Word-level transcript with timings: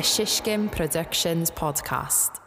a 0.00 0.02
Shishkin 0.02 0.72
Productions 0.72 1.50
podcast. 1.50 2.40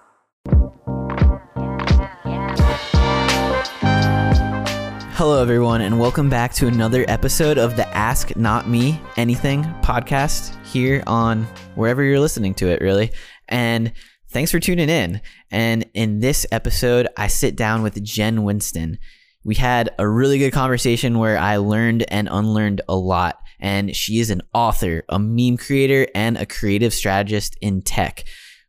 Hello, 5.14 5.40
everyone, 5.40 5.82
and 5.82 6.00
welcome 6.00 6.32
back 6.32 6.52
to 6.54 6.66
another 6.66 7.06
episode 7.08 7.60
of 7.60 7.76
the 7.76 7.88
Ask 7.96 8.36
Not 8.36 8.68
Me 8.68 9.00
Anything 9.18 9.62
podcast 9.84 10.60
here 10.66 11.04
on 11.06 11.44
wherever 11.76 12.02
you're 12.02 12.20
listening 12.20 12.56
to 12.56 12.70
it, 12.70 12.82
really. 12.82 13.12
And 13.48 13.94
thanks 14.30 14.50
for 14.50 14.60
tuning 14.60 14.90
in. 14.90 15.22
And 15.52 15.86
in 15.94 16.22
this 16.22 16.48
episode, 16.52 17.08
I 17.18 17.28
sit 17.28 17.56
down 17.56 17.84
with 17.84 18.04
Jen 18.04 18.42
Winston. 18.42 18.98
We 19.46 19.56
had 19.56 19.90
a 20.00 20.08
really 20.08 20.40
good 20.40 20.54
conversation 20.54 21.20
where 21.20 21.38
I 21.38 21.58
learned 21.58 22.06
and 22.10 22.30
unlearned 22.32 22.82
a 22.88 22.96
lot. 22.96 23.40
And 23.60 23.96
she 23.96 24.20
is 24.20 24.30
an 24.30 24.42
author, 24.54 25.04
a 25.10 25.20
meme 25.20 25.58
creator, 25.58 26.08
and 26.16 26.38
a 26.38 26.46
creative 26.46 26.94
strategist 26.94 27.58
in 27.62 27.82
tech. 27.82 28.24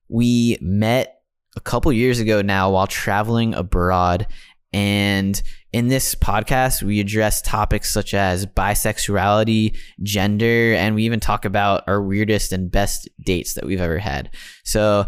We 0.09 0.59
met 0.61 1.21
a 1.57 1.61
couple 1.61 1.93
years 1.93 2.21
ago 2.21 2.43
now 2.43 2.71
while 2.71 2.87
traveling 2.87 3.55
abroad. 3.55 4.27
And 4.73 5.41
in 5.73 5.89
this 5.89 6.15
podcast, 6.17 6.83
we 6.83 7.01
address 7.01 7.43
topics 7.43 7.93
such 7.93 8.15
as 8.15 8.47
bisexuality, 8.47 9.77
gender, 10.03 10.75
and 10.75 10.95
we 10.95 11.05
even 11.05 11.21
talk 11.21 11.45
about 11.45 11.85
our 11.87 12.03
weirdest 12.03 12.53
and 12.53 12.71
best 12.71 13.09
dates 13.25 13.55
that 13.55 13.67
we've 13.67 13.81
ever 13.81 13.99
had. 13.99 14.31
So 14.65 15.07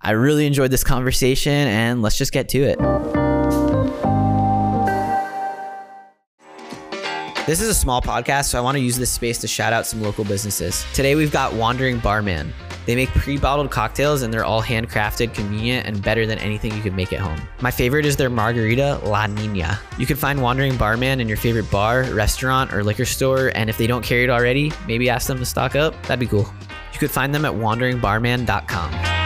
I 0.00 0.12
really 0.12 0.46
enjoyed 0.46 0.70
this 0.70 0.84
conversation, 0.84 1.52
and 1.52 2.02
let's 2.02 2.18
just 2.18 2.32
get 2.32 2.48
to 2.50 2.62
it. 2.62 3.23
This 7.46 7.60
is 7.60 7.68
a 7.68 7.74
small 7.74 8.00
podcast, 8.00 8.46
so 8.46 8.58
I 8.58 8.62
want 8.62 8.76
to 8.76 8.80
use 8.80 8.96
this 8.96 9.10
space 9.10 9.36
to 9.40 9.46
shout 9.46 9.74
out 9.74 9.86
some 9.86 10.00
local 10.00 10.24
businesses. 10.24 10.82
Today 10.94 11.14
we've 11.14 11.30
got 11.30 11.52
Wandering 11.52 11.98
Barman. 11.98 12.54
They 12.86 12.96
make 12.96 13.10
pre 13.10 13.36
bottled 13.36 13.70
cocktails 13.70 14.22
and 14.22 14.32
they're 14.32 14.46
all 14.46 14.62
handcrafted, 14.62 15.34
convenient, 15.34 15.86
and 15.86 16.02
better 16.02 16.24
than 16.24 16.38
anything 16.38 16.74
you 16.74 16.80
could 16.80 16.94
make 16.94 17.12
at 17.12 17.20
home. 17.20 17.38
My 17.60 17.70
favorite 17.70 18.06
is 18.06 18.16
their 18.16 18.30
margarita 18.30 18.98
La 19.04 19.26
Nina. 19.26 19.78
You 19.98 20.06
can 20.06 20.16
find 20.16 20.40
Wandering 20.40 20.78
Barman 20.78 21.20
in 21.20 21.28
your 21.28 21.36
favorite 21.36 21.70
bar, 21.70 22.04
restaurant, 22.04 22.72
or 22.72 22.82
liquor 22.82 23.04
store, 23.04 23.52
and 23.54 23.68
if 23.68 23.76
they 23.76 23.86
don't 23.86 24.02
carry 24.02 24.24
it 24.24 24.30
already, 24.30 24.72
maybe 24.86 25.10
ask 25.10 25.26
them 25.26 25.36
to 25.36 25.44
stock 25.44 25.76
up. 25.76 25.92
That'd 26.04 26.20
be 26.20 26.26
cool. 26.26 26.50
You 26.94 26.98
could 26.98 27.10
find 27.10 27.34
them 27.34 27.44
at 27.44 27.52
wanderingbarman.com. 27.52 29.23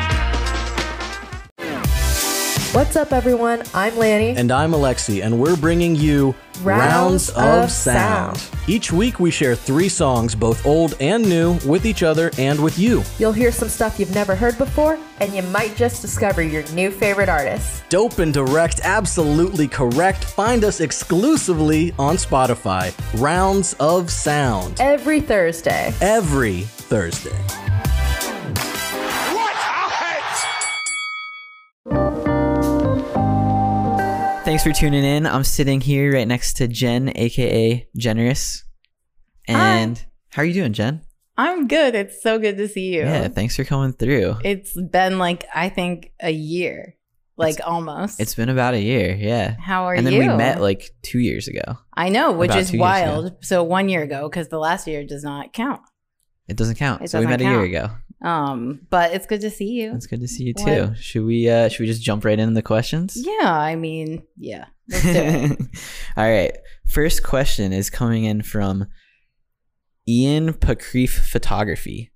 What's 2.73 2.97
up, 2.97 3.15
everyone? 3.15 3.63
I'm 3.73 3.97
Lanny. 3.97 4.37
And 4.37 4.53
I'm 4.53 4.73
Alexi, 4.73 5.25
and 5.25 5.41
we're 5.41 5.57
bringing 5.57 5.97
you 5.97 6.35
Rounds 6.61 7.31
of 7.31 7.71
Sound. 7.71 8.47
Each 8.67 8.93
week, 8.93 9.19
we 9.19 9.31
share 9.31 9.57
three 9.57 9.89
songs, 9.89 10.35
both 10.35 10.67
old 10.67 10.95
and 11.01 11.27
new, 11.27 11.59
with 11.67 11.87
each 11.87 12.03
other 12.03 12.31
and 12.37 12.63
with 12.63 12.79
you. 12.79 13.03
You'll 13.19 13.33
hear 13.33 13.51
some 13.53 13.71
stuff 13.71 13.99
you've 13.99 14.15
never 14.15 14.35
heard 14.37 14.59
before, 14.59 14.99
and 15.21 15.35
you 15.35 15.43
might 15.45 15.77
just 15.77 16.03
discover 16.03 16.43
your 16.43 16.63
new 16.73 16.91
favorite 16.91 17.31
artist. 17.31 17.85
Dope 17.89 18.19
and 18.19 18.35
direct, 18.35 18.81
absolutely 18.85 19.67
correct. 19.67 20.25
Find 20.25 20.63
us 20.63 20.81
exclusively 20.81 21.95
on 21.99 22.17
Spotify. 22.17 22.93
Rounds 23.19 23.73
of 23.81 24.11
Sound. 24.11 24.79
Every 24.79 25.21
Thursday. 25.21 25.95
Every 26.03 26.61
Thursday. 26.61 27.39
Thanks 34.49 34.63
for 34.63 34.73
tuning 34.73 35.05
in. 35.05 35.27
I'm 35.27 35.45
sitting 35.45 35.79
here 35.79 36.15
right 36.15 36.27
next 36.27 36.55
to 36.55 36.69
Jen, 36.69 37.13
aka 37.15 37.87
Jenerous. 37.99 38.63
And 39.47 40.03
how 40.31 40.41
are 40.41 40.45
you 40.47 40.55
doing, 40.55 40.73
Jen? 40.73 41.03
I'm 41.37 41.69
good. 41.69 41.95
It's 41.95 42.23
so 42.23 42.39
good 42.39 42.57
to 42.57 42.67
see 42.67 42.95
you. 42.95 43.03
Yeah, 43.03 43.29
thanks 43.29 43.57
for 43.57 43.65
coming 43.65 43.93
through. 43.93 44.37
It's 44.45 44.73
been 44.73 45.19
like 45.19 45.45
I 45.55 45.69
think 45.69 46.13
a 46.19 46.31
year, 46.31 46.97
like 47.37 47.59
almost. 47.63 48.21
It's 48.21 48.35
been 48.35 48.49
about 48.49 48.73
a 48.73 48.81
year, 48.81 49.15
yeah. 49.15 49.55
How 49.61 49.85
are 49.85 49.95
you? 49.95 49.99
and 49.99 50.07
then 50.07 50.15
you? 50.15 50.21
we 50.21 50.29
met 50.29 50.63
like 50.63 50.93
two 51.03 51.19
years 51.19 51.47
ago. 51.47 51.77
I 51.93 52.09
know, 52.09 52.33
which 52.33 52.53
about 52.53 52.61
is 52.61 52.73
wild. 52.73 53.45
So 53.45 53.63
one 53.63 53.91
year 53.91 54.03
ago, 54.03 54.31
because 54.31 54.49
the 54.49 54.59
last 54.59 54.87
year 54.87 55.05
does 55.05 55.25
not 55.25 55.53
count. 55.53 55.83
It 56.49 56.57
doesn't 56.57 56.77
count. 56.77 57.03
It 57.03 57.11
so 57.11 57.21
we 57.21 57.27
met 57.27 57.41
doesn't 57.41 57.53
a 57.53 57.55
year 57.55 57.65
ago. 57.65 57.91
Um, 58.23 58.81
but 58.91 59.13
it's 59.15 59.27
good 59.27 59.41
to 59.43 59.51
see 59.51 59.67
you. 59.71 59.95
It's 59.95 60.07
good 60.09 60.21
to 60.21 60.29
see 60.29 60.45
you 60.45 60.55
What? 60.57 60.67
too. 60.67 60.95
Should 61.01 61.25
we 61.25 61.49
uh 61.49 61.69
should 61.69 61.81
we 61.81 61.87
just 61.87 62.03
jump 62.03 62.25
right 62.25 62.39
into 62.39 62.55
the 62.55 62.63
questions? 62.63 63.17
Yeah, 63.17 63.53
I 63.53 63.77
mean, 63.77 64.23
yeah. 64.37 64.67
Let's 64.89 65.05
do 65.05 65.11
it. 65.15 65.59
All 66.17 66.29
right. 66.29 66.57
First 66.89 67.23
question 67.23 67.73
is 67.73 67.91
coming 67.91 68.25
in 68.25 68.43
from 68.43 68.87
Ian 70.09 70.53
Pacreef 70.55 71.11
Photography. 71.11 72.11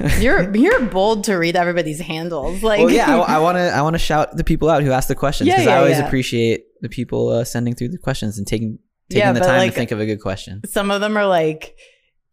You're 0.18 0.54
you're 0.54 0.84
bold 0.86 1.22
to 1.24 1.36
read 1.36 1.54
everybody's 1.54 2.00
handles. 2.00 2.60
Like, 2.64 2.80
well, 2.80 2.90
yeah, 2.90 3.20
I 3.20 3.38
want 3.38 3.56
to 3.58 3.70
I 3.70 3.82
want 3.82 3.94
to 3.94 3.98
shout 4.00 4.36
the 4.36 4.42
people 4.42 4.68
out 4.68 4.82
who 4.82 4.90
asked 4.90 5.06
the 5.08 5.14
questions 5.14 5.46
Yeah, 5.46 5.54
because 5.54 5.66
yeah, 5.66 5.74
I 5.74 5.78
always 5.78 5.98
yeah. 5.98 6.06
appreciate 6.06 6.64
the 6.80 6.88
people 6.88 7.28
uh, 7.28 7.44
sending 7.44 7.74
through 7.76 7.90
the 7.90 7.98
questions 7.98 8.36
and 8.36 8.46
taking 8.48 8.80
taking 9.08 9.20
Yeah, 9.26 9.32
the 9.32 9.40
time 9.40 9.58
like, 9.58 9.70
to 9.70 9.76
think 9.76 9.92
of 9.92 10.00
a 10.00 10.06
good 10.06 10.20
question. 10.20 10.60
some 10.66 10.90
of 10.90 11.00
them 11.00 11.16
are 11.16 11.26
like 11.26 11.78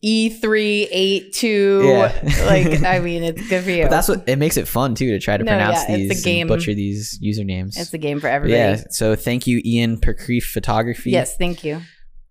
E 0.06 0.30
three 0.30 0.88
eight 0.91 1.31
two. 1.34 1.81
Yeah. 1.86 2.46
like, 2.46 2.84
I 2.84 3.00
mean, 3.00 3.24
it's 3.24 3.47
good 3.47 3.64
for 3.64 3.69
you. 3.72 3.84
But 3.84 3.91
that's 3.91 4.09
what 4.09 4.28
it 4.28 4.36
makes 4.38 4.58
it 4.58 4.68
fun 4.68 4.96
too 4.96 5.12
to 5.12 5.19
try 5.19 5.38
to 5.38 5.44
No, 5.44 5.52
pronounce 5.52 5.88
yeah, 5.88 5.96
these 5.96 6.24
game. 6.25 6.47
butcher 6.47 6.74
these 6.74 7.18
usernames. 7.24 7.78
it's 7.78 7.94
a 7.94 7.97
game 7.97 8.19
for 8.19 8.28
everybody. 8.28 8.59
yeah. 8.59 8.84
So 8.90 9.16
thank 9.16 9.47
you, 9.47 9.62
Ian 9.63 9.97
Pacreef 10.02 10.44
Photography. 10.44 11.12
Yes, 11.12 11.38
thank 11.38 11.63
you. 11.63 11.81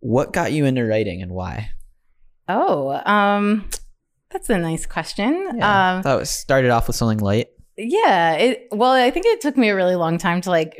What 0.00 0.32
got 0.34 0.52
you 0.52 0.66
into 0.66 0.84
writing 0.84 1.22
and 1.22 1.32
why? 1.32 1.70
Oh, 2.46 2.90
um, 3.10 3.70
that's 4.30 4.50
a 4.50 4.58
nice 4.58 4.84
question. 4.84 5.32
Yeah. 5.56 5.94
Um, 5.96 6.02
that 6.02 6.14
was 6.18 6.28
started 6.28 6.70
off 6.70 6.88
with 6.88 6.96
something 6.96 7.20
light. 7.20 7.48
yeah. 7.78 8.34
It 8.34 8.68
well, 8.70 8.92
I 8.92 9.10
think 9.10 9.24
it 9.26 9.40
took 9.40 9.56
me 9.56 9.70
a 9.70 9.74
really 9.76 9.96
long 9.96 10.18
time 10.18 10.40
to 10.42 10.50
like 10.50 10.78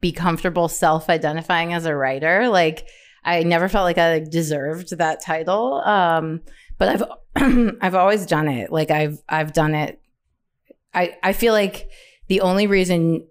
be 0.00 0.12
comfortable 0.12 0.68
self-identifying 0.68 1.74
as 1.74 1.84
a 1.84 1.94
writer. 1.94 2.48
Like, 2.48 2.86
I 3.24 3.42
never 3.42 3.68
felt 3.68 3.84
like 3.84 3.98
I 3.98 4.20
deserved 4.20 4.96
that 4.98 5.22
title. 5.22 5.80
Um, 5.84 6.42
but 6.78 6.88
I've 6.88 7.02
I've 7.80 7.94
always 7.94 8.26
done 8.26 8.48
it. 8.48 8.70
Like, 8.70 8.90
I've 8.90 9.22
I've 9.28 9.52
done 9.52 9.74
it. 9.74 10.00
I 10.92 11.16
I 11.22 11.32
feel 11.32 11.52
like 11.52 11.88
the 12.28 12.40
only 12.40 12.66
reason 12.66 13.26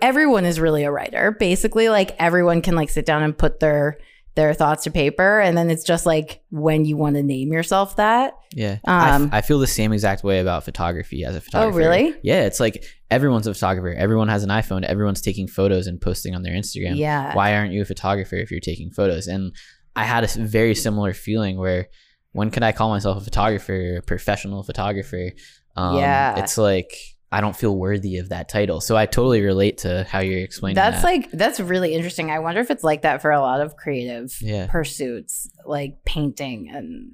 everyone 0.00 0.44
is 0.44 0.60
really 0.60 0.84
a 0.84 0.90
writer 0.92 1.32
basically 1.32 1.88
like 1.88 2.14
everyone 2.20 2.62
can 2.62 2.76
like 2.76 2.88
sit 2.88 3.04
down 3.04 3.24
and 3.24 3.36
put 3.36 3.58
their 3.58 3.98
their 4.36 4.54
thoughts 4.54 4.84
to 4.84 4.90
paper 4.90 5.40
and 5.40 5.56
then 5.58 5.68
it's 5.70 5.82
just 5.82 6.06
like 6.06 6.42
when 6.50 6.84
you 6.84 6.96
want 6.96 7.16
to 7.16 7.22
name 7.22 7.52
yourself 7.52 7.96
that 7.96 8.34
Yeah. 8.54 8.78
I 8.84 9.08
f- 9.08 9.14
Um, 9.14 9.30
I, 9.32 9.40
feel 9.40 9.58
the 9.58 9.66
same 9.66 9.92
exact 9.92 10.22
way 10.22 10.38
about 10.40 10.62
photography 10.64 11.24
as 11.24 11.34
a 11.34 11.40
photographer. 11.40 11.74
oh 11.74 11.76
really? 11.76 12.14
Yeah. 12.22 12.42
It's 12.44 12.60
like 12.60 12.84
everyone's 13.10 13.46
a 13.46 13.54
photographer. 13.54 13.96
Everyone 13.98 14.28
has 14.28 14.44
an 14.44 14.50
iPhone. 14.50 14.84
Everyone's 14.84 15.20
taking 15.22 15.48
photos 15.48 15.86
and 15.88 16.00
posting 16.00 16.34
on 16.34 16.42
their 16.42 16.52
Instagram. 16.54 16.96
Yeah. 16.96 17.34
Why 17.34 17.54
aren't 17.56 17.72
you 17.72 17.82
a 17.82 17.84
photographer 17.86 18.36
if 18.36 18.50
you're 18.50 18.60
taking 18.60 18.90
photos? 18.90 19.26
And 19.26 19.52
I 19.96 20.04
had 20.04 20.22
a 20.24 20.28
very 20.40 20.74
similar 20.74 21.14
feeling 21.14 21.56
where 21.58 21.88
when 22.32 22.50
could 22.50 22.62
I 22.62 22.72
call 22.72 22.90
myself 22.90 23.16
a 23.16 23.24
photographer, 23.24 23.96
a 23.96 24.02
professional 24.02 24.62
photographer? 24.62 25.30
Um, 25.76 25.96
Yeah. 25.96 26.38
It's 26.40 26.58
like 26.58 26.92
I 27.36 27.40
don't 27.42 27.56
feel 27.56 27.76
worthy 27.76 28.16
of 28.16 28.30
that 28.30 28.48
title. 28.48 28.80
So 28.80 28.96
I 28.96 29.04
totally 29.06 29.42
relate 29.42 29.78
to 29.78 30.04
how 30.10 30.20
you're 30.20 30.40
explaining 30.40 30.76
that's 30.76 31.02
that. 31.02 31.04
like 31.12 31.30
that's 31.32 31.60
really 31.60 31.92
interesting 31.94 32.30
i 32.30 32.38
wonder 32.38 32.60
if 32.60 32.70
it's 32.70 32.82
like 32.84 33.02
that 33.02 33.20
for 33.22 33.30
a 33.30 33.40
lot 33.40 33.60
of 33.60 33.76
creative 33.76 34.34
Yeah. 34.40 34.66
pursuits 34.68 35.48
like 35.66 35.92
painting 36.04 36.70
and 36.74 37.12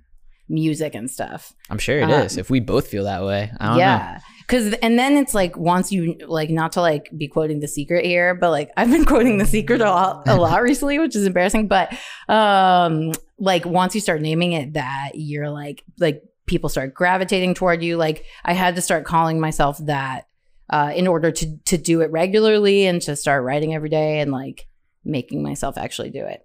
music 0.48 0.94
and 0.94 1.10
stuff 1.10 1.52
I'm 1.70 1.78
sure 1.78 1.98
it 2.00 2.10
is. 2.10 2.34
um, 2.36 2.40
If 2.40 2.50
we 2.50 2.60
both 2.60 2.86
feel 2.88 3.04
that 3.04 3.24
way, 3.24 3.50
I 3.58 3.64
don't 3.66 3.74
know. 3.74 3.80
yeah 3.80 4.20
because 4.46 4.74
and 4.74 4.98
then 4.98 5.16
it's 5.16 5.34
like 5.34 5.56
once 5.56 5.90
you 5.92 6.16
like 6.26 6.50
not 6.50 6.72
to 6.72 6.80
like 6.80 7.10
be 7.16 7.26
quoting 7.26 7.60
the 7.60 7.68
secret 7.68 8.04
here 8.04 8.34
but 8.34 8.50
like 8.50 8.70
i've 8.76 8.90
been 8.90 9.04
quoting 9.06 9.38
the 9.38 9.46
secret 9.46 9.80
a 9.80 9.84
lot 9.90 10.28
a 10.28 10.36
lot 10.36 10.60
recently 10.70 10.98
which 10.98 11.16
is 11.16 11.24
embarrassing 11.26 11.68
but 11.68 11.96
um 12.28 13.12
like 13.38 13.64
once 13.64 13.94
you 13.94 14.00
start 14.00 14.20
naming 14.20 14.52
it 14.52 14.74
that 14.74 15.12
you're 15.14 15.48
like 15.50 15.82
like 15.98 16.22
people 16.52 16.68
start 16.68 16.92
gravitating 16.94 17.54
toward 17.54 17.82
you 17.82 17.96
like 17.96 18.24
i 18.44 18.52
had 18.52 18.76
to 18.76 18.82
start 18.82 19.04
calling 19.04 19.40
myself 19.40 19.78
that 19.78 20.26
uh 20.70 20.92
in 20.94 21.06
order 21.06 21.30
to 21.30 21.56
to 21.64 21.76
do 21.78 22.02
it 22.02 22.10
regularly 22.10 22.84
and 22.86 23.00
to 23.02 23.16
start 23.16 23.42
writing 23.42 23.74
every 23.74 23.88
day 23.88 24.20
and 24.20 24.30
like 24.30 24.66
making 25.04 25.42
myself 25.42 25.78
actually 25.78 26.10
do 26.10 26.24
it 26.24 26.44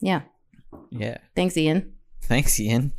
yeah 0.00 0.22
Yeah. 0.90 1.18
thanks 1.36 1.56
ian 1.56 1.92
Thanks, 2.26 2.58
Ian. 2.58 2.92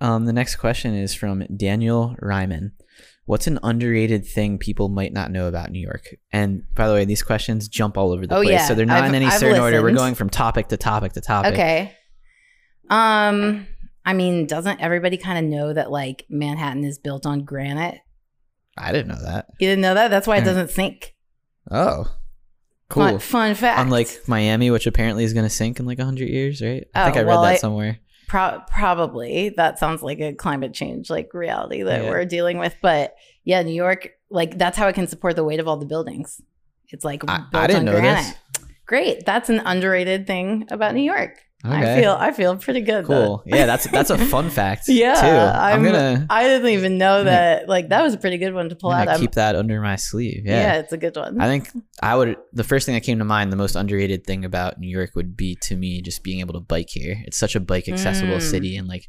Um, 0.00 0.24
the 0.26 0.32
next 0.32 0.56
question 0.56 0.94
is 0.94 1.12
from 1.12 1.42
Daniel 1.56 2.14
Ryman. 2.22 2.70
What's 3.24 3.48
an 3.48 3.58
underrated 3.64 4.24
thing 4.24 4.58
people 4.58 4.88
might 4.88 5.12
not 5.12 5.32
know 5.32 5.48
about 5.48 5.72
New 5.72 5.80
York? 5.80 6.04
And 6.32 6.62
by 6.76 6.86
the 6.86 6.94
way, 6.94 7.04
these 7.04 7.20
questions 7.24 7.66
jump 7.66 7.98
all 7.98 8.12
over 8.12 8.28
the 8.28 8.36
Oh, 8.36 8.42
place, 8.42 8.52
yeah. 8.52 8.68
so 8.68 8.76
they're 8.76 8.86
not 8.86 8.98
I've- 9.02 9.08
in 9.08 9.14
any 9.16 9.26
I've 9.26 9.32
certain 9.40 9.60
order. 9.60 9.82
We're 9.82 9.90
going 9.90 10.14
from 10.14 10.30
topic 10.30 10.68
to 10.68 10.76
topic 10.76 11.14
to 11.14 11.20
topic. 11.20 11.54
Okay. 11.54 11.92
Um, 12.90 13.66
I 14.08 14.14
mean, 14.14 14.46
doesn't 14.46 14.80
everybody 14.80 15.18
kind 15.18 15.38
of 15.38 15.44
know 15.50 15.72
that 15.74 15.90
like 15.90 16.24
Manhattan 16.30 16.82
is 16.84 16.98
built 16.98 17.26
on 17.26 17.44
granite? 17.44 18.00
I 18.78 18.90
didn't 18.90 19.08
know 19.08 19.22
that. 19.22 19.48
You 19.60 19.68
didn't 19.68 19.82
know 19.82 19.94
that? 19.94 20.08
That's 20.08 20.26
why 20.26 20.38
it 20.38 20.44
doesn't 20.44 20.70
sink. 20.70 21.14
Oh, 21.70 22.10
cool. 22.88 23.02
Fun, 23.02 23.18
fun 23.18 23.54
fact. 23.54 23.78
Unlike 23.80 24.20
Miami, 24.26 24.70
which 24.70 24.86
apparently 24.86 25.24
is 25.24 25.34
going 25.34 25.44
to 25.44 25.50
sink 25.50 25.78
in 25.78 25.84
like 25.84 25.98
hundred 26.00 26.30
years, 26.30 26.62
right? 26.62 26.86
I 26.94 27.02
Oh, 27.02 27.04
think 27.04 27.16
I 27.16 27.20
read 27.20 27.26
well, 27.26 27.42
that 27.42 27.48
I- 27.52 27.56
somewhere. 27.56 27.98
Pro- 28.28 28.60
probably 28.70 29.50
that 29.56 29.78
sounds 29.78 30.02
like 30.02 30.20
a 30.20 30.32
climate 30.34 30.72
change 30.74 31.08
like 31.10 31.32
reality 31.34 31.82
that 31.82 32.04
Yeah. 32.04 32.10
we're 32.10 32.24
dealing 32.24 32.58
with. 32.58 32.76
But 32.82 33.14
yeah, 33.44 33.62
New 33.62 33.74
York, 33.74 34.10
like 34.30 34.56
that's 34.58 34.76
how 34.78 34.86
it 34.88 34.94
can 34.94 35.06
support 35.06 35.34
the 35.36 35.44
weight 35.44 35.60
of 35.60 35.68
all 35.68 35.76
the 35.76 35.86
buildings. 35.86 36.40
It's 36.88 37.04
like 37.04 37.22
I, 37.28 37.44
I 37.52 37.66
didn't 37.66 37.84
know 37.84 37.92
granite. 37.92 38.22
this. 38.54 38.64
Great, 38.86 39.26
that's 39.26 39.50
an 39.50 39.60
underrated 39.66 40.26
thing 40.26 40.66
about 40.70 40.94
New 40.94 41.02
York. 41.02 41.38
I 41.64 42.00
feel 42.00 42.12
I 42.12 42.30
feel 42.32 42.56
pretty 42.56 42.82
good. 42.82 43.04
Cool. 43.04 43.42
Yeah, 43.44 43.66
that's 43.66 43.88
that's 43.90 44.10
a 44.10 44.18
fun 44.18 44.48
fact. 44.60 44.84
Yeah, 44.88 45.14
too. 45.14 45.26
I'm, 45.26 45.72
I'm- 45.72 45.84
gonna, 45.84 46.26
I 46.30 46.44
didn't 46.44 46.68
even 46.68 46.98
know 46.98 47.24
that. 47.24 47.68
Like 47.68 47.88
that 47.88 48.02
was 48.02 48.14
a 48.14 48.18
pretty 48.18 48.38
good 48.38 48.54
one 48.54 48.68
to 48.68 48.76
pull 48.76 48.90
out. 48.92 49.00
gonna 49.00 49.10
I'm- 49.12 49.20
keep 49.20 49.32
that 49.32 49.56
under 49.56 49.80
my 49.80 49.96
sleeve. 49.96 50.42
yeah. 50.44 50.60
Yeah. 50.60 50.78
it's 50.78 50.92
a 50.92 50.96
good 50.96 51.16
one. 51.16 51.40
I 51.40 51.46
think 51.46 51.68
I 52.00 52.14
would. 52.14 52.36
The 52.52 52.62
first 52.64 52.86
thing 52.86 52.94
that 52.94 53.02
came 53.02 53.18
to 53.18 53.24
mind, 53.24 53.52
the 53.52 53.56
most 53.56 53.74
underrated 53.74 54.24
thing 54.24 54.44
about 54.44 54.78
New 54.78 54.88
York 54.88 55.10
would 55.16 55.36
be 55.36 55.56
to 55.62 55.76
me 55.76 56.00
just 56.00 56.22
being 56.22 56.38
able 56.40 56.54
to 56.54 56.60
bike 56.60 56.90
here. 56.90 57.16
It's 57.26 57.36
such 57.38 57.56
a 57.56 57.60
bike 57.60 57.88
accessible 57.88 58.36
Mm. 58.36 58.42
city, 58.42 58.76
and 58.76 58.86
like 58.86 59.08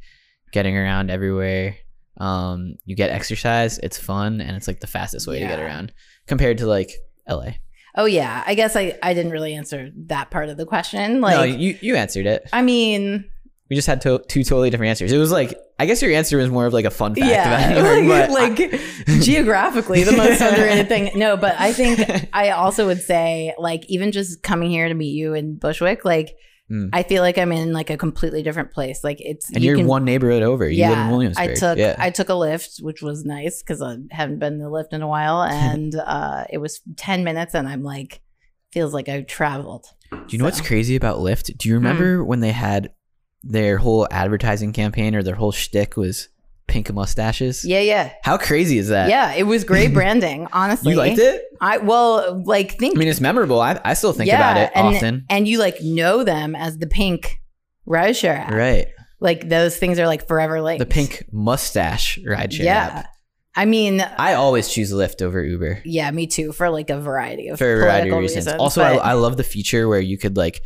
getting 0.52 0.75
around 0.75 1.12
everywhere. 1.12 1.75
Um, 2.18 2.75
you 2.84 2.95
get 2.95 3.12
exercise. 3.12 3.78
It's 3.78 3.98
fun, 4.00 4.42
and 4.42 4.57
it's 4.57 4.68
like 4.68 4.80
the 4.80 4.88
fastest 4.88 5.28
way 5.28 5.40
to 5.40 5.45
get 5.48 5.60
around 5.60 5.94
compared 6.28 6.57
to 6.57 6.66
like 6.66 6.92
LA. 7.30 7.52
Oh 8.00 8.06
yeah, 8.06 8.44
I 8.48 8.56
guess 8.56 8.75
I 8.75 8.98
I 9.04 9.13
didn't 9.13 9.31
really 9.31 9.54
answer 9.54 9.92
that 10.07 10.31
part 10.31 10.50
of 10.50 10.57
the 10.57 10.66
question. 10.66 11.22
Like 11.22 11.36
no, 11.36 11.44
you 11.44 11.78
you 11.81 11.96
answered 11.96 12.25
it. 12.25 12.50
I 12.54 12.62
mean, 12.62 13.30
We 13.69 13.75
just 13.75 13.88
had 13.88 14.01
to, 14.01 14.24
two 14.28 14.44
totally 14.44 14.69
different 14.69 14.90
answers. 14.90 15.12
It 15.12 15.18
was 15.18 15.31
like 15.31 15.60
I 15.78 15.86
guess 15.86 16.01
your 16.01 16.12
answer 16.12 16.38
was 16.38 16.50
more 16.50 16.66
of 16.66 16.74
like 16.74 16.86
a 16.86 16.92
fun 16.92 17.13
fact 17.13 17.28
yeah, 17.28 17.69
about 17.69 18.01
New 18.01 18.07
York, 18.07 18.30
like, 18.30 18.57
but 18.57 18.80
like 19.07 19.22
geographically 19.22 20.04
the 20.04 20.13
most 20.13 20.42
underrated 20.42 20.88
thing. 20.88 21.12
No, 21.16 21.38
but 21.38 21.56
I 21.60 21.74
think 21.74 22.00
I 22.34 22.51
also 22.51 22.88
would 22.88 23.01
say 23.01 23.54
like 23.57 23.86
even 23.88 24.12
just 24.12 24.42
coming 24.44 24.69
here 24.69 24.88
to 24.88 24.94
meet 24.94 25.13
you 25.13 25.34
in 25.34 25.57
Bushwick, 25.57 26.06
like 26.06 26.36
Mm. 26.69 26.89
I 26.94 27.04
feel 27.04 27.24
like 27.24 27.38
I'm 27.38 27.51
in 27.51 27.74
like 27.74 27.89
a 27.89 27.98
completely 27.98 28.44
different 28.44 28.71
place. 28.71 29.04
Like 29.04 29.18
it's 29.19 29.50
and 29.50 29.63
you 29.63 29.69
you're 29.69 29.77
can- 29.77 29.88
one 29.88 30.06
neighborhood 30.06 30.44
over. 30.44 30.69
You 30.69 30.88
live 30.88 30.98
in 30.98 31.10
Williamsburg. 31.10 31.50
I 31.50 31.56
took 31.56 31.77
yeah. 31.77 31.95
I 31.98 32.10
took 32.12 32.30
a 32.30 32.33
Lyft, 32.33 32.81
which 32.81 33.01
was 33.01 33.25
nice 33.25 33.63
because 33.63 33.81
I 33.81 33.98
haven't 34.12 34.39
been 34.39 34.54
in 34.54 34.60
the 34.60 34.69
Lyft 34.69 34.94
in 34.94 35.01
a 35.01 35.07
while, 35.07 35.42
and 35.50 35.95
uh, 35.95 36.45
it 36.50 36.60
was 36.60 36.81
ten 36.95 37.24
minutes, 37.24 37.56
and 37.56 37.68
I'm 37.68 37.83
like, 37.83 38.21
feels 38.71 38.94
like 38.94 39.10
I've 39.10 39.27
traveled. 39.27 39.88
Do 40.12 40.18
you 40.30 40.38
know 40.38 40.45
what's 40.45 40.62
crazy 40.62 40.95
about 40.95 41.18
Lyft? 41.18 41.57
Do 41.57 41.69
you 41.69 41.75
remember 41.75 42.24
when 42.24 42.39
they 42.39 42.51
had 42.51 42.92
their 43.44 43.77
whole 43.77 44.07
advertising 44.12 44.74
campaign 44.74 45.16
or 45.16 45.24
their 45.24 45.36
whole 45.36 45.51
shtick 45.51 45.95
was 45.95 46.30
pink 46.69 46.94
mustaches? 46.94 47.66
Yeah, 47.66 47.81
yeah, 47.81 48.13
How 48.24 48.38
crazy 48.38 48.77
is 48.77 48.88
that? 48.89 49.10
yeah. 49.10 49.33
It 49.33 49.44
was 49.44 49.63
great 49.63 49.94
branding, 49.94 50.48
honestly. 50.54 50.92
You 50.94 50.98
liked 50.98 51.19
it? 51.19 51.44
I 51.60 51.77
well, 51.77 52.42
like 52.45 52.77
think 52.80 52.95
I 52.95 53.00
mean, 53.00 53.07
it's 53.10 53.19
memorable. 53.21 53.60
I, 53.60 53.80
I 53.83 53.94
still 53.95 54.13
think 54.13 54.31
about 54.31 54.57
it 54.57 54.71
and, 54.75 54.95
often. 54.95 55.25
and 55.30 55.48
you 55.48 55.57
like 55.60 55.81
know 55.81 56.24
them 56.24 56.56
as 56.56 56.77
the 56.77 56.88
pink 56.88 57.39
rideshare 57.88 58.38
app. 58.38 58.51
Right. 58.51 58.88
Like 59.19 59.50
those 59.50 59.75
things 59.75 60.00
are 60.00 60.07
like 60.07 60.27
forever 60.27 60.62
linked. 60.62 60.80
The 60.80 60.86
pink 60.86 61.25
mustache 61.31 62.18
rideshare 62.25 62.63
Yeah. 62.63 62.92
app. 63.00 63.06
I 63.56 63.66
mean, 63.66 64.00
I 64.00 64.36
always 64.36 64.69
choose 64.69 64.94
Lyft 64.94 65.21
over 65.21 65.44
Uber 65.44 65.81
yeah, 65.83 66.10
me 66.12 66.27
too. 66.27 66.54
For 66.54 66.69
like 66.69 66.89
a 66.89 67.01
variety 67.01 67.50
of 67.50 67.57
for 67.57 67.74
a 67.74 67.77
variety 67.77 68.10
of 68.10 68.18
reasons. 68.18 68.45
reasons. 68.45 68.62
Also, 68.62 68.81
I, 68.81 68.94
I 68.95 69.13
love 69.13 69.36
the 69.38 69.44
feature 69.44 69.89
where 69.89 70.00
you 70.00 70.18
could 70.18 70.38
like 70.38 70.62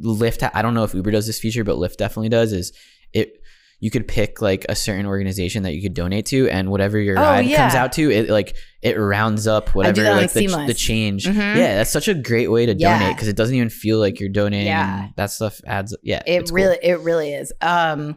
Lyft. 0.00 0.48
I 0.54 0.62
don't 0.62 0.74
know 0.74 0.84
if 0.84 0.94
Uber 0.94 1.10
does 1.10 1.26
this 1.26 1.40
feature, 1.40 1.64
but 1.64 1.76
Lyft 1.76 1.96
definitely 1.96 2.28
does. 2.28 2.52
Is 2.52 2.72
it? 3.12 3.32
You 3.80 3.90
could 3.90 4.08
pick 4.08 4.40
like 4.40 4.64
a 4.68 4.74
certain 4.74 5.04
organization 5.06 5.62
that 5.64 5.74
you 5.74 5.82
could 5.82 5.94
donate 5.94 6.26
to, 6.26 6.48
and 6.48 6.70
whatever 6.70 6.98
your 6.98 7.18
Oh, 7.18 7.22
ride 7.22 7.46
yeah. 7.46 7.58
comes 7.58 7.74
out 7.74 7.92
to, 7.92 8.10
it 8.10 8.30
like 8.30 8.56
it 8.82 8.94
rounds 8.98 9.46
up 9.46 9.74
whatever 9.74 10.02
like 10.04 10.32
the, 10.32 10.46
the 10.66 10.74
change. 10.74 11.26
Mhm. 11.26 11.34
Yeah, 11.56 11.76
that's 11.76 11.90
such 11.90 12.08
a 12.08 12.14
great 12.14 12.50
way 12.50 12.66
to 12.66 12.74
Yeah. 12.74 12.98
donate 12.98 13.16
because 13.16 13.28
it 13.28 13.36
doesn't 13.36 13.54
even 13.54 13.70
feel 13.70 13.98
like 13.98 14.20
you're 14.20 14.28
donating. 14.28 14.66
Yeah. 14.68 15.08
that 15.16 15.30
stuff 15.30 15.60
adds. 15.66 15.96
Yeah, 16.02 16.22
it 16.26 16.32
it's 16.42 16.50
cool. 16.50 16.56
really 16.56 16.78
it 16.82 17.00
really 17.00 17.32
is 17.34 17.52
um 17.60 18.16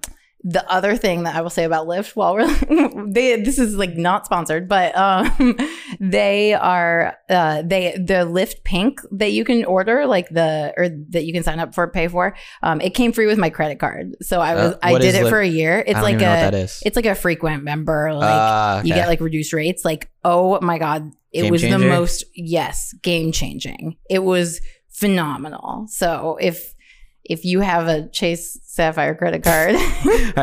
the 0.50 0.64
other 0.72 0.96
thing 0.96 1.24
that 1.24 1.36
I 1.36 1.42
will 1.42 1.50
say 1.50 1.66
about 1.66 1.88
Lyft 1.88 2.16
while 2.16 2.34
we're 2.34 2.48
they 3.12 3.42
this 3.42 3.60
is 3.60 3.76
like 3.76 3.98
not 3.98 4.26
sponsored, 4.26 4.70
but 4.70 4.96
um 4.98 5.58
they 6.00 6.54
are 6.54 7.18
uh 7.30 7.64
they 7.64 7.92
the 7.98 8.26
Lyft 8.26 8.64
Pink 8.64 9.02
that 9.12 9.32
you 9.34 9.44
can 9.44 9.66
order 9.66 10.06
like 10.06 10.30
the 10.30 10.74
or 10.78 10.88
that 11.10 11.26
you 11.26 11.34
can 11.34 11.44
sign 11.44 11.60
up 11.60 11.76
for 11.76 11.88
pay 11.90 12.08
for 12.08 12.34
um 12.64 12.80
it 12.80 12.92
came 12.92 13.12
free 13.12 13.26
with 13.26 13.38
my 13.38 13.50
credit 13.50 13.78
card. 13.80 14.16
So 14.22 14.40
I 14.40 14.56
was 14.56 14.74
Uh, 14.74 14.78
I 14.84 14.98
did 15.00 15.16
it 15.16 15.24
Lyft? 15.24 15.30
for 15.30 15.42
a 15.42 15.48
year. 15.48 15.84
It's 15.86 16.02
like 16.02 16.14
even 16.14 16.22
know 16.22 16.30
what 16.30 16.52
that 16.52 16.54
a 16.54 16.88
it's 16.88 16.96
like 16.96 17.06
a 17.06 17.16
frequent 17.16 17.64
member 17.64 18.14
like 18.14 18.30
Ah, 18.30 18.82
you 18.84 18.94
get 18.94 19.08
like 19.10 19.20
reduced 19.20 19.52
rates 19.52 19.84
like 19.84 20.10
oh 20.24 20.60
my 20.62 20.78
god 20.78 21.12
it 21.34 21.42
Game 21.42 21.52
was 21.52 21.62
the 21.62 21.78
most 21.78 22.24
yes 22.36 22.94
game 23.04 23.32
changing 23.34 23.98
it 24.10 24.24
was 24.24 24.62
phenomenal 24.90 25.86
so 25.90 26.38
if 26.40 26.74
if 27.30 27.46
you 27.46 27.60
have 27.62 27.88
a 27.88 28.08
chase 28.10 28.60
sapphire 28.64 29.16
credit 29.16 29.44
card 29.44 29.76
All 29.76 29.82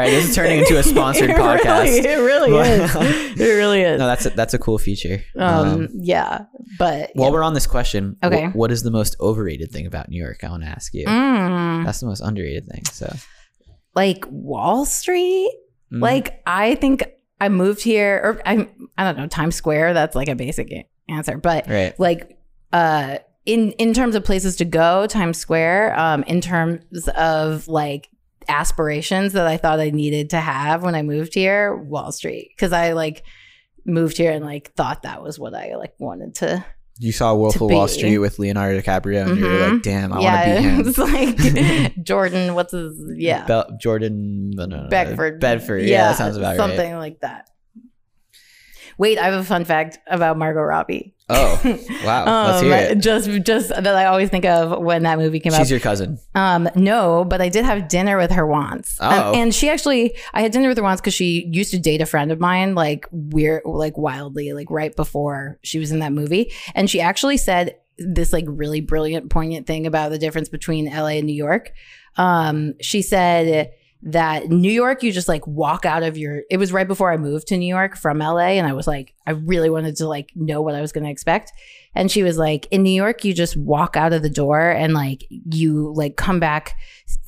right, 0.00 0.10
this 0.10 0.28
is 0.30 0.34
turning 0.34 0.58
into 0.60 0.78
a 0.78 0.82
sponsored 0.82 1.30
it 1.30 1.36
podcast. 1.36 1.84
really, 1.84 1.98
it 1.98 2.16
really 2.18 2.52
is 2.52 2.94
it 3.40 3.54
really 3.54 3.82
is 3.82 3.98
no, 3.98 4.06
that's 4.06 4.26
a, 4.26 4.30
that's 4.30 4.54
a 4.54 4.58
cool 4.58 4.78
feature. 4.78 5.22
um, 5.38 5.88
yeah 5.92 6.46
but 6.78 7.10
While 7.14 7.28
yeah. 7.28 7.32
we're 7.32 7.42
on 7.42 7.54
this 7.54 7.66
question, 7.66 8.16
wh- 8.22 8.26
Okay. 8.26 8.46
what 8.48 8.72
is 8.72 8.82
the 8.82 8.90
most 8.90 9.16
overrated 9.20 9.70
thing 9.70 9.86
about 9.86 10.08
New 10.08 10.20
York? 10.20 10.42
I 10.42 10.48
want 10.50 10.62
to 10.64 10.68
ask 10.68 10.92
you. 10.94 11.06
Mm, 11.06 11.84
That's 11.84 12.00
the 12.00 12.06
most 12.06 12.20
underrated 12.20 12.66
thing. 12.66 12.84
So, 12.86 13.14
like 13.94 14.24
wall 14.28 14.84
street 14.84 15.52
mm. 15.92 16.00
like 16.00 16.42
i 16.46 16.74
think 16.74 17.04
i 17.40 17.48
moved 17.48 17.80
here 17.82 18.20
or 18.24 18.42
i 18.44 18.68
i 18.98 19.04
don't 19.04 19.16
know 19.16 19.28
times 19.28 19.54
square 19.54 19.94
that's 19.94 20.16
like 20.16 20.28
a 20.28 20.34
basic 20.34 20.72
answer 21.08 21.36
but 21.38 21.68
right, 21.68 21.98
like 22.00 22.36
uh 22.72 23.18
in 23.46 23.72
in 23.72 23.92
terms 23.92 24.14
of 24.14 24.24
places 24.24 24.56
to 24.56 24.64
go 24.64 25.06
times 25.06 25.38
square 25.38 25.98
um 25.98 26.22
in 26.24 26.40
terms 26.40 27.08
of 27.08 27.68
like 27.68 28.08
aspirations 28.48 29.32
that 29.32 29.46
i 29.46 29.56
thought 29.56 29.80
i 29.80 29.90
needed 29.90 30.30
to 30.30 30.38
have 30.38 30.82
when 30.82 30.94
i 30.94 31.02
moved 31.02 31.34
here 31.34 31.74
wall 31.74 32.12
street 32.12 32.50
because 32.54 32.72
i 32.72 32.92
like 32.92 33.22
moved 33.86 34.16
here 34.16 34.30
and 34.30 34.44
like 34.44 34.72
thought 34.74 35.02
that 35.02 35.22
was 35.22 35.38
what 35.38 35.54
i 35.54 35.76
like 35.76 35.94
wanted 35.98 36.34
to 36.34 36.64
you 37.00 37.10
saw 37.10 37.34
Wolf 37.34 37.56
of 37.56 37.62
Wall. 37.62 37.88
Street 37.88 38.18
with 38.18 38.38
Leonardo 38.38 38.80
DiCaprio, 38.80 39.26
and 39.26 39.36
you 39.36 39.44
were 39.44 39.68
like, 39.68 39.82
"Damn, 39.82 40.12
I 40.12 40.20
yeah 40.20 40.44
want 40.44 40.46
to 40.46 40.62
be 40.62 40.68
him." 40.68 40.88
it's 40.88 41.96
like 41.96 42.04
jordan 42.04 42.54
what's 42.54 42.70
his 42.70 42.96
yeah 43.16 43.44
Bel- 43.46 43.76
Jordan 43.80 44.50
no, 44.50 44.66
no, 44.66 44.84
no, 44.84 44.88
Belfort. 44.88 45.40
Belfort. 45.40 45.82
Yeah, 45.82 46.08
that 46.08 46.16
sounds 46.16 46.36
about 46.36 46.56
something 46.56 46.92
right. 46.92 46.98
like 46.98 47.20
that. 47.20 47.50
Wait, 48.98 49.18
I 49.18 49.24
have 49.24 49.34
a 49.40 49.44
fun 49.44 49.64
fact 49.64 49.98
about 50.06 50.36
Margot 50.38 50.62
Robbie. 50.62 51.14
Oh, 51.28 51.58
wow. 52.04 52.46
Let's 52.46 52.62
hear 52.62 52.74
it. 52.74 52.98
Just, 52.98 53.30
just 53.44 53.68
that 53.70 53.86
I 53.86 54.04
always 54.04 54.28
think 54.28 54.44
of 54.44 54.78
when 54.82 55.04
that 55.04 55.18
movie 55.18 55.40
came 55.40 55.52
She's 55.52 55.58
out. 55.60 55.62
She's 55.64 55.70
your 55.70 55.80
cousin. 55.80 56.18
Um, 56.34 56.68
no, 56.74 57.24
but 57.24 57.40
I 57.40 57.48
did 57.48 57.64
have 57.64 57.88
dinner 57.88 58.18
with 58.18 58.30
her 58.32 58.46
once. 58.46 59.00
Um, 59.00 59.12
Oh. 59.14 59.32
and 59.34 59.54
she 59.54 59.70
actually, 59.70 60.16
I 60.34 60.42
had 60.42 60.52
dinner 60.52 60.68
with 60.68 60.76
her 60.76 60.82
once 60.84 61.00
because 61.00 61.14
she 61.14 61.48
used 61.50 61.70
to 61.70 61.78
date 61.78 62.02
a 62.02 62.06
friend 62.06 62.30
of 62.30 62.40
mine, 62.40 62.74
like 62.74 63.06
weird, 63.10 63.62
like 63.64 63.96
wildly, 63.96 64.52
like 64.52 64.70
right 64.70 64.94
before 64.94 65.58
she 65.62 65.78
was 65.78 65.90
in 65.92 66.00
that 66.00 66.12
movie. 66.12 66.52
And 66.74 66.90
she 66.90 67.00
actually 67.00 67.38
said 67.38 67.76
this 67.96 68.32
like 68.32 68.44
really 68.46 68.80
brilliant, 68.82 69.30
poignant 69.30 69.66
thing 69.66 69.86
about 69.86 70.10
the 70.10 70.18
difference 70.18 70.48
between 70.50 70.86
LA 70.92 71.06
and 71.18 71.26
New 71.26 71.32
York. 71.34 71.72
Um, 72.16 72.74
she 72.80 73.00
said 73.02 73.70
that 74.06 74.48
New 74.50 74.70
York, 74.70 75.02
you 75.02 75.12
just 75.12 75.28
like 75.28 75.46
walk 75.46 75.86
out 75.86 76.02
of 76.02 76.18
your, 76.18 76.42
it 76.50 76.58
was 76.58 76.72
right 76.72 76.86
before 76.86 77.10
I 77.10 77.16
moved 77.16 77.48
to 77.48 77.56
New 77.56 77.66
York 77.66 77.96
from 77.96 78.18
LA. 78.18 78.48
And 78.58 78.66
I 78.66 78.74
was 78.74 78.86
like, 78.86 79.14
I 79.26 79.30
really 79.30 79.70
wanted 79.70 79.96
to 79.96 80.06
like 80.08 80.30
know 80.34 80.60
what 80.60 80.74
I 80.74 80.82
was 80.82 80.92
going 80.92 81.04
to 81.04 81.10
expect. 81.10 81.52
And 81.94 82.10
she 82.10 82.22
was 82.22 82.36
like, 82.36 82.66
in 82.70 82.82
New 82.82 82.90
York, 82.90 83.24
you 83.24 83.32
just 83.32 83.56
walk 83.56 83.96
out 83.96 84.12
of 84.12 84.22
the 84.22 84.28
door 84.28 84.60
and 84.60 84.92
like 84.92 85.24
you 85.30 85.92
like 85.94 86.16
come 86.16 86.38
back 86.38 86.74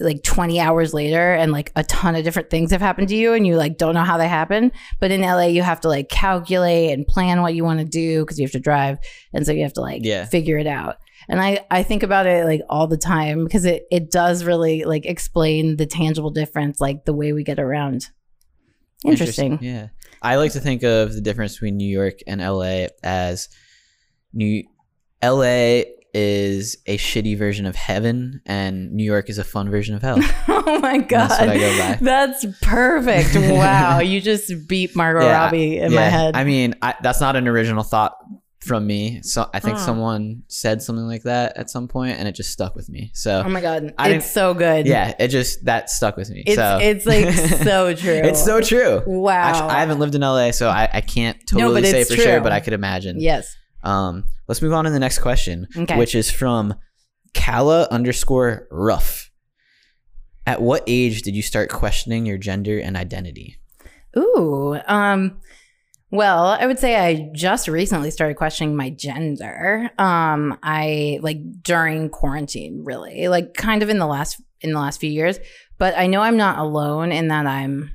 like 0.01 0.23
20 0.23 0.61
hours 0.61 0.93
later 0.93 1.33
and 1.35 1.51
like 1.51 1.73
a 1.77 1.85
ton 1.85 2.15
of 2.15 2.25
different 2.25 2.51
things 2.51 2.71
have 2.73 2.81
happened 2.83 3.09
to 3.09 3.17
you 3.17 3.33
and 3.33 3.47
you 3.47 3.57
like 3.57 3.79
don't 3.79 3.95
know 3.95 4.05
how 4.05 4.19
they 4.19 4.29
happen. 4.29 4.71
But 5.01 5.11
in 5.11 5.23
LA, 5.23 5.45
you 5.47 5.63
have 5.63 5.81
to 5.83 5.89
like 5.89 6.11
calculate 6.11 6.93
and 6.93 7.07
plan 7.07 7.41
what 7.41 7.55
you 7.55 7.65
want 7.65 7.79
to 7.79 7.87
do 7.87 8.21
because 8.23 8.39
you 8.39 8.45
have 8.45 8.53
to 8.53 8.61
drive. 8.61 8.99
And 9.33 9.47
so 9.47 9.53
you 9.53 9.63
have 9.63 9.73
to 9.75 9.81
like 9.81 10.03
Yeah. 10.05 10.27
figure 10.27 10.59
it 10.59 10.67
out. 10.67 10.97
And 11.29 11.41
I, 11.41 11.65
I 11.71 11.83
think 11.83 12.03
about 12.03 12.27
it 12.27 12.45
like 12.45 12.63
all 12.69 12.87
the 12.87 12.97
time 12.97 13.45
because 13.45 13.65
it, 13.65 13.87
it 13.91 14.11
does 14.11 14.45
really 14.45 14.85
like 14.85 15.07
explain 15.07 15.77
the 15.77 15.87
tangible 15.87 16.31
difference, 16.31 16.81
like 16.81 17.05
the 17.05 17.13
way 17.13 17.33
we 17.33 17.43
get 17.45 17.59
around. 17.59 18.09
Interesting. 19.05 19.59
Yeah. 19.61 19.89
I 20.23 20.37
like 20.37 20.53
to 20.53 20.61
think 20.61 20.83
of 20.83 21.15
the 21.15 21.21
difference 21.21 21.55
between 21.55 21.77
New 21.77 21.89
York 21.89 22.21
and 22.27 22.41
LA 22.41 22.87
as 23.03 23.49
New 24.33 24.65
LA 25.23 25.83
is 26.15 26.79
a 26.87 26.97
shitty 26.97 27.37
version 27.37 27.67
of 27.67 27.77
heaven 27.77 28.41
and 28.47 28.91
New 28.93 29.05
York 29.05 29.29
is 29.29 29.37
a 29.37 29.45
fun 29.45 29.69
version 29.71 29.95
of 29.95 30.03
hell. 30.03 30.19
Oh 30.69 30.81
my 30.81 30.99
god, 30.99 31.29
That's 31.29 31.41
what 31.41 31.49
I 31.49 31.59
go 31.59 31.79
by. 31.79 31.99
That's 32.03 32.45
perfect. 32.61 33.37
Wow, 33.37 34.01
you 34.01 34.21
just 34.21 34.67
beat 34.67 34.97
Margot 34.97 35.23
Yeah, 35.23 35.45
Robbie 35.45 35.79
in 35.79 35.95
my 35.95 36.03
head. 36.03 36.35
I 36.35 36.43
mean, 36.43 36.75
I, 36.83 36.95
that's 37.03 37.21
not 37.21 37.37
an 37.37 37.47
original 37.47 37.83
thought 37.85 38.17
from 38.67 38.87
me. 38.87 39.21
So 39.23 39.49
I 39.55 39.61
think 39.61 39.77
Oh. 39.79 39.81
someone 39.87 40.43
said 40.49 40.83
something 40.83 41.07
like 41.07 41.23
that 41.23 41.57
at 41.57 41.71
some 41.71 41.87
point 41.89 42.19
and 42.19 42.27
it 42.27 42.33
just 42.33 42.51
stuck 42.51 42.75
with 42.75 42.89
me. 42.89 43.11
So 43.15 43.43
oh 43.45 43.49
my 43.49 43.61
god, 43.61 43.95
I 43.97 44.11
it's 44.11 44.31
so 44.31 44.55
good. 44.55 44.87
yeah, 44.87 45.15
it 45.19 45.29
just 45.29 45.65
that 45.67 45.89
stuck 45.91 46.17
with 46.17 46.29
me. 46.31 46.43
it's 46.47 46.57
so 46.57 46.79
it's 46.81 47.07
like 47.07 47.33
so 47.65 47.95
true. 48.03 48.13
it's 48.25 48.45
so 48.45 48.61
true. 48.61 49.03
wow. 49.07 49.33
Actually, 49.33 49.71
I 49.71 49.81
haven't 49.81 49.99
lived 50.01 50.15
in 50.15 50.21
LA, 50.23 50.51
so 50.51 50.69
I, 50.69 50.89
I 50.93 51.01
can't 51.01 51.39
totally 51.47 51.83
but 51.83 51.91
say 51.91 52.05
for 52.05 52.17
sure, 52.17 52.41
but 52.41 52.53
I 52.53 52.61
could 52.61 52.73
imagine. 52.73 53.21
yes. 53.21 53.57
Um, 53.83 54.25
let's 54.49 54.61
move 54.61 54.73
on 54.73 54.85
to 54.85 54.91
the 54.91 54.99
next 54.99 55.21
question, 55.21 55.69
Okay. 55.77 55.97
which 55.97 56.15
is 56.17 56.29
from 56.31 56.75
Kala 57.35 57.87
underscore 57.91 58.67
rough. 58.71 59.31
At 60.45 60.61
what 60.63 60.83
age 60.87 61.23
did 61.23 61.35
you 61.37 61.43
start 61.43 61.71
questioning 61.71 62.27
your 62.27 62.39
gender 62.39 62.79
and 62.81 62.97
identity? 62.97 63.59
Ooh. 64.17 64.79
Um 64.87 65.41
well, 66.11 66.47
I 66.47 66.67
would 66.67 66.79
say 66.79 66.97
I 66.97 67.31
just 67.35 67.69
recently 67.69 68.11
started 68.11 68.37
questioning 68.37 68.77
my 68.77 68.91
gender. 68.91 69.91
Um 69.99 70.59
I 70.63 71.19
like 71.23 71.39
during 71.63 72.11
quarantine 72.11 72.83
really. 72.85 73.29
Like 73.29 73.55
kind 73.55 73.83
of 73.83 73.89
in 73.89 73.99
the 73.99 74.07
last 74.07 74.41
in 74.61 74.73
the 74.73 74.81
last 74.81 75.01
few 75.01 75.11
years, 75.11 75.39
but 75.79 75.97
I 75.97 76.07
know 76.07 76.21
I'm 76.21 76.37
not 76.37 76.59
alone 76.59 77.13
in 77.13 77.29
that 77.29 77.47
I'm 77.47 77.95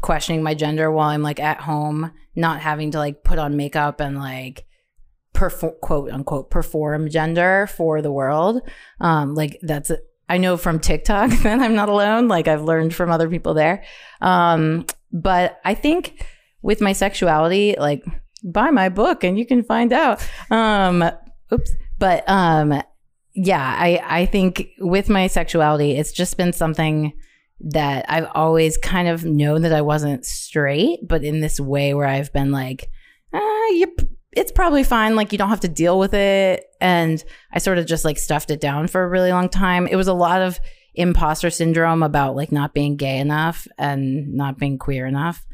questioning 0.00 0.42
my 0.42 0.54
gender 0.54 0.90
while 0.90 1.10
I'm 1.10 1.22
like 1.22 1.40
at 1.40 1.60
home, 1.60 2.12
not 2.34 2.60
having 2.60 2.92
to 2.92 2.98
like 2.98 3.24
put 3.24 3.38
on 3.38 3.56
makeup 3.56 4.00
and 4.00 4.18
like 4.18 4.64
perform 5.32 5.74
quote 5.82 6.10
unquote 6.10 6.50
perform 6.50 7.10
gender 7.10 7.66
for 7.66 8.00
the 8.00 8.12
world. 8.12 8.60
Um 9.00 9.34
like 9.34 9.58
that's 9.62 9.90
I 10.28 10.38
know 10.38 10.56
from 10.56 10.78
TikTok 10.78 11.30
that 11.42 11.60
I'm 11.60 11.74
not 11.74 11.88
alone. 11.88 12.28
Like 12.28 12.48
I've 12.48 12.62
learned 12.62 12.94
from 12.94 13.10
other 13.10 13.28
people 13.28 13.54
there. 13.54 13.84
Um, 14.20 14.86
but 15.12 15.58
I 15.64 15.74
think 15.74 16.24
with 16.62 16.80
my 16.80 16.92
sexuality, 16.92 17.74
like 17.78 18.04
buy 18.44 18.70
my 18.70 18.88
book 18.88 19.24
and 19.24 19.38
you 19.38 19.46
can 19.46 19.62
find 19.62 19.92
out. 19.92 20.26
Um, 20.50 21.04
oops. 21.52 21.70
But 21.98 22.28
um, 22.28 22.82
yeah, 23.34 23.76
I 23.78 24.00
I 24.04 24.26
think 24.26 24.68
with 24.78 25.08
my 25.08 25.26
sexuality, 25.26 25.92
it's 25.92 26.12
just 26.12 26.36
been 26.36 26.52
something 26.52 27.12
that 27.60 28.04
I've 28.08 28.28
always 28.34 28.76
kind 28.76 29.08
of 29.08 29.24
known 29.24 29.62
that 29.62 29.72
I 29.72 29.80
wasn't 29.80 30.24
straight, 30.24 31.00
but 31.06 31.24
in 31.24 31.40
this 31.40 31.58
way 31.58 31.92
where 31.94 32.06
I've 32.06 32.32
been 32.32 32.52
like, 32.52 32.88
ah, 33.32 33.66
you 33.70 33.94
it's 34.32 34.52
probably 34.52 34.84
fine. 34.84 35.16
Like 35.16 35.32
you 35.32 35.38
don't 35.38 35.48
have 35.48 35.60
to 35.60 35.68
deal 35.68 35.98
with 35.98 36.14
it. 36.14 36.64
And 36.80 37.22
I 37.52 37.58
sort 37.58 37.78
of 37.78 37.86
just 37.86 38.04
like 38.04 38.18
stuffed 38.18 38.50
it 38.50 38.60
down 38.60 38.86
for 38.86 39.02
a 39.02 39.08
really 39.08 39.30
long 39.30 39.48
time. 39.48 39.86
It 39.86 39.96
was 39.96 40.06
a 40.06 40.12
lot 40.14 40.42
of 40.42 40.60
imposter 40.94 41.50
syndrome 41.50 42.02
about 42.02 42.36
like 42.36 42.52
not 42.52 42.74
being 42.74 42.96
gay 42.96 43.18
enough 43.18 43.66
and 43.78 44.34
not 44.34 44.58
being 44.58 44.78
queer 44.78 45.06
enough. 45.06 45.44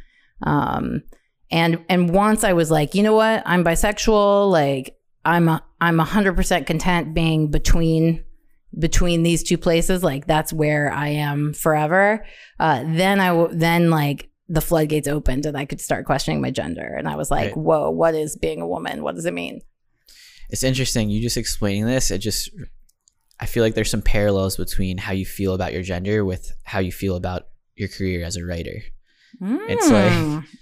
Um, 0.43 1.03
and 1.51 1.85
and 1.89 2.11
once 2.11 2.45
I 2.45 2.53
was 2.53 2.71
like, 2.71 2.95
you 2.95 3.03
know 3.03 3.15
what, 3.15 3.43
I'm 3.47 3.65
bisexual. 3.65 4.51
Like 4.51 4.97
I'm 5.25 5.49
a, 5.49 5.63
I'm 5.81 5.99
hundred 5.99 6.37
percent 6.37 6.67
content 6.67 7.15
being 7.15 7.51
between 7.51 8.25
between 8.79 9.23
these 9.23 9.43
two 9.43 9.59
places. 9.59 10.03
Like 10.03 10.27
that's 10.27 10.53
where 10.53 10.93
I 10.93 11.09
am 11.09 11.53
forever. 11.53 12.25
Uh, 12.59 12.83
then 12.87 13.21
I 13.21 13.29
w- 13.29 13.57
then 13.57 13.91
like 13.91 14.31
the 14.49 14.61
floodgates 14.61 15.09
opened 15.09 15.47
and 15.47 15.57
I 15.57 15.65
could 15.65 15.81
start 15.81 16.07
questioning 16.07 16.41
my 16.41 16.51
gender. 16.51 16.95
And 16.99 17.09
I 17.09 17.17
was 17.17 17.31
like, 17.31 17.55
Right. 17.55 17.57
whoa, 17.57 17.91
what 17.91 18.15
is 18.15 18.37
being 18.37 18.61
a 18.61 18.67
woman? 18.67 19.03
What 19.03 19.15
does 19.15 19.25
it 19.27 19.33
mean? 19.35 19.61
It's 20.51 20.63
interesting. 20.63 21.09
You 21.09 21.23
just 21.23 21.37
explaining 21.37 21.87
this. 21.87 22.11
It 22.11 22.19
just, 22.19 22.51
I 23.41 23.47
feel 23.47 23.63
like 23.63 23.75
there's 23.75 23.91
some 23.91 24.03
parallels 24.03 24.57
between 24.57 24.99
how 24.99 25.13
you 25.13 25.25
feel 25.25 25.55
about 25.55 25.73
your 25.73 25.83
gender 25.83 26.25
with 26.25 26.53
how 26.65 26.81
you 26.81 26.93
feel 26.93 27.17
about 27.17 27.47
your 27.77 27.89
career 27.89 28.25
as 28.25 28.37
a 28.37 28.45
writer. 28.45 28.83
It's 29.41 29.91
like- 29.91 30.13
Mm. 30.13 30.45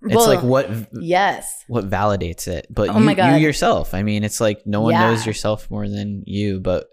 It's 0.00 0.14
Well, 0.14 0.28
like 0.28 0.44
what 0.44 0.70
yes. 0.92 1.64
what 1.66 1.90
validates 1.90 2.46
it. 2.46 2.68
But 2.70 2.90
Oh 2.90 2.98
you, 3.00 3.10
you 3.10 3.36
yourself. 3.38 3.94
I 3.94 4.04
mean, 4.04 4.22
it's 4.22 4.40
like 4.40 4.64
no 4.64 4.80
one 4.80 4.92
Yeah. 4.92 5.10
knows 5.10 5.26
yourself 5.26 5.68
more 5.72 5.88
than 5.88 6.22
you. 6.24 6.60
But 6.60 6.86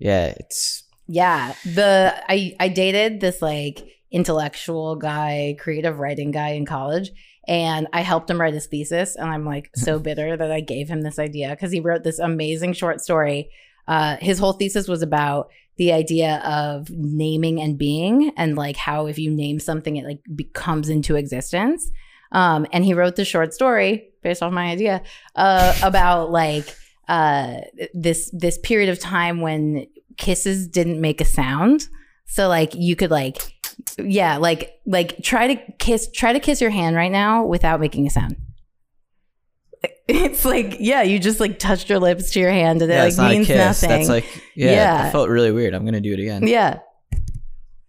yeah, 0.00 0.34
it's 0.36 0.82
Yeah. 1.06 1.54
The 1.64 2.12
I 2.28 2.56
I 2.58 2.68
dated 2.70 3.20
this 3.20 3.40
like 3.40 3.86
intellectual 4.10 4.96
guy, 4.96 5.54
creative 5.60 6.00
writing 6.00 6.32
guy 6.32 6.50
in 6.50 6.66
college. 6.66 7.12
And 7.46 7.86
I 7.92 8.00
helped 8.00 8.28
him 8.28 8.40
write 8.40 8.54
his 8.54 8.66
thesis. 8.66 9.14
And 9.14 9.30
I'm 9.30 9.44
like 9.44 9.70
so 9.76 9.98
bitter 10.08 10.36
that 10.36 10.50
I 10.50 10.60
gave 10.60 10.88
him 10.88 11.02
this 11.02 11.20
idea 11.20 11.50
because 11.50 11.70
he 11.70 11.78
wrote 11.78 12.02
this 12.02 12.18
amazing 12.18 12.72
short 12.72 13.00
story. 13.00 13.48
Uh, 13.86 14.16
his 14.16 14.40
whole 14.40 14.54
thesis 14.54 14.88
was 14.88 15.02
about 15.02 15.50
the 15.76 15.92
idea 15.92 16.36
of 16.44 16.88
naming 16.90 17.60
and 17.60 17.76
being 17.76 18.32
and 18.36 18.56
like 18.56 18.76
how 18.76 19.06
if 19.06 19.18
you 19.18 19.30
name 19.30 19.58
something, 19.58 19.96
it 19.96 20.04
like 20.04 20.20
becomes 20.34 20.88
into 20.88 21.16
existence. 21.16 21.90
Um, 22.32 22.66
and 22.72 22.84
he 22.84 22.94
wrote 22.94 23.16
the 23.16 23.24
short 23.24 23.54
story 23.54 24.08
based 24.22 24.42
off 24.42 24.52
my 24.52 24.66
idea 24.66 25.02
uh, 25.36 25.76
about 25.82 26.30
like 26.30 26.76
uh, 27.08 27.60
this 27.92 28.30
this 28.32 28.58
period 28.58 28.88
of 28.88 28.98
time 28.98 29.40
when 29.40 29.86
kisses 30.16 30.66
didn't 30.66 31.00
make 31.00 31.20
a 31.20 31.24
sound. 31.24 31.88
So 32.26 32.48
like 32.48 32.74
you 32.74 32.96
could 32.96 33.10
like 33.10 33.54
yeah, 33.98 34.36
like 34.36 34.80
like 34.86 35.22
try 35.22 35.54
to 35.54 35.72
kiss 35.78 36.10
try 36.10 36.32
to 36.32 36.40
kiss 36.40 36.60
your 36.60 36.70
hand 36.70 36.96
right 36.96 37.12
now 37.12 37.44
without 37.44 37.80
making 37.80 38.06
a 38.06 38.10
sound. 38.10 38.36
It's 40.06 40.44
like 40.44 40.76
yeah, 40.80 41.02
you 41.02 41.18
just 41.18 41.40
like 41.40 41.58
touched 41.58 41.88
your 41.88 41.98
lips 41.98 42.32
to 42.32 42.40
your 42.40 42.50
hand 42.50 42.82
and 42.82 42.92
it 42.92 42.98
like 42.98 43.16
not 43.16 43.30
means 43.30 43.48
nothing. 43.48 43.88
That's 43.88 44.08
like 44.08 44.26
yeah, 44.54 44.70
Yeah. 44.72 45.08
It 45.08 45.12
felt 45.12 45.28
really 45.30 45.50
weird. 45.52 45.72
I'm 45.74 45.84
gonna 45.84 46.00
do 46.00 46.12
it 46.12 46.20
again. 46.20 46.46
yeah. 46.46 46.80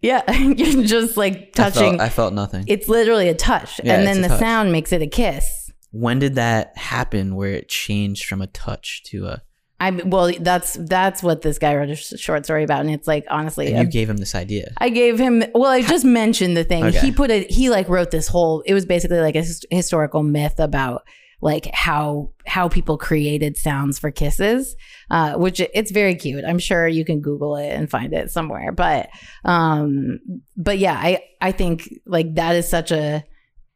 Yeah, 0.02 0.30
you're 0.32 0.84
just 0.84 1.16
like 1.16 1.32
I 1.34 1.38
felt- 1.38 1.74
touching. 1.74 2.00
I 2.00 2.08
felt, 2.08 2.32
nothing. 2.34 2.64
it's 2.68 2.88
literally 2.88 3.28
a 3.28 3.34
touch, 3.34 3.80
Yeah, 3.82 3.94
and 3.96 4.06
then 4.06 4.22
the 4.22 4.28
touch. 4.28 4.38
sound 4.38 4.70
makes 4.72 4.92
it 4.92 5.02
a 5.02 5.06
kiss. 5.06 5.70
when 5.90 6.18
did 6.18 6.34
that 6.36 6.76
happen? 6.76 7.34
Where 7.34 7.52
it 7.52 7.68
changed 7.68 8.26
from 8.26 8.40
a 8.42 8.46
touch 8.46 9.02
to 9.06 9.26
a? 9.26 9.42
I 9.80 9.90
well, 9.90 10.32
that's 10.40 10.74
that's 10.80 11.22
what 11.22 11.42
this 11.42 11.58
guy 11.58 11.74
wrote 11.74 11.90
a 11.90 11.96
sh- 11.96 12.14
short 12.18 12.44
story 12.44 12.62
about, 12.64 12.80
and 12.82 12.90
it's 12.90 13.06
like 13.08 13.26
honestly, 13.30 13.72
And 13.74 13.78
you 13.86 13.90
gave 13.92 14.08
him 14.08 14.16
this 14.18 14.34
idea. 14.34 14.72
I 14.78 14.88
gave 14.90 15.18
him. 15.18 15.42
Well, 15.54 15.70
I 15.70 15.82
just 15.82 16.04
mentioned 16.04 16.56
the 16.56 16.64
thing. 16.64 16.84
Okay. 16.84 16.98
He 16.98 17.10
put 17.12 17.30
it. 17.30 17.50
He 17.50 17.68
like 17.68 17.88
wrote 17.88 18.10
this 18.10 18.28
whole. 18.28 18.60
It 18.62 18.74
was 18.74 18.86
basically 18.86 19.18
like 19.20 19.34
a 19.34 19.40
his- 19.42 19.66
historical 19.70 20.22
myth 20.22 20.58
about 20.58 21.02
like 21.46 21.72
how 21.72 22.32
how 22.44 22.68
people 22.68 22.98
created 22.98 23.56
sounds 23.56 24.00
for 24.00 24.10
kisses, 24.10 24.74
uh, 25.12 25.34
which 25.34 25.60
it's 25.60 25.92
very 25.92 26.16
cute. 26.16 26.44
I'm 26.44 26.58
sure 26.58 26.88
you 26.88 27.04
can 27.04 27.20
Google 27.20 27.54
it 27.54 27.68
and 27.68 27.88
find 27.88 28.12
it 28.12 28.32
somewhere. 28.32 28.72
But 28.72 29.10
um, 29.44 30.18
but 30.56 30.78
yeah, 30.78 30.94
I 30.94 31.22
I 31.40 31.52
think 31.52 31.88
like 32.04 32.34
that 32.34 32.56
is 32.56 32.68
such 32.68 32.90
a 32.90 33.24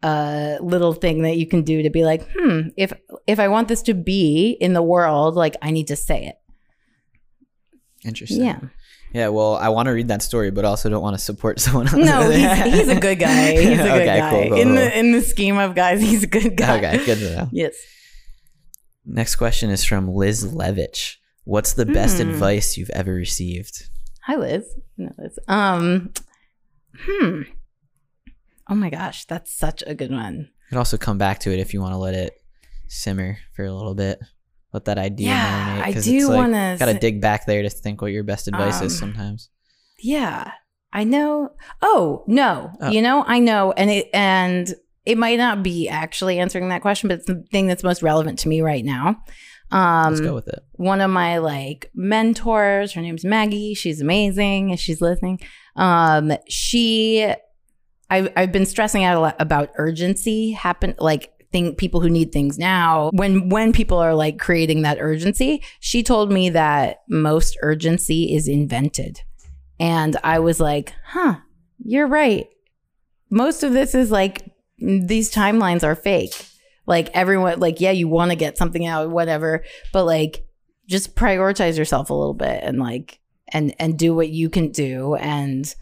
a 0.02 0.58
little 0.60 0.94
thing 0.94 1.22
that 1.22 1.36
you 1.36 1.46
can 1.46 1.62
do 1.62 1.84
to 1.84 1.90
be 1.90 2.04
like, 2.04 2.28
hmm, 2.36 2.70
if 2.76 2.92
if 3.28 3.38
I 3.38 3.46
want 3.46 3.68
this 3.68 3.82
to 3.82 3.94
be 3.94 4.56
in 4.60 4.72
the 4.72 4.82
world, 4.82 5.36
like 5.36 5.54
I 5.62 5.70
need 5.70 5.86
to 5.86 5.96
say 5.96 6.26
it. 6.26 6.34
Interesting. 8.04 8.46
Yeah. 8.46 8.58
Yeah. 9.12 9.28
Well, 9.28 9.56
I 9.56 9.68
want 9.70 9.86
to 9.86 9.92
read 9.92 10.08
that 10.08 10.22
story, 10.22 10.50
but 10.50 10.64
also 10.64 10.88
don't 10.88 11.02
want 11.02 11.14
to 11.18 11.22
support 11.22 11.60
someone 11.66 11.86
else. 11.88 11.96
No, 11.96 12.30
he's, 12.30 12.74
he's 12.74 12.88
a 12.88 13.00
good 13.00 13.18
guy. 13.18 13.50
He's 13.60 13.78
a 13.78 13.82
good 13.82 13.90
Okay, 13.90 14.04
guy. 14.06 14.30
cool, 14.30 14.48
cool, 14.50 14.58
in 14.60 14.66
cool. 14.68 14.76
the 14.76 14.98
in 14.98 15.12
the 15.12 15.20
scheme 15.22 15.58
of 15.58 15.74
guys, 15.74 16.00
he's 16.00 16.22
a 16.22 16.26
good 16.28 16.56
guy. 16.56 16.78
Okay, 16.78 17.04
good 17.04 17.18
to 17.18 17.36
know. 17.36 17.48
Yes. 17.52 17.74
Next 19.04 19.36
question 19.36 19.70
is 19.70 19.84
from 19.84 20.08
Liz 20.08 20.44
Levitch. 20.52 21.16
What's 21.44 21.72
the 21.72 21.86
best 21.86 22.20
Hmm. 22.22 22.28
advice 22.30 22.76
you've 22.76 22.90
ever 22.90 23.12
received? 23.12 23.88
Hi, 24.26 24.36
Liz. 24.36 24.64
No, 24.96 25.10
Liz. 25.18 25.38
Um. 25.48 26.12
Hmm. 26.96 27.42
Oh 28.68 28.74
my 28.74 28.90
gosh, 28.90 29.24
that's 29.24 29.52
such 29.52 29.82
a 29.86 29.94
good 29.94 30.10
one. 30.12 30.36
You 30.36 30.68
could 30.68 30.78
also 30.78 30.96
come 30.98 31.18
back 31.18 31.40
to 31.40 31.52
it 31.52 31.58
if 31.58 31.74
you 31.74 31.80
want 31.80 31.92
to 31.94 31.98
let 31.98 32.14
it 32.14 32.34
simmer 32.86 33.38
for 33.56 33.64
a 33.64 33.72
little 33.72 33.94
bit. 33.94 34.20
Let 34.72 34.84
that 34.84 34.98
idea 34.98 35.28
Yeah, 35.28 35.82
marinate. 35.82 35.96
I 35.96 36.00
do 36.00 36.28
like, 36.28 36.36
wanna 36.36 36.76
Gotta 36.78 36.94
dig 36.98 37.20
back 37.20 37.46
there 37.46 37.62
to 37.62 37.70
think 37.70 38.00
what 38.02 38.12
your 38.12 38.22
best 38.24 38.46
advice 38.48 38.80
is 38.82 38.92
Um, 39.02 39.12
sometimes. 39.12 39.50
Yeah, 39.98 40.52
I 40.92 41.04
know. 41.04 41.50
Oh 41.82 42.24
no, 42.26 42.70
Oh. 42.80 42.90
you 42.90 43.02
know, 43.02 43.24
I 43.26 43.38
know, 43.38 43.72
and 43.72 43.90
it 43.90 44.08
and 44.14 44.72
it 45.06 45.18
might 45.18 45.38
not 45.38 45.62
be 45.62 45.88
actually 45.88 46.38
answering 46.38 46.68
that 46.68 46.82
question, 46.82 47.08
but 47.08 47.18
it's 47.18 47.26
the 47.26 47.44
thing 47.50 47.66
that's 47.66 47.82
most 47.82 48.02
relevant 48.02 48.38
to 48.40 48.48
me 48.48 48.60
right 48.60 48.84
now. 48.84 49.22
Um, 49.72 50.12
Let's 50.14 50.20
go 50.20 50.34
with 50.34 50.48
it. 50.48 50.60
one 50.72 51.00
of 51.00 51.10
my 51.10 51.38
like 51.38 51.90
mentors 51.94 52.92
her 52.94 53.00
name's 53.00 53.24
maggie 53.24 53.72
she's 53.74 54.00
amazing 54.00 54.70
if 54.70 54.80
she's 54.80 55.00
listening 55.00 55.38
um 55.76 56.32
she 56.48 57.32
I've, 58.10 58.32
I've 58.36 58.50
been 58.50 58.66
stressing 58.66 59.04
out 59.04 59.16
a 59.16 59.20
lot 59.20 59.36
about 59.38 59.70
urgency 59.76 60.50
happen 60.50 60.96
like 60.98 61.30
think 61.52 61.78
people 61.78 62.00
who 62.00 62.10
need 62.10 62.32
things 62.32 62.58
now 62.58 63.10
when 63.12 63.48
when 63.48 63.72
people 63.72 63.98
are 63.98 64.14
like 64.14 64.38
creating 64.38 64.82
that 64.82 64.98
urgency 65.00 65.62
she 65.80 66.02
told 66.02 66.30
me 66.30 66.48
that 66.50 67.02
most 67.08 67.56
urgency 67.62 68.34
is 68.34 68.48
invented. 68.48 69.20
And 69.78 70.16
i 70.22 70.38
was 70.38 70.60
like 70.60 70.92
huh 71.06 71.36
you're 71.84 72.06
right. 72.06 72.46
Most 73.30 73.62
of 73.62 73.72
this 73.72 73.94
is 73.94 74.10
like 74.10 74.50
these 74.78 75.32
timelines 75.32 75.84
are 75.84 75.94
fake. 75.94 76.34
Like 76.86 77.10
everyone 77.14 77.60
like 77.60 77.80
yeah 77.80 77.92
you 77.92 78.08
want 78.08 78.30
to 78.30 78.36
get 78.36 78.58
something 78.58 78.86
out 78.86 79.10
whatever 79.10 79.64
but 79.92 80.04
like 80.04 80.44
just 80.88 81.14
prioritize 81.14 81.78
yourself 81.78 82.10
a 82.10 82.14
little 82.14 82.34
bit 82.34 82.64
and 82.64 82.80
like 82.80 83.20
and 83.48 83.74
and 83.78 83.98
do 83.98 84.14
what 84.14 84.30
you 84.30 84.50
can 84.50 84.72
do. 84.72 85.14
And 85.14 85.72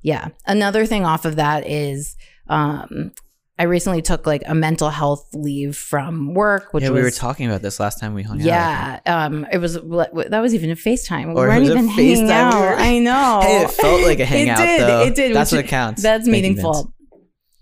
yeah 0.00 0.28
another 0.46 0.86
thing 0.86 1.04
off 1.04 1.24
of 1.24 1.36
that 1.36 1.66
is 1.66 2.16
um 2.48 3.12
i 3.58 3.62
recently 3.64 4.02
took 4.02 4.26
like 4.26 4.42
a 4.46 4.54
mental 4.54 4.90
health 4.90 5.26
leave 5.34 5.76
from 5.76 6.34
work 6.34 6.72
which 6.74 6.82
yeah, 6.82 6.90
was 6.90 6.98
we 6.98 7.02
were 7.02 7.10
talking 7.10 7.46
about 7.46 7.62
this 7.62 7.78
last 7.80 8.00
time 8.00 8.14
we 8.14 8.22
hung 8.22 8.40
out. 8.40 8.46
yeah 8.46 9.00
um 9.06 9.46
it 9.52 9.58
was 9.58 9.74
that 9.74 10.40
was 10.42 10.54
even 10.54 10.70
a 10.70 10.74
facetime 10.76 11.34
Or 11.34 11.46
it 11.46 11.48
weren't 11.50 11.64
even 11.64 11.88
hanging 11.88 12.16
FaceTime, 12.16 12.26
we 12.26 12.32
out 12.32 12.54
were- 12.60 12.76
i 12.78 12.98
know 12.98 13.40
Hey, 13.44 13.62
it 13.64 13.70
felt 13.70 14.02
like 14.02 14.20
a 14.20 14.24
hangout, 14.34 14.58
it 14.60 14.64
did 14.66 14.80
though. 14.80 15.02
it 15.02 15.14
did 15.14 15.34
That's 15.36 15.52
what 15.52 15.66
counts. 15.66 16.02
that's 16.02 16.26
Thank 16.28 16.36
you, 16.44 16.54
Vince. 16.54 16.56
meaningful 16.64 16.94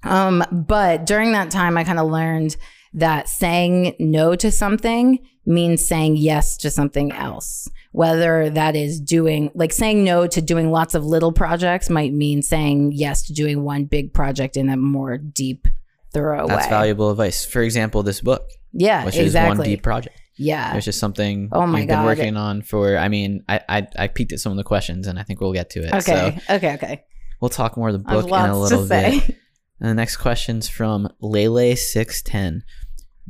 um 0.05 0.45
but 0.51 1.07
during 1.07 1.33
that 1.33 1.51
time 1.51 1.77
i 1.77 1.85
kind 1.85 1.99
of 1.99 2.09
learned 2.11 2.57
that 2.95 3.29
saying 3.29 3.95
no 3.99 4.35
to 4.35 4.51
something 4.51 5.19
means 5.47 5.87
saying 5.87 6.17
yes 6.17 6.57
to 6.57 6.71
something 6.71 7.11
else 7.13 7.69
whether 7.93 8.49
that 8.51 8.75
is 8.77 9.01
doing 9.01 9.51
like 9.55 9.73
saying 9.73 10.03
no 10.05 10.27
to 10.27 10.41
doing 10.41 10.71
lots 10.71 10.95
of 10.95 11.05
little 11.05 11.33
projects 11.33 11.91
might 11.91 12.13
mean 12.13 12.41
saying 12.43 12.91
yes 12.93 13.23
to 13.23 13.33
doing 13.33 13.63
one 13.63 13.85
big 13.85 14.13
project 14.15 14.57
in 14.57 14.69
a 14.71 14.77
more 14.77 15.19
deep, 15.19 15.67
thorough 16.13 16.47
That's 16.47 16.67
valuable 16.69 17.11
advice. 17.11 17.45
For 17.45 17.63
example, 17.63 18.03
this 18.03 18.21
book, 18.21 18.49
Yeah, 18.73 19.05
which 19.05 19.17
exactly. 19.17 19.53
is 19.53 19.59
one 19.59 19.67
deep 19.67 19.83
project. 19.83 20.21
yeah. 20.37 20.75
It's 20.77 20.85
just 20.85 20.99
something 20.99 21.49
Oh 21.53 21.67
my 21.67 21.81
we've 21.81 21.89
been 21.89 22.05
working 22.05 22.37
on 22.37 22.63
for. 22.63 22.97
I 22.97 23.09
mean, 23.09 23.45
I, 23.49 23.61
I 23.69 23.87
I 23.99 24.09
peeked 24.09 24.33
at 24.33 24.41
some 24.41 24.53
of 24.53 24.57
the 24.59 24.65
questions, 24.65 25.07
and 25.07 25.19
I 25.19 25.23
think 25.23 25.41
we'll 25.41 25.53
get 25.53 25.71
to 25.71 25.81
it. 25.81 25.93
Okay. 25.93 26.39
So 26.47 26.55
okay. 26.57 26.75
Okay. 26.75 27.05
we'll 27.41 27.49
talk 27.51 27.77
more 27.77 27.89
of 27.89 27.95
the 27.95 27.99
book 28.01 28.27
in 28.27 28.33
a 28.33 28.59
little 28.61 28.87
bit. 28.87 29.37
And 29.81 29.89
the 29.91 29.95
next 29.95 30.19
question's 30.19 30.69
from 30.69 31.09
Lele 31.21 31.75
six 31.77 32.23
ten. 32.23 32.63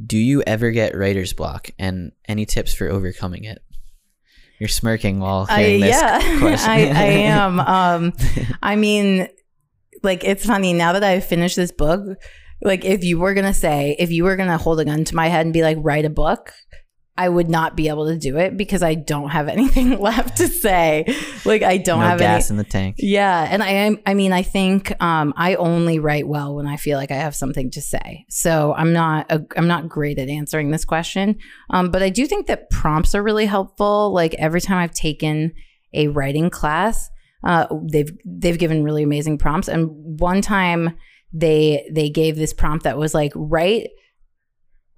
Do 0.04 0.18
you 0.18 0.42
ever 0.46 0.70
get 0.70 0.94
writer's 0.96 1.32
block, 1.32 1.70
and 1.78 2.12
any 2.28 2.44
tips 2.46 2.74
for 2.74 2.88
overcoming 2.88 3.44
it? 3.44 3.58
You're 4.58 4.68
smirking 4.68 5.18
while 5.18 5.46
I, 5.48 5.62
hearing 5.62 5.80
this 5.80 6.00
yeah, 6.00 6.38
question. 6.38 6.70
I, 6.70 6.76
I 6.88 7.04
am. 7.30 7.58
Um, 7.76 8.12
I 8.62 8.76
mean, 8.76 9.28
like 10.02 10.24
it's 10.24 10.44
funny 10.46 10.72
now 10.72 10.92
that 10.92 11.02
I've 11.02 11.24
finished 11.24 11.56
this 11.56 11.72
book. 11.72 12.18
Like, 12.62 12.84
if 12.84 13.04
you 13.04 13.18
were 13.18 13.34
gonna 13.34 13.54
say, 13.54 13.96
if 13.98 14.10
you 14.10 14.24
were 14.24 14.36
gonna 14.36 14.58
hold 14.58 14.80
a 14.80 14.84
gun 14.84 15.04
to 15.04 15.14
my 15.16 15.28
head 15.28 15.46
and 15.46 15.52
be 15.52 15.62
like, 15.62 15.78
write 15.80 16.04
a 16.04 16.10
book, 16.10 16.52
I 17.16 17.28
would 17.28 17.50
not 17.50 17.76
be 17.76 17.88
able 17.88 18.06
to 18.06 18.16
do 18.16 18.38
it 18.38 18.56
because 18.56 18.82
I 18.82 18.94
don't 18.94 19.30
have 19.30 19.48
anything 19.56 20.00
left 20.00 20.38
to 20.38 20.48
say. 20.48 21.04
Like, 21.44 21.62
I 21.62 21.76
don't 21.76 22.00
no 22.00 22.06
have 22.06 22.18
gas 22.18 22.50
any. 22.50 22.54
in 22.54 22.64
the 22.64 22.70
tank. 22.70 22.96
Yeah, 22.98 23.46
and 23.50 23.62
I 23.62 23.68
am. 23.68 23.98
I 24.06 24.14
mean, 24.14 24.32
I 24.32 24.42
think 24.42 24.92
um, 25.02 25.34
I 25.36 25.56
only 25.56 25.98
write 25.98 26.26
well 26.26 26.54
when 26.54 26.66
I 26.66 26.76
feel 26.76 26.98
like 26.98 27.10
I 27.10 27.16
have 27.16 27.34
something 27.34 27.70
to 27.72 27.82
say. 27.82 28.24
So 28.28 28.74
I'm 28.74 28.92
not. 28.92 29.30
A, 29.30 29.44
I'm 29.56 29.68
not 29.68 29.88
great 29.88 30.18
at 30.18 30.28
answering 30.28 30.70
this 30.70 30.84
question, 30.84 31.38
um, 31.70 31.90
but 31.90 32.02
I 32.02 32.08
do 32.08 32.26
think 32.26 32.46
that 32.46 32.70
prompts 32.70 33.14
are 33.14 33.22
really 33.22 33.46
helpful. 33.46 34.12
Like 34.12 34.34
every 34.34 34.60
time 34.60 34.78
I've 34.78 34.94
taken 34.94 35.52
a 35.92 36.08
writing 36.08 36.48
class, 36.48 37.10
uh, 37.44 37.66
they've 37.90 38.10
they've 38.24 38.58
given 38.58 38.84
really 38.84 39.02
amazing 39.02 39.36
prompts. 39.36 39.68
And 39.68 39.88
one 40.18 40.40
time 40.40 40.96
they 41.32 41.88
they 41.90 42.10
gave 42.10 42.36
this 42.36 42.52
prompt 42.52 42.84
that 42.84 42.98
was 42.98 43.14
like 43.14 43.32
write 43.34 43.90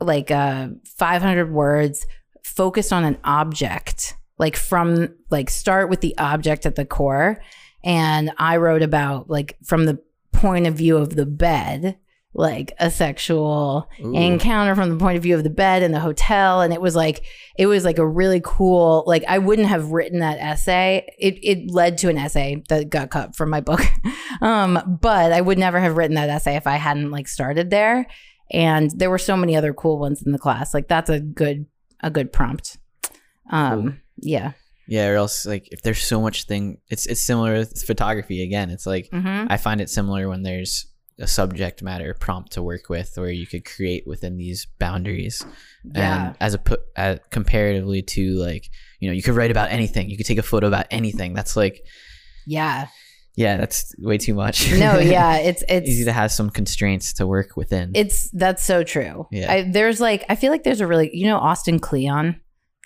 like 0.00 0.30
uh, 0.30 0.68
500 0.98 1.52
words 1.52 2.06
focused 2.42 2.92
on 2.92 3.04
an 3.04 3.18
object 3.24 4.14
like 4.38 4.56
from 4.56 5.14
like 5.30 5.48
start 5.48 5.88
with 5.88 6.00
the 6.00 6.16
object 6.18 6.66
at 6.66 6.74
the 6.74 6.84
core. 6.84 7.40
And 7.82 8.32
i 8.38 8.56
wrote 8.56 8.82
about 8.82 9.28
like 9.28 9.58
from 9.64 9.84
the 9.84 9.98
point 10.32 10.66
of 10.66 10.74
view 10.74 10.96
of 10.96 11.16
the 11.16 11.26
bed 11.26 11.98
like 12.34 12.72
a 12.78 12.90
sexual 12.90 13.88
Ooh. 14.00 14.12
encounter 14.14 14.74
from 14.74 14.90
the 14.90 14.96
point 14.96 15.16
of 15.16 15.22
view 15.22 15.36
of 15.36 15.44
the 15.44 15.50
bed 15.50 15.82
in 15.82 15.92
the 15.92 16.00
hotel 16.00 16.60
and 16.60 16.72
it 16.72 16.80
was 16.80 16.96
like 16.96 17.24
it 17.56 17.66
was 17.66 17.84
like 17.84 17.98
a 17.98 18.06
really 18.06 18.40
cool 18.44 19.04
like 19.06 19.22
i 19.28 19.38
wouldn't 19.38 19.68
have 19.68 19.90
written 19.90 20.18
that 20.18 20.38
essay 20.38 21.06
it, 21.18 21.38
it 21.42 21.70
led 21.70 21.96
to 21.98 22.08
an 22.08 22.18
essay 22.18 22.62
that 22.68 22.90
got 22.90 23.10
cut 23.10 23.36
from 23.36 23.50
my 23.50 23.60
book 23.60 23.80
um 24.42 24.98
but 25.00 25.32
i 25.32 25.40
would 25.40 25.58
never 25.58 25.78
have 25.78 25.96
written 25.96 26.16
that 26.16 26.28
essay 26.28 26.56
if 26.56 26.66
i 26.66 26.76
hadn't 26.76 27.12
like 27.12 27.28
started 27.28 27.70
there 27.70 28.06
and 28.50 28.90
there 28.98 29.10
were 29.10 29.18
so 29.18 29.36
many 29.36 29.56
other 29.56 29.72
cool 29.72 29.98
ones 29.98 30.20
in 30.22 30.32
the 30.32 30.38
class 30.38 30.74
like 30.74 30.88
that's 30.88 31.10
a 31.10 31.20
good 31.20 31.66
a 32.00 32.10
good 32.10 32.32
prompt 32.32 32.78
um 33.50 33.82
Cool. 33.82 33.92
yeah 34.22 34.52
Yeah, 34.86 35.08
or 35.08 35.16
else 35.16 35.46
like 35.46 35.68
if 35.72 35.80
there's 35.80 36.02
so 36.02 36.20
much 36.20 36.44
thing, 36.44 36.78
it's 36.90 37.06
it's 37.06 37.22
similar 37.22 37.54
with 37.54 37.82
photography 37.86 38.42
again. 38.42 38.68
It's 38.68 38.86
like 38.86 39.08
mm-hmm. 39.10 39.46
I 39.48 39.56
find 39.56 39.80
it 39.80 39.88
similar 39.88 40.28
when 40.28 40.42
there's 40.42 40.86
a 41.18 41.26
subject 41.26 41.82
matter 41.82 42.14
prompt 42.18 42.52
to 42.52 42.62
work 42.62 42.88
with, 42.88 43.12
where 43.16 43.30
you 43.30 43.46
could 43.46 43.64
create 43.64 44.04
within 44.06 44.36
these 44.36 44.66
boundaries. 44.78 45.44
yeah 45.94 46.26
And 46.28 46.36
as 46.40 46.54
a 46.54 46.58
put 46.58 46.80
uh, 46.96 47.16
comparatively 47.30 48.02
to 48.02 48.34
like 48.34 48.68
you 49.00 49.08
know 49.08 49.14
you 49.14 49.22
could 49.22 49.34
write 49.34 49.50
about 49.50 49.70
anything, 49.70 50.10
you 50.10 50.16
could 50.16 50.26
take 50.26 50.38
a 50.38 50.42
photo 50.42 50.66
about 50.66 50.86
anything. 50.90 51.34
That's 51.34 51.56
like 51.56 51.84
yeah 52.46 52.88
yeah, 53.36 53.56
that's 53.56 53.92
way 53.98 54.16
too 54.16 54.34
much. 54.34 54.70
no 54.72 54.98
yeah 54.98 55.36
it's 55.48 55.64
it's 55.68 55.88
easy 55.88 56.04
to 56.04 56.12
have 56.12 56.30
some 56.30 56.50
constraints 56.50 57.12
to 57.14 57.26
work 57.26 57.56
within. 57.56 57.90
it's 57.94 58.30
that's 58.30 58.62
so 58.62 58.84
true 58.84 59.26
Yeah. 59.32 59.52
I, 59.52 59.62
there's 59.62 60.00
like 60.00 60.24
i 60.28 60.36
feel 60.36 60.52
like 60.52 60.62
there's 60.62 60.80
a 60.80 60.86
really 60.86 61.10
you 61.12 61.26
know 61.26 61.38
Austin 61.38 61.80
Kleon 61.80 62.40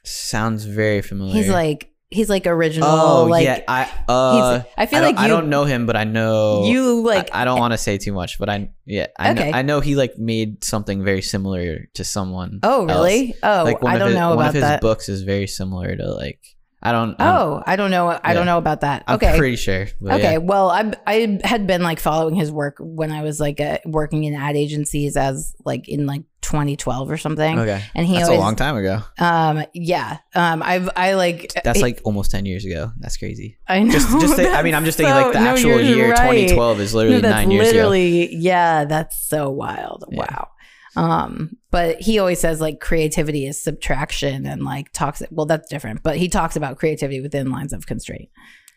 Sounds 0.04 0.64
very 0.64 1.02
familiar. 1.02 1.34
he's 1.34 1.50
like 1.50 1.87
he's 2.10 2.30
like 2.30 2.46
original 2.46 2.88
oh 2.88 3.24
like 3.24 3.44
yeah, 3.44 3.60
I 3.68 3.82
uh, 4.08 4.62
I 4.76 4.86
feel 4.86 5.00
don't- 5.00 5.08
like 5.14 5.18
I 5.18 5.26
you- 5.26 5.32
don't 5.32 5.48
know 5.50 5.64
him, 5.64 5.86
but 5.86 5.96
I 5.96 6.04
know 6.04 6.64
you 6.64 7.02
like 7.02 7.30
I, 7.34 7.42
I 7.42 7.44
don't 7.44 7.58
want 7.58 7.72
to 7.72 7.78
say 7.78 7.98
too 7.98 8.12
much, 8.12 8.38
but 8.38 8.48
I 8.48 8.70
yeah 8.86 9.06
I 9.18 9.30
Okay. 9.32 9.50
know 9.50 9.58
I 9.58 9.62
know 9.62 9.80
he 9.80 9.94
like 9.94 10.16
made 10.18 10.64
something 10.64 11.04
very 11.04 11.22
similar 11.22 11.86
to 11.94 12.04
someone. 12.04 12.60
oh 12.62 12.86
really 12.86 13.34
else. 13.42 13.60
oh 13.60 13.64
like 13.64 13.82
one 13.82 13.94
i 13.94 13.98
don't 13.98 14.08
his, 14.08 14.16
know 14.16 14.28
one 14.30 14.38
about 14.38 14.48
of 14.48 14.54
his 14.54 14.62
that 14.62 14.80
books 14.80 15.08
is 15.08 15.22
very 15.22 15.46
similar 15.46 15.94
to 15.96 16.06
like 16.14 16.40
I 16.80 16.92
don't. 16.92 17.16
Oh 17.18 17.60
i 17.66 17.74
don't 17.74 17.90
know 17.90 18.06
i 18.08 18.20
yeah. 18.28 18.32
don't 18.34 18.46
know 18.46 18.56
about 18.58 18.82
that 18.82 19.02
Okay, 19.08 19.28
I'm 19.30 19.36
pretty 19.38 19.56
sure. 19.56 19.88
Okay, 20.00 20.32
yeah. 20.34 20.36
well, 20.38 20.70
I 20.70 20.92
I 21.08 21.40
had 21.42 21.66
been 21.66 21.82
like 21.82 21.98
following 21.98 22.36
his 22.36 22.52
work 22.52 22.76
when 22.78 23.10
I 23.10 23.22
was 23.22 23.40
like 23.40 23.60
uh, 23.60 23.78
working 23.84 24.22
in 24.22 24.34
ad 24.34 24.54
agencies 24.56 25.16
as 25.16 25.54
like 25.64 25.88
in 25.88 26.06
like 26.06 26.22
2012 26.48 27.10
or 27.10 27.16
something. 27.16 27.58
Okay. 27.58 27.82
And 27.94 28.06
he 28.06 28.14
That's 28.16 28.28
always 28.28 28.38
a 28.40 28.42
long 28.42 28.56
time 28.56 28.76
ago. 28.76 29.00
um 29.18 29.64
yeah 29.74 30.18
um 30.34 30.62
I've 30.62 30.88
I 30.96 31.14
like 31.14 31.52
That's 31.62 31.78
it- 31.78 31.82
like 31.82 32.00
almost 32.04 32.30
ten 32.30 32.44
years 32.46 32.64
ago. 32.64 32.90
That's 32.98 33.16
crazy. 33.16 33.58
I 33.68 33.82
know 33.82 33.92
Just, 33.92 34.08
just 34.20 34.38
I 34.58 34.62
mean, 34.62 34.74
I'm 34.74 34.84
just 34.84 34.96
thinking 34.98 35.14
like 35.14 35.32
the 35.32 35.40
no, 35.40 35.50
actual 35.50 35.80
year 35.80 36.10
right. 36.12 36.48
2012 36.48 36.80
is 36.80 36.94
literally 36.94 37.22
No, 37.22 37.30
nine 37.30 37.50
years 37.50 37.68
ago. 37.68 37.76
literally 37.76 38.34
yeah 38.36 38.84
that's 38.86 39.20
so 39.28 39.50
wild 39.50 40.04
Yeah. 40.10 40.18
wow 40.20 40.48
um 40.96 41.56
but 41.70 42.00
he 42.00 42.18
always 42.18 42.40
says 42.40 42.60
like 42.60 42.80
creativity 42.80 43.46
is 43.46 43.62
subtraction 43.62 44.46
and 44.46 44.62
like 44.64 44.90
talks 44.92 45.22
well 45.30 45.46
that's 45.46 45.68
different 45.68 46.02
but 46.02 46.16
he 46.16 46.28
talks 46.28 46.56
about 46.56 46.78
creativity 46.78 47.20
within 47.20 47.50
lines 47.50 47.72
of 47.72 47.86
constraint 47.86 48.30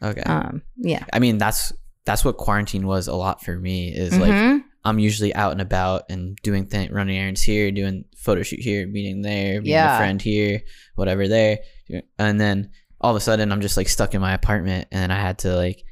Okay. 0.04 0.22
um 0.24 0.62
yeah 0.78 1.06
I 1.14 1.20
mean, 1.20 1.38
that's 1.38 1.72
that's 2.06 2.26
what 2.26 2.36
quarantine 2.38 2.88
was 2.88 3.08
a 3.08 3.14
lot 3.16 3.44
for 3.44 3.56
me. 3.56 3.90
Is 3.94 4.18
like 4.18 4.32
Mhm. 4.32 4.64
I'm 4.84 4.98
usually 5.00 5.34
out 5.36 5.52
and 5.52 5.62
about 5.62 6.04
and 6.10 6.36
doing 6.44 6.66
things, 6.66 6.92
running 6.92 7.18
errands 7.18 7.42
here, 7.42 7.72
doing 7.72 8.06
photo 8.18 8.42
shoot 8.44 8.60
here, 8.60 8.88
meeting 8.88 9.22
there, 9.22 9.62
meeting 9.62 9.74
Yeah. 9.74 9.96
a 9.96 9.98
friend 10.00 10.22
here, 10.22 10.62
whatever 10.96 11.28
there, 11.28 11.60
and 12.18 12.40
then 12.42 12.72
all 13.00 13.12
of 13.12 13.18
a 13.18 13.20
sudden 13.20 13.52
I'm 13.52 13.62
just 13.62 13.78
like 13.78 13.90
stuck 13.90 14.14
in 14.16 14.22
my 14.22 14.34
apartment, 14.34 14.88
and 14.92 15.12
I 15.14 15.20
had 15.20 15.40
to 15.40 15.56
like 15.56 15.84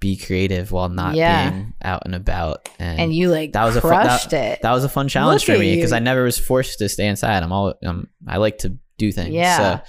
be 0.00 0.16
creative 0.18 0.70
while 0.72 0.88
not 0.90 1.14
Yeah. 1.14 1.48
being 1.50 1.72
out 1.82 2.02
and 2.04 2.14
about. 2.14 2.68
And, 2.78 3.00
and 3.00 3.14
you 3.14 3.30
like 3.30 3.52
that 3.54 3.64
was 3.64 3.76
a 3.76 3.80
fun, 3.80 3.90
crushed 3.90 4.30
that, 4.30 4.58
it 4.58 4.62
that 4.62 4.72
was 4.72 4.84
a 4.84 4.88
fun 4.90 5.08
challenge 5.08 5.48
Look 5.48 5.56
for 5.56 5.60
me 5.60 5.74
because. 5.76 5.92
I 5.92 5.98
never 6.00 6.24
was 6.24 6.38
forced 6.38 6.78
to 6.80 6.88
stay 6.90 7.06
inside. 7.06 7.42
I'm 7.42 7.52
all 7.52 7.74
um, 7.84 8.08
I 8.28 8.36
like 8.36 8.58
to 8.58 8.76
do 8.98 9.10
things. 9.12 9.30
Yeah. 9.34 9.80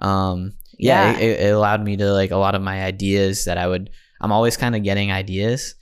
So, 0.00 0.06
um, 0.06 0.52
yeah, 0.78 1.12
Yeah. 1.12 1.18
It, 1.18 1.40
it 1.40 1.52
allowed 1.54 1.82
me 1.84 1.96
to 1.98 2.12
like 2.12 2.30
a 2.30 2.36
lot 2.36 2.54
of 2.54 2.62
my 2.62 2.82
ideas 2.84 3.44
that 3.44 3.58
I 3.58 3.66
would. 3.66 3.90
I'm 4.20 4.32
always 4.32 4.56
kind 4.56 4.74
of 4.74 4.82
getting 4.82 5.12
ideas, 5.12 5.74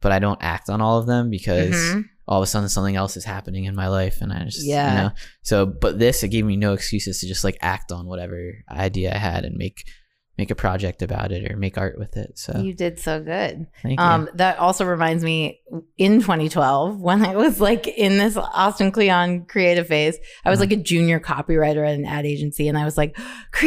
but 0.00 0.12
I 0.12 0.18
don't 0.18 0.42
act 0.42 0.68
on 0.70 0.80
all 0.80 0.98
of 0.98 1.06
them 1.06 1.30
because 1.30 1.74
Mhm. 1.74 2.04
all 2.28 2.38
of 2.40 2.42
a 2.44 2.46
sudden 2.46 2.68
something 2.68 2.96
else 2.96 3.16
is 3.16 3.24
happening 3.24 3.64
in 3.64 3.74
my 3.74 3.88
life, 3.88 4.20
and 4.20 4.32
I 4.32 4.44
just 4.44 4.64
Yeah. 4.66 4.90
You 4.92 4.98
know, 5.02 5.10
so, 5.42 5.66
but 5.66 5.98
this 5.98 6.22
it 6.22 6.28
gave 6.28 6.44
me 6.44 6.56
no 6.56 6.72
excuses 6.72 7.20
to 7.20 7.26
just 7.26 7.44
like 7.44 7.58
act 7.60 7.90
on 7.92 8.06
whatever 8.06 8.52
idea 8.70 9.14
I 9.14 9.18
had 9.18 9.44
and 9.44 9.56
make 9.56 9.84
make 10.38 10.50
a 10.50 10.54
project 10.54 11.02
about 11.02 11.32
it 11.32 11.50
or 11.52 11.56
make 11.58 11.76
art 11.76 11.98
with 11.98 12.16
it. 12.16 12.38
So 12.38 12.62
You 12.62 12.72
did 12.72 12.98
so 12.98 13.20
good. 13.22 13.66
thank 13.82 14.00
you. 14.00 14.06
Um, 14.06 14.26
that 14.36 14.58
also 14.58 14.86
reminds 14.86 15.22
me 15.22 15.60
in 15.98 16.20
2012 16.22 16.98
when 17.08 17.22
I 17.22 17.36
was 17.36 17.60
like 17.60 17.86
in 17.86 18.16
this 18.16 18.38
Austin 18.38 18.90
Kleon 18.90 19.44
creative 19.44 19.86
phase, 19.88 20.16
I 20.42 20.48
was 20.48 20.58
Mm-hmm. 20.58 20.70
like 20.70 20.78
a 20.78 20.82
junior 20.82 21.20
copywriter 21.20 21.86
at 21.86 21.94
an 21.94 22.06
ad 22.06 22.24
agency 22.24 22.68
and 22.68 22.78
I 22.78 22.86
was 22.86 22.96
like, 22.96 23.18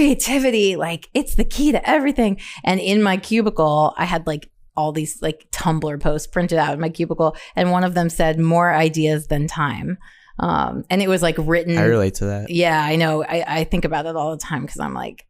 creativity, 0.03 0.75
like 0.75 1.09
it's 1.13 1.35
the 1.35 1.45
key 1.45 1.71
to 1.71 1.89
everything. 1.89 2.39
And 2.63 2.79
in 2.79 3.03
my 3.03 3.17
cubicle, 3.17 3.93
I 3.97 4.05
had 4.05 4.25
like 4.25 4.49
all 4.75 4.91
these 4.91 5.21
like 5.21 5.47
Tumblr 5.51 5.99
posts 6.01 6.27
printed 6.27 6.57
out 6.57 6.73
in 6.73 6.79
my 6.79 6.89
cubicle. 6.89 7.35
And 7.55 7.71
one 7.71 7.83
of 7.83 7.93
them 7.93 8.09
said, 8.09 8.39
more 8.39 8.73
ideas 8.73 9.27
than 9.27 9.47
time. 9.47 9.97
Um, 10.39 10.83
and 10.89 11.01
it 11.01 11.07
was 11.07 11.21
like 11.21 11.35
written. 11.37 11.77
I 11.77 11.83
relate 11.83 12.15
to 12.15 12.25
that. 12.25 12.49
yeah, 12.49 12.83
I 12.83 12.95
know. 12.95 13.23
I, 13.23 13.43
I 13.59 13.63
think 13.65 13.85
about 13.85 14.05
it 14.07 14.15
all 14.15 14.31
the 14.31 14.37
time 14.41 14.61
because 14.65 14.79
I'm 14.79 14.93
like, 14.95 15.25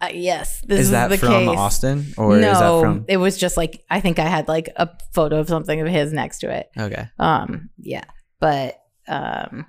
uh, 0.00 0.10
yes, 0.12 0.60
this 0.60 0.78
is, 0.78 0.86
Is 0.86 0.90
that 0.92 1.08
the 1.10 1.18
from 1.18 1.30
case 1.30 1.48
Austin 1.58 2.06
or 2.16 2.36
no, 2.38 2.52
is 2.52 2.58
that 2.60 2.80
from? 2.80 3.04
it 3.08 3.16
was 3.16 3.36
just 3.36 3.56
like 3.56 3.82
I 3.90 4.00
think 4.00 4.20
I 4.20 4.26
had 4.26 4.46
like 4.46 4.68
a 4.76 4.88
photo 5.12 5.40
of 5.40 5.48
something 5.48 5.80
of 5.80 5.88
his 5.88 6.12
next 6.12 6.38
to 6.38 6.50
it. 6.50 6.68
Okay, 6.78 7.08
Um, 7.18 7.70
yeah, 7.78 8.04
but 8.38 8.80
um, 9.08 9.66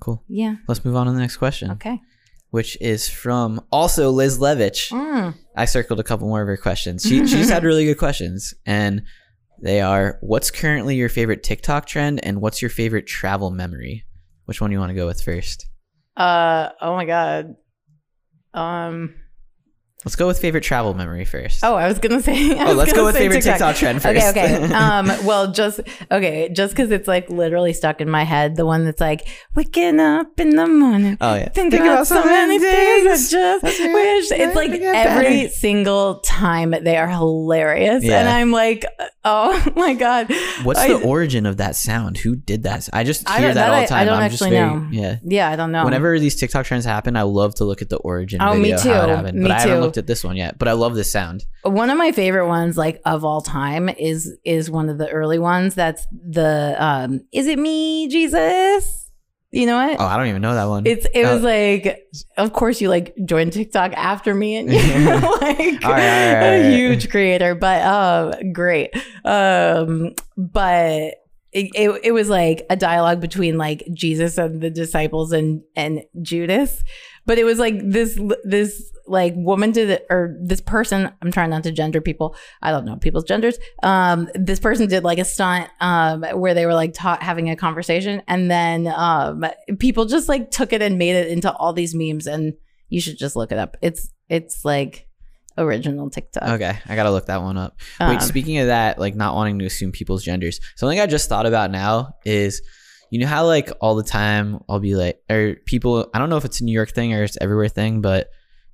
cool. 0.00 0.22
yeah, 0.28 0.56
Let's 0.68 0.84
move 0.84 0.96
on 0.96 1.06
to 1.06 1.12
the 1.12 1.18
next 1.18 1.38
question. 1.38 1.70
okay. 1.70 1.98
Which 2.54 2.80
is 2.80 3.08
from 3.08 3.60
also 3.72 4.10
Liz 4.10 4.38
Levitch. 4.38 4.92
Mm. 4.92 5.34
I 5.56 5.64
circled 5.64 5.98
a 5.98 6.04
couple 6.04 6.28
more 6.28 6.40
of 6.40 6.46
her 6.46 6.56
questions. 6.56 7.02
She 7.02 7.26
she's 7.26 7.50
had 7.50 7.64
really 7.64 7.84
good 7.84 7.98
questions, 7.98 8.54
and 8.64 9.02
they 9.60 9.80
are: 9.80 10.18
What's 10.20 10.52
currently 10.52 10.94
your 10.94 11.08
favorite 11.08 11.42
TikTok 11.42 11.86
trend, 11.86 12.24
and 12.24 12.40
what's 12.40 12.62
your 12.62 12.68
favorite 12.68 13.08
travel 13.08 13.50
memory? 13.50 14.04
Which 14.44 14.60
one 14.60 14.70
do 14.70 14.74
you 14.74 14.78
want 14.78 14.90
to 14.90 14.94
go 14.94 15.04
with 15.04 15.20
first? 15.20 15.66
Uh, 16.16 16.68
oh 16.80 16.94
my 16.94 17.04
god. 17.04 17.56
Um, 18.54 19.16
Let's 20.04 20.16
go 20.16 20.26
with 20.26 20.38
favorite 20.38 20.62
travel 20.64 20.92
memory 20.92 21.24
first. 21.24 21.64
Oh, 21.64 21.74
I 21.76 21.88
was 21.88 21.98
gonna 21.98 22.20
say. 22.22 22.58
I 22.58 22.70
Oh, 22.70 22.72
let's 22.74 22.92
go 22.92 23.06
with 23.06 23.16
favorite 23.16 23.42
TikTok 23.42 23.76
trend 23.76 24.02
first. 24.02 24.26
okay. 24.28 24.56
okay. 24.64 24.74
Um, 24.84 25.06
well, 25.24 25.50
just 25.50 25.80
okay, 26.10 26.50
just 26.52 26.74
because 26.74 26.90
it's 26.90 27.08
like 27.08 27.30
literally 27.30 27.72
stuck 27.72 28.00
in 28.00 28.10
my 28.10 28.22
head. 28.24 28.56
The 28.56 28.66
one 28.66 28.84
that's 28.84 29.00
like 29.00 29.26
waking 29.54 30.00
up 30.00 30.38
in 30.38 30.50
the 30.56 30.66
morning. 30.66 31.16
Oh, 31.20 31.34
yeah. 31.34 31.48
Thinking 31.48 31.80
Think 31.80 31.90
about, 31.90 32.06
so 32.06 32.22
many 32.24 32.58
things. 32.58 33.32
I 33.34 33.60
just 33.60 33.80
right. 33.80 33.92
wish 33.94 34.30
it's 34.30 34.54
like 34.54 34.70
every 34.72 35.36
better. 35.44 35.48
single 35.48 36.20
time 36.20 36.72
they 36.82 36.96
are 36.96 37.08
hilarious, 37.08 38.04
Yeah. 38.04 38.20
and 38.20 38.28
I'm 38.28 38.50
like, 38.52 38.84
oh 39.24 39.72
my 39.76 39.94
god. 39.94 40.30
What's 40.64 40.80
I- 40.80 40.88
the 40.88 41.00
origin 41.02 41.46
of 41.46 41.56
that 41.58 41.76
sound? 41.76 42.18
Who 42.18 42.36
did 42.36 42.64
that? 42.64 42.88
I 42.92 43.04
just 43.04 43.26
hear 43.28 43.38
don't- 43.38 43.54
that, 43.54 43.54
that 43.54 43.72
all 43.74 43.80
the 43.80 43.86
time. 43.86 43.98
I 44.02 44.04
don't 44.04 44.18
I'm 44.22 44.30
just 44.30 44.42
actually 44.42 44.56
very, 44.58 44.68
know. 44.74 44.88
Yeah. 44.90 45.16
Yeah, 45.24 45.50
I 45.50 45.56
don't 45.56 45.72
know. 45.72 45.84
Whenever 45.84 46.18
these 46.18 46.36
TikTok 46.36 46.66
trends 46.66 46.84
happen, 46.84 47.16
I 47.16 47.22
love 47.22 47.54
to 47.56 47.64
look 47.64 47.80
at 47.80 47.88
the 47.88 47.96
origin 47.98 48.42
Oh, 48.42 48.54
me 48.54 48.72
video, 48.72 48.76
how 48.78 48.82
too. 49.06 49.12
it 49.12 49.16
happened. 49.16 49.38
Me 49.38 49.48
but 49.48 49.50
I 49.60 49.64
too. 49.64 49.93
Looked 49.94 49.98
at 50.04 50.06
this 50.08 50.24
one 50.24 50.36
yet. 50.36 50.58
But 50.58 50.68
I 50.68 50.72
love 50.72 50.94
this 50.94 51.10
sound. 51.12 51.44
one 51.62 51.88
of 51.90 51.96
my 51.98 52.10
favorite 52.12 52.48
ones 52.48 52.76
like 52.76 53.00
of 53.04 53.24
all 53.24 53.40
time 53.40 53.88
is 53.88 54.36
is 54.44 54.70
one 54.70 54.88
of 54.88 54.98
the 54.98 55.08
early 55.08 55.38
ones 55.38 55.74
that's 55.74 56.06
the 56.12 56.74
um 56.78 57.20
is 57.32 57.46
it 57.46 57.58
me 57.58 58.08
jesus 58.08 59.10
you 59.50 59.66
know 59.66 59.76
what 59.76 60.00
Oh, 60.00 60.04
I 60.04 60.16
don't 60.16 60.26
even 60.26 60.42
know 60.42 60.54
that 60.54 60.64
one. 60.68 60.84
it's 60.86 61.06
it 61.14 61.22
was 61.24 61.42
Oh. 61.42 61.46
like 61.46 62.02
of 62.36 62.52
course 62.52 62.80
you 62.80 62.88
like 62.88 63.14
joined 63.24 63.52
tiktok 63.52 63.92
after 63.94 64.34
me 64.34 64.56
and 64.56 64.70
you're 64.72 64.80
like 65.40 65.84
All 65.84 65.92
right, 65.92 66.34
all 66.40 66.42
right, 66.42 66.58
a 66.58 66.70
huge 66.76 67.08
creator 67.08 67.54
but 67.54 67.80
uh 67.82 68.32
great 68.52 68.90
um 69.24 70.12
but 70.36 71.14
it, 71.52 71.70
it, 71.76 72.00
it 72.02 72.12
was 72.12 72.28
like 72.28 72.66
a 72.68 72.74
dialogue 72.76 73.20
between 73.20 73.56
like 73.58 73.84
jesus 73.92 74.36
and 74.38 74.60
the 74.60 74.70
disciples 74.70 75.30
and 75.32 75.62
and 75.76 76.02
judas 76.20 76.82
but 77.26 77.38
it 77.38 77.44
was 77.44 77.58
like 77.58 77.74
this 77.82 78.18
this 78.44 78.90
like 79.06 79.34
woman 79.36 79.70
did 79.70 79.90
it 79.90 80.06
or 80.08 80.34
this 80.40 80.62
person 80.62 81.12
i'm 81.20 81.30
trying 81.30 81.50
not 81.50 81.62
to 81.62 81.70
gender 81.70 82.00
people. 82.00 82.34
I 82.62 82.70
don't 82.70 82.84
know 82.84 82.96
people's 82.96 83.24
genders. 83.24 83.58
Um 83.82 84.28
this 84.34 84.60
person 84.60 84.88
did 84.88 85.04
like 85.04 85.18
a 85.18 85.24
stunt 85.24 85.68
um 85.80 86.22
where 86.34 86.54
they 86.54 86.64
were 86.66 86.74
like 86.74 86.94
ta- 86.94 87.18
having 87.20 87.50
a 87.50 87.56
conversation. 87.56 88.22
And 88.28 88.50
then 88.50 88.86
um 88.86 89.44
people 89.78 90.06
just 90.06 90.28
like 90.28 90.50
took 90.50 90.72
it 90.72 90.80
and 90.80 90.98
made 90.98 91.16
it 91.16 91.28
into 91.28 91.52
all 91.52 91.72
these 91.72 91.94
memes. 91.94 92.26
And 92.26 92.54
you 92.88 93.00
should 93.00 93.18
just 93.18 93.36
look 93.36 93.52
it 93.52 93.58
up. 93.58 93.76
It's 93.82 94.10
it's 94.28 94.64
like 94.64 95.06
original 95.58 96.10
tiktok. 96.10 96.44
Okay, 96.44 96.78
I 96.86 96.96
gotta 96.96 97.10
look 97.10 97.26
that 97.26 97.42
one 97.42 97.56
up. 97.56 97.78
Um, 98.00 98.10
Wait, 98.10 98.22
speaking 98.22 98.58
of 98.58 98.68
that, 98.68 98.98
like 98.98 99.14
not 99.14 99.34
wanting 99.34 99.58
to 99.60 99.66
assume 99.66 99.92
people's 99.92 100.22
genders, 100.22 100.60
something 100.76 100.98
I 100.98 101.06
just 101.06 101.28
thought 101.28 101.46
about 101.46 101.70
now 101.70 102.14
is, 102.24 102.62
you 103.10 103.18
know 103.20 103.26
how 103.26 103.46
like 103.46 103.70
all 103.80 103.94
the 103.94 104.02
time 104.02 104.60
I'll 104.68 104.80
be 104.80 104.94
like, 104.94 105.20
or 105.30 105.56
people, 105.66 106.10
I 106.14 106.18
don't 106.18 106.30
know 106.30 106.36
if 106.36 106.44
it's 106.44 106.60
a 106.60 106.64
New 106.64 106.72
York 106.72 106.90
thing 106.90 107.14
or 107.14 107.22
it's 107.22 107.38
everywhere 107.40 107.68
thing, 107.68 108.00
but 108.00 108.28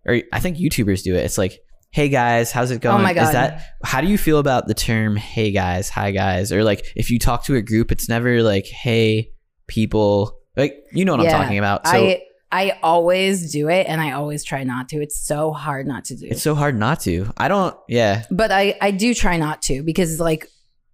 or 0.06 0.20
I 0.32 0.40
think 0.40 0.56
YouTubers 0.56 1.02
do 1.02 1.14
it. 1.14 1.24
It's 1.24 1.38
like, 1.38 1.60
hey 1.90 2.08
guys, 2.08 2.52
how's 2.52 2.70
it 2.70 2.76
oh 2.76 2.78
going? 2.78 3.00
Oh 3.00 3.02
my 3.02 3.14
God. 3.14 3.24
Is 3.24 3.32
that 3.32 3.62
how 3.84 4.00
do 4.00 4.06
you 4.08 4.18
feel 4.18 4.38
about 4.38 4.66
the 4.66 4.74
term 4.74 5.16
hey 5.16 5.50
guys, 5.50 5.88
hi 5.88 6.10
guys, 6.10 6.52
or 6.52 6.64
like 6.64 6.86
if 6.96 7.10
you 7.10 7.18
talk 7.18 7.44
to 7.44 7.56
a 7.56 7.62
group, 7.62 7.92
it's 7.92 8.08
never 8.08 8.42
like 8.42 8.66
hey 8.66 9.32
people, 9.66 10.38
like 10.56 10.76
you 10.92 11.04
know 11.04 11.16
what 11.16 11.24
Yeah, 11.24 11.36
I'm 11.36 11.42
talking 11.42 11.58
about. 11.58 11.86
So 11.86 11.92
I 11.92 12.22
I 12.52 12.78
always 12.82 13.52
do 13.52 13.68
it 13.68 13.86
and 13.86 14.00
I 14.00 14.12
always 14.12 14.42
try 14.44 14.64
not 14.64 14.88
to. 14.88 15.00
It's 15.00 15.18
so 15.18 15.52
hard 15.52 15.86
not 15.86 16.04
to 16.06 16.16
do. 16.16 16.26
it's 16.30 16.42
so 16.42 16.54
hard 16.54 16.76
not 16.76 17.00
to. 17.00 17.30
I 17.36 17.48
don't. 17.48 17.76
Yeah. 17.88 18.24
but 18.30 18.50
I 18.50 18.76
I 18.80 18.90
do 18.90 19.14
try 19.14 19.36
not 19.36 19.62
to 19.62 19.82
because 19.82 20.18
like 20.18 20.48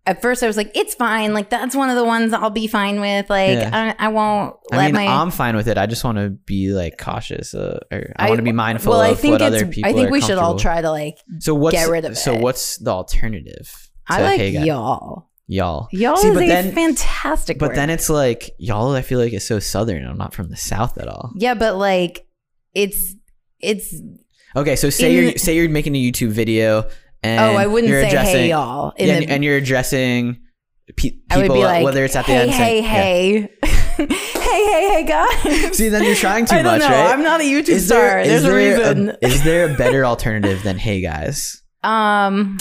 at 0.06 0.22
first 0.22 0.42
I 0.42 0.46
was 0.46 0.56
like 0.56 0.70
it's 0.76 0.94
fine. 0.94 1.34
Like 1.34 1.50
that's 1.50 1.74
one 1.74 1.90
of 1.90 1.96
the 1.96 2.04
ones 2.04 2.32
I'll 2.32 2.50
be 2.50 2.66
fine 2.66 3.00
with. 3.00 3.28
Like 3.28 3.50
Yeah. 3.58 3.94
I, 3.98 4.06
I 4.06 4.08
won't 4.08 4.56
I 4.72 4.76
let 4.76 4.84
mean, 4.86 4.94
my 4.94 5.06
I'm 5.06 5.30
fine 5.30 5.56
with 5.56 5.68
it. 5.68 5.76
I 5.78 5.86
just 5.86 6.04
want 6.04 6.18
to 6.18 6.30
be 6.30 6.72
like 6.72 6.96
cautious, 6.98 7.54
uh, 7.54 7.80
or 7.90 8.12
I, 8.16 8.28
want 8.28 8.38
to 8.38 8.42
be 8.42 8.52
mindful 8.52 8.92
well, 8.92 9.02
of 9.02 9.10
I 9.10 9.14
think 9.14 9.32
what 9.32 9.42
it's, 9.42 9.62
other 9.62 9.66
people. 9.70 9.90
I 9.90 9.92
think 9.94 10.10
we 10.10 10.20
should 10.20 10.38
all 10.38 10.58
try 10.58 10.80
to 10.80 10.90
like 10.90 11.18
So 11.40 11.54
what's 11.54 11.76
get 11.76 11.88
rid 11.90 12.04
of 12.04 12.16
so 12.16 12.34
it. 12.34 12.40
what's 12.40 12.76
the 12.78 12.90
alternative? 12.90 13.90
I 14.08 14.22
like 14.22 14.38
hey 14.38 14.50
y'all. 14.50 15.28
y'all. 15.48 15.88
Y'all 15.90 16.16
See, 16.16 16.28
is 16.28 16.36
a 16.36 16.46
then- 16.46 16.72
fantastic 16.72 17.58
But 17.58 17.70
word. 17.70 17.76
then 17.76 17.90
it's 17.90 18.08
like 18.08 18.50
y'all. 18.58 18.92
I 18.94 19.02
feel 19.02 19.18
like 19.18 19.32
is 19.32 19.44
so 19.46 19.58
southern. 19.58 20.06
I'm 20.06 20.16
not 20.18 20.34
from 20.34 20.48
the 20.48 20.56
south 20.56 20.98
at 20.98 21.08
all. 21.08 21.32
yeah, 21.36 21.54
but 21.54 21.76
like 21.76 22.26
it's 22.74 23.14
it's 23.60 23.94
Okay, 24.54 24.76
so 24.76 24.88
say 24.90 25.14
In- 25.16 25.22
you're 25.24 25.32
say 25.38 25.56
you're 25.56 25.68
making 25.68 25.94
a 25.96 26.02
YouTube 26.02 26.30
video 26.30 26.88
and 27.22 27.40
oh 27.40 27.58
I 27.58 27.66
wouldn't 27.66 27.90
say 27.92 28.16
hey 28.16 28.48
y'all 28.50 28.92
in 28.96 29.08
yeah, 29.08 29.20
the 29.20 29.28
and, 29.28 29.44
you're 29.44 29.56
addressing 29.56 30.40
pe- 30.96 31.10
people, 31.10 31.20
I 31.30 31.36
would 31.38 31.52
be 31.52 31.64
like 31.64 31.84
whether 31.84 32.04
it's 32.04 32.16
at 32.16 32.26
the 32.26 32.32
hey 32.32 32.40
end. 32.42 32.52
saying- 32.54 32.84
hey 32.84 33.38
yeah. 33.40 33.48
hey 33.68 34.06
hey 34.06 34.66
hey 34.66 34.88
hey 34.90 35.04
guys. 35.06 35.76
See, 35.76 35.88
then 35.88 36.04
you're 36.04 36.14
trying 36.14 36.44
too 36.46 36.54
I 36.56 36.62
don't 36.62 36.78
much, 36.78 36.88
know. 36.88 36.94
right? 36.94 37.12
I'm 37.12 37.22
not 37.22 37.40
a 37.40 37.44
YouTube 37.44 37.68
Is 37.70 37.86
star. 37.86 37.98
there, 38.00 38.24
There's 38.26 38.42
is 38.42 38.44
a 38.44 38.48
there 38.48 38.56
reason. 38.78 39.16
is 39.22 39.42
there 39.44 39.72
a 39.72 39.76
better 39.76 40.04
alternative 40.04 40.62
than 40.62 40.76
hey 40.78 41.00
guys? 41.00 41.62
Um. 41.82 42.58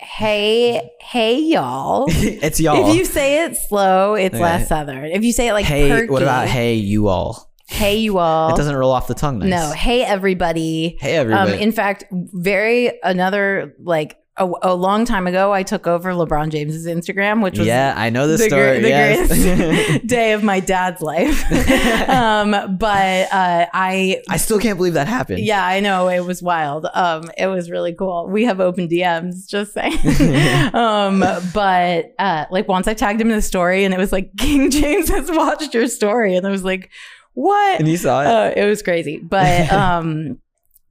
Hey, 0.00 0.90
hey, 1.00 1.40
y'all. 1.40 2.06
it's 2.10 2.60
y'all. 2.60 2.88
If 2.90 2.96
you 2.96 3.04
say 3.04 3.44
it 3.44 3.56
slow, 3.56 4.14
it's 4.14 4.34
Okay. 4.34 4.42
less 4.42 4.68
southern. 4.68 5.04
If 5.06 5.24
you 5.24 5.32
say 5.32 5.48
it 5.48 5.52
like 5.52 5.66
hey, 5.66 5.88
perky, 5.88 6.08
what 6.10 6.22
about 6.22 6.46
hey 6.48 6.74
you 6.74 7.08
all? 7.08 7.47
Hey, 7.68 7.96
you 7.96 8.18
all. 8.18 8.52
It 8.52 8.56
doesn't 8.56 8.74
roll 8.74 8.90
off 8.90 9.06
the 9.06 9.14
tongue. 9.14 9.38
Nice. 9.40 9.50
No, 9.50 9.72
hey, 9.72 10.02
everybody. 10.04 10.96
Hey 11.00 11.16
everybody. 11.16 11.52
Um, 11.52 11.58
in 11.58 11.72
fact, 11.72 12.04
very 12.10 12.98
another 13.02 13.74
like 13.78 14.18
a, 14.38 14.50
a 14.62 14.74
long 14.74 15.04
time 15.04 15.26
ago, 15.26 15.52
I 15.52 15.62
took 15.62 15.86
over 15.86 16.10
LeBron 16.12 16.50
James's 16.50 16.86
Instagram, 16.86 17.42
which 17.42 17.58
was 17.58 17.66
yeah, 17.66 17.94
I 17.96 18.10
know 18.10 18.26
this 18.26 18.40
the, 18.40 18.48
story. 18.48 18.80
the 18.80 18.88
yes. 18.88 19.28
greatest 19.28 20.06
day 20.06 20.32
of 20.32 20.42
my 20.42 20.60
dad's 20.60 21.02
life. 21.02 21.44
um, 22.08 22.50
but 22.78 23.32
uh, 23.32 23.66
I 23.72 24.22
I 24.28 24.36
still 24.36 24.58
can't 24.58 24.78
believe 24.78 24.94
that 24.94 25.08
happened. 25.08 25.40
Yeah, 25.40 25.64
I 25.64 25.80
know 25.80 26.08
it 26.08 26.20
was 26.20 26.42
wild. 26.42 26.86
Um, 26.94 27.30
it 27.36 27.48
was 27.48 27.70
really 27.70 27.94
cool. 27.94 28.28
We 28.28 28.44
have 28.44 28.60
open 28.60 28.88
DMs, 28.88 29.48
just 29.48 29.74
saying. 29.74 29.94
um, 30.74 31.20
but 31.52 32.14
uh, 32.18 32.46
like 32.50 32.68
once 32.68 32.86
I 32.88 32.94
tagged 32.94 33.20
him 33.20 33.30
in 33.30 33.36
the 33.36 33.42
story, 33.42 33.84
and 33.84 33.92
it 33.92 33.98
was 33.98 34.12
like 34.12 34.30
King 34.36 34.70
James 34.70 35.08
has 35.08 35.30
watched 35.30 35.74
your 35.74 35.88
story, 35.88 36.36
and 36.36 36.46
I 36.46 36.50
was 36.50 36.64
like, 36.64 36.90
what? 37.38 37.78
And 37.78 37.88
you 37.88 37.96
saw 37.96 38.22
it. 38.22 38.26
Uh, 38.26 38.52
it 38.56 38.64
was 38.66 38.82
crazy, 38.82 39.18
but 39.18 39.70
um, 39.72 40.38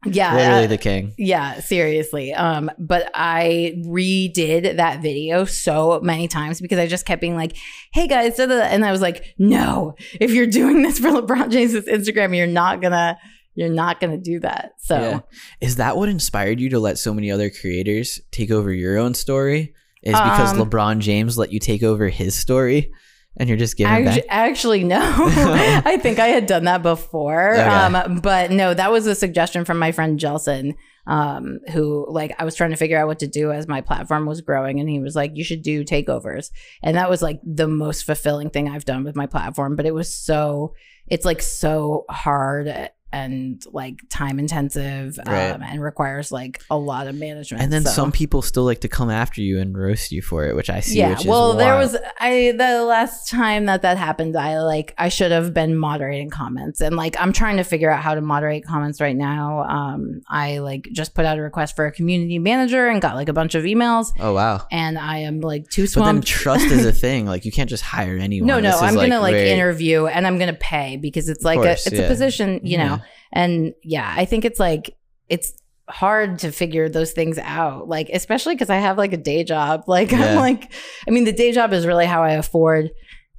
yeah, 0.05 0.33
Literally 0.35 0.63
uh, 0.65 0.67
the 0.67 0.77
king. 0.77 1.13
yeah, 1.17 1.59
seriously. 1.59 2.33
Um, 2.33 2.71
but 2.77 3.09
I 3.13 3.73
redid 3.85 4.77
that 4.77 5.01
video 5.01 5.43
so 5.45 5.99
many 6.01 6.27
times 6.29 6.61
because 6.61 6.79
I 6.79 6.87
just 6.87 7.05
kept 7.05 7.19
being 7.19 7.35
like, 7.35 7.57
"Hey 7.91 8.07
guys," 8.07 8.37
da, 8.37 8.45
da, 8.45 8.59
da," 8.59 8.63
and 8.65 8.85
I 8.85 8.91
was 8.91 9.01
like, 9.01 9.33
"No, 9.37 9.95
if 10.21 10.31
you're 10.31 10.47
doing 10.47 10.83
this 10.83 10.99
for 10.99 11.09
LeBron 11.09 11.49
James's 11.51 11.85
Instagram, 11.85 12.35
you're 12.37 12.47
not 12.47 12.81
gonna, 12.81 13.17
you're 13.55 13.69
not 13.73 13.99
gonna 13.99 14.17
do 14.19 14.39
that." 14.39 14.73
So 14.77 14.97
Yeah. 14.97 15.19
Is 15.59 15.75
that 15.77 15.97
what 15.97 16.07
inspired 16.09 16.61
you 16.61 16.69
to 16.69 16.79
let 16.79 16.97
so 16.97 17.13
many 17.13 17.29
other 17.31 17.49
creators 17.49 18.21
take 18.31 18.51
over 18.51 18.71
your 18.71 18.97
own 18.97 19.13
story? 19.13 19.73
Is 20.03 20.13
because 20.13 20.53
Um, 20.53 20.59
LeBron 20.69 20.99
James 20.99 21.37
let 21.37 21.51
you 21.51 21.59
take 21.59 21.83
over 21.83 22.07
his 22.07 22.33
story 22.35 22.91
and 23.37 23.47
you're 23.47 23.57
just 23.57 23.77
giving 23.77 24.07
Actu- 24.07 24.21
back? 24.21 24.25
Actually, 24.29 24.83
no. 24.83 24.99
I 25.01 25.97
think 25.97 26.19
I 26.19 26.27
had 26.27 26.47
done 26.47 26.65
that 26.65 26.81
before. 26.83 27.53
Okay. 27.53 27.63
Um, 27.63 28.19
but 28.19 28.51
no, 28.51 28.73
that 28.73 28.91
was 28.91 29.07
a 29.07 29.15
suggestion 29.15 29.63
from 29.63 29.77
my 29.77 29.91
friend 29.91 30.19
Jelson, 30.19 30.75
um, 31.05 31.59
who 31.71 32.05
like 32.09 32.35
I 32.39 32.45
was 32.45 32.55
trying 32.55 32.71
to 32.71 32.75
figure 32.75 32.99
out 32.99 33.07
what 33.07 33.19
to 33.19 33.27
do 33.27 33.51
as 33.51 33.67
my 33.67 33.81
platform 33.81 34.25
was 34.25 34.41
growing, 34.41 34.79
and 34.79 34.89
he 34.89 34.99
was 34.99 35.15
like, 35.15 35.31
"You 35.35 35.43
should 35.43 35.61
do 35.61 35.83
takeovers," 35.83 36.49
and 36.83 36.97
that 36.97 37.09
was 37.09 37.21
like 37.21 37.39
the 37.43 37.67
most 37.67 38.03
fulfilling 38.03 38.49
thing 38.49 38.67
I've 38.69 38.85
done 38.85 39.03
with 39.03 39.15
my 39.15 39.27
platform. 39.27 39.75
But 39.75 39.85
it 39.85 39.93
was 39.93 40.13
so, 40.13 40.73
it's 41.07 41.25
like 41.25 41.41
so 41.41 42.05
hard 42.09 42.89
and 43.11 43.63
like 43.71 43.99
time 44.09 44.37
intensive, 44.39 45.17
Right. 45.25 45.49
um, 45.51 45.61
and 45.63 45.81
requires 45.81 46.31
like 46.31 46.61
a 46.69 46.77
lot 46.77 47.07
of 47.07 47.15
management. 47.15 47.63
And 47.63 47.71
then 47.71 47.83
so. 47.83 47.91
some 47.91 48.11
people 48.11 48.41
still 48.41 48.63
like 48.65 48.81
to 48.81 48.87
come 48.87 49.09
after 49.09 49.41
you 49.41 49.59
and 49.59 49.77
roast 49.77 50.11
you 50.11 50.21
for 50.21 50.45
it, 50.45 50.55
which 50.55 50.69
I 50.69 50.79
see. 50.81 50.99
yeah 50.99 51.11
which 51.11 51.21
is 51.21 51.25
well 51.27 51.53
there 51.53 51.75
was 51.75 51.95
i 52.19 52.53
the 52.57 52.83
last 52.83 53.29
time 53.29 53.65
that 53.65 53.81
that 53.83 53.97
happened 53.97 54.35
i 54.35 54.59
like 54.61 54.93
i 54.97 55.09
should 55.09 55.31
have 55.31 55.53
been 55.53 55.75
moderating 55.75 56.29
comments 56.29 56.81
and 56.81 56.95
like 56.95 57.15
i'm 57.19 57.31
trying 57.31 57.57
to 57.57 57.63
figure 57.63 57.89
out 57.91 58.01
how 58.01 58.13
to 58.15 58.21
moderate 58.21 58.65
comments 58.65 58.99
right 58.99 59.15
now 59.15 59.61
um 59.63 60.21
i 60.27 60.57
like 60.59 60.87
just 60.91 61.13
put 61.13 61.25
out 61.25 61.37
a 61.37 61.41
request 61.41 61.75
for 61.75 61.85
a 61.85 61.91
community 61.91 62.39
manager 62.39 62.87
and 62.87 63.01
got 63.01 63.15
like 63.15 63.29
a 63.29 63.33
bunch 63.33 63.55
of 63.55 63.63
emails 63.63 64.11
Oh 64.19 64.33
wow. 64.33 64.65
and 64.71 64.97
i 64.97 65.19
am 65.19 65.39
like 65.41 65.69
too 65.69 65.83
But 65.83 65.93
then 65.93 66.03
swamped 66.03 66.27
trust 66.27 66.65
is 66.65 66.85
a 66.85 66.91
thing. 67.07 67.25
Like 67.25 67.45
you 67.45 67.51
can't 67.51 67.69
just 67.69 67.83
hire 67.83 68.17
anyone. 68.17 68.47
no 68.47 68.59
no 68.59 68.71
This 68.71 68.81
i'm 68.81 68.95
gonna 68.95 69.19
like 69.19 69.33
very- 69.33 69.49
interview 69.51 70.07
and 70.07 70.25
i'm 70.27 70.37
gonna 70.39 70.53
pay 70.53 70.97
because 70.97 71.29
it's 71.29 71.43
like 71.43 71.57
course, 71.59 71.85
a 71.85 71.89
it's 71.89 71.99
yeah. 71.99 72.05
a 72.05 72.07
position 72.07 72.59
you 72.63 72.77
know 72.77 72.83
Yeah. 72.85 72.96
And 73.33 73.73
yeah 73.83 74.13
i 74.17 74.25
think 74.25 74.45
it's 74.45 74.59
like 74.59 74.95
it's 75.29 75.53
hard 75.89 76.39
to 76.39 76.51
figure 76.51 76.89
those 76.89 77.11
things 77.13 77.37
out 77.39 77.87
like 77.87 78.09
especially 78.11 78.53
because 78.55 78.69
i 78.69 78.75
have 78.77 78.97
like 78.97 79.13
a 79.13 79.17
day 79.17 79.43
job. 79.43 79.83
Like 79.87 80.11
i'm 80.13 80.35
like 80.35 80.71
i 81.07 81.11
mean 81.11 81.23
the 81.23 81.31
day 81.31 81.51
job 81.51 81.71
is 81.73 81.85
really 81.85 82.05
how 82.05 82.23
i 82.23 82.31
afford 82.31 82.89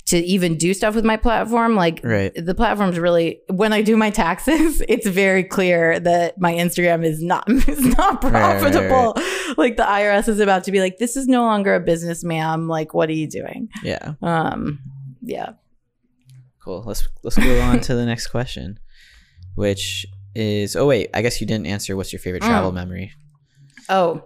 to 0.07 0.16
even 0.16 0.57
do 0.57 0.73
stuff 0.73 0.94
with 0.94 1.05
my 1.05 1.18
platform. 1.18 1.77
Like 1.77 2.01
Right. 2.03 2.33
the 2.35 2.55
platform's 2.55 2.99
really 2.99 3.42
when 3.51 3.75
i 3.75 3.83
do 3.83 3.94
my 3.94 4.09
taxes 4.09 4.81
it's 4.88 5.07
very 5.07 5.44
clear 5.44 6.01
that 6.01 6.40
my 6.40 6.55
instagram 6.55 7.05
is 7.05 7.23
not 7.23 7.44
is 7.68 7.81
not 7.99 8.25
Right, 8.25 8.33
right, 8.33 8.62
right, 8.62 8.73
profitable. 8.73 9.14
Like 9.59 9.77
the 9.77 9.83
irs 9.83 10.27
is 10.29 10.40
about 10.40 10.64
to 10.64 10.73
be 10.73 10.81
like 10.81 10.97
this 10.97 11.14
is 11.14 11.29
no 11.29 11.42
longer 11.42 11.75
a 11.75 11.81
business 11.81 12.25
ma'am. 12.25 12.68
Like 12.68 12.94
what 12.94 13.11
are 13.11 13.12
you 13.23 13.29
doing? 13.29 13.68
Yeah. 13.83 14.14
um 14.23 14.79
yeah. 15.21 15.51
Cool. 16.64 16.83
Let's 16.87 17.07
let's 17.23 17.37
go 17.37 17.61
on 17.61 17.81
to 17.81 17.94
the 17.94 18.07
next 18.07 18.29
question, 18.29 18.79
which 19.55 20.07
is 20.35 20.77
oh 20.77 20.87
wait, 20.87 21.11
I 21.15 21.23
guess 21.23 21.41
you 21.41 21.47
didn't 21.47 21.67
answer 21.67 21.97
what's 21.97 22.13
your 22.13 22.21
favorite 22.21 22.43
Mm. 22.43 22.47
travel 22.49 22.73
memory. 22.73 23.13
Oh, 23.89 24.23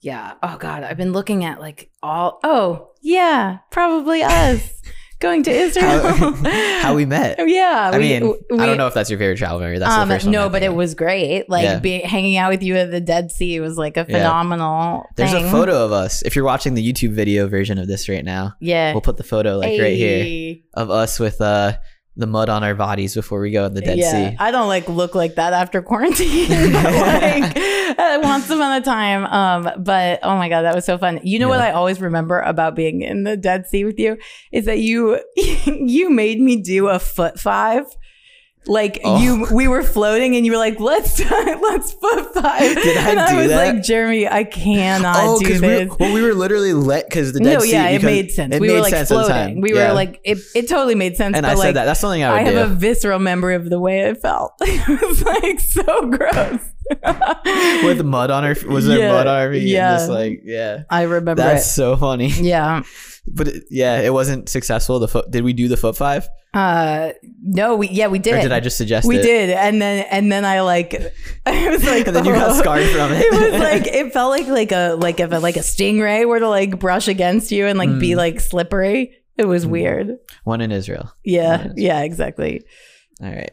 yeah. 0.00 0.34
Oh 0.42 0.56
God, 0.58 0.82
I've 0.84 0.96
been 0.96 1.12
looking 1.12 1.44
at 1.44 1.60
like 1.60 1.90
all. 2.02 2.38
Oh 2.44 2.90
yeah, 3.02 3.58
probably 3.70 4.22
us 4.22 4.70
going 5.20 5.42
to 5.44 5.50
Israel. 5.50 6.00
How, 6.00 6.32
how 6.82 6.94
we 6.94 7.06
met. 7.06 7.36
yeah. 7.48 7.90
I 7.92 7.98
mean, 7.98 8.28
we- 8.50 8.58
I 8.58 8.66
don't 8.66 8.76
know 8.76 8.86
if 8.86 8.92
that's 8.94 9.08
your 9.10 9.18
favorite 9.18 9.38
travel 9.38 9.58
memory. 9.58 9.78
That's 9.78 9.92
um, 9.92 10.08
the 10.08 10.14
first 10.14 10.26
one. 10.26 10.32
no, 10.32 10.48
but 10.50 10.62
it 10.62 10.74
was 10.74 10.94
great. 10.94 11.48
Like 11.48 11.64
Yeah. 11.64 11.78
being 11.78 12.02
hanging 12.06 12.36
out 12.36 12.50
with 12.50 12.62
you 12.62 12.76
at 12.76 12.90
the 12.90 13.00
Dead 13.00 13.30
Sea 13.32 13.60
was 13.60 13.76
like 13.78 13.96
a 13.96 14.00
Yeah. 14.08 14.18
phenomenal 14.18 15.06
There's 15.16 15.32
thing. 15.32 15.46
a 15.46 15.50
photo 15.50 15.84
of 15.84 15.92
us. 15.92 16.22
If 16.22 16.36
you're 16.36 16.44
watching 16.44 16.74
the 16.74 16.92
YouTube 16.92 17.12
video 17.12 17.48
version 17.48 17.78
of 17.78 17.86
this 17.88 18.08
right 18.08 18.24
now, 18.24 18.54
Yeah. 18.60 18.92
we'll 18.92 19.00
put 19.00 19.16
the 19.16 19.24
photo 19.24 19.56
like 19.58 19.80
right 19.80 19.96
here 19.96 20.56
of 20.74 20.90
us 20.90 21.18
with 21.18 21.40
uh 21.40 21.72
the 22.16 22.26
mud 22.26 22.48
on 22.48 22.62
our 22.62 22.74
bodies 22.74 23.14
before 23.14 23.40
we 23.40 23.50
go 23.50 23.64
in 23.66 23.74
the 23.74 23.80
Dead 23.80 23.98
yeah, 23.98 24.10
Sea. 24.30 24.36
I 24.38 24.50
don't 24.50 24.68
like 24.68 24.88
look 24.88 25.14
like 25.14 25.34
that 25.34 25.52
after 25.52 25.82
quarantine. 25.82 26.48
like 26.72 27.56
uh, 27.98 28.20
once 28.22 28.48
upon 28.48 28.80
a 28.80 28.80
time. 28.80 29.24
Um, 29.24 29.82
but 29.82 30.20
oh 30.22 30.36
my 30.36 30.48
god, 30.48 30.62
that 30.62 30.74
was 30.74 30.84
so 30.84 30.96
fun. 30.96 31.20
You 31.24 31.38
know 31.38 31.48
what 31.48 31.60
I 31.60 31.72
always 31.72 32.00
remember 32.00 32.40
about 32.40 32.76
being 32.76 33.02
in 33.02 33.24
the 33.24 33.36
Dead 33.36 33.66
Sea 33.66 33.84
with 33.84 33.98
you 33.98 34.16
is 34.52 34.66
that 34.66 34.78
you 34.78 35.20
you 35.66 36.10
made 36.10 36.40
me 36.40 36.60
do 36.60 36.88
a 36.88 36.98
foot 36.98 37.38
five. 37.38 37.84
Like 38.66 39.00
Oh. 39.04 39.18
you, 39.20 39.46
we 39.52 39.68
were 39.68 39.82
floating, 39.82 40.36
and 40.36 40.46
you 40.46 40.52
were 40.52 40.58
like, 40.58 40.80
"Let's 40.80 41.18
let's 41.30 41.92
foot 41.92 42.32
five. 42.34 42.60
Did 42.74 42.96
I 42.96 43.10
and 43.10 43.20
I 43.20 43.30
do 43.32 43.36
was 43.36 43.48
that? 43.48 43.74
like, 43.74 43.82
"Jeremy, 43.84 44.26
I 44.26 44.44
cannot 44.44 45.16
oh, 45.18 45.38
do 45.38 45.44
because 45.46 45.60
we, 45.60 45.68
this." 45.68 45.92
well, 46.00 46.14
we 46.14 46.22
were 46.22 46.32
literally 46.32 46.72
let 46.72 47.06
because 47.08 47.34
the 47.34 47.40
Dead 47.40 47.54
no, 47.54 47.60
Sea. 47.60 47.72
yeah, 47.72 47.88
it 47.90 48.02
made 48.02 48.30
sense. 48.30 48.54
It 48.54 48.60
we 48.62 48.68
made 48.68 48.74
were 48.74 48.80
like 48.80 48.90
sense 48.94 49.08
floating. 49.08 49.60
We 49.60 49.74
Yeah. 49.74 49.88
were 49.88 49.94
like, 49.94 50.20
it, 50.24 50.38
it 50.54 50.66
totally 50.68 50.94
made 50.94 51.16
sense. 51.16 51.36
and 51.36 51.44
I 51.46 51.54
like, 51.54 51.62
said 51.66 51.76
that. 51.76 51.84
That's 51.84 52.00
something 52.00 52.22
I 52.22 52.30
would 52.32 52.40
I 52.40 52.42
have 52.52 52.68
do. 52.68 52.72
a 52.72 52.74
visceral 52.74 53.18
memory 53.18 53.54
of 53.54 53.68
the 53.68 53.78
way 53.78 54.00
it 54.00 54.22
felt. 54.22 54.54
it 54.62 55.02
was 55.08 55.22
like 55.22 55.60
so 55.60 56.08
gross. 56.10 56.60
With 57.84 58.04
mud 58.04 58.30
on 58.30 58.44
her. 58.44 58.56
Was 58.68 58.86
there 58.86 59.08
mud 59.12 59.26
on 59.26 59.42
her 59.46 59.52
feet? 59.52 59.68
yeah. 59.68 59.96
Just 59.96 60.10
like 60.10 60.42
yeah, 60.44 60.82
I 60.90 61.02
remember 61.02 61.34
that's 61.42 61.66
it. 61.66 61.70
so 61.70 61.96
funny. 61.96 62.28
Yeah. 62.28 62.82
But 63.26 63.48
it, 63.48 63.64
yeah, 63.70 64.00
it 64.02 64.12
wasn't 64.12 64.48
successful. 64.50 64.98
The 64.98 65.08
foot. 65.08 65.30
Did 65.30 65.44
we 65.44 65.54
do 65.54 65.66
the 65.68 65.78
foot 65.78 65.96
five, 65.96 66.28
Uh 66.52 67.12
no, 67.42 67.74
we 67.76 67.88
yeah, 67.88 68.08
we 68.08 68.18
did. 68.18 68.34
or 68.34 68.40
did 68.42 68.52
I 68.52 68.60
just 68.60 68.76
suggest 68.76 69.08
we 69.08 69.16
it? 69.18 69.22
did. 69.22 69.50
And 69.50 69.80
then 69.80 70.06
and 70.10 70.30
then 70.30 70.44
I 70.44 70.60
like 70.60 70.94
I 71.46 71.70
was 71.70 71.82
like 71.84 72.06
And 72.06 72.16
then 72.16 72.24
you 72.26 72.32
got 72.34 72.50
oh. 72.50 72.58
scarred 72.60 72.88
from 72.90 73.12
it. 73.12 73.20
It 73.24 73.52
was 73.52 73.60
like 73.60 73.86
it 73.86 74.12
felt 74.12 74.30
like 74.30 74.46
like 74.48 74.72
a 74.72 74.94
like 74.94 75.20
if 75.20 75.32
a, 75.32 75.38
like 75.38 75.56
a 75.56 75.60
stingray 75.60 76.26
were 76.28 76.38
to 76.40 76.48
like 76.48 76.78
brush 76.78 77.08
against 77.08 77.50
you 77.50 77.66
and 77.66 77.78
like 77.78 77.88
Mm. 77.88 78.00
be 78.00 78.14
like 78.14 78.40
slippery. 78.40 79.16
It 79.38 79.46
was 79.46 79.66
weird. 79.66 80.18
One 80.44 80.60
in 80.60 80.70
Israel. 80.70 81.10
Yeah. 81.24 81.64
Yes. 81.64 81.72
Yeah, 81.76 82.00
exactly. 82.02 82.62
All 83.22 83.30
right. 83.30 83.50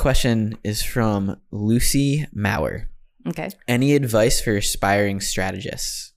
Question 0.00 0.56
is 0.64 0.82
from 0.82 1.36
Lucy 1.50 2.26
Mauer. 2.34 2.86
Okay. 3.28 3.50
Any 3.68 3.94
advice 3.94 4.40
for 4.40 4.56
aspiring 4.56 5.20
strategists? 5.20 6.14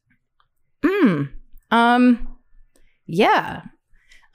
Mm. 0.86 1.28
Um 1.70 2.38
yeah. 3.06 3.64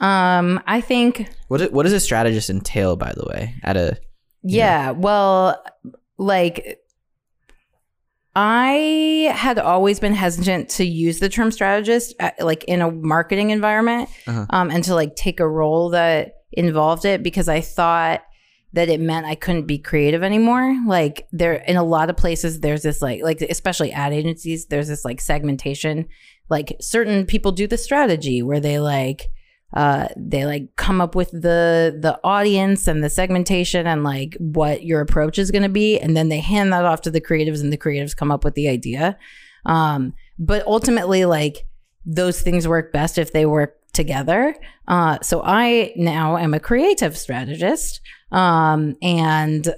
Um 0.00 0.60
I 0.66 0.82
think 0.82 1.30
What 1.48 1.72
what 1.72 1.84
does 1.84 1.94
a 1.94 2.00
strategist 2.00 2.50
entail, 2.50 2.96
by 2.96 3.14
the 3.16 3.24
way? 3.26 3.54
At 3.62 3.78
a 3.78 3.96
Yeah, 4.42 4.90
well, 4.90 5.64
like 6.18 6.78
I 8.36 9.32
had 9.34 9.58
always 9.58 9.98
been 9.98 10.12
hesitant 10.14 10.68
to 10.76 10.84
use 10.84 11.20
the 11.20 11.30
term 11.30 11.50
strategist, 11.52 12.14
uh, 12.20 12.32
like 12.40 12.64
in 12.64 12.82
a 12.82 12.90
marketing 12.90 13.48
environment, 13.48 14.10
Uh-huh. 14.26 14.44
um, 14.50 14.70
and 14.70 14.84
to 14.84 14.94
like 14.94 15.16
take 15.16 15.40
a 15.40 15.48
role 15.48 15.88
that 15.90 16.34
involved 16.52 17.06
it 17.06 17.22
because 17.22 17.48
I 17.48 17.62
thought 17.62 18.20
that 18.72 18.88
it 18.88 19.00
meant 19.00 19.26
I 19.26 19.34
couldn't 19.34 19.66
be 19.66 19.78
creative 19.78 20.22
anymore. 20.22 20.76
Like 20.86 21.26
there, 21.32 21.54
in 21.54 21.76
a 21.76 21.82
lot 21.82 22.10
of 22.10 22.16
places, 22.16 22.60
there's 22.60 22.82
this 22.82 23.00
like, 23.00 23.22
like 23.22 23.40
especially 23.40 23.92
ad 23.92 24.12
agencies, 24.12 24.66
there's 24.66 24.88
this 24.88 25.04
like 25.04 25.20
segmentation. 25.20 26.06
Like 26.50 26.76
certain 26.80 27.26
people 27.26 27.52
do 27.52 27.66
the 27.66 27.78
strategy 27.78 28.42
where 28.42 28.60
they 28.60 28.78
like 28.78 29.30
uh 29.74 30.08
they 30.16 30.46
like 30.46 30.74
come 30.76 31.00
up 31.00 31.14
with 31.14 31.30
the 31.30 31.96
the 32.00 32.18
audience 32.24 32.86
and 32.86 33.04
the 33.04 33.10
segmentation 33.10 33.86
and 33.86 34.02
like 34.02 34.34
what 34.38 34.82
your 34.82 35.00
approach 35.00 35.38
is 35.38 35.50
going 35.50 35.62
to 35.62 35.68
be 35.68 35.98
and 35.98 36.16
then 36.16 36.30
they 36.30 36.40
hand 36.40 36.72
that 36.72 36.86
off 36.86 37.02
to 37.02 37.10
the 37.10 37.20
creatives 37.20 37.60
and 37.60 37.70
the 37.70 37.76
creatives 37.76 38.16
come 38.16 38.30
up 38.30 38.44
with 38.44 38.54
the 38.54 38.66
idea 38.66 39.18
um 39.66 40.14
but 40.38 40.66
ultimately 40.66 41.26
like 41.26 41.66
those 42.06 42.40
things 42.40 42.66
work 42.66 42.92
best 42.92 43.18
if 43.18 43.32
they 43.34 43.44
work 43.44 43.77
together 43.98 44.54
uh 44.86 45.18
so 45.20 45.42
i 45.42 45.92
now 45.96 46.36
am 46.36 46.54
a 46.54 46.60
creative 46.60 47.16
strategist 47.18 48.00
um 48.32 48.94
and 49.02 49.74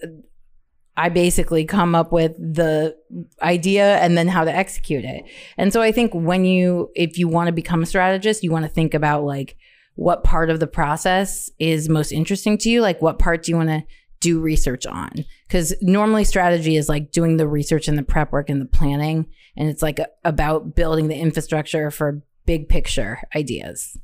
I 1.01 1.09
basically 1.09 1.65
come 1.65 1.95
up 1.95 2.13
with 2.13 2.37
the 2.37 2.95
idea 3.41 3.97
and 4.01 4.19
then 4.19 4.29
how 4.29 4.45
to 4.45 4.55
execute 4.55 5.03
it. 5.03 5.25
And 5.57 5.73
so 5.73 5.81
I 5.81 5.93
think 5.93 6.13
when 6.13 6.45
you, 6.45 6.91
if 6.95 7.17
you 7.17 7.27
want 7.27 7.47
to 7.47 7.53
become 7.53 7.83
a 7.83 7.87
strategist, 7.87 8.43
you 8.43 8.51
want 8.51 8.67
to 8.67 8.71
think 8.71 8.93
about 8.93 9.25
like 9.25 9.57
what 9.95 10.25
part 10.25 10.51
of 10.51 10.61
the 10.61 10.67
process 10.67 11.49
is 11.59 11.89
most 11.89 12.13
interesting 12.13 12.59
to 12.59 12.69
you. 12.69 12.83
Like 12.83 13.01
what 13.01 13.19
part 13.19 13.45
do 13.45 13.53
you 13.53 13.57
want 13.57 13.71
to 13.71 13.83
do 14.21 14.41
research 14.41 14.85
on? 14.85 15.25
Because 15.49 15.75
normally 15.81 16.25
strategy 16.25 16.77
is 16.77 16.91
like 16.91 17.13
doing 17.13 17.39
the 17.39 17.49
research 17.49 17.89
and 17.89 17.97
the 17.97 18.03
prep 18.03 18.31
work 18.31 18.51
and 18.51 18.61
the 18.61 18.67
planning. 18.67 19.27
And 19.57 19.71
it's 19.71 19.83
like 19.83 20.01
about 20.23 20.75
building 20.75 21.09
the 21.09 21.17
infrastructure 21.17 21.91
for 21.91 22.23
big 22.45 22.69
picture 22.69 23.23
ideas. 23.35 23.97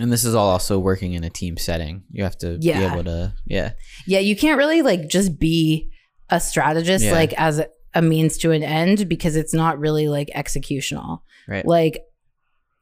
And 0.00 0.12
this 0.12 0.24
is 0.24 0.34
all 0.34 0.48
also 0.50 0.78
working 0.78 1.12
in 1.12 1.24
a 1.24 1.30
team 1.30 1.56
setting. 1.56 2.04
You 2.10 2.24
have 2.24 2.38
to 2.38 2.58
Yeah. 2.60 2.78
be 2.78 2.84
able 2.94 3.04
to 3.04 3.34
yeah. 3.46 3.72
Yeah, 4.06 4.20
you 4.20 4.34
can't 4.36 4.58
really 4.58 4.82
like 4.82 5.08
just 5.08 5.38
be 5.38 5.90
a 6.30 6.40
strategist 6.40 7.04
Yeah. 7.04 7.12
like 7.12 7.32
as 7.34 7.58
a, 7.58 7.68
a 7.94 8.00
means 8.02 8.38
to 8.38 8.52
an 8.52 8.62
end 8.62 9.08
because 9.08 9.36
it's 9.36 9.52
not 9.52 9.78
really 9.78 10.08
like 10.08 10.28
executional. 10.34 11.20
Right. 11.46 11.66
Like 11.66 12.02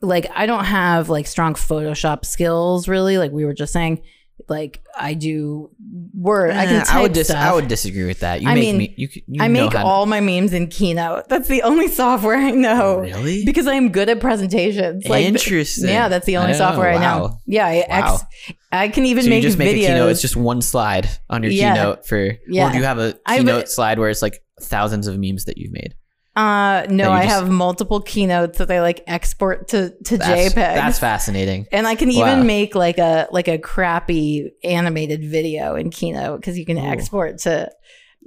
like 0.01 0.31
I 0.35 0.47
don't 0.47 0.65
have 0.65 1.09
like 1.09 1.27
strong 1.27 1.55
Photoshop 1.55 2.25
skills 2.25 2.89
really, 2.89 3.19
like 3.19 3.33
we 3.33 3.45
were 3.45 3.55
just 3.55 3.73
saying. 3.73 4.03
Like 4.49 4.83
I 4.99 5.15
do 5.15 5.71
word. 6.15 6.51
I 6.53 6.67
can 6.67 6.85
type 6.85 6.95
I 6.95 7.03
would 7.03 7.13
dis- 7.13 7.29
stuff. 7.29 7.39
I 7.43 7.55
would 7.55 7.69
disagree 7.69 8.05
with 8.07 8.21
that. 8.21 8.41
You 8.43 8.49
I 8.49 8.55
make 8.55 8.63
mean, 8.63 8.79
me 8.79 8.95
you, 8.97 9.09
you 9.27 9.43
I 9.43 9.49
know 9.49 9.65
make 9.65 9.73
how 9.75 9.81
to- 9.81 9.85
all 9.87 10.07
my 10.07 10.21
memes 10.21 10.53
in 10.53 10.69
Keynote. 10.69 11.29
That's 11.29 11.49
the 11.49 11.63
only 11.63 11.89
software 12.03 12.37
I 12.37 12.51
know. 12.51 13.01
Really? 13.01 13.45
Because 13.45 13.67
I'm 13.67 13.91
good 13.93 14.09
at 14.09 14.21
presentations. 14.21 15.07
Like, 15.09 15.25
Interesting. 15.27 15.89
Yeah, 15.89 16.09
that's 16.09 16.27
the 16.27 16.37
only 16.37 16.53
don't 16.53 16.59
know. 16.61 16.67
software 16.67 16.91
I 16.91 16.95
know. 16.99 17.23
Wow. 17.25 17.39
Yeah, 17.47 17.67
I, 17.67 17.85
Wow. 17.89 18.15
ex- 18.15 18.55
I 18.73 18.89
can 18.89 19.05
even 19.07 19.25
so 19.25 19.31
make 19.31 19.43
you 19.43 19.49
just 19.49 19.59
make 19.59 19.75
videos. 19.77 19.85
a 19.85 19.87
keynote. 19.89 20.11
It's 20.11 20.21
just 20.23 20.37
one 20.37 20.63
slide 20.63 21.09
on 21.29 21.43
your 21.43 21.53
Yeah. 21.53 21.75
keynote 21.75 22.07
for, 22.07 22.33
Yeah. 22.49 22.69
or 22.69 22.73
do 22.73 22.79
you 22.79 22.85
have 22.85 22.99
a 22.99 23.15
I 23.27 23.35
have 23.35 23.43
a- 23.43 23.47
keynote 23.51 23.69
slide 23.69 23.99
where 23.99 24.09
it's 24.11 24.23
like 24.23 24.43
thousands 24.61 25.07
of 25.07 25.19
memes 25.19 25.45
that 25.47 25.59
you've 25.59 25.73
made? 25.73 25.95
Uh, 26.37 26.87
no, 26.89 27.11
I 27.11 27.25
just- 27.25 27.35
have 27.35 27.51
multiple 27.51 28.01
keynotes 28.01 28.59
that 28.59 28.71
I 28.71 28.81
like 28.81 29.03
export 29.07 29.69
to 29.69 29.91
to 30.05 30.17
That's, 30.17 30.55
JPEG. 30.55 30.55
That's 30.55 30.99
fascinating. 30.99 31.67
and 31.73 31.87
I 31.87 31.97
can 31.97 32.09
Wow. 32.09 32.15
even 32.33 32.47
make 32.47 32.75
like 32.75 32.99
a 32.99 33.27
like 33.33 33.49
a 33.49 33.59
crappy 33.59 34.53
animated 34.63 35.25
video 35.25 35.75
in 35.75 35.91
Keynote 35.91 36.41
because 36.41 36.57
you 36.59 36.65
can 36.65 36.79
Ooh. 36.79 36.83
export 36.89 37.39
to 37.39 37.71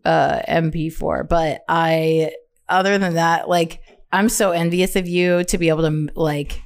uh, 0.03 0.41
MP4. 0.49 1.27
But 1.29 1.61
I, 1.69 2.33
other 2.67 2.97
than 2.97 3.13
that, 3.13 3.47
like 3.47 3.79
I'm 4.11 4.27
so 4.27 4.51
envious 4.51 4.95
of 4.97 5.07
you 5.07 5.43
to 5.45 5.57
be 5.57 5.69
able 5.69 5.83
to 5.89 6.09
like 6.13 6.61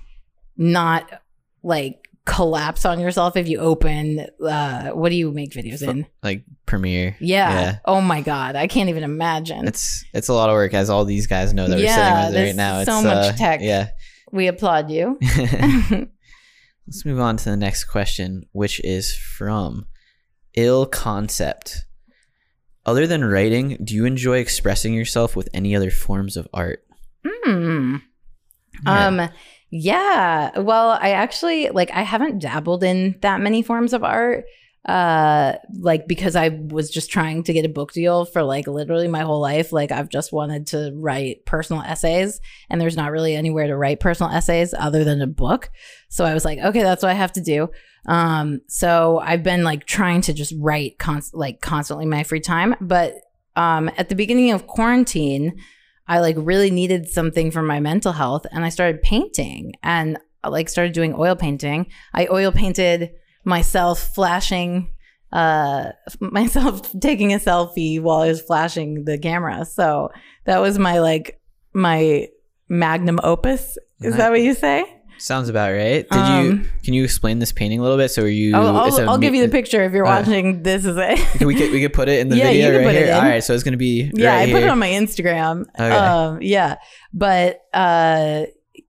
not 0.58 1.22
like 1.64 2.07
collapse 2.28 2.86
on 2.86 3.00
yourself 3.00 3.36
if 3.38 3.48
you 3.48 3.60
open. 3.60 4.28
Uh, 4.46 4.90
what 4.90 5.10
do 5.10 5.16
you 5.16 5.32
make 5.32 5.52
videos 5.52 5.82
in? 5.82 6.06
Like 6.22 6.44
Premiere. 6.66 7.16
Yeah. 7.20 7.50
Yeah. 7.50 7.78
Oh 7.86 8.02
my 8.02 8.22
god, 8.22 8.56
I 8.56 8.68
can't 8.68 8.90
even 8.90 9.04
imagine. 9.04 9.66
It's 9.68 10.04
it's 10.14 10.28
a 10.28 10.34
lot 10.34 10.50
of 10.50 10.54
work, 10.54 10.74
as 10.74 10.90
all 10.90 11.06
these 11.06 11.26
guys 11.26 11.54
know 11.54 11.68
that 11.68 11.80
Yeah, 11.80 12.26
we're 12.26 12.32
sitting 12.32 12.48
right 12.48 12.56
now. 12.56 12.80
It's 12.80 12.90
so 12.90 13.02
much 13.02 13.26
uh, 13.26 13.32
tech. 13.32 13.62
Yeah. 13.64 13.88
we 14.32 14.48
applaud 14.48 14.92
you. 14.92 15.18
Let's 16.88 17.06
move 17.06 17.20
on 17.20 17.38
to 17.38 17.50
the 17.50 17.58
next 17.58 17.86
question, 17.86 18.44
which 18.52 18.80
is 18.84 19.16
from 19.16 19.88
Ill 20.54 20.86
Concept. 20.86 21.86
Other 22.86 23.08
than 23.08 23.24
writing, 23.26 23.78
do 23.84 23.96
you 23.96 24.06
enjoy 24.06 24.38
expressing 24.38 24.94
yourself 24.94 25.36
with 25.36 25.50
any 25.54 25.76
other 25.76 25.92
forms 25.92 26.38
of 26.38 26.48
art? 26.54 26.84
Hmm. 27.26 27.98
Yeah. 28.86 29.08
Um 29.08 29.30
yeah. 29.70 30.58
Well, 30.60 30.92
I 31.02 31.12
actually 31.12 31.70
like 31.70 31.92
I 31.92 32.04
haven't 32.04 32.40
dabbled 32.40 32.84
in 32.84 33.18
that 33.22 33.42
many 33.42 33.62
forms 33.62 33.94
of 33.94 34.04
art. 34.04 34.46
Uh 34.88 35.56
like 35.82 36.08
because 36.08 36.38
I 36.38 36.48
was 36.48 36.90
just 36.90 37.12
trying 37.12 37.44
to 37.44 37.52
get 37.52 37.66
a 37.66 37.70
book 37.70 37.92
deal 37.92 38.24
for 38.24 38.42
like 38.42 38.68
literally 38.68 39.10
my 39.10 39.24
whole 39.24 39.42
life. 39.42 39.74
Like 39.74 39.92
I've 39.92 40.08
just 40.08 40.32
wanted 40.32 40.68
to 40.68 40.94
write 40.96 41.46
personal 41.46 41.82
essays 41.82 42.40
and 42.70 42.80
there's 42.80 42.96
not 42.96 43.12
really 43.12 43.36
anywhere 43.36 43.68
to 43.68 43.76
write 43.76 44.00
personal 44.00 44.32
essays 44.32 44.74
other 44.74 45.04
than 45.04 45.22
a 45.22 45.28
book. 45.28 45.70
So 46.08 46.24
I 46.24 46.34
was 46.34 46.46
like, 46.46 46.60
okay, 46.60 46.84
that's 46.84 47.04
what 47.04 47.10
I 47.10 47.16
have 47.16 47.34
to 47.34 47.42
do. 47.42 47.70
Um 48.06 48.62
so 48.68 49.20
I've 49.20 49.44
been 49.44 49.66
like 49.66 49.86
trying 49.86 50.22
to 50.22 50.34
just 50.34 50.54
write 50.58 50.98
const- 50.98 51.36
like 51.36 51.60
constantly 51.60 52.06
my 52.06 52.24
free 52.24 52.40
time, 52.40 52.74
but 52.80 53.16
um 53.58 53.92
at 53.98 54.08
the 54.08 54.16
beginning 54.16 54.52
of 54.52 54.68
quarantine, 54.68 55.60
I 56.08 56.20
like 56.20 56.36
really 56.40 56.72
needed 56.72 57.08
something 57.10 57.52
for 57.52 57.62
my 57.62 57.80
mental 57.80 58.14
health 58.14 58.46
and 58.52 58.64
I 58.64 58.70
started 58.70 59.02
painting 59.02 59.74
and 59.84 60.18
I 60.44 60.50
like 60.50 60.70
started 60.70 60.94
doing 60.94 61.14
oil 61.18 61.36
painting. 61.36 61.88
I 62.14 62.28
oil 62.28 62.52
painted 62.52 63.12
myself 63.44 64.00
flashing 64.14 64.92
uh 65.34 65.92
myself 66.20 66.90
taking 67.02 67.34
a 67.34 67.38
selfie 67.38 68.02
while 68.02 68.22
I 68.22 68.28
was 68.28 68.42
flashing 68.42 69.06
the 69.06 69.18
camera. 69.18 69.66
So 69.66 70.10
that 70.46 70.60
was 70.60 70.80
my 70.80 71.00
like 71.00 71.40
my 71.74 72.28
magnum 72.70 73.20
opus. 73.24 73.78
Is 74.02 74.16
that 74.18 74.32
what 74.32 74.42
you 74.42 74.54
say? 74.54 74.97
Sounds 75.20 75.50
about 75.50 75.72
right. 75.72 76.08
Did 76.10 76.16
you? 76.16 76.52
Um, 76.52 76.70
Can 76.84 76.94
you 76.94 77.04
explain 77.04 77.40
this 77.40 77.52
painting 77.52 77.80
a 77.80 77.84
little 77.84 77.98
bit? 77.98 78.10
So 78.10 78.24
are 78.24 78.28
you? 78.28 78.56
I'll, 78.56 78.78
I'll, 78.78 79.10
I'll 79.10 79.18
give 79.18 79.34
you 79.36 79.46
the 79.46 79.52
picture 79.52 79.84
if 79.84 79.92
you're 79.94 80.06
uh, 80.06 80.20
watching. 80.22 80.64
This 80.68 80.86
is 80.86 80.96
it. 81.00 81.44
we 81.46 81.56
could 81.56 81.72
we 81.72 81.82
could 81.82 81.94
put 81.94 82.10
it 82.10 82.20
in 82.20 82.30
the 82.30 82.38
Yeah, 82.38 82.50
you 82.50 82.64
video 82.72 82.86
right 82.86 82.96
here. 82.96 83.14
All 83.16 83.22
right, 83.22 83.44
so 83.44 83.54
it's 83.54 83.64
gonna 83.64 83.78
be 83.78 84.12
yeah, 84.14 84.36
right 84.36 84.50
I 84.50 84.52
put 84.52 84.64
it 84.64 84.70
on 84.70 84.80
my 84.80 84.90
Instagram. 84.90 85.66
Okay. 85.76 85.90
Um, 85.92 86.40
yeah, 86.42 86.76
but 87.14 87.62
uh, 87.74 88.44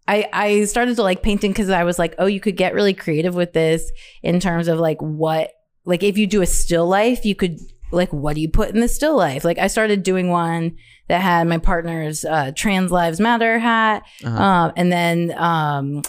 I 0.07 0.29
I 0.33 0.65
started 0.65 0.97
to 0.97 1.03
like 1.03 1.23
painting 1.23 1.51
because 1.53 1.71
I 1.71 1.85
was 1.85 1.99
like, 1.99 2.15
oh, 2.19 2.27
you 2.27 2.41
could 2.41 2.57
get 2.57 2.75
really 2.75 2.95
creative 2.95 3.35
with 3.35 3.53
this 3.53 3.91
in 4.23 4.41
terms 4.41 4.69
of 4.69 4.79
like 4.79 4.99
what 5.01 5.51
like 5.85 6.03
if 6.03 6.19
you 6.19 6.27
do 6.27 6.43
a 6.43 6.47
still 6.47 6.87
life, 6.87 7.25
you 7.25 7.35
could 7.35 7.59
like 7.91 8.13
what 8.13 8.35
do 8.35 8.41
you 8.43 8.51
put 8.51 8.71
in 8.71 8.81
the 8.81 8.89
still 8.89 9.17
life? 9.17 9.45
Like 9.45 9.59
I 9.59 9.67
started 9.69 10.03
doing 10.03 10.29
one 10.29 10.77
that 11.09 11.23
had 11.23 11.47
my 11.49 11.57
partner's 11.59 12.23
uh, 12.25 12.53
Trans 12.55 12.91
Lives 12.91 13.19
Matter 13.19 13.59
hat, 13.59 14.03
Uh-huh. 14.23 14.43
um, 14.43 14.73
and 14.77 14.93
then 14.93 15.33
um, 15.39 16.03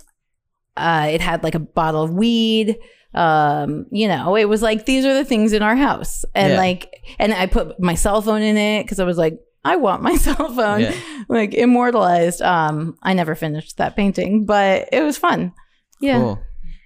uh, 0.79 1.07
it 1.07 1.21
had 1.21 1.43
like 1.43 1.55
a 1.55 1.59
bottle 1.59 2.03
of 2.03 2.11
weed. 2.13 2.77
Um, 3.13 3.87
you 3.91 4.07
know, 4.07 4.35
it 4.35 4.45
was 4.45 4.61
like 4.61 4.85
these 4.85 5.03
are 5.05 5.13
the 5.13 5.25
things 5.25 5.51
in 5.53 5.61
our 5.63 5.75
house, 5.75 6.23
and 6.35 6.53
Yeah. 6.53 6.57
like, 6.59 6.93
and 7.17 7.33
I 7.33 7.47
put 7.47 7.79
my 7.79 7.95
cell 7.95 8.21
phone 8.21 8.41
in 8.41 8.55
it 8.57 8.83
because 8.83 8.99
I 8.99 9.03
was 9.03 9.17
like, 9.17 9.39
I 9.65 9.77
want 9.77 10.03
my 10.03 10.15
cell 10.27 10.53
phone 10.53 10.81
Yeah. 10.81 10.95
like 11.27 11.53
immortalized. 11.53 12.41
Um, 12.41 12.97
I 13.01 13.13
never 13.13 13.35
finished 13.35 13.77
that 13.77 13.95
painting, 13.95 14.45
but 14.45 14.89
it 14.91 15.01
was 15.01 15.17
fun. 15.17 15.53
Yeah. 16.01 16.19
Cool. 16.19 16.39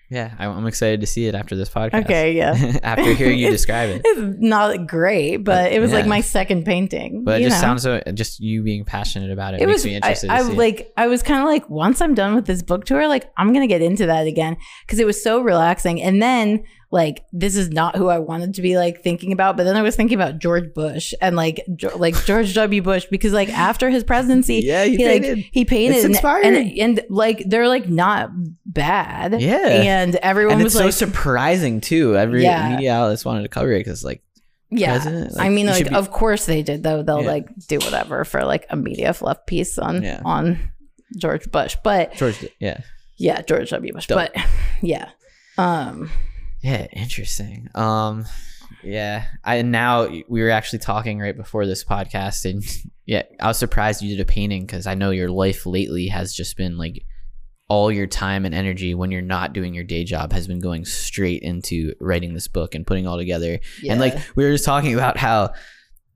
Yeah, 0.09 0.33
I- 0.37 0.45
I'm 0.45 0.67
excited 0.67 1.01
to 1.01 1.07
see 1.07 1.25
it 1.27 1.33
after 1.35 1.55
this 1.55 1.69
podcast. 1.69 2.03
Okay. 2.05 2.33
Yeah. 2.33 2.53
after 2.83 3.13
hearing 3.13 3.39
you 3.39 3.49
describe 3.49 3.89
it. 3.89 4.01
It's 4.05 4.37
not 4.39 4.87
great, 4.87 5.37
but 5.37 5.71
it 5.71 5.79
was 5.79 5.91
like 5.91 6.05
my 6.05 6.21
second 6.21 6.65
painting. 6.65 7.23
But 7.23 7.41
it 7.41 7.45
just 7.45 7.61
know? 7.61 7.67
sounds 7.67 7.83
so. 7.83 8.01
Just 8.13 8.39
you 8.39 8.61
being 8.61 8.85
passionate 8.85 9.31
about 9.31 9.53
it, 9.55 9.61
it 9.61 9.65
makes 9.67 9.77
was 9.77 9.85
me 9.85 9.93
I, 9.93 9.95
interested 9.97 10.29
I 10.29 10.37
to 10.39 10.45
see. 10.45 10.51
it. 10.51 10.57
like 10.57 10.93
I 10.97 11.07
was 11.07 11.23
kind 11.23 11.39
of 11.41 11.47
like 11.47 11.67
once 11.69 12.01
I'm 12.01 12.13
done 12.13 12.35
with 12.35 12.45
this 12.45 12.61
book 12.61 12.85
tour 12.85 13.07
like 13.07 13.31
I'm 13.37 13.53
going 13.53 13.67
to 13.67 13.73
get 13.73 13.81
into 13.81 14.05
that 14.07 14.27
again 14.27 14.57
cuz 14.87 14.99
it 14.99 15.05
was 15.05 15.21
so 15.23 15.41
relaxing 15.41 16.01
and 16.01 16.21
then 16.21 16.63
like 16.93 17.25
this 17.33 17.55
is 17.55 17.69
not 17.71 17.95
who 17.95 18.07
I 18.07 18.19
wanted 18.19 18.53
to 18.53 18.61
be 18.61 18.77
like 18.77 19.01
thinking 19.01 19.31
about 19.33 19.57
but 19.57 19.63
then 19.63 19.75
I 19.75 19.81
was 19.81 19.95
thinking 19.95 20.13
about 20.15 20.37
George 20.37 20.73
Bush 20.75 21.11
and 21.19 21.35
like 21.35 21.65
Jo- 21.75 21.97
like 21.97 22.13
George 22.25 22.53
W 22.53 22.81
Bush 22.83 23.07
because 23.09 23.33
like 23.33 23.49
after 23.49 23.89
his 23.89 24.03
presidency 24.03 24.61
Yeah, 24.63 24.83
he 24.85 24.97
he 24.97 25.05
like 25.07 25.21
painted. 25.23 25.45
he 25.51 25.65
painted 25.65 25.95
It's 25.95 26.05
and, 26.05 26.13
inspiring. 26.13 26.55
and 26.55 26.79
and 26.99 27.05
like 27.09 27.41
they're 27.47 27.67
like 27.67 27.89
not 27.89 28.29
bad 28.65 29.41
Yeah. 29.41 29.57
and 29.57 30.15
everyone 30.17 30.53
and 30.55 30.63
was 30.63 30.73
so 30.73 30.85
like 30.85 30.93
surprising 30.93 31.81
too. 31.81 32.15
Every 32.15 32.43
Yeah. 32.43 32.69
media 32.75 32.93
outlets 32.93 33.25
wanted 33.25 33.41
to 33.41 33.49
cover 33.49 33.71
it 33.71 33.79
because, 33.79 34.03
like, 34.03 34.21
yeah 34.69 34.91
president, 34.99 35.33
I 35.39 35.49
mean 35.49 35.65
like 35.65 35.89
be- 35.89 35.95
of 35.95 36.11
course 36.11 36.45
they 36.45 36.61
did 36.61 36.83
though 36.83 37.01
they'll 37.01 37.21
Yeah. 37.23 37.27
like 37.31 37.47
do 37.67 37.79
whatever 37.79 38.23
for 38.23 38.45
like 38.45 38.67
a 38.69 38.75
media 38.75 39.13
fluff 39.13 39.45
piece 39.47 39.79
on 39.79 40.03
Yeah. 40.03 40.21
on 40.23 40.59
George 41.17 41.51
Bush 41.51 41.75
but 41.83 42.13
George, 42.13 42.45
yeah, 42.59 42.81
Yeah, 43.17 43.41
George 43.41 43.71
W. 43.71 43.93
Bush. 43.93 44.05
Dope. 44.07 44.17
But 44.17 44.35
yeah. 44.81 45.09
Um 45.57 46.09
yeah, 46.63 46.87
interesting. 46.93 47.69
Um, 47.75 48.25
yeah, 48.81 49.25
I 49.43 49.61
now 49.61 50.07
we 50.07 50.41
were 50.41 50.49
actually 50.49 50.79
talking 50.79 51.19
right 51.19 51.35
before 51.35 51.65
this 51.65 51.83
podcast, 51.83 52.49
and 52.49 52.63
yeah, 53.05 53.23
I 53.39 53.47
was 53.47 53.57
surprised 53.57 54.01
you 54.01 54.15
did 54.15 54.21
a 54.21 54.25
painting 54.25 54.65
because 54.65 54.87
I 54.87 54.95
know 54.95 55.11
your 55.11 55.29
life 55.29 55.65
lately 55.65 56.07
has 56.07 56.33
just 56.33 56.55
been 56.55 56.77
like 56.77 57.05
all 57.67 57.91
your 57.91 58.07
time 58.07 58.45
and 58.45 58.55
energy 58.55 58.93
when 58.93 59.11
you're 59.11 59.21
not 59.21 59.51
doing 59.53 59.73
your 59.73 59.83
day 59.83 60.03
job 60.03 60.31
has 60.31 60.47
been 60.47 60.59
going 60.59 60.85
straight 60.85 61.41
into 61.41 61.93
writing 61.99 62.33
this 62.33 62.47
book 62.47 62.75
and 62.75 62.85
putting 62.85 63.05
it 63.05 63.07
all 63.07 63.17
together. 63.17 63.59
And 63.87 63.99
like 63.99 64.15
we 64.35 64.43
were 64.43 64.51
just 64.51 64.65
talking 64.65 64.93
about 64.93 65.17
how 65.17 65.53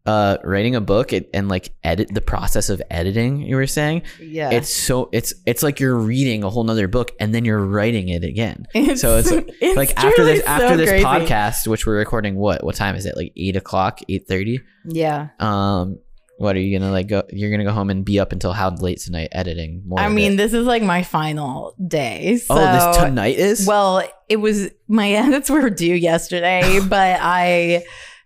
uh 0.07 0.37
writing 0.43 0.75
a 0.75 0.81
book 0.81 1.11
it, 1.11 1.29
and 1.33 1.49
like 1.49 1.73
edit 1.83 2.07
the 2.13 2.21
process 2.21 2.69
of 2.69 2.81
editing 2.89 3.41
you 3.41 3.57
were 3.57 3.67
saying 3.67 4.01
yeah. 4.21 4.49
it's 4.49 4.69
so 4.69 5.09
it's 5.11 5.33
it's 5.45 5.61
like 5.61 5.79
you're 5.79 5.97
reading 5.97 6.43
a 6.43 6.49
whole 6.49 6.63
nother 6.63 6.87
book 6.87 7.11
and 7.19 7.35
then 7.35 7.43
you're 7.43 7.63
writing 7.63 8.07
it 8.07 8.23
again 8.23 8.65
it's, 8.73 9.01
so 9.01 9.17
it's, 9.17 9.29
it's 9.61 9.75
like 9.75 9.95
after 9.97 10.23
this 10.23 10.43
after 10.45 10.77
this 10.77 10.89
crazy. 10.89 11.03
podcast 11.03 11.67
which 11.67 11.85
we're 11.85 11.97
recording 11.97 12.35
what 12.35 12.63
what 12.63 12.75
time 12.75 12.95
is 12.95 13.05
it 13.05 13.17
like 13.17 13.33
8 13.35 13.57
o'clock 13.57 13.99
8.30 14.09 14.61
Yeah. 14.85 15.27
um 15.39 15.99
what 16.37 16.55
are 16.55 16.59
you 16.59 16.79
gonna 16.79 16.91
like 16.91 17.07
go 17.07 17.23
you're 17.29 17.51
gonna 17.51 17.63
go 17.63 17.71
home 17.71 17.89
and 17.89 18.05
be 18.05 18.19
up 18.19 18.31
until 18.31 18.53
how 18.53 18.69
late 18.69 18.99
tonight 18.99 19.29
editing 19.31 19.83
more 19.85 19.99
I 19.99 20.07
mean, 20.07 20.33
it? 20.33 20.35
this 20.37 20.53
is 20.53 20.67
like 20.67 20.83
my 20.83 21.01
final 21.01 21.73
day. 21.85 22.37
So 22.37 22.53
oh 22.55 22.91
this 22.91 22.97
tonight 22.97 23.37
is 23.37 23.65
well, 23.65 24.07
it 24.29 24.37
was 24.37 24.69
my 24.87 25.11
edits 25.13 25.49
were 25.49 25.69
due 25.71 25.95
yesterday, 25.95 26.79
but 26.87 27.19
I 27.21 27.83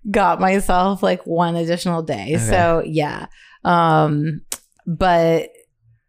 got 0.09 0.39
myself 0.39 1.03
like 1.03 1.25
one 1.25 1.55
additional 1.55 2.01
day. 2.01 2.35
Okay. 2.35 2.37
So 2.37 2.83
yeah. 2.85 3.27
Um 3.63 4.41
but 4.87 5.49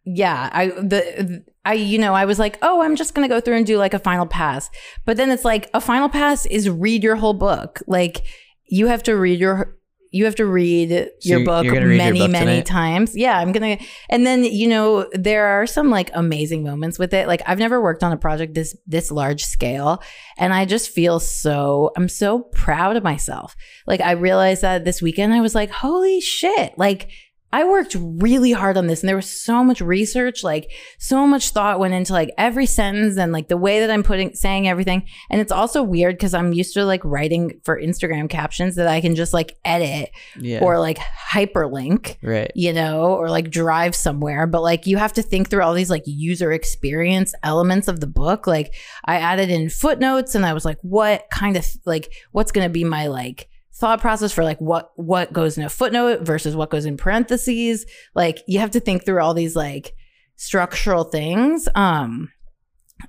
yeah, 0.05 0.49
I 0.53 0.69
the 0.69 1.45
I 1.65 1.75
you 1.75 1.99
know, 1.99 2.15
I 2.15 2.25
was 2.25 2.39
like, 2.39 2.59
"Oh, 2.63 2.83
I'm 2.83 2.97
just 2.97 3.15
going 3.15 3.29
to 3.29 3.33
go 3.33 3.41
through 3.41 3.57
and 3.57 3.67
do 3.67 3.79
like 3.79 3.95
a 3.95 3.99
final 3.99 4.27
pass." 4.27 4.69
But 5.05 5.17
then 5.17 5.31
it's 5.31 5.45
like 5.45 5.71
a 5.75 5.81
final 5.81 6.09
pass 6.09 6.45
is 6.47 6.69
read 6.69 7.05
your 7.05 7.17
whole 7.17 7.35
book. 7.35 7.81
Like 7.87 8.25
you 8.67 8.89
have 8.89 9.03
to 9.05 9.15
read 9.15 9.39
your 9.39 9.77
you 10.13 10.27
have 10.27 10.35
to 10.37 10.47
read 10.47 10.91
So 10.91 11.29
your 11.29 11.45
book 11.45 11.65
your 11.65 11.81
many 11.81 12.21
book 12.21 12.31
many 12.31 12.63
times. 12.63 13.17
Yeah, 13.17 13.39
I'm 13.39 13.53
to 13.53 13.85
and 14.11 14.27
then 14.27 14.45
you 14.45 14.69
know, 14.69 15.09
there 15.13 15.47
are 15.47 15.67
some 15.67 15.91
like 15.91 16.11
amazing 16.13 16.63
moments 16.63 16.99
with 16.99 17.15
it. 17.15 17.27
Like 17.27 17.43
I've 17.47 17.59
never 17.59 17.83
worked 17.83 18.05
on 18.05 18.13
a 18.13 18.19
project 18.19 18.55
this 18.55 18.77
this 18.87 19.11
large 19.11 19.45
scale 19.45 20.03
and 20.37 20.53
I 20.53 20.67
just 20.67 20.91
feel 20.91 21.19
so 21.19 21.91
I'm 21.97 22.09
so 22.09 22.41
proud 22.41 22.97
of 22.97 23.03
myself. 23.03 23.57
Like 23.87 24.03
I 24.03 24.13
realized 24.13 24.63
that 24.63 24.85
this 24.85 25.01
weekend 25.01 25.33
I 25.33 25.41
was 25.41 25.55
like, 25.55 25.71
"Holy 25.71 26.21
shit." 26.21 26.77
Like 26.77 27.11
I 27.53 27.65
worked 27.65 27.95
really 27.99 28.53
hard 28.53 28.77
on 28.77 28.87
this 28.87 29.03
and 29.03 29.09
there 29.09 29.17
was 29.17 29.29
so 29.29 29.63
much 29.63 29.81
research, 29.81 30.43
like 30.43 30.71
so 30.99 31.27
much 31.27 31.51
thought 31.51 31.79
went 31.79 31.95
into 31.95 32.13
like 32.13 32.31
every 32.39 32.67
sentence 32.67 33.19
and 33.19 33.33
like 33.33 33.49
the 33.49 33.57
way 33.57 33.81
that 33.81 33.91
I'm 33.91 34.03
putting 34.03 34.35
saying 34.35 34.69
everything. 34.69 35.07
And 35.31 35.41
it's 35.41 35.53
also 35.53 35.83
weird 35.83 36.17
because 36.17 36.35
I'm 36.35 36.53
used 36.53 36.75
to 36.75 36.85
like 36.85 37.05
writing 37.05 37.61
for 37.65 37.81
Instagram 37.81 38.31
captions 38.31 38.77
that 38.77 38.89
I 38.89 39.01
can 39.01 39.15
just 39.15 39.35
like 39.35 39.57
edit 39.65 40.11
yeah 40.39 40.61
or 40.63 40.79
like 40.79 40.99
hyperlink 40.99 42.17
right 42.23 42.51
you 42.55 42.73
know, 42.73 43.15
or 43.15 43.31
like 43.31 43.51
drive 43.51 43.95
somewhere. 43.95 44.47
But 44.47 44.63
like 44.63 44.87
you 44.87 44.97
have 44.97 45.13
to 45.15 45.23
think 45.23 45.51
through 45.51 45.63
all 45.63 45.75
these 45.75 45.91
like 45.91 46.05
user 46.07 46.53
experience 46.53 47.35
elements 47.43 47.89
of 47.89 48.01
the 48.01 48.07
book. 48.07 48.47
Like 48.47 48.75
I 49.05 49.17
added 49.17 49.51
in 49.51 49.69
footnotes 49.69 50.35
and 50.35 50.47
I 50.47 50.55
was 50.55 50.65
like, 50.65 50.79
what 50.83 51.29
kind 51.31 51.57
of 51.57 51.67
like 51.85 52.13
what's 52.33 52.53
gonna 52.53 52.69
be 52.69 52.85
my 52.85 53.09
like 53.09 53.49
thought 53.75 54.01
process 54.01 54.33
for 54.33 54.45
like 54.45 54.61
what 54.61 54.93
what 54.97 55.33
goes 55.33 55.57
in 55.57 55.65
a 55.65 55.69
footnote 55.69 56.21
versus 56.23 56.55
what 56.55 56.71
goes 56.71 56.85
in 56.85 56.97
parentheses. 56.97 57.87
Like 58.15 58.39
you 58.47 58.59
have 58.61 58.73
to 58.73 58.81
think 58.81 59.05
through 59.05 59.21
all 59.21 59.35
these 59.35 59.57
like 59.57 59.95
structural 60.37 61.05
things. 61.05 61.69
Um 61.75 62.31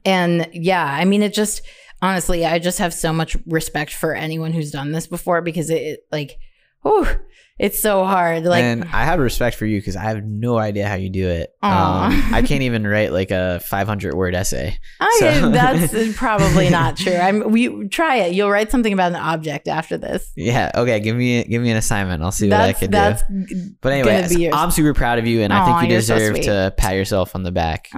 and 0.06 0.48
yeah, 0.54 0.86
I 0.86 1.06
mean 1.06 1.22
it 1.22 1.34
just 1.34 1.62
honestly, 2.02 2.46
I 2.46 2.60
just 2.60 2.80
have 2.80 2.94
so 2.94 3.14
much 3.14 3.38
respect 3.46 3.94
for 3.94 4.14
anyone 4.14 4.52
who's 4.52 4.72
done 4.72 4.92
this 4.92 5.08
before 5.08 5.42
because 5.42 5.70
it, 5.70 5.82
it 5.82 6.00
like 6.12 6.38
oh 6.86 7.16
it's 7.60 7.80
so 7.80 8.04
hard. 8.04 8.46
Like 8.46 8.64
and 8.64 8.84
I 8.86 9.06
have 9.06 9.20
respect 9.20 9.56
for 9.56 9.66
you 9.68 9.80
because 9.80 9.96
I 9.96 10.02
have 10.02 10.24
no 10.24 10.58
idea 10.58 10.88
how 10.88 10.96
you 10.96 11.10
do 11.10 11.30
it. 11.30 11.56
Um, 11.62 12.12
I 12.34 12.42
can't 12.46 12.64
even 12.64 12.86
write 12.86 13.14
like 13.14 13.30
a 13.30 13.60
500 13.60 14.16
word 14.16 14.34
essay. 14.34 14.78
I, 15.00 15.18
So- 15.20 15.50
that's 15.52 16.18
probably 16.18 16.70
not 16.70 16.98
true. 16.98 17.16
I'm 17.16 17.52
we 17.52 17.88
try 17.90 18.18
it. 18.18 18.34
You'll 18.34 18.50
write 18.50 18.72
something 18.72 18.92
about 18.92 19.12
an 19.12 19.18
object 19.18 19.68
after 19.68 19.98
this. 19.98 20.32
Yeah. 20.36 20.72
Okay. 20.74 21.00
Give 21.00 21.16
me 21.16 21.44
give 21.44 21.62
me 21.62 21.70
an 21.70 21.78
assignment. 21.78 22.24
I'll 22.24 22.32
see 22.32 22.50
what 22.50 22.60
I 22.60 22.68
That's 22.68 22.80
can 22.80 22.92
that's 22.92 23.24
do. 23.28 23.76
But 23.82 23.94
anyway, 23.94 24.22
gonna 24.22 24.30
be 24.34 24.42
yours. 24.42 24.56
I'm 24.58 24.72
super 24.72 24.96
proud 24.96 25.20
of 25.20 25.28
you, 25.28 25.42
and 25.42 25.54
I 25.54 25.66
think 25.66 25.84
you 25.90 25.94
you're 25.94 26.02
so 26.02 26.16
deserve 26.16 26.42
to 26.42 26.74
pat 26.76 26.96
yourself 26.96 27.36
on 27.36 27.44
the 27.44 27.52
back. 27.52 27.90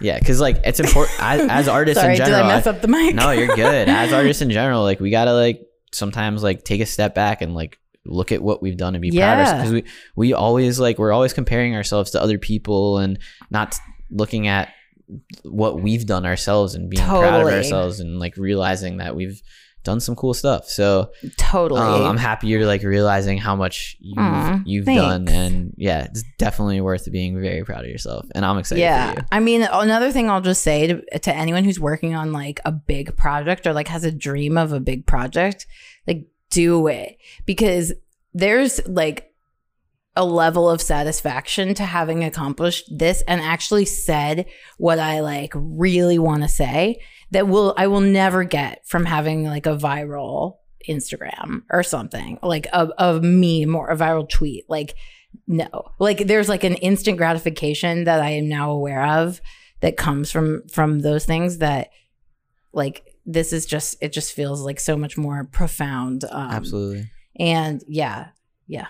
Yeah, 0.00 0.18
because 0.18 0.40
like 0.40 0.60
it's 0.64 0.80
important 0.80 1.14
as, 1.20 1.40
as 1.50 1.68
artists 1.68 2.00
Sorry, 2.00 2.14
in 2.14 2.18
general. 2.18 2.42
did 2.42 2.46
I 2.46 2.56
mess 2.56 2.66
up 2.66 2.80
the 2.80 2.88
mic? 2.88 3.14
no, 3.14 3.30
you're 3.30 3.54
good. 3.54 3.88
As 3.88 4.12
artists 4.12 4.42
in 4.42 4.50
general, 4.50 4.82
like 4.82 4.98
we 5.00 5.10
gotta 5.10 5.32
like 5.34 5.60
sometimes 5.92 6.42
like 6.42 6.64
take 6.64 6.80
a 6.80 6.86
step 6.86 7.14
back 7.14 7.42
and 7.42 7.54
like 7.54 7.78
look 8.04 8.32
at 8.32 8.42
what 8.42 8.62
we've 8.62 8.76
done 8.76 8.94
and 8.94 9.02
be 9.02 9.10
proud 9.10 9.40
of 9.40 9.46
Yeah. 9.46 9.56
Because 9.56 9.72
we 9.72 9.84
we 10.16 10.32
always 10.32 10.80
like 10.80 10.98
we're 10.98 11.12
always 11.12 11.32
comparing 11.32 11.74
ourselves 11.76 12.12
to 12.12 12.22
other 12.22 12.38
people 12.38 12.98
and 12.98 13.18
not 13.50 13.78
looking 14.10 14.46
at 14.46 14.72
what 15.42 15.80
we've 15.80 16.06
done 16.06 16.24
ourselves 16.24 16.74
and 16.74 16.88
being 16.88 17.02
proud 17.20 17.40
of 17.42 17.52
ourselves 17.52 18.00
and 18.00 18.18
like 18.18 18.36
realizing 18.36 18.98
that 18.98 19.16
we've 19.16 19.42
done 19.82 20.00
some 20.00 20.14
cool 20.14 20.34
stuff. 20.34 20.68
So 20.68 21.12
totally. 21.36 21.80
um, 21.80 22.02
I'm 22.02 22.16
happy 22.16 22.48
you're 22.48 22.66
like 22.66 22.82
realizing 22.82 23.38
how 23.38 23.56
much 23.56 23.96
you've, 24.00 24.18
Aw, 24.18 24.60
you've 24.64 24.86
done, 24.86 25.28
and 25.28 25.72
yeah, 25.76 26.04
it's 26.04 26.22
definitely 26.38 26.80
worth 26.80 27.10
being 27.10 27.40
very 27.40 27.64
proud 27.64 27.84
of 27.84 27.90
yourself. 27.90 28.26
And 28.34 28.44
I'm 28.44 28.58
excited 28.58 28.82
yeah. 28.82 29.12
for 29.12 29.20
you. 29.20 29.26
I 29.32 29.40
mean, 29.40 29.62
another 29.62 30.12
thing 30.12 30.28
I'll 30.28 30.40
just 30.40 30.62
say 30.62 30.86
to, 30.88 31.18
to 31.20 31.34
anyone 31.34 31.64
who's 31.64 31.80
working 31.80 32.14
on 32.14 32.32
like 32.32 32.60
a 32.64 32.72
big 32.72 33.16
project 33.16 33.66
or 33.66 33.72
like 33.72 33.88
has 33.88 34.04
a 34.04 34.12
dream 34.12 34.58
of 34.58 34.72
a 34.72 34.80
big 34.80 35.06
project, 35.06 35.66
like 36.06 36.26
do 36.50 36.86
it 36.86 37.16
because 37.46 37.92
there's 38.34 38.86
like 38.86 39.32
a 40.16 40.24
level 40.24 40.68
of 40.68 40.82
satisfaction 40.82 41.72
to 41.74 41.84
having 41.84 42.24
accomplished 42.24 42.86
this 42.90 43.22
and 43.28 43.40
actually 43.40 43.84
said 43.84 44.44
what 44.76 44.98
I 44.98 45.20
like 45.20 45.52
really 45.54 46.18
want 46.18 46.42
to 46.42 46.48
say 46.48 47.00
that 47.32 47.48
will 47.48 47.74
I 47.76 47.86
will 47.86 48.00
never 48.00 48.44
get 48.44 48.86
from 48.86 49.04
having 49.04 49.44
like 49.44 49.66
a 49.66 49.76
viral 49.76 50.56
Instagram 50.88 51.62
or 51.70 51.82
something 51.82 52.38
like 52.42 52.66
a, 52.72 52.88
a 52.98 53.20
meme 53.20 53.76
or 53.76 53.88
a 53.88 53.96
viral 53.96 54.28
tweet. 54.28 54.64
Like 54.68 54.94
no, 55.46 55.68
like 55.98 56.26
there's 56.26 56.48
like 56.48 56.64
an 56.64 56.74
instant 56.76 57.16
gratification 57.18 58.04
that 58.04 58.20
I 58.20 58.30
am 58.30 58.48
now 58.48 58.70
aware 58.72 59.04
of 59.06 59.40
that 59.80 59.96
comes 59.96 60.30
from 60.30 60.62
from 60.68 61.00
those 61.00 61.24
things 61.24 61.58
that 61.58 61.90
like 62.72 63.04
this 63.26 63.52
is 63.52 63.66
just 63.66 63.96
it 64.00 64.12
just 64.12 64.32
feels 64.32 64.62
like 64.62 64.80
so 64.80 64.96
much 64.96 65.16
more 65.16 65.44
profound. 65.44 66.24
Um, 66.24 66.50
Absolutely. 66.50 67.10
And 67.38 67.82
yeah, 67.86 68.28
yeah. 68.66 68.88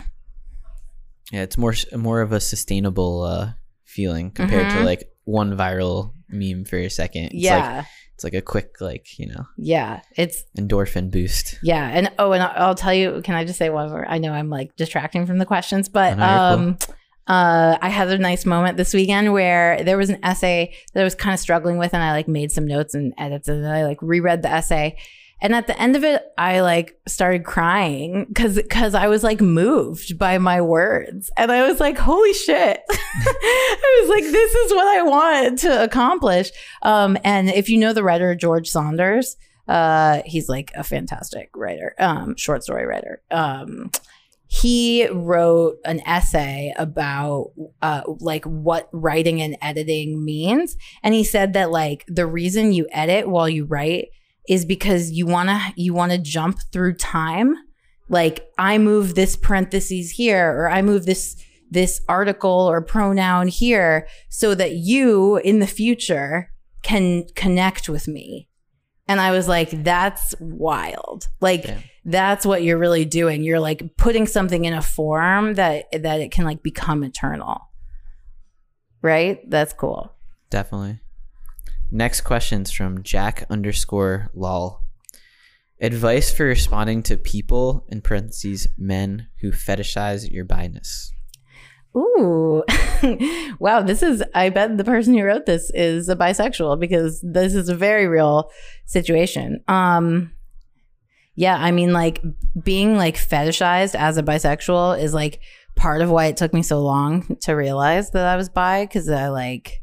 Yeah, 1.30 1.42
it's 1.42 1.58
more 1.58 1.74
more 1.94 2.22
of 2.22 2.32
a 2.32 2.40
sustainable 2.40 3.22
uh, 3.22 3.52
feeling 3.84 4.30
compared 4.30 4.66
Mhm. 4.66 4.78
to 4.78 4.84
like 4.84 5.10
one 5.24 5.56
viral 5.56 6.12
meme 6.28 6.64
for 6.64 6.76
a 6.76 6.88
second. 6.88 7.26
It's 7.26 7.34
yeah. 7.34 7.76
like, 7.78 7.86
it's 8.20 8.24
like 8.24 8.34
a 8.34 8.42
quick 8.42 8.82
like 8.82 9.18
you 9.18 9.26
know 9.28 9.46
yeah. 9.56 10.02
It's 10.14 10.44
endorphin 10.58 11.10
boost. 11.10 11.58
Yeah, 11.62 11.88
and 11.88 12.12
oh, 12.18 12.32
and 12.32 12.42
I'll 12.42 12.74
tell 12.74 12.92
you. 12.92 13.22
Can 13.24 13.34
I 13.34 13.46
just 13.46 13.58
say 13.58 13.70
one 13.70 13.88
more? 13.88 14.06
I 14.06 14.18
know 14.18 14.30
I'm 14.30 14.50
like 14.50 14.76
distracting 14.76 15.24
from 15.26 15.38
the 15.38 15.46
questions, 15.46 15.88
but 15.88 16.12
Oh, 16.12 16.16
no, 16.16 16.26
um, 16.26 16.78
uh, 17.26 17.78
I 17.80 17.88
had 17.88 18.08
a 18.08 18.18
nice 18.18 18.44
moment 18.44 18.76
this 18.76 18.92
weekend 18.92 19.32
where 19.32 19.82
there 19.84 19.96
was 19.96 20.10
an 20.10 20.18
essay 20.22 20.74
that 20.92 21.00
I 21.00 21.04
was 21.04 21.14
kind 21.14 21.32
of 21.32 21.40
struggling 21.40 21.78
with, 21.78 21.94
and 21.94 22.02
I 22.02 22.12
like 22.12 22.28
made 22.28 22.52
some 22.52 22.66
notes 22.66 22.94
and 22.94 23.14
edits, 23.16 23.48
and 23.48 23.66
I 23.66 23.84
like 23.84 24.02
reread 24.02 24.42
the 24.42 24.50
essay, 24.50 24.98
and 25.42 25.54
at 25.54 25.66
the 25.66 25.80
end 25.80 25.96
of 25.96 26.04
it, 26.04 26.22
I 26.36 26.60
like 26.60 26.98
started 27.08 27.44
crying 27.44 28.26
because 28.28 28.56
because 28.56 28.94
I 28.94 29.08
was 29.08 29.22
like 29.24 29.40
moved 29.40 30.18
by 30.18 30.38
my 30.38 30.60
words, 30.60 31.30
and 31.36 31.50
I 31.50 31.66
was 31.66 31.80
like, 31.80 31.96
holy 31.96 32.34
shit! 32.34 32.80
I 32.90 34.00
was 34.02 34.10
like, 34.10 34.24
this 34.24 34.54
is 34.54 34.72
what 34.72 34.86
I 34.86 35.02
want 35.02 35.58
to 35.60 35.82
accomplish. 35.82 36.50
Um, 36.82 37.16
and 37.24 37.48
if 37.48 37.68
you 37.68 37.78
know 37.78 37.92
the 37.92 38.04
writer 38.04 38.34
George 38.34 38.68
Saunders, 38.68 39.36
uh, 39.66 40.22
he's 40.26 40.48
like 40.48 40.72
a 40.74 40.84
fantastic 40.84 41.50
writer, 41.54 41.94
um, 41.98 42.36
short 42.36 42.62
story 42.62 42.86
writer. 42.86 43.22
Um, 43.30 43.90
he 44.46 45.06
wrote 45.06 45.76
an 45.84 46.00
essay 46.06 46.74
about 46.76 47.52
uh, 47.80 48.02
like 48.18 48.44
what 48.44 48.88
writing 48.92 49.40
and 49.40 49.56
editing 49.62 50.24
means, 50.24 50.76
and 51.02 51.14
he 51.14 51.24
said 51.24 51.52
that 51.54 51.70
like 51.70 52.04
the 52.08 52.26
reason 52.26 52.72
you 52.72 52.88
edit 52.90 53.28
while 53.28 53.48
you 53.48 53.64
write 53.64 54.08
is 54.48 54.64
because 54.64 55.10
you 55.10 55.26
wanna 55.26 55.72
you 55.76 55.94
wanna 55.94 56.18
jump 56.18 56.58
through 56.72 56.94
time. 56.94 57.54
Like 58.08 58.48
I 58.58 58.78
move 58.78 59.14
this 59.14 59.36
parentheses 59.36 60.12
here, 60.12 60.50
or 60.50 60.70
I 60.70 60.82
move 60.82 61.06
this 61.06 61.36
this 61.70 62.00
article 62.08 62.50
or 62.50 62.82
pronoun 62.82 63.46
here, 63.48 64.08
so 64.28 64.54
that 64.56 64.72
you 64.72 65.36
in 65.36 65.60
the 65.60 65.66
future 65.68 66.50
can 66.82 67.24
connect 67.36 67.88
with 67.88 68.08
me. 68.08 68.48
And 69.06 69.20
I 69.20 69.30
was 69.32 69.46
like, 69.48 69.84
that's 69.84 70.34
wild. 70.40 71.28
Like 71.40 71.64
Yeah. 71.64 71.78
that's 72.04 72.46
what 72.46 72.62
you're 72.62 72.78
really 72.78 73.04
doing. 73.04 73.42
You're 73.44 73.60
like 73.60 73.96
putting 73.96 74.26
something 74.26 74.64
in 74.64 74.72
a 74.72 74.82
form 74.82 75.54
that 75.54 75.84
that 75.92 76.20
it 76.20 76.30
can 76.32 76.44
like 76.44 76.62
become 76.62 77.04
eternal. 77.04 77.60
Right? 79.02 79.38
That's 79.48 79.72
cool. 79.72 80.12
Definitely. 80.50 81.00
Next 81.90 82.20
question's 82.20 82.70
from 82.70 83.02
Jack 83.02 83.44
underscore 83.50 84.30
lol. 84.34 84.82
Advice 85.80 86.30
for 86.30 86.44
responding 86.44 87.02
to 87.04 87.16
people 87.16 87.86
in 87.88 88.02
parentheses 88.02 88.68
men 88.76 89.28
who 89.40 89.50
fetishize 89.50 90.30
your 90.30 90.44
bi-ness. 90.44 91.10
Ooh. 91.96 92.62
wow, 93.58 93.82
this 93.82 94.02
is 94.02 94.22
I 94.34 94.50
bet 94.50 94.76
the 94.76 94.84
person 94.84 95.14
who 95.14 95.24
wrote 95.24 95.46
this 95.46 95.70
is 95.74 96.08
a 96.08 96.14
bisexual 96.14 96.78
because 96.78 97.20
this 97.22 97.54
is 97.54 97.68
a 97.68 97.74
very 97.74 98.06
real 98.06 98.50
situation. 98.84 99.64
Um 99.66 100.32
yeah, 101.34 101.56
I 101.56 101.72
mean 101.72 101.92
like 101.92 102.22
being 102.62 102.96
like 102.96 103.16
fetishized 103.16 103.94
as 103.96 104.18
a 104.18 104.22
bisexual 104.22 105.02
is 105.02 105.14
like 105.14 105.40
part 105.74 106.02
of 106.02 106.10
why 106.10 106.26
it 106.26 106.36
took 106.36 106.52
me 106.52 106.62
so 106.62 106.80
long 106.80 107.36
to 107.42 107.54
realize 107.54 108.10
that 108.10 108.26
I 108.26 108.36
was 108.36 108.48
bi 108.48 108.86
cuz 108.86 109.08
I 109.08 109.28
like 109.28 109.82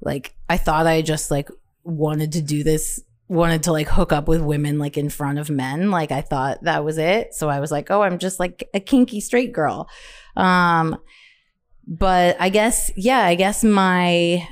like 0.00 0.37
I 0.48 0.56
thought 0.56 0.86
I 0.86 1.02
just 1.02 1.30
like 1.30 1.48
wanted 1.84 2.32
to 2.32 2.42
do 2.42 2.62
this 2.64 3.00
wanted 3.28 3.62
to 3.64 3.72
like 3.72 3.88
hook 3.88 4.10
up 4.12 4.26
with 4.26 4.40
women 4.40 4.78
like 4.78 4.96
in 4.96 5.10
front 5.10 5.38
of 5.38 5.50
men 5.50 5.90
like 5.90 6.10
I 6.10 6.22
thought 6.22 6.62
that 6.62 6.82
was 6.84 6.96
it 6.96 7.34
so 7.34 7.50
I 7.50 7.60
was 7.60 7.70
like 7.70 7.90
oh 7.90 8.00
I'm 8.00 8.18
just 8.18 8.40
like 8.40 8.66
a 8.72 8.80
kinky 8.80 9.20
straight 9.20 9.52
girl 9.52 9.86
um 10.36 10.96
but 11.86 12.36
I 12.40 12.48
guess 12.48 12.90
yeah 12.96 13.20
I 13.20 13.34
guess 13.34 13.62
my 13.64 14.48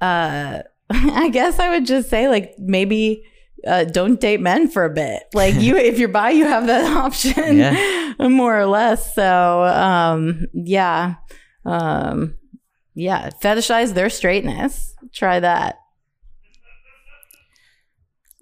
uh 0.00 0.62
I 0.90 1.28
guess 1.30 1.58
I 1.58 1.70
would 1.70 1.84
just 1.84 2.08
say 2.08 2.28
like 2.28 2.54
maybe 2.58 3.22
uh, 3.66 3.84
don't 3.84 4.20
date 4.20 4.40
men 4.40 4.68
for 4.68 4.84
a 4.84 4.90
bit. 4.90 5.24
Like 5.34 5.54
you, 5.56 5.76
if 5.76 5.98
you're 5.98 6.08
bi, 6.10 6.30
you 6.30 6.44
have 6.46 6.66
that 6.68 6.96
option, 7.04 7.56
Yeah. 7.58 8.12
more 8.28 8.56
or 8.56 8.66
less. 8.66 9.12
So, 9.14 9.64
um, 9.64 10.46
yeah, 10.54 11.14
um, 11.64 12.36
yeah, 12.94 13.30
fetishize 13.42 13.94
their 13.94 14.08
straightness. 14.08 14.94
Try 15.16 15.40
that. 15.40 15.80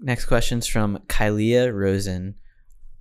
Next 0.01 0.25
question's 0.25 0.67
from 0.67 0.99
Kylia 1.07 1.73
Rosen. 1.73 2.35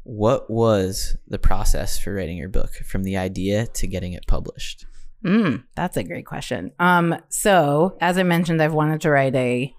What 0.03 0.49
was 0.49 1.17
the 1.27 1.39
process 1.39 1.97
for 1.97 2.13
writing 2.13 2.37
your 2.37 2.49
book 2.49 2.75
from 2.85 3.03
the 3.03 3.17
idea 3.17 3.65
to 3.65 3.87
getting 3.87 4.13
it 4.13 4.27
published? 4.27 4.85
Mm, 5.25 5.63
that's 5.75 5.97
a 5.97 6.03
great 6.03 6.25
question. 6.25 6.71
Um, 6.79 7.15
so 7.29 7.97
as 7.99 8.19
I 8.19 8.23
mentioned, 8.23 8.61
I've 8.61 8.73
wanted 8.73 9.01
to 9.01 9.09
write 9.09 9.35
a 9.35 9.73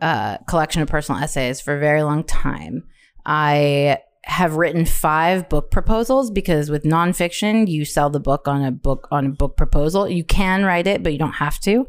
uh, 0.00 0.38
collection 0.46 0.82
of 0.82 0.88
personal 0.88 1.22
essays 1.22 1.62
for 1.62 1.74
a 1.74 1.80
very 1.80 2.02
long 2.02 2.24
time. 2.24 2.84
I 3.24 4.00
have 4.24 4.56
written 4.56 4.84
five 4.84 5.48
book 5.48 5.70
proposals 5.70 6.30
because 6.30 6.70
with 6.70 6.84
nonfiction, 6.84 7.68
you 7.68 7.86
sell 7.86 8.10
the 8.10 8.20
book 8.20 8.48
on 8.48 8.64
a 8.64 8.70
book 8.70 9.08
on 9.10 9.26
a 9.26 9.30
book 9.30 9.56
proposal. 9.56 10.08
You 10.08 10.24
can 10.24 10.64
write 10.64 10.86
it, 10.86 11.02
but 11.02 11.12
you 11.12 11.18
don't 11.18 11.32
have 11.32 11.58
to. 11.60 11.86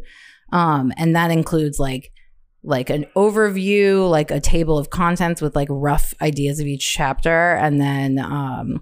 Um, 0.55 0.93
and 0.97 1.15
that 1.15 1.31
includes 1.31 1.79
like 1.79 2.11
like 2.63 2.89
an 2.89 3.05
overview, 3.15 4.09
like 4.09 4.31
a 4.31 4.39
table 4.39 4.77
of 4.77 4.89
contents 4.89 5.41
with 5.41 5.55
like 5.55 5.67
rough 5.69 6.13
ideas 6.21 6.59
of 6.59 6.65
each 6.65 6.93
chapter, 6.93 7.55
and 7.55 7.79
then 7.79 8.17
um, 8.17 8.81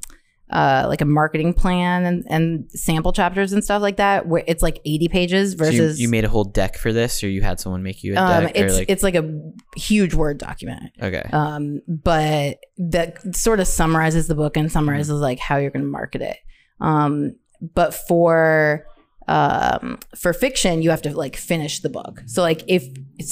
uh, 0.51 0.85
like 0.87 1.01
a 1.01 1.05
marketing 1.05 1.51
plan 1.51 2.05
and, 2.05 2.23
and 2.29 2.71
sample 2.71 3.11
chapters 3.11 3.51
and 3.53 3.63
stuff 3.63 3.81
like 3.81 3.97
that. 3.97 4.27
Where 4.27 4.43
it's 4.45 4.61
like 4.61 4.79
eighty 4.85 5.07
pages 5.07 5.53
So 5.53 5.65
you, 5.65 5.71
versus 5.71 5.99
you 5.99 6.09
made 6.09 6.25
a 6.25 6.29
whole 6.29 6.43
deck 6.43 6.77
for 6.77 6.93
this, 6.93 7.23
or 7.23 7.27
you 7.27 7.41
had 7.41 7.59
someone 7.59 7.81
make 7.81 8.03
you 8.03 8.13
a 8.13 8.17
um, 8.17 8.43
deck? 8.43 8.51
it's 8.55 8.77
like, 8.77 8.89
it's 8.89 9.03
like 9.03 9.15
a 9.15 9.41
huge 9.75 10.13
word 10.13 10.37
document. 10.37 10.91
okay. 11.01 11.27
Um, 11.33 11.81
but 11.87 12.59
that 12.77 13.35
sort 13.35 13.59
of 13.59 13.67
summarizes 13.67 14.27
the 14.27 14.35
book 14.35 14.57
and 14.57 14.71
summarizes 14.71 15.19
like 15.19 15.39
how 15.39 15.57
you're 15.57 15.71
going 15.71 15.85
to 15.85 15.91
market 15.91 16.21
it. 16.21 16.37
Um, 16.79 17.35
but 17.73 17.95
for 17.95 18.85
um 19.27 19.97
for 20.15 20.33
fiction 20.33 20.81
you 20.81 20.89
have 20.89 21.01
to 21.01 21.15
like 21.15 21.35
finish 21.35 21.79
the 21.79 21.89
book 21.89 22.21
so 22.25 22.41
like 22.41 22.63
if 22.67 22.83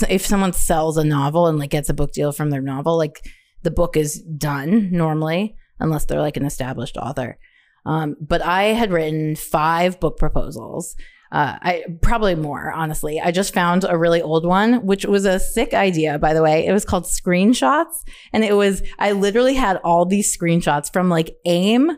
if 0.09 0.25
someone 0.25 0.53
sells 0.53 0.97
a 0.97 1.03
novel 1.03 1.47
and 1.47 1.59
like 1.59 1.69
gets 1.69 1.89
a 1.89 1.93
book 1.93 2.11
deal 2.11 2.31
from 2.31 2.49
their 2.49 2.61
novel 2.61 2.97
like 2.97 3.19
the 3.63 3.71
book 3.71 3.97
is 3.97 4.21
done 4.21 4.89
normally 4.91 5.55
unless 5.79 6.05
they're 6.05 6.21
like 6.21 6.37
an 6.37 6.45
established 6.45 6.97
author 6.97 7.37
um 7.85 8.15
but 8.21 8.41
i 8.41 8.65
had 8.65 8.91
written 8.91 9.35
five 9.35 9.99
book 9.99 10.17
proposals 10.17 10.95
uh, 11.31 11.57
I 11.61 11.85
probably 12.01 12.35
more 12.35 12.73
honestly. 12.73 13.21
I 13.21 13.31
just 13.31 13.53
found 13.53 13.85
a 13.87 13.97
really 13.97 14.21
old 14.21 14.45
one, 14.45 14.85
which 14.85 15.05
was 15.05 15.23
a 15.23 15.39
sick 15.39 15.73
idea, 15.73 16.19
by 16.19 16.33
the 16.33 16.43
way. 16.43 16.65
It 16.65 16.73
was 16.73 16.83
called 16.83 17.05
screenshots, 17.05 18.03
and 18.33 18.43
it 18.43 18.53
was 18.53 18.83
I 18.99 19.13
literally 19.13 19.53
had 19.53 19.77
all 19.77 20.05
these 20.05 20.35
screenshots 20.37 20.91
from 20.91 21.07
like 21.07 21.37
AIM 21.45 21.97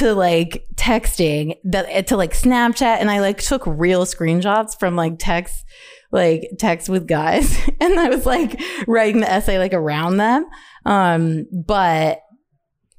to 0.00 0.14
like 0.14 0.66
texting 0.74 1.56
that 1.64 2.08
to 2.08 2.16
like 2.16 2.32
Snapchat, 2.32 2.98
and 3.00 3.10
I 3.10 3.20
like 3.20 3.38
took 3.38 3.62
real 3.66 4.04
screenshots 4.04 4.78
from 4.78 4.96
like 4.96 5.14
text, 5.18 5.64
like 6.12 6.50
text 6.58 6.88
with 6.88 7.06
guys, 7.06 7.56
and 7.80 7.98
I 7.98 8.08
was 8.10 8.26
like 8.26 8.60
writing 8.86 9.20
the 9.20 9.30
essay 9.30 9.58
like 9.58 9.72
around 9.72 10.18
them. 10.18 10.46
Um, 10.84 11.46
but 11.52 12.20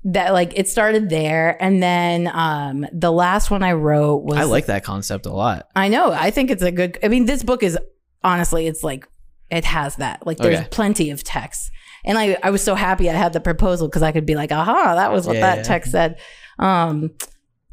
that 0.04 0.34
like 0.34 0.54
it 0.58 0.68
started 0.68 1.10
there, 1.10 1.62
and 1.62 1.82
then 1.84 2.28
um 2.34 2.86
the 2.92 3.12
last 3.12 3.52
one 3.52 3.62
I 3.64 3.74
wrote 3.74 4.24
was 4.24 4.38
I 4.40 4.44
like 4.44 4.66
that 4.66 4.84
concept 4.84 5.26
a 5.26 5.32
lot. 5.34 5.68
I 5.76 5.90
know. 5.90 6.12
I 6.12 6.32
think 6.32 6.50
it's 6.50 6.64
a 6.64 6.72
good. 6.72 6.98
I 7.04 7.08
mean, 7.08 7.26
this 7.26 7.44
book 7.44 7.62
is 7.62 7.78
honestly, 8.24 8.66
it's 8.68 8.84
like 8.84 9.08
it 9.52 9.66
has 9.66 9.98
that. 9.98 10.26
Like, 10.26 10.38
there's 10.38 10.60
Okay. 10.60 10.68
plenty 10.72 11.12
of 11.12 11.24
text, 11.24 11.70
and 12.04 12.18
I 12.18 12.36
I 12.42 12.50
was 12.50 12.64
so 12.64 12.74
happy 12.74 13.10
I 13.12 13.14
had 13.14 13.34
the 13.34 13.40
proposal 13.42 13.88
because 13.88 14.02
I 14.02 14.12
could 14.12 14.26
be 14.26 14.34
like, 14.36 14.52
aha, 14.52 14.96
that 14.96 15.12
was 15.12 15.28
what 15.28 15.36
Yeah, 15.36 15.42
that 15.42 15.58
yeah. 15.58 15.64
text 15.64 15.92
said. 15.92 16.20
Um, 16.62 17.12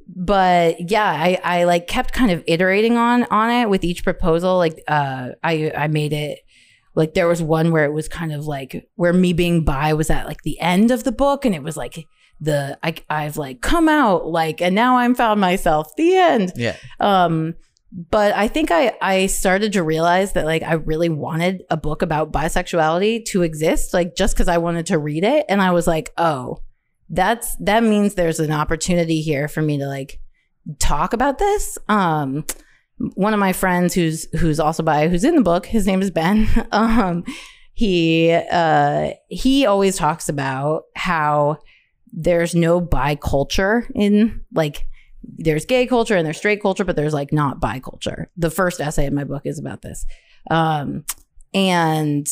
but 0.09 0.91
yeah, 0.91 1.05
I 1.11 1.39
I 1.45 1.65
like 1.65 1.87
kept 1.87 2.13
kind 2.13 2.31
of 2.31 2.43
iterating 2.47 2.97
on 2.97 3.25
on 3.25 3.51
it 3.51 3.69
with 3.69 3.85
each 3.85 4.03
proposal. 4.03 4.57
Like, 4.57 4.83
uh, 4.89 5.31
I 5.45 5.71
I 5.77 5.89
made 5.89 6.13
it. 6.13 6.41
Like 6.95 7.15
there 7.15 7.29
was 7.29 7.43
one 7.43 7.71
where 7.71 7.85
it 7.85 7.93
was 7.93 8.09
kind 8.09 8.33
of 8.33 8.47
like 8.47 8.89
where 8.97 9.13
me 9.13 9.33
being 9.33 9.65
bi 9.65 9.93
was 9.93 10.11
at 10.11 10.27
like 10.27 10.43
the 10.43 10.59
end 10.61 10.91
of 10.91 11.05
the 11.05 11.13
book, 11.13 11.45
and 11.45 11.55
it 11.55 11.63
was 11.63 11.77
like 11.77 12.07
the 12.41 12.79
I 12.83 12.95
I've 13.09 13.37
like 13.37 13.61
come 13.61 13.89
out 13.89 14.27
like, 14.27 14.61
and 14.61 14.75
now 14.75 14.97
I'm 14.97 15.15
found 15.15 15.41
myself. 15.41 15.95
The 15.97 16.17
end 16.17 16.53
Yeah. 16.57 16.77
um 16.99 17.55
but 18.11 18.35
I 18.35 18.49
think 18.49 18.71
I 18.71 18.97
I 19.01 19.27
started 19.27 19.73
to 19.75 19.83
realize 19.83 20.33
that 20.33 20.45
like 20.45 20.63
I 20.63 20.75
really 20.75 21.09
wanted 21.09 21.63
a 21.71 21.77
book 21.77 22.03
about 22.03 22.33
bisexuality 22.33 23.25
to 23.27 23.43
exist, 23.43 23.95
like 23.95 24.17
just 24.17 24.35
because 24.35 24.49
I 24.49 24.59
wanted 24.59 24.87
to 24.87 24.99
read 24.99 25.25
it, 25.25 25.47
and 25.49 25.63
I 25.63 25.71
was 25.71 25.87
like, 25.87 26.13
oh, 26.19 26.61
that's 27.11 27.57
that 27.57 27.83
means 27.83 28.15
there's 28.15 28.41
an 28.41 28.53
opportunity 28.53 29.21
here 29.21 29.49
for 29.49 29.63
me 29.63 29.79
to 29.79 29.87
like 29.87 30.21
talk 30.79 31.13
about 31.13 31.39
this. 31.39 31.79
Um, 31.89 32.45
one 33.15 33.33
of 33.33 33.41
my 33.41 33.53
friends 33.53 33.95
who's 33.95 34.27
who's 34.39 34.61
also 34.61 34.83
bi, 34.83 35.09
who's 35.09 35.25
in 35.25 35.37
the 35.37 35.43
book, 35.43 35.67
his 35.67 35.87
name 35.87 36.03
is 36.03 36.11
Ben. 36.11 36.49
um, 36.73 37.25
he 37.75 38.33
uh 38.51 39.11
he 39.29 39.65
always 39.65 39.97
talks 39.97 40.29
about 40.29 40.85
how 40.97 41.59
there's 42.13 42.55
no 42.55 42.81
bi 42.81 43.15
culture 43.15 43.87
in 43.95 44.41
like 44.53 44.87
there's 45.23 45.65
gay 45.65 45.87
culture 45.87 46.17
and 46.17 46.27
there's 46.27 46.39
straight 46.39 46.61
culture, 46.61 46.85
but 46.85 46.97
there's 46.97 47.15
like 47.15 47.33
not 47.33 47.61
bi 47.61 47.79
culture. 47.79 48.31
The 48.37 48.51
first 48.51 48.81
essay 48.81 49.07
in 49.07 49.15
my 49.15 49.25
book 49.25 49.43
is 49.45 49.59
about 49.59 49.83
this. 49.83 50.05
Um, 50.51 51.05
and 51.55 52.27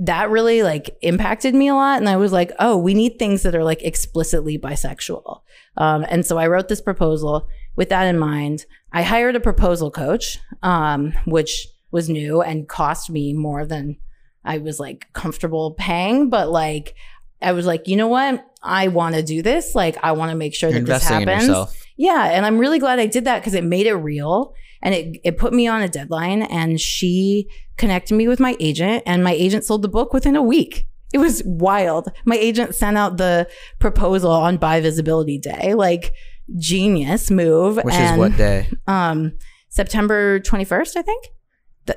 that 0.00 0.30
really 0.30 0.62
like 0.62 0.96
impacted 1.02 1.54
me 1.54 1.68
a 1.68 1.74
lot. 1.74 1.98
And 1.98 2.08
I 2.08 2.16
was 2.16 2.32
like, 2.32 2.52
oh, 2.58 2.76
we 2.76 2.94
need 2.94 3.18
things 3.18 3.42
that 3.42 3.54
are 3.54 3.64
like 3.64 3.82
explicitly 3.82 4.58
bisexual. 4.58 5.40
Um, 5.76 6.06
and 6.08 6.24
so 6.24 6.38
I 6.38 6.46
wrote 6.46 6.68
this 6.68 6.80
proposal 6.80 7.48
with 7.76 7.88
that 7.88 8.04
in 8.04 8.18
mind. 8.18 8.64
I 8.92 9.02
hired 9.02 9.36
a 9.36 9.40
proposal 9.40 9.90
coach, 9.90 10.38
um, 10.62 11.12
which 11.24 11.66
was 11.90 12.08
new 12.08 12.42
and 12.42 12.68
cost 12.68 13.10
me 13.10 13.32
more 13.32 13.66
than 13.66 13.96
I 14.44 14.58
was 14.58 14.78
like 14.78 15.12
comfortable 15.12 15.72
paying, 15.72 16.30
but 16.30 16.48
like 16.48 16.94
I 17.42 17.52
was 17.52 17.66
like, 17.66 17.88
you 17.88 17.96
know 17.96 18.08
what? 18.08 18.44
I 18.62 18.88
want 18.88 19.14
to 19.14 19.22
do 19.22 19.42
this. 19.42 19.74
Like, 19.74 19.96
I 20.02 20.12
want 20.12 20.30
to 20.30 20.36
make 20.36 20.54
sure 20.54 20.70
You're 20.70 20.80
that 20.80 20.86
this 20.86 21.08
happens. 21.08 21.48
Yeah, 21.96 22.24
and 22.32 22.44
I'm 22.44 22.58
really 22.58 22.78
glad 22.78 22.98
I 22.98 23.06
did 23.06 23.24
that 23.24 23.40
because 23.40 23.54
it 23.54 23.64
made 23.64 23.86
it 23.86 23.94
real 23.94 24.54
and 24.82 24.94
it 24.94 25.20
it 25.24 25.38
put 25.38 25.52
me 25.52 25.66
on 25.66 25.82
a 25.82 25.88
deadline. 25.88 26.42
And 26.42 26.80
she 26.80 27.48
connected 27.76 28.14
me 28.14 28.28
with 28.28 28.40
my 28.40 28.56
agent, 28.60 29.02
and 29.06 29.22
my 29.24 29.32
agent 29.32 29.64
sold 29.64 29.82
the 29.82 29.88
book 29.88 30.12
within 30.12 30.36
a 30.36 30.42
week. 30.42 30.86
It 31.12 31.18
was 31.18 31.42
wild. 31.44 32.10
My 32.26 32.36
agent 32.36 32.74
sent 32.74 32.98
out 32.98 33.16
the 33.16 33.48
proposal 33.78 34.30
on 34.30 34.58
Bi 34.58 34.80
Visibility 34.80 35.38
Day, 35.38 35.74
like 35.74 36.12
genius 36.56 37.30
move. 37.30 37.76
Which 37.76 37.94
and, 37.94 38.14
is 38.14 38.18
what 38.18 38.36
day? 38.36 38.68
Um, 38.86 39.32
September 39.70 40.40
21st, 40.40 40.96
I 40.96 41.02
think. 41.02 41.26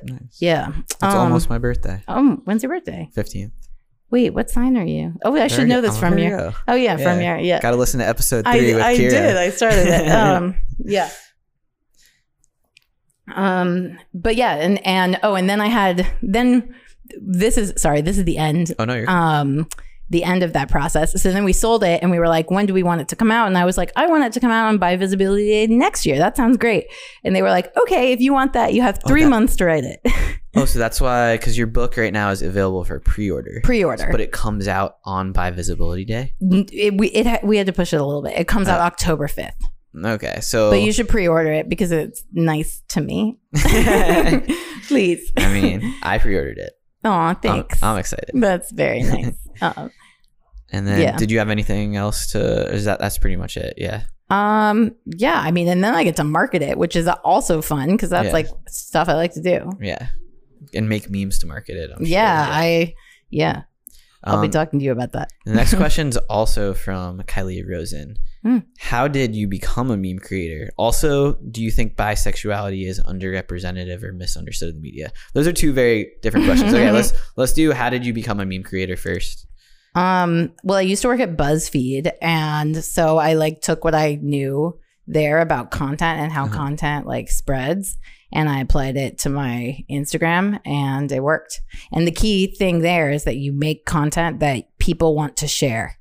Nice. 0.04 0.38
Yeah. 0.40 0.72
It's 0.80 1.04
um, 1.04 1.18
almost 1.18 1.50
my 1.50 1.58
birthday. 1.58 2.02
Oh, 2.08 2.38
when's 2.46 2.64
your 2.64 2.72
birthday? 2.72 3.10
15th. 3.16 3.52
Wait, 4.10 4.34
what 4.34 4.50
sign 4.50 4.78
are 4.78 4.86
you? 4.86 5.14
Oh, 5.24 5.36
I 5.36 5.48
should 5.48 5.70
know 5.70 5.80
this 5.82 5.98
from 5.98 6.18
you. 6.18 6.30
go. 6.30 6.54
Oh 6.68 6.76
yeah, 6.76 6.98
from 6.98 7.22
Yeah. 7.22 7.36
your 7.36 7.38
yeah. 7.38 7.62
Got 7.62 7.72
to 7.72 7.78
listen 7.78 8.02
to 8.02 8.08
episode 8.08 8.46
I, 8.46 8.58
three 8.58 8.74
with 8.74 8.84
I 8.84 8.98
Kira. 8.98 9.10
did. 9.10 9.38
I 9.38 9.50
started 9.52 9.88
it. 9.88 10.08
Um, 10.12 10.56
yeah. 10.80 11.10
Um, 13.36 13.98
but 14.14 14.36
yeah, 14.36 14.56
and 14.56 14.86
and 14.86 15.20
oh, 15.24 15.36
and 15.36 15.50
then 15.50 15.62
I 15.62 15.68
had 15.68 16.08
then 16.22 16.74
this 17.22 17.58
is 17.58 17.74
sorry, 17.78 18.02
this 18.02 18.18
is 18.18 18.24
the 18.26 18.38
end. 18.38 18.74
oh 18.80 18.86
no, 18.86 18.96
you're 18.96 19.10
Um, 19.10 19.68
the 20.10 20.24
end 20.26 20.44
of 20.44 20.52
that 20.54 20.70
process. 20.70 21.22
So 21.22 21.32
then 21.32 21.46
we 21.46 21.54
sold 21.54 21.84
it, 21.86 22.02
and 22.02 22.12
we 22.12 22.20
were 22.20 22.28
like, 22.28 22.52
when 22.52 22.66
do 22.66 22.74
we 22.74 22.84
want 22.84 23.00
it 23.00 23.08
to 23.10 23.16
come 23.16 23.32
out? 23.32 23.48
And 23.48 23.58
I 23.58 23.64
was 23.64 23.78
like, 23.78 23.92
I 23.96 24.08
want 24.08 24.26
it 24.26 24.34
to 24.34 24.40
come 24.42 24.52
out 24.52 24.68
on 24.68 24.78
Bi 24.78 24.98
Visibility 24.98 25.48
Day 25.48 25.68
next 25.68 26.06
year. 26.06 26.18
That 26.18 26.36
sounds 26.36 26.58
great. 26.58 26.88
And 27.24 27.34
they 27.34 27.42
were 27.42 27.50
like, 27.50 27.74
okay, 27.78 28.12
if 28.12 28.20
you 28.20 28.34
want 28.34 28.52
that, 28.54 28.74
you 28.74 28.82
have 28.82 29.00
three 29.08 29.24
that- 29.24 29.30
months 29.30 29.56
to 29.58 29.66
write 29.66 29.84
it. 29.86 30.02
Oh, 30.54 30.66
so 30.66 30.80
that's 30.80 31.00
why 31.00 31.38
because 31.38 31.58
your 31.58 31.68
book 31.68 31.96
right 31.96 32.12
now 32.12 32.30
is 32.32 32.42
available 32.42 32.84
for 32.84 33.00
pre-order. 33.00 33.62
Pre-order. 33.64 34.10
but 34.12 34.20
it 34.20 34.34
comes 34.34 34.68
out 34.68 34.98
on 35.06 35.32
Bi 35.32 35.50
Visibility 35.52 36.04
Day. 36.04 36.34
it, 36.42 36.98
we 36.98 37.08
it 37.08 37.42
we 37.42 37.56
had 37.56 37.68
to 37.68 37.72
push 37.72 37.94
it 37.94 38.02
a 38.02 38.06
little 38.06 38.22
bit. 38.22 38.38
It 38.38 38.50
comes 38.50 38.68
out 38.68 38.82
October 38.82 39.30
fifth. 39.30 39.56
Okay, 39.96 40.40
so 40.42 40.70
But 40.72 40.82
you 40.82 40.92
should 40.94 41.10
pre-order 41.10 41.52
it 41.52 41.68
because 41.70 41.92
it's 41.92 42.24
nice 42.32 42.82
to 42.90 43.02
me. 43.02 43.38
Please. 44.88 45.32
I 45.38 45.54
mean, 45.54 45.94
I 46.04 46.18
pre-ordered 46.18 46.58
it. 46.58 46.74
Oh, 47.04 47.12
I'm, 47.12 47.36
thanks. 47.38 47.82
I'm 47.84 47.98
excited. 47.98 48.32
That's 48.34 48.72
very 48.72 49.04
nice. 49.04 49.36
um, 49.62 49.92
And 50.72 50.88
then, 50.88 51.02
Yeah. 51.02 51.18
did 51.18 51.32
you 51.32 51.40
have 51.40 51.50
anything 51.50 51.96
else 51.96 52.32
to? 52.32 52.40
Is 52.74 52.86
that 52.86 53.00
that's 53.00 53.18
pretty 53.18 53.36
much 53.36 53.58
it? 53.58 53.74
Yeah. 53.78 54.04
um, 54.30 54.96
yeah, 55.06 55.40
I 55.44 55.52
mean, 55.52 55.68
and 55.68 55.84
then 55.84 55.94
I 55.94 56.04
get 56.04 56.16
to 56.18 56.24
market 56.24 56.62
it, 56.62 56.78
which 56.78 56.96
is 56.96 57.08
also 57.24 57.62
fun 57.62 57.92
because 57.92 58.10
that's 58.12 58.28
Yeah. 58.28 58.34
like 58.34 58.48
stuff 58.70 59.10
I 59.10 59.14
like 59.16 59.34
to 59.34 59.42
do. 59.42 59.72
Yeah. 59.82 60.08
And 60.74 60.88
make 60.88 61.10
memes 61.10 61.40
to 61.40 61.48
market 61.48 61.76
it. 61.76 61.90
I'm 61.96 62.06
yeah, 62.06 62.46
sure. 62.46 62.54
I 62.54 62.94
yeah, 63.30 63.64
I'll 64.24 64.42
be 64.42 64.48
Um, 64.48 64.52
talking 64.52 64.80
to 64.80 64.86
you 64.86 64.92
about 64.92 65.12
that. 65.14 65.32
The 65.46 65.54
next 65.54 65.74
question 65.84 66.08
is 66.10 66.18
also 66.18 66.74
from 66.74 67.22
Kylie 67.24 67.64
Rosen. 67.68 68.18
Hmm. 68.44 68.60
How 68.80 69.08
did 69.08 69.36
you 69.36 69.48
become 69.48 69.92
a 69.92 69.98
meme 69.98 70.18
creator? 70.20 70.72
Also, 70.78 71.34
do 71.36 71.62
you 71.62 71.70
think 71.70 71.96
bisexuality 71.96 72.88
is 72.88 73.00
underrepresented 73.02 74.02
or 74.02 74.14
misunderstood 74.14 74.70
in 74.70 74.76
the 74.76 74.82
media? 74.82 75.12
Those 75.34 75.48
are 75.48 75.54
two 75.54 75.74
very 75.74 76.12
different 76.24 76.48
questions. 76.48 76.74
Okay, 76.74 76.92
let's 76.92 77.14
let's 77.38 77.54
do 77.54 77.72
how 77.72 77.90
did 77.90 78.06
you 78.06 78.14
become 78.14 78.40
a 78.40 78.46
meme 78.46 78.64
creator 78.64 78.98
first? 78.98 79.46
Um, 79.94 80.54
well, 80.64 80.78
I 80.78 80.82
used 80.82 81.02
to 81.04 81.08
work 81.10 81.20
at 81.20 81.36
BuzzFeed, 81.38 82.12
and 82.22 82.84
so 82.84 83.18
I 83.18 83.34
like 83.34 83.62
took 83.62 83.84
what 83.84 83.94
I 83.94 84.18
knew 84.22 84.80
there 85.06 85.40
about 85.42 85.70
content 85.72 86.22
and 86.22 86.32
how 86.32 86.46
Uh-huh. 86.46 86.56
content 86.56 87.06
like 87.06 87.30
spreads, 87.30 87.98
and 88.32 88.48
I 88.50 88.62
applied 88.62 88.96
it 88.98 89.18
to 89.20 89.30
my 89.30 89.84
Instagram, 89.90 90.60
and 90.66 91.12
it 91.12 91.22
worked. 91.22 91.60
And 91.92 92.08
the 92.08 92.12
key 92.12 92.48
thing 92.56 92.80
there 92.80 93.12
is 93.12 93.26
that 93.26 93.36
you 93.36 93.52
make 93.52 93.86
content 93.86 94.40
that 94.40 94.66
people 94.80 95.14
want 95.14 95.36
to 95.38 95.48
share. 95.48 95.98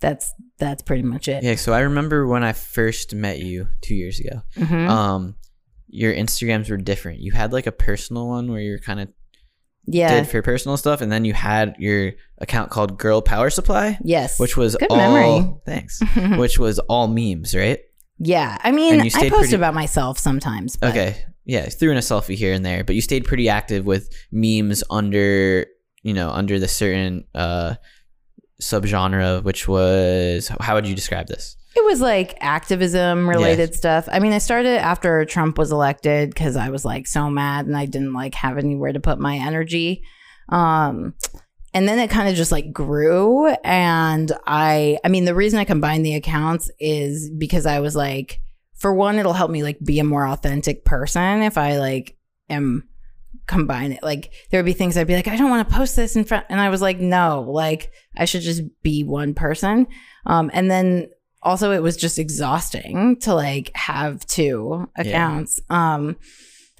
That's 0.00 0.32
that's 0.60 0.82
pretty 0.82 1.02
much 1.02 1.26
it. 1.26 1.42
Yeah, 1.42 1.56
so 1.56 1.72
I 1.72 1.80
remember 1.80 2.26
when 2.26 2.44
I 2.44 2.52
first 2.52 3.14
met 3.14 3.40
you 3.40 3.66
two 3.80 3.94
years 3.96 4.20
ago. 4.20 4.42
Mhm. 4.56 4.88
Um, 4.88 5.34
your 5.88 6.14
Instagrams 6.14 6.70
were 6.70 6.76
different. 6.76 7.18
You 7.20 7.32
had 7.32 7.52
like 7.52 7.66
a 7.66 7.72
personal 7.72 8.28
one 8.28 8.50
where 8.52 8.60
you're 8.60 8.78
kind 8.78 9.00
of 9.00 9.08
yeah. 9.86 10.14
did 10.20 10.28
for 10.28 10.40
personal 10.42 10.76
stuff, 10.76 11.00
and 11.00 11.10
then 11.10 11.24
you 11.24 11.32
had 11.32 11.74
your 11.78 12.12
account 12.38 12.70
called 12.70 12.96
Girl 12.98 13.20
Power 13.22 13.50
Supply, 13.50 13.98
yes. 14.04 14.38
which 14.38 14.56
was 14.56 14.76
Good 14.76 14.90
all 14.90 14.96
memory. 14.96 15.54
thanks, 15.66 16.00
which 16.36 16.58
was 16.58 16.78
all 16.80 17.08
memes, 17.08 17.54
right? 17.56 17.80
yeah. 18.18 18.58
I 18.62 18.70
mean, 18.70 19.00
I 19.00 19.08
post 19.08 19.30
pretty- 19.30 19.54
about 19.56 19.74
myself 19.74 20.18
sometimes. 20.18 20.76
But 20.76 20.90
Okay, 20.90 21.24
yeah, 21.44 21.68
threw 21.70 21.90
in 21.90 21.96
a 21.96 22.00
selfie 22.00 22.36
here 22.36 22.52
and 22.52 22.64
there, 22.64 22.84
but 22.84 22.94
you 22.94 23.00
stayed 23.00 23.24
pretty 23.24 23.48
active 23.48 23.84
with 23.86 24.10
memes 24.30 24.84
under 24.90 25.66
you 26.02 26.14
know 26.14 26.30
under 26.30 26.58
the 26.58 26.68
certain 26.68 27.24
uh 27.34 27.74
subgenre, 28.60 29.42
which 29.42 29.66
was 29.68 30.50
how 30.60 30.74
would 30.74 30.86
you 30.86 30.94
describe 30.94 31.26
this? 31.26 31.56
It 31.76 31.84
was 31.84 32.00
like 32.00 32.36
activism 32.40 33.28
related 33.28 33.74
stuff. 33.74 34.08
I 34.10 34.18
mean, 34.18 34.32
I 34.32 34.38
started 34.38 34.78
after 34.78 35.24
Trump 35.24 35.56
was 35.56 35.70
elected 35.70 36.30
because 36.30 36.56
I 36.56 36.70
was 36.70 36.84
like 36.84 37.06
so 37.06 37.30
mad 37.30 37.66
and 37.66 37.76
I 37.76 37.86
didn't 37.86 38.12
like 38.12 38.34
have 38.34 38.58
anywhere 38.58 38.92
to 38.92 39.00
put 39.00 39.20
my 39.20 39.36
energy. 39.36 40.02
Um, 40.48 41.14
and 41.72 41.88
then 41.88 42.00
it 42.00 42.10
kind 42.10 42.28
of 42.28 42.34
just 42.34 42.50
like 42.50 42.72
grew. 42.72 43.48
And 43.62 44.32
I, 44.46 44.98
I 45.04 45.08
mean, 45.08 45.24
the 45.24 45.34
reason 45.34 45.60
I 45.60 45.64
combined 45.64 46.04
the 46.04 46.16
accounts 46.16 46.70
is 46.80 47.30
because 47.30 47.66
I 47.66 47.78
was 47.78 47.94
like, 47.94 48.40
for 48.74 48.92
one, 48.92 49.18
it'll 49.18 49.32
help 49.32 49.50
me 49.50 49.62
like 49.62 49.78
be 49.78 50.00
a 50.00 50.04
more 50.04 50.26
authentic 50.26 50.84
person 50.84 51.42
if 51.42 51.56
I 51.56 51.78
like 51.78 52.16
am 52.48 52.88
combine 53.50 53.92
it. 53.92 54.02
Like 54.02 54.32
there 54.50 54.58
would 54.60 54.66
be 54.66 54.72
things 54.72 54.96
I'd 54.96 55.08
be 55.08 55.16
like, 55.16 55.28
I 55.28 55.36
don't 55.36 55.50
want 55.50 55.68
to 55.68 55.74
post 55.74 55.96
this 55.96 56.14
in 56.14 56.24
front. 56.24 56.46
And 56.48 56.60
I 56.60 56.70
was 56.70 56.80
like, 56.80 57.00
no, 57.00 57.44
like 57.48 57.92
I 58.16 58.24
should 58.24 58.42
just 58.42 58.62
be 58.82 59.02
one 59.02 59.34
person. 59.34 59.88
Um, 60.24 60.50
and 60.54 60.70
then 60.70 61.08
also 61.42 61.72
it 61.72 61.82
was 61.82 61.96
just 61.96 62.18
exhausting 62.18 63.18
to 63.20 63.34
like 63.34 63.72
have 63.74 64.24
two 64.26 64.88
accounts. 64.96 65.58
Um, 65.68 66.16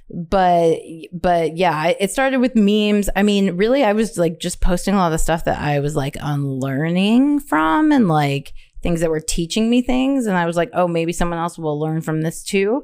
but 0.09 0.79
but 1.13 1.57
yeah, 1.57 1.93
it 1.99 2.11
started 2.11 2.39
with 2.39 2.57
memes. 2.57 3.11
I 3.15 3.23
mean, 3.23 3.57
really, 3.57 3.85
I 3.85 3.93
was 3.93 4.17
like 4.17 4.41
just 4.41 4.61
posting 4.61 4.95
a 4.95 4.99
lot 4.99 5.13
of 5.13 5.21
stuff 5.21 5.45
that 5.45 5.61
I 5.61 5.81
was 5.81 5.95
like 5.97 6.17
unlearning 6.21 7.41
from 7.41 7.93
and 7.93 8.09
like 8.09 8.53
things 8.83 9.01
that 9.01 9.11
were 9.11 9.21
teaching 9.21 9.71
me 9.71 9.83
things. 9.83 10.27
And 10.27 10.37
I 10.37 10.47
was 10.47 10.57
like, 10.57 10.71
oh, 10.73 10.89
maybe 10.89 11.13
someone 11.13 11.39
else 11.39 11.59
will 11.59 11.79
learn 11.79 12.01
from 12.01 12.23
this 12.23 12.43
too. 12.43 12.83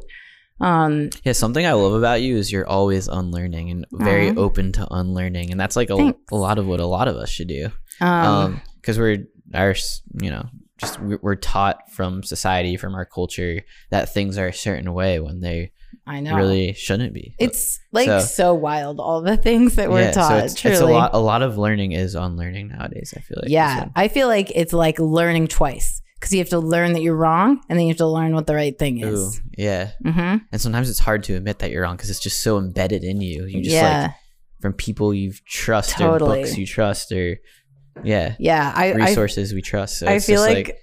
Um, 0.60 1.10
Yeah, 1.24 1.32
something 1.32 1.66
I 1.66 1.72
love 1.74 1.92
about 1.92 2.22
you 2.22 2.36
is 2.36 2.50
you're 2.50 2.66
always 2.66 3.08
unlearning 3.08 3.70
and 3.70 3.86
very 3.92 4.30
Aw. 4.30 4.34
open 4.36 4.72
to 4.72 4.86
unlearning, 4.90 5.50
and 5.50 5.60
that's 5.60 5.76
like 5.76 5.90
a, 5.90 5.96
Thanks. 5.96 6.18
a 6.32 6.36
lot 6.36 6.58
of 6.58 6.66
what 6.66 6.80
a 6.80 6.86
lot 6.86 7.08
of 7.08 7.16
us 7.16 7.28
should 7.28 7.48
do. 7.48 7.70
um, 8.00 8.08
Um, 8.10 8.60
because 8.80 8.98
we're 8.98 9.26
our 9.54 9.74
you 10.20 10.30
know 10.30 10.46
just 10.78 11.00
we're 11.00 11.36
taught 11.36 11.90
from 11.90 12.22
society 12.22 12.76
from 12.76 12.94
our 12.94 13.04
culture 13.06 13.62
that 13.90 14.12
things 14.12 14.36
are 14.38 14.48
a 14.48 14.52
certain 14.52 14.92
way 14.92 15.18
when 15.20 15.40
they 15.40 15.72
I 16.06 16.20
know. 16.20 16.36
really 16.36 16.72
shouldn't 16.74 17.12
be. 17.14 17.34
It's 17.38 17.78
like 17.92 18.06
So- 18.06 18.20
so, 18.20 18.54
wild, 18.54 19.00
all 19.00 19.22
the 19.22 19.36
things 19.36 19.76
that 19.76 19.90
we're 19.90 20.02
Yeah, 20.02 20.10
so 20.12 20.20
taught. 20.20 20.44
it's, 20.44 20.54
truly. 20.54 20.74
it's 20.74 20.82
a 20.82 20.86
lot. 20.86 21.10
A 21.14 21.18
lot 21.18 21.42
of 21.42 21.56
learning 21.58 21.92
is 21.92 22.14
unlearning 22.14 22.68
nowadays. 22.68 23.12
I 23.16 23.20
feel 23.20 23.38
like. 23.42 23.50
yeah. 23.50 23.84
So- 23.84 23.90
I 23.96 24.08
feel 24.08 24.28
like 24.28 24.52
it's 24.54 24.72
like 24.74 24.98
learning 24.98 25.48
twice 25.48 25.95
because 26.18 26.32
you 26.32 26.38
have 26.38 26.48
to 26.50 26.58
learn 26.58 26.92
that 26.94 27.02
you're 27.02 27.14
wrong 27.16 27.60
and 27.68 27.78
then 27.78 27.86
you 27.86 27.90
have 27.90 27.98
to 27.98 28.06
learn 28.06 28.34
what 28.34 28.46
the 28.46 28.54
right 28.54 28.76
thing 28.78 29.04
Ooh, 29.04 29.08
is. 29.14 29.40
yeah. 29.56 29.90
Mm-hmm. 30.04 30.36
And 30.50 30.60
sometimes 30.60 30.88
it's 30.90 30.98
hard 30.98 31.22
to 31.24 31.34
admit 31.34 31.58
that 31.60 31.70
you're 31.70 31.82
wrong 31.82 31.96
because 31.96 32.10
it's 32.10 32.20
just 32.20 32.42
so 32.42 32.58
embedded 32.58 33.04
in 33.04 33.20
you. 33.20 33.44
You 33.44 33.62
just 33.62 33.74
Yeah. 33.74 34.02
like 34.02 34.10
from 34.60 34.72
people 34.72 35.12
you 35.12 35.32
trust 35.46 35.90
Totally. 35.98 36.40
or 36.40 36.42
books 36.42 36.56
you 36.56 36.66
trust 36.66 37.12
or 37.12 37.36
yeah 38.02 38.34
yeah. 38.38 38.72
I, 38.74 38.92
I 38.92 38.94
resources 38.94 39.52
we 39.54 39.62
trust. 39.62 39.98
So 39.98 40.06
I 40.06 40.18
feel 40.18 40.42
just 40.44 40.54
like, 40.54 40.78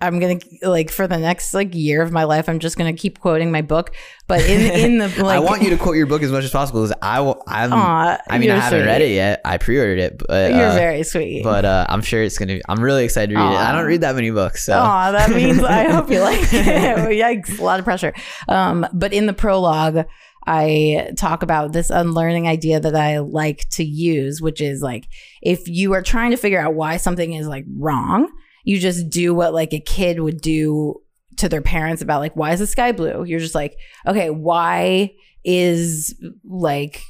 I'm 0.00 0.18
gonna 0.18 0.38
like 0.62 0.90
for 0.90 1.06
the 1.06 1.18
next 1.18 1.52
like 1.52 1.74
year 1.74 2.00
of 2.02 2.10
my 2.10 2.24
life, 2.24 2.48
I'm 2.48 2.58
just 2.58 2.78
gonna 2.78 2.92
keep 2.92 3.20
quoting 3.20 3.50
my 3.50 3.62
book. 3.62 3.94
But 4.26 4.40
in 4.48 4.60
in 4.60 4.98
the 4.98 5.08
like, 5.22 5.36
I 5.36 5.38
want 5.40 5.62
you 5.62 5.70
to 5.70 5.76
quote 5.76 5.96
your 5.96 6.06
book 6.06 6.22
as 6.22 6.32
much 6.32 6.44
as 6.44 6.50
possible 6.50 6.82
because 6.82 6.96
I 7.02 7.20
will. 7.20 7.42
I'm. 7.46 7.72
Aw, 7.72 8.18
I 8.30 8.38
mean, 8.38 8.50
I 8.50 8.58
haven't 8.58 8.86
read 8.86 9.02
it 9.02 9.12
yet. 9.12 9.40
I 9.44 9.58
pre-ordered 9.58 9.98
it, 9.98 10.22
but 10.26 10.52
You're 10.52 10.68
uh, 10.68 10.74
very 10.74 11.02
sweet. 11.02 11.42
But 11.42 11.64
uh, 11.64 11.86
I'm 11.88 12.00
sure 12.02 12.22
it's 12.22 12.38
gonna. 12.38 12.54
Be, 12.54 12.62
I'm 12.68 12.80
really 12.82 13.04
excited 13.04 13.34
to 13.34 13.40
read 13.40 13.52
it. 13.52 13.56
I 13.58 13.72
don't 13.72 13.86
read 13.86 14.00
that 14.00 14.14
many 14.14 14.30
books, 14.30 14.64
so 14.64 14.74
Oh, 14.74 15.12
that 15.12 15.30
means 15.30 15.62
I 15.62 15.90
hope 15.90 16.10
you 16.10 16.20
like 16.20 16.40
it. 16.42 16.50
Yikes, 17.44 17.58
a 17.58 17.62
lot 17.62 17.78
of 17.78 17.84
pressure. 17.84 18.14
Um, 18.48 18.86
but 18.92 19.12
in 19.12 19.26
the 19.26 19.34
prologue, 19.34 20.06
I 20.46 21.12
talk 21.16 21.42
about 21.42 21.72
this 21.72 21.90
unlearning 21.90 22.48
idea 22.48 22.80
that 22.80 22.96
I 22.96 23.18
like 23.18 23.68
to 23.72 23.84
use, 23.84 24.40
which 24.40 24.60
is 24.60 24.80
like 24.80 25.06
if 25.42 25.68
you 25.68 25.92
are 25.92 26.02
trying 26.02 26.30
to 26.30 26.36
figure 26.38 26.60
out 26.60 26.74
why 26.74 26.96
something 26.96 27.34
is 27.34 27.46
like 27.46 27.66
wrong, 27.76 28.30
you 28.64 28.78
just 28.78 29.08
do 29.10 29.34
what 29.34 29.54
like 29.54 29.72
a 29.72 29.80
kid 29.80 30.20
would 30.20 30.40
do 30.40 31.00
to 31.36 31.48
their 31.48 31.62
parents 31.62 32.02
about 32.02 32.20
like 32.20 32.36
why 32.36 32.52
is 32.52 32.60
the 32.60 32.66
sky 32.66 32.92
blue? 32.92 33.24
You're 33.24 33.40
just 33.40 33.54
like, 33.54 33.76
okay, 34.06 34.30
why 34.30 35.14
is 35.44 36.14
like 36.44 37.02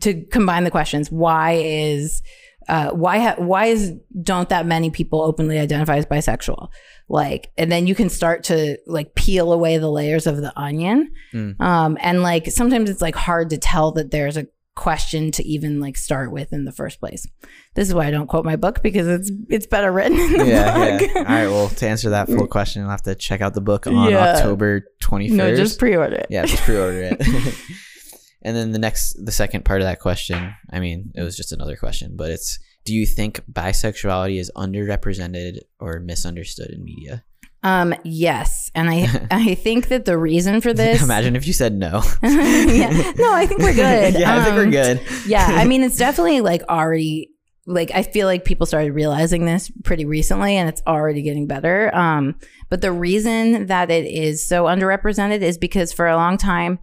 to 0.00 0.24
combine 0.26 0.64
the 0.64 0.70
questions, 0.70 1.10
why 1.10 1.52
is 1.52 2.22
uh, 2.68 2.90
why 2.90 3.20
ha- 3.20 3.36
why 3.38 3.66
is 3.66 3.94
don't 4.22 4.48
that 4.48 4.66
many 4.66 4.90
people 4.90 5.22
openly 5.22 5.58
identify 5.58 5.96
as 5.96 6.06
bisexual? 6.06 6.68
Like, 7.08 7.52
and 7.56 7.70
then 7.70 7.86
you 7.86 7.94
can 7.94 8.08
start 8.08 8.42
to 8.44 8.78
like 8.86 9.14
peel 9.14 9.52
away 9.52 9.78
the 9.78 9.90
layers 9.90 10.26
of 10.26 10.38
the 10.38 10.52
onion. 10.58 11.12
Mm. 11.32 11.60
Um, 11.60 11.96
and 12.00 12.22
like 12.22 12.48
sometimes 12.48 12.90
it's 12.90 13.02
like 13.02 13.14
hard 13.14 13.50
to 13.50 13.58
tell 13.58 13.92
that 13.92 14.10
there's 14.10 14.36
a 14.36 14.48
question 14.76 15.32
to 15.32 15.42
even 15.44 15.80
like 15.80 15.96
start 15.96 16.30
with 16.30 16.52
in 16.52 16.64
the 16.64 16.70
first 16.70 17.00
place. 17.00 17.26
This 17.74 17.88
is 17.88 17.94
why 17.94 18.06
I 18.06 18.10
don't 18.12 18.28
quote 18.28 18.44
my 18.44 18.54
book 18.54 18.82
because 18.82 19.08
it's 19.08 19.32
it's 19.48 19.66
better 19.66 19.90
written 19.90 20.16
in 20.18 20.32
the 20.38 20.46
yeah, 20.46 20.98
book. 20.98 21.10
yeah. 21.12 21.18
All 21.18 21.24
right. 21.24 21.46
Well, 21.48 21.68
to 21.70 21.88
answer 21.88 22.10
that 22.10 22.28
full 22.28 22.46
question, 22.46 22.82
I'll 22.84 22.90
have 22.90 23.02
to 23.02 23.14
check 23.16 23.40
out 23.40 23.54
the 23.54 23.60
book 23.60 23.86
on 23.88 24.10
Yeah. 24.10 24.34
October 24.36 24.82
21st. 25.02 25.30
no, 25.32 25.56
just 25.56 25.78
pre-order 25.80 26.16
it. 26.16 26.26
yeah, 26.30 26.44
just 26.46 26.62
pre-order 26.62 27.10
it. 27.18 27.20
and 28.42 28.56
then 28.56 28.70
the 28.72 28.78
next, 28.78 29.14
the 29.24 29.32
second 29.32 29.64
part 29.64 29.80
of 29.80 29.86
that 29.86 29.98
question. 29.98 30.54
I 30.70 30.78
mean, 30.78 31.10
it 31.16 31.22
was 31.22 31.36
just 31.36 31.52
another 31.52 31.76
question, 31.76 32.14
but 32.16 32.30
it's: 32.30 32.58
Do 32.84 32.94
you 32.94 33.06
think 33.06 33.40
bisexuality 33.50 34.38
is 34.38 34.52
underrepresented 34.56 35.58
or 35.80 35.98
misunderstood 36.00 36.70
in 36.70 36.84
media? 36.84 37.24
Um, 37.66 37.94
yes, 38.04 38.70
and 38.74 38.88
I 38.88 39.26
I 39.30 39.54
think 39.54 39.88
that 39.88 40.04
the 40.04 40.16
reason 40.16 40.60
for 40.60 40.72
this. 40.72 41.02
Imagine 41.02 41.34
if 41.36 41.46
you 41.46 41.52
said 41.52 41.74
no. 41.74 42.02
yeah, 42.22 43.12
no, 43.16 43.32
I 43.34 43.46
think 43.46 43.60
we're 43.60 43.74
good. 43.86 44.14
yeah, 44.14 44.36
I 44.40 44.44
think 44.44 44.56
we're 44.56 44.64
Um, 44.64 44.70
good. 44.70 45.00
yeah, 45.26 45.46
I 45.50 45.64
mean, 45.64 45.82
it's 45.82 45.96
definitely 45.96 46.40
like 46.42 46.62
already 46.68 47.30
like 47.66 47.90
I 47.92 48.02
feel 48.04 48.28
like 48.28 48.44
people 48.44 48.66
started 48.66 48.92
realizing 48.92 49.44
this 49.44 49.70
pretty 49.82 50.04
recently, 50.04 50.56
and 50.56 50.68
it's 50.68 50.82
already 50.86 51.22
getting 51.22 51.46
better. 51.48 51.94
Um, 51.94 52.36
but 52.70 52.80
the 52.80 52.92
reason 52.92 53.66
that 53.66 53.90
it 53.90 54.04
is 54.06 54.46
so 54.46 54.64
underrepresented 54.64 55.40
is 55.40 55.58
because 55.58 55.92
for 55.92 56.06
a 56.06 56.14
long 56.16 56.36
time, 56.38 56.78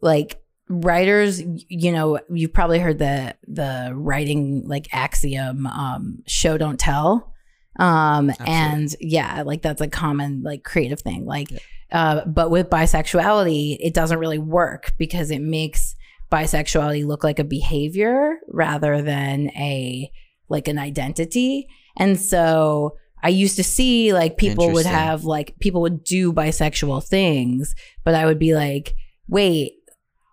like 0.00 0.40
writers, 0.70 1.42
you 1.68 1.92
know, 1.92 2.18
you've 2.30 2.54
probably 2.54 2.78
heard 2.78 2.98
the 2.98 3.34
the 3.46 3.92
writing 3.94 4.62
like 4.66 4.88
axiom, 4.92 5.66
um, 5.66 6.22
show 6.26 6.56
don't 6.56 6.80
tell. 6.80 7.34
Um, 7.78 8.32
and 8.46 8.94
yeah, 9.00 9.42
like 9.42 9.62
that's 9.62 9.80
a 9.80 9.88
common 9.88 10.42
like 10.42 10.64
creative 10.64 11.00
thing. 11.00 11.24
Like, 11.26 11.48
uh, 11.92 12.24
but 12.24 12.50
with 12.50 12.70
bisexuality, 12.70 13.76
it 13.80 13.94
doesn't 13.94 14.18
really 14.18 14.38
work 14.38 14.92
because 14.98 15.30
it 15.30 15.40
makes 15.40 15.94
bisexuality 16.30 17.06
look 17.06 17.22
like 17.22 17.38
a 17.38 17.44
behavior 17.44 18.38
rather 18.48 19.02
than 19.02 19.50
a 19.50 20.10
like 20.48 20.68
an 20.68 20.78
identity. 20.78 21.68
And 21.96 22.18
so 22.18 22.96
I 23.22 23.28
used 23.28 23.56
to 23.56 23.64
see 23.64 24.12
like 24.12 24.36
people 24.36 24.72
would 24.72 24.86
have 24.86 25.24
like 25.24 25.58
people 25.58 25.82
would 25.82 26.04
do 26.04 26.32
bisexual 26.32 27.06
things, 27.06 27.74
but 28.04 28.14
I 28.14 28.26
would 28.26 28.38
be 28.38 28.54
like, 28.54 28.94
wait, 29.28 29.72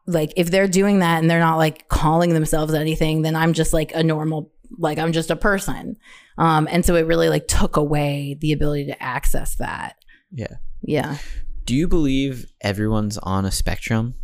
like 0.06 0.34
if 0.36 0.52
they're 0.52 0.68
doing 0.68 1.00
that 1.00 1.20
and 1.20 1.30
they're 1.30 1.40
not 1.40 1.58
like 1.58 1.88
calling 1.88 2.34
themselves 2.34 2.74
anything, 2.74 3.22
then 3.22 3.36
I'm 3.36 3.54
just 3.54 3.74
like 3.74 3.94
a 3.96 4.04
normal 4.04 4.52
like 4.78 4.98
I'm 4.98 5.12
just 5.12 5.30
a 5.32 5.36
person. 5.36 5.98
Um 6.38 6.68
and 6.72 6.86
so 6.86 6.96
it 6.96 7.06
really 7.06 7.30
like 7.30 7.48
took 7.48 7.78
away 7.78 8.38
the 8.40 8.52
ability 8.54 8.86
to 8.88 9.04
access 9.04 9.56
that. 9.56 9.96
Yeah. 10.32 10.56
Yeah. 10.82 11.18
Do 11.66 11.76
you 11.76 11.88
believe 11.88 12.46
everyone's 12.62 13.18
on 13.20 13.46
a 13.46 13.52
spectrum, 13.52 14.16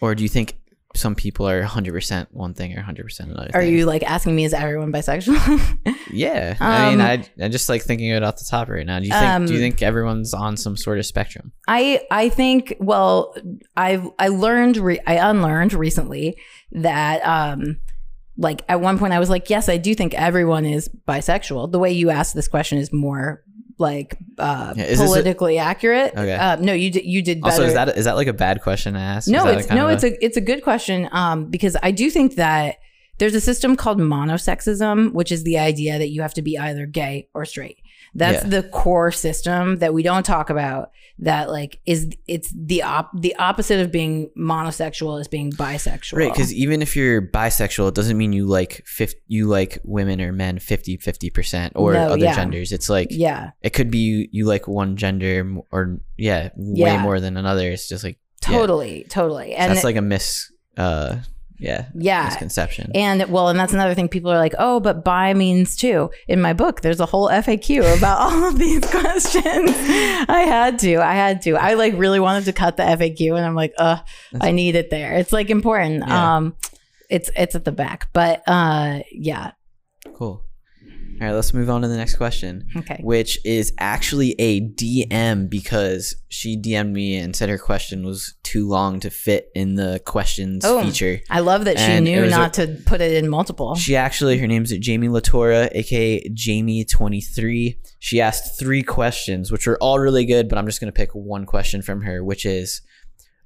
or 0.00 0.14
do 0.14 0.22
you 0.22 0.28
think 0.28 0.56
some 0.96 1.14
people 1.14 1.48
are 1.48 1.62
100% 1.62 2.26
one 2.32 2.52
thing 2.54 2.76
or 2.76 2.82
100% 2.82 3.20
another? 3.20 3.50
Are 3.54 3.60
thing? 3.62 3.72
you 3.74 3.86
like 3.86 4.02
asking 4.04 4.34
me 4.36 4.44
is 4.44 4.52
everyone 4.54 4.92
bisexual? 4.92 5.78
Yeah, 6.12 6.56
I 6.58 6.90
mean, 6.90 7.00
Um, 7.00 7.06
I 7.06 7.44
I 7.44 7.48
just 7.48 7.68
like 7.68 7.82
thinking 7.82 8.08
it 8.08 8.22
off 8.24 8.36
the 8.36 8.44
top 8.50 8.68
right 8.68 8.84
now. 8.84 8.98
Do 8.98 9.06
you 9.06 9.12
think 9.12 9.46
do 9.46 9.52
you 9.52 9.58
Um, 9.58 9.62
think 9.62 9.80
everyone's 9.82 10.34
on 10.34 10.56
some 10.56 10.76
sort 10.76 10.98
of 10.98 11.06
spectrum? 11.06 11.52
I 11.68 12.02
I 12.10 12.28
think 12.30 12.74
well 12.80 13.34
I've 13.76 14.08
I 14.18 14.28
learned 14.28 14.76
re- 14.76 14.98
I 15.06 15.14
unlearned 15.30 15.72
recently 15.72 16.36
that 16.72 17.20
um 17.24 17.78
like 18.40 18.62
at 18.68 18.80
one 18.80 18.98
point 18.98 19.12
I 19.12 19.18
was 19.20 19.30
like 19.30 19.48
yes 19.50 19.68
I 19.68 19.76
do 19.76 19.94
think 19.94 20.14
everyone 20.14 20.64
is 20.64 20.88
bisexual. 21.06 21.70
The 21.70 21.78
way 21.78 21.92
you 21.92 22.10
asked 22.10 22.34
this 22.34 22.48
question 22.48 22.78
is 22.78 22.92
more 22.92 23.42
like 23.78 24.16
uh 24.38 24.74
Yeah, 24.76 24.86
this 24.86 25.00
a- 25.00 25.04
politically 25.04 25.58
accurate. 25.58 26.12
Okay. 26.14 26.34
Uh, 26.34 26.56
no, 26.56 26.72
you 26.72 26.90
did 26.90 27.04
you 27.04 27.22
did 27.22 27.40
better. 27.40 27.52
Also, 27.52 27.64
is 27.64 27.74
that 27.74 27.96
is 27.96 28.04
that 28.06 28.16
like 28.16 28.26
a 28.26 28.32
bad 28.32 28.62
question 28.62 28.94
to 28.94 29.00
ask? 29.00 29.28
No, 29.28 29.46
it's 29.46 29.70
no, 29.70 29.88
it's 29.88 30.04
a 30.04 30.24
it's 30.24 30.36
a 30.36 30.40
good 30.40 30.62
question. 30.62 31.08
Um, 31.12 31.46
because 31.50 31.76
I 31.82 31.90
do 31.90 32.10
think 32.10 32.34
that 32.36 32.76
there's 33.18 33.34
a 33.34 33.40
system 33.40 33.76
called 33.76 33.98
monosexism, 33.98 35.12
which 35.12 35.30
is 35.30 35.44
the 35.44 35.58
idea 35.58 35.98
that 35.98 36.08
you 36.08 36.22
have 36.22 36.34
to 36.34 36.42
be 36.42 36.58
either 36.58 36.86
gay 36.86 37.28
or 37.34 37.44
straight. 37.44 37.78
That's 38.14 38.42
Yeah. 38.44 38.50
the 38.50 38.62
core 38.68 39.12
system 39.12 39.76
that 39.78 39.94
we 39.94 40.02
don't 40.02 40.24
talk 40.26 40.50
about. 40.50 40.90
That 41.22 41.50
like 41.50 41.80
is 41.84 42.08
it's 42.26 42.50
the 42.56 42.82
op 42.82 43.10
the 43.14 43.36
opposite 43.36 43.78
of 43.80 43.92
being 43.92 44.30
monosexual 44.38 45.20
is 45.20 45.28
being 45.28 45.52
bisexual. 45.52 46.16
right 46.16 46.32
because 46.32 46.52
even 46.54 46.80
if 46.80 46.96
you're 46.96 47.20
bisexual, 47.20 47.88
it 47.88 47.94
doesn't 47.94 48.16
mean 48.16 48.32
you 48.32 48.46
like 48.46 48.82
50, 48.86 49.18
you 49.28 49.46
like 49.46 49.78
women 49.84 50.20
or 50.22 50.32
men 50.32 50.58
50 50.58 50.96
50 50.96 51.28
percent 51.30 51.72
or 51.76 51.92
No, 51.92 52.08
other 52.12 52.24
yeah. 52.24 52.34
genders. 52.34 52.72
It's 52.72 52.88
like 52.88 53.08
yeah, 53.10 53.50
it 53.60 53.70
could 53.74 53.90
be 53.90 53.98
you, 53.98 54.28
you 54.32 54.44
like 54.46 54.66
one 54.66 54.96
gender 54.96 55.56
or 55.70 56.00
yeah, 56.16 56.48
way 56.56 56.92
Yeah. 56.92 57.02
more 57.02 57.20
than 57.20 57.36
another. 57.36 57.70
It's 57.70 57.86
just 57.86 58.02
like 58.02 58.18
totally, 58.40 59.04
totally, 59.10 59.54
and 59.54 59.70
that's 59.70 59.84
like 59.84 59.96
a 59.96 60.02
miss. 60.02 60.50
uh 60.78 61.16
yeah 61.60 61.86
yeah, 61.94 62.24
misconception. 62.24 62.90
And 62.94 63.30
well, 63.30 63.48
and 63.48 63.58
that's 63.58 63.72
another 63.72 63.94
thing. 63.94 64.08
People 64.08 64.32
are 64.32 64.38
like, 64.38 64.54
"Oh, 64.58 64.80
but 64.80 65.04
bi 65.04 65.34
means 65.34 65.76
too." 65.76 66.10
In 66.26 66.40
my 66.40 66.52
book, 66.52 66.80
there's 66.80 67.00
a 67.00 67.06
whole 67.06 67.28
FAQ 67.28 67.98
about 67.98 68.20
all 68.32 68.48
of 68.48 68.58
these 68.58 68.84
questions. 68.86 69.70
I 70.28 70.44
had 70.46 70.78
to. 70.80 70.96
I 70.96 71.14
had 71.14 71.42
to. 71.42 71.52
I 71.54 71.74
like 71.74 71.94
really 71.96 72.20
wanted 72.20 72.46
to 72.46 72.52
cut 72.52 72.76
the 72.76 72.82
FAQ, 72.82 73.36
and 73.36 73.44
I'm 73.44 73.54
like, 73.54 73.74
"Uh, 73.78 73.98
I 74.40 74.50
need 74.50 74.74
it 74.74 74.90
there. 74.90 75.14
It's 75.14 75.32
like 75.32 75.50
important." 75.50 76.04
Yeah. 76.06 76.36
Um, 76.36 76.56
it's 77.08 77.30
it's 77.36 77.54
at 77.54 77.64
the 77.64 77.72
back, 77.72 78.08
but 78.12 78.42
uh, 78.46 79.00
yeah. 79.12 79.52
cool. 80.14 80.44
All 81.20 81.26
right, 81.26 81.34
let's 81.34 81.52
move 81.52 81.68
on 81.68 81.82
to 81.82 81.88
the 81.88 81.96
next 81.96 82.14
question. 82.16 82.66
Okay. 82.76 82.98
which 83.02 83.38
is 83.44 83.72
actually 83.78 84.34
a 84.38 84.60
DM 84.60 85.50
because 85.50 86.14
she 86.28 86.56
DM'd 86.56 86.92
me 86.94 87.16
and 87.16 87.36
said 87.36 87.48
her 87.50 87.58
question 87.58 88.06
was 88.06 88.34
too 88.42 88.66
long 88.68 89.00
to 89.00 89.10
fit 89.10 89.50
in 89.54 89.74
the 89.74 90.00
questions 90.06 90.64
Oh. 90.64 90.82
feature. 90.82 91.20
I 91.28 91.40
love 91.40 91.66
that 91.66 91.78
she 91.78 91.84
And 91.84 92.08
it 92.08 92.10
knew 92.14 92.22
was 92.22 92.32
a- 92.32 92.36
not 92.36 92.54
to 92.54 92.78
put 92.86 93.00
it 93.00 93.12
in 93.22 93.28
multiple. 93.28 93.74
She 93.74 93.96
actually, 93.96 94.38
her 94.38 94.46
name's 94.46 94.70
Jamie 94.78 95.08
Latora, 95.08 95.68
aka 95.72 96.26
Jamie23. 96.30 97.76
She 97.98 98.20
asked 98.20 98.58
three 98.58 98.82
questions, 98.82 99.52
which 99.52 99.66
are 99.68 99.76
all 99.78 99.98
really 99.98 100.24
good, 100.24 100.48
but 100.48 100.58
I'm 100.58 100.66
just 100.66 100.80
going 100.80 100.92
to 100.92 100.96
pick 100.96 101.10
one 101.14 101.44
question 101.46 101.82
from 101.82 102.02
her, 102.02 102.24
which 102.24 102.44
is 102.46 102.80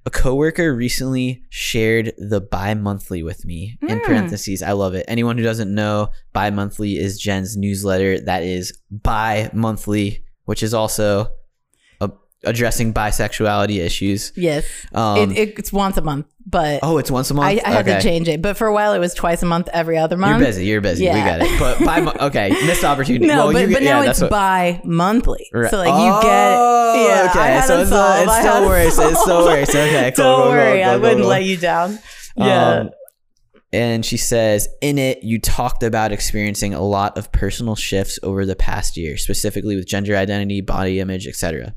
a 0.06 0.10
coworker 0.10 0.74
recently 0.74 1.42
shared 1.48 2.12
the 2.18 2.40
bi 2.40 2.74
monthly 2.74 3.22
with 3.22 3.44
me. 3.44 3.78
In 3.88 3.98
Hmm. 3.98 4.04
parentheses, 4.04 4.62
I 4.62 4.72
love 4.72 4.94
it. 4.94 5.04
Anyone 5.08 5.38
who 5.38 5.44
doesn't 5.44 5.74
know, 5.74 6.08
bi 6.32 6.50
monthly 6.50 6.98
is 6.98 7.18
Jen's 7.18 7.56
newsletter 7.56 8.20
that 8.20 8.42
is 8.42 8.72
bi 8.90 9.50
monthly, 9.52 10.24
which 10.44 10.62
is 10.62 10.74
also 10.74 11.28
addressing 12.46 12.92
bisexuality 12.94 13.78
issues. 13.84 14.32
yes, 14.36 14.64
Um, 14.92 15.30
it, 15.32 15.38
it, 15.38 15.58
it's 15.58 15.72
once 15.72 15.96
a 15.96 16.02
month, 16.02 16.26
but 16.46 16.80
oh, 16.82 16.98
it's 16.98 17.10
once 17.10 17.30
a 17.30 17.34
month. 17.34 17.60
I, 17.64 17.68
I 17.68 17.70
had 17.74 17.86
to 17.86 18.00
change 18.02 18.28
it. 18.28 18.42
But 18.42 18.56
for 18.56 18.66
a 18.66 18.72
while, 18.72 18.92
it 18.92 18.98
was 18.98 19.14
twice 19.14 19.42
a 19.42 19.46
month, 19.46 19.68
every 19.72 19.96
other 19.98 20.16
month. 20.16 20.38
You're 20.40 20.46
busy. 20.48 20.66
You're 20.66 20.80
busy. 20.80 21.04
We 21.06 21.10
got 21.12 21.40
it. 21.42 21.58
But 21.58 21.84
by 21.84 22.00
mo- 22.00 22.14
okay, 22.20 22.50
missed 22.66 22.84
opportunity. 22.84 23.26
No, 23.26 23.46
Well, 23.46 23.52
but, 23.52 23.68
you 23.68 23.74
but 23.74 23.82
now 23.82 24.02
yeah, 24.02 24.10
it's 24.10 24.20
what- 24.20 24.30
bi 24.30 24.80
monthly. 24.84 25.48
Right. 25.52 25.70
So 25.70 25.78
like 25.78 25.88
you 25.88 25.92
Oh, 25.94 26.22
get 26.22 26.28
yeah. 27.08 27.32
I 27.34 27.58
okay. 27.58 27.66
So 27.66 27.78
it 27.78 27.82
it's, 27.82 27.92
uh, 27.92 28.24
solved. 28.24 28.28
it's 28.28 28.38
still 28.48 28.66
worse. 28.66 28.98
It's 29.12 29.20
still 29.22 29.44
worse. 29.44 29.68
Okay, 29.70 30.12
cool, 30.16 30.24
Don't 30.24 30.36
cool, 30.36 30.42
cool, 30.44 30.52
worry, 30.52 30.84
I 30.84 30.92
cool, 30.92 31.00
wouldn't 31.00 31.20
cool. 31.20 31.28
let 31.30 31.44
you 31.44 31.56
down. 31.56 31.98
Yeah. 32.36 32.68
Um, 32.80 32.90
and 33.72 34.04
she 34.06 34.16
says, 34.16 34.68
in 34.80 34.98
it, 34.98 35.24
you 35.24 35.40
talked 35.40 35.82
about 35.82 36.12
experiencing 36.12 36.74
a 36.74 36.80
lot 36.80 37.18
of 37.18 37.32
personal 37.32 37.74
shifts 37.74 38.20
over 38.22 38.46
the 38.46 38.54
past 38.54 38.96
year, 38.96 39.16
specifically 39.16 39.74
with 39.74 39.88
gender 39.88 40.14
identity, 40.16 40.60
body 40.60 41.00
image, 41.00 41.26
etc. 41.26 41.74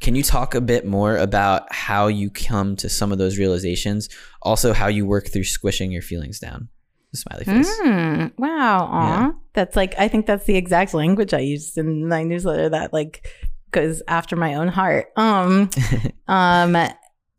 Can 0.00 0.14
you 0.14 0.22
talk 0.22 0.54
a 0.54 0.60
bit 0.60 0.86
more 0.86 1.16
about 1.16 1.72
how 1.72 2.06
you 2.06 2.30
come 2.30 2.76
to 2.76 2.88
some 2.88 3.12
of 3.12 3.18
those 3.18 3.38
realizations? 3.38 4.08
Also, 4.42 4.72
how 4.72 4.88
you 4.88 5.06
work 5.06 5.28
through 5.28 5.44
squishing 5.44 5.90
your 5.90 6.02
feelings 6.02 6.38
down. 6.38 6.68
The 7.12 7.18
smiley 7.18 7.44
face. 7.44 7.80
Mm, 7.80 8.32
wow. 8.38 8.88
Aw. 8.90 9.32
That's 9.52 9.76
like 9.76 9.94
I 9.98 10.08
think 10.08 10.26
that's 10.26 10.46
the 10.46 10.56
exact 10.56 10.94
language 10.94 11.32
I 11.32 11.38
used 11.40 11.78
in 11.78 12.08
my 12.08 12.24
newsletter. 12.24 12.68
That 12.68 12.92
like 12.92 13.28
goes 13.70 14.02
after 14.08 14.34
my 14.36 14.54
own 14.54 14.68
heart. 14.68 15.12
Um, 15.16 15.70
um. 16.28 16.76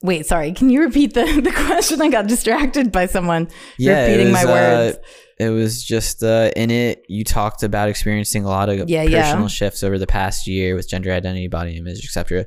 Wait, 0.03 0.25
sorry. 0.25 0.51
Can 0.51 0.69
you 0.69 0.81
repeat 0.81 1.13
the, 1.13 1.25
the 1.43 1.51
question? 1.51 2.01
I 2.01 2.09
got 2.09 2.27
distracted 2.27 2.91
by 2.91 3.05
someone 3.05 3.47
Yeah, 3.77 4.05
repeating 4.05 4.31
my 4.31 4.45
was, 4.45 4.95
uh. 4.95 4.97
It 5.39 5.49
was 5.49 5.83
just 5.83 6.23
uh, 6.23 6.51
in 6.55 6.71
it. 6.71 7.03
You 7.09 7.23
talked 7.23 7.63
about 7.63 7.89
experiencing 7.89 8.45
a 8.45 8.47
lot 8.47 8.69
of 8.69 8.89
Yeah, 8.89 9.03
personal 9.03 9.41
yeah. 9.41 9.47
shifts 9.47 9.83
over 9.83 9.97
the 9.97 10.07
past 10.07 10.47
year 10.47 10.75
with 10.75 10.87
gender 10.87 11.11
identity, 11.11 11.47
body 11.47 11.75
image, 11.77 12.05
etc. 12.05 12.45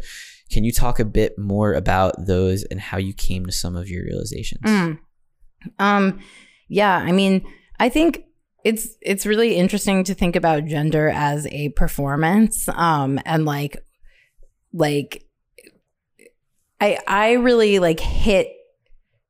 Can 0.51 0.65
you 0.65 0.73
talk 0.73 0.99
a 0.99 1.05
bit 1.05 1.39
more 1.39 1.75
about 1.75 2.15
those 2.27 2.63
and 2.65 2.81
how 2.81 2.97
you 2.97 3.13
came 3.13 3.45
to 3.45 3.53
some 3.53 3.77
of 3.77 3.89
your 3.89 4.05
realizations? 4.05 4.63
Mm. 4.65 4.99
Um, 5.79 6.21
yeah, 6.69 6.97
I 6.97 7.13
mean, 7.13 7.47
I 7.79 7.89
think 7.91 8.25
it's 8.65 8.89
it's 9.03 9.27
really 9.27 9.57
interesting 9.57 10.05
to 10.05 10.15
think 10.15 10.37
about 10.37 10.65
gender 10.65 11.09
as 11.11 11.47
a 11.49 11.71
performance, 11.71 12.69
um, 12.71 13.21
and 13.27 13.45
like, 13.45 13.77
like, 14.73 15.25
I 16.81 16.99
I 17.07 17.33
really 17.33 17.79
like 17.79 18.01
hit 18.01 18.53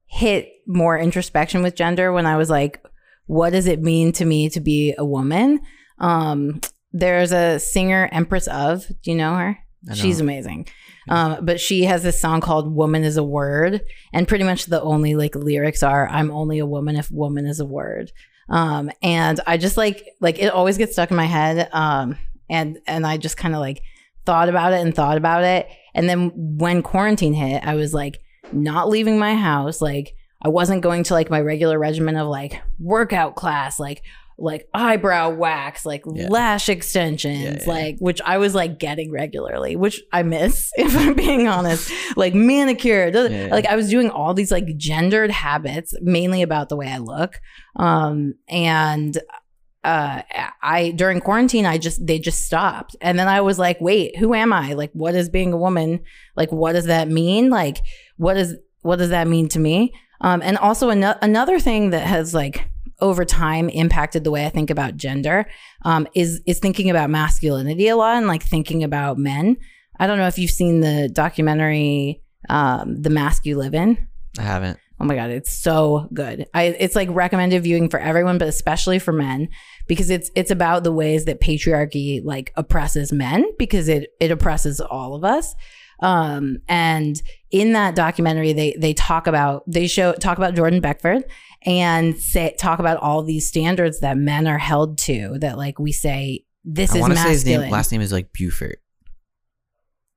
hit 0.06 0.52
more 0.66 0.98
introspection 0.98 1.62
with 1.62 1.74
gender 1.74 2.12
when 2.12 2.26
I 2.26 2.36
was 2.36 2.50
like, 2.50 2.84
what 3.26 3.50
does 3.50 3.66
it 3.66 3.82
mean 3.82 4.12
to 4.12 4.24
me 4.24 4.48
to 4.50 4.60
be 4.60 4.94
a 4.96 5.04
woman? 5.04 5.60
Um, 5.98 6.60
there's 6.92 7.32
a 7.32 7.58
singer, 7.58 8.08
Empress 8.12 8.48
of. 8.48 8.86
Do 9.02 9.10
you 9.10 9.16
know 9.16 9.34
her? 9.34 9.58
I 9.88 9.94
She's 9.94 10.20
amazing. 10.20 10.68
Um, 11.08 11.44
but 11.44 11.60
she 11.60 11.84
has 11.84 12.02
this 12.02 12.20
song 12.20 12.40
called 12.40 12.74
Woman 12.74 13.04
is 13.04 13.16
a 13.16 13.24
Word. 13.24 13.82
And 14.12 14.28
pretty 14.28 14.44
much 14.44 14.66
the 14.66 14.82
only 14.82 15.14
like 15.14 15.34
lyrics 15.34 15.82
are 15.82 16.08
I'm 16.08 16.30
only 16.30 16.58
a 16.58 16.66
woman 16.66 16.96
if 16.96 17.10
woman 17.10 17.46
is 17.46 17.60
a 17.60 17.66
word. 17.66 18.12
Um, 18.50 18.90
and 19.02 19.40
I 19.46 19.56
just 19.56 19.76
like 19.76 20.04
like 20.20 20.38
it 20.38 20.52
always 20.52 20.78
gets 20.78 20.92
stuck 20.92 21.10
in 21.10 21.16
my 21.16 21.26
head. 21.26 21.68
Um, 21.72 22.16
and 22.48 22.78
and 22.86 23.06
I 23.06 23.16
just 23.18 23.36
kind 23.36 23.54
of 23.54 23.60
like 23.60 23.82
thought 24.24 24.48
about 24.48 24.72
it 24.72 24.80
and 24.80 24.94
thought 24.94 25.16
about 25.16 25.44
it. 25.44 25.68
And 25.98 26.08
then 26.08 26.32
when 26.34 26.82
quarantine 26.82 27.34
hit, 27.34 27.62
I 27.66 27.74
was 27.74 27.92
like 27.92 28.20
not 28.52 28.88
leaving 28.88 29.18
my 29.18 29.34
house. 29.34 29.80
Like 29.82 30.14
I 30.42 30.48
wasn't 30.48 30.82
going 30.82 31.02
to 31.04 31.14
like 31.14 31.28
my 31.30 31.40
regular 31.40 31.78
regimen 31.78 32.16
of 32.16 32.28
like 32.28 32.60
workout 32.78 33.34
class, 33.36 33.78
like 33.78 34.02
like 34.40 34.68
eyebrow 34.72 35.30
wax, 35.30 35.84
like 35.84 36.04
Yeah. 36.14 36.28
lash 36.30 36.68
extensions, 36.68 37.42
Yeah, 37.42 37.58
yeah. 37.60 37.68
like 37.68 37.96
which 37.98 38.20
I 38.24 38.38
was 38.38 38.54
like 38.54 38.78
getting 38.78 39.10
regularly, 39.10 39.74
which 39.74 40.00
I 40.12 40.22
miss 40.22 40.70
if 40.78 40.96
I'm 40.96 41.14
being 41.14 41.48
honest. 41.48 41.90
Like 42.16 42.34
manicure, 42.34 43.10
like 43.50 43.66
I 43.66 43.74
was 43.74 43.90
doing 43.90 44.10
all 44.10 44.34
these 44.34 44.52
like 44.52 44.76
gendered 44.76 45.32
habits, 45.32 45.92
mainly 46.00 46.42
about 46.42 46.68
the 46.68 46.76
way 46.76 46.86
I 46.86 46.98
look. 46.98 47.40
Um, 47.74 48.34
and 48.48 49.18
uh 49.84 50.22
I 50.62 50.90
during 50.90 51.20
quarantine 51.20 51.64
I 51.64 51.78
just 51.78 52.04
they 52.04 52.18
just 52.18 52.44
stopped. 52.44 52.96
And 53.00 53.18
then 53.18 53.28
I 53.28 53.40
was 53.40 53.58
like, 53.58 53.80
wait, 53.80 54.16
who 54.16 54.34
am 54.34 54.52
I? 54.52 54.72
Like 54.74 54.90
what 54.92 55.14
is 55.14 55.28
being 55.28 55.52
a 55.52 55.56
woman? 55.56 56.00
Like 56.36 56.50
what 56.50 56.72
does 56.72 56.86
that 56.86 57.08
mean? 57.08 57.50
Like 57.50 57.78
what 58.16 58.36
is 58.36 58.56
what 58.82 58.96
does 58.96 59.10
that 59.10 59.28
mean 59.28 59.48
to 59.50 59.58
me? 59.58 59.94
Um 60.20 60.42
and 60.42 60.58
also 60.58 60.90
ano- 60.90 61.18
another 61.22 61.60
thing 61.60 61.90
that 61.90 62.06
has 62.06 62.34
like 62.34 62.68
over 63.00 63.24
time 63.24 63.68
impacted 63.68 64.24
the 64.24 64.30
way 64.32 64.44
I 64.44 64.48
think 64.48 64.70
about 64.70 64.96
gender 64.96 65.46
um 65.84 66.08
is 66.14 66.40
is 66.46 66.58
thinking 66.58 66.90
about 66.90 67.10
masculinity 67.10 67.86
a 67.88 67.96
lot 67.96 68.16
and 68.16 68.26
like 68.26 68.42
thinking 68.42 68.82
about 68.82 69.18
men. 69.18 69.56
I 70.00 70.06
don't 70.06 70.18
know 70.18 70.26
if 70.26 70.38
you've 70.38 70.50
seen 70.50 70.80
the 70.80 71.08
documentary 71.12 72.22
um 72.48 73.00
The 73.00 73.10
Mask 73.10 73.46
You 73.46 73.56
Live 73.58 73.74
In. 73.74 74.08
I 74.38 74.42
haven't. 74.42 74.78
Oh 75.00 75.04
my 75.04 75.14
god, 75.14 75.30
it's 75.30 75.52
so 75.52 76.08
good. 76.12 76.46
I 76.54 76.64
it's 76.64 76.96
like 76.96 77.08
recommended 77.10 77.62
viewing 77.62 77.88
for 77.88 78.00
everyone, 78.00 78.38
but 78.38 78.48
especially 78.48 78.98
for 78.98 79.12
men 79.12 79.48
because 79.86 80.10
it's 80.10 80.30
it's 80.34 80.50
about 80.50 80.82
the 80.82 80.92
ways 80.92 81.24
that 81.26 81.40
patriarchy 81.40 82.20
like 82.24 82.52
oppresses 82.56 83.12
men 83.12 83.44
because 83.58 83.88
it 83.88 84.10
it 84.20 84.30
oppresses 84.30 84.80
all 84.80 85.14
of 85.14 85.24
us. 85.24 85.54
Um 86.00 86.58
and 86.68 87.20
in 87.50 87.72
that 87.74 87.94
documentary 87.94 88.52
they 88.52 88.74
they 88.78 88.92
talk 88.92 89.26
about 89.26 89.62
they 89.66 89.86
show 89.86 90.12
talk 90.14 90.38
about 90.38 90.54
Jordan 90.54 90.80
Beckford 90.80 91.24
and 91.62 92.16
say 92.16 92.54
talk 92.58 92.78
about 92.78 92.98
all 92.98 93.22
these 93.22 93.48
standards 93.48 94.00
that 94.00 94.16
men 94.16 94.46
are 94.46 94.58
held 94.58 94.98
to 94.98 95.38
that 95.38 95.56
like 95.56 95.78
we 95.78 95.92
say 95.92 96.44
this 96.64 96.92
I 96.92 96.98
is 96.98 97.04
to 97.06 97.08
say 97.08 97.14
masculine. 97.14 97.32
his 97.32 97.46
name. 97.46 97.70
Last 97.70 97.92
name 97.92 98.00
is 98.00 98.12
like 98.12 98.32
Buford. 98.32 98.76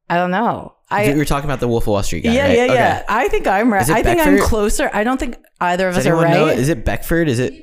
I 0.09 0.15
don't 0.15 0.31
know. 0.31 0.75
I 0.91 1.11
we 1.13 1.17
were 1.17 1.25
talking 1.25 1.49
about 1.49 1.59
the 1.59 1.67
Wolf 1.67 1.83
of 1.83 1.87
Wall 1.87 2.03
Street 2.03 2.21
guy. 2.23 2.33
yeah, 2.33 2.47
right? 2.47 2.57
yeah, 2.57 2.63
Okay. 2.65 2.73
yeah. 2.73 3.03
I 3.09 3.27
think 3.29 3.47
I'm 3.47 3.71
right. 3.71 3.89
I 3.89 4.03
think 4.03 4.19
I'm 4.19 4.39
closer. 4.39 4.89
I 4.93 5.03
don't 5.03 5.19
think 5.19 5.37
either 5.59 5.87
of 5.87 5.95
Does 5.95 6.05
us 6.05 6.11
are 6.11 6.15
right. 6.15 6.31
know? 6.33 6.47
Is 6.47 6.69
it 6.69 6.83
Beckford? 6.85 7.27
Is 7.27 7.39
it? 7.39 7.53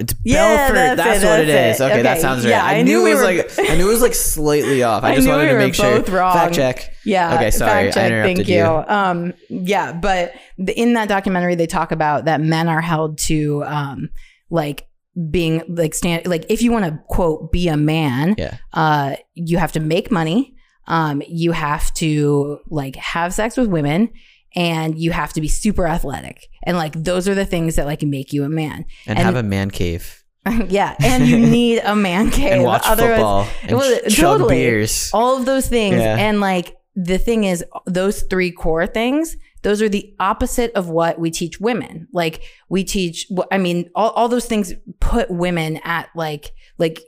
It's 0.00 0.14
Yeah, 0.24 0.68
Belfort. 0.68 0.74
that's 0.76 0.96
That's, 0.96 1.22
it, 1.22 1.26
what 1.26 1.40
it 1.40 1.46
that's 1.48 1.76
is. 1.76 1.80
it. 1.80 1.90
Okay, 1.90 2.02
that 2.02 2.20
sounds 2.20 2.44
right. 2.44 2.50
yeah, 2.50 2.64
I, 2.64 2.74
I 2.76 2.82
knew 2.82 3.00
knew 3.02 3.06
it 3.06 3.14
was 3.14 3.20
we 3.26 3.36
were- 3.36 3.42
like 3.42 3.58
I 3.70 3.76
knew 3.76 3.88
it 3.88 3.92
was 3.92 4.00
like 4.02 4.14
slightly 4.14 4.82
off. 4.84 5.02
I 5.02 5.10
I 5.10 5.14
just 5.16 5.26
wanted 5.26 5.46
we 5.46 5.48
to 5.54 5.58
make 5.58 5.74
sure. 5.74 5.98
both 5.98 6.08
wrong. 6.10 6.32
Fact 6.34 6.54
check. 6.54 6.94
Yeah. 7.04 7.34
Okay, 7.34 7.50
sorry, 7.50 7.84
fact 7.90 7.94
check, 7.94 8.02
I 8.04 8.06
interrupted 8.06 8.36
thank 8.36 8.48
you. 8.48 8.64
Um, 8.64 9.34
yeah, 9.50 9.92
but 9.92 10.34
the, 10.56 10.72
in 10.80 10.92
that 10.94 11.08
documentary, 11.08 11.56
they 11.56 11.66
talk 11.66 11.90
about 11.90 12.26
that 12.26 12.40
men 12.40 12.68
are 12.68 12.80
held 12.80 13.18
to 13.26 13.64
um, 13.64 14.10
like 14.50 14.86
being 15.30 15.64
like 15.68 15.94
stand 15.94 16.28
like 16.28 16.46
if 16.48 16.62
you 16.62 16.70
want 16.70 16.84
to 16.84 16.96
quote 17.08 17.50
be 17.50 17.66
a 17.66 17.76
man, 17.76 18.36
Yeah. 18.38 18.56
uh, 18.72 19.16
you 19.34 19.58
have 19.58 19.72
to 19.72 19.80
make 19.80 20.12
money. 20.12 20.54
Um, 20.88 21.22
you 21.28 21.52
have 21.52 21.94
to 21.94 22.58
like 22.68 22.96
have 22.96 23.32
sex 23.32 23.56
with 23.56 23.68
women. 23.68 24.10
And 24.56 24.98
you 24.98 25.12
have 25.12 25.34
to 25.34 25.42
be 25.42 25.46
super 25.46 25.86
athletic, 25.86 26.48
and 26.64 26.78
like 26.78 26.94
those 26.94 27.28
are 27.28 27.34
the 27.34 27.44
things 27.44 27.76
that 27.76 27.84
like 27.84 28.00
make 28.02 28.32
you 28.32 28.44
a 28.44 28.48
man. 28.48 28.86
And, 29.06 29.18
And- 29.18 29.26
have 29.26 29.36
a 29.36 29.42
man 29.42 29.70
cave 29.70 30.24
yeah, 30.68 30.96
and 31.00 31.26
you 31.26 31.38
need 31.38 31.80
a 31.84 31.94
man 31.94 32.30
cave. 32.38 32.52
and 32.52 32.64
watch 32.64 32.80
Otherwise- 32.86 33.10
football 33.18 33.46
and 33.62 33.76
Well, 33.76 34.00
ch- 34.08 34.14
chug 34.16 34.38
totally. 34.38 34.56
beers. 34.56 35.10
all 35.12 35.36
of 35.36 35.44
those 35.44 35.68
things 35.68 35.96
Yeah. 35.96 36.16
and 36.16 36.40
like 36.40 36.74
the 36.96 37.18
thing 37.18 37.44
is 37.44 37.62
those 37.86 38.22
three 38.22 38.50
core 38.50 38.86
things 38.86 39.36
those 39.62 39.82
are 39.82 39.88
the 39.90 40.14
opposite 40.18 40.72
of 40.72 40.88
what 40.88 41.18
we 41.20 41.30
teach 41.30 41.60
women 41.60 42.08
like 42.14 42.40
we 42.70 42.82
teach 42.84 43.30
i 43.52 43.58
mean 43.58 43.90
all, 43.94 44.10
all 44.10 44.28
those 44.28 44.46
things 44.46 44.72
put 44.98 45.30
women 45.30 45.76
at 45.84 46.08
like 46.16 46.52
like 46.78 47.00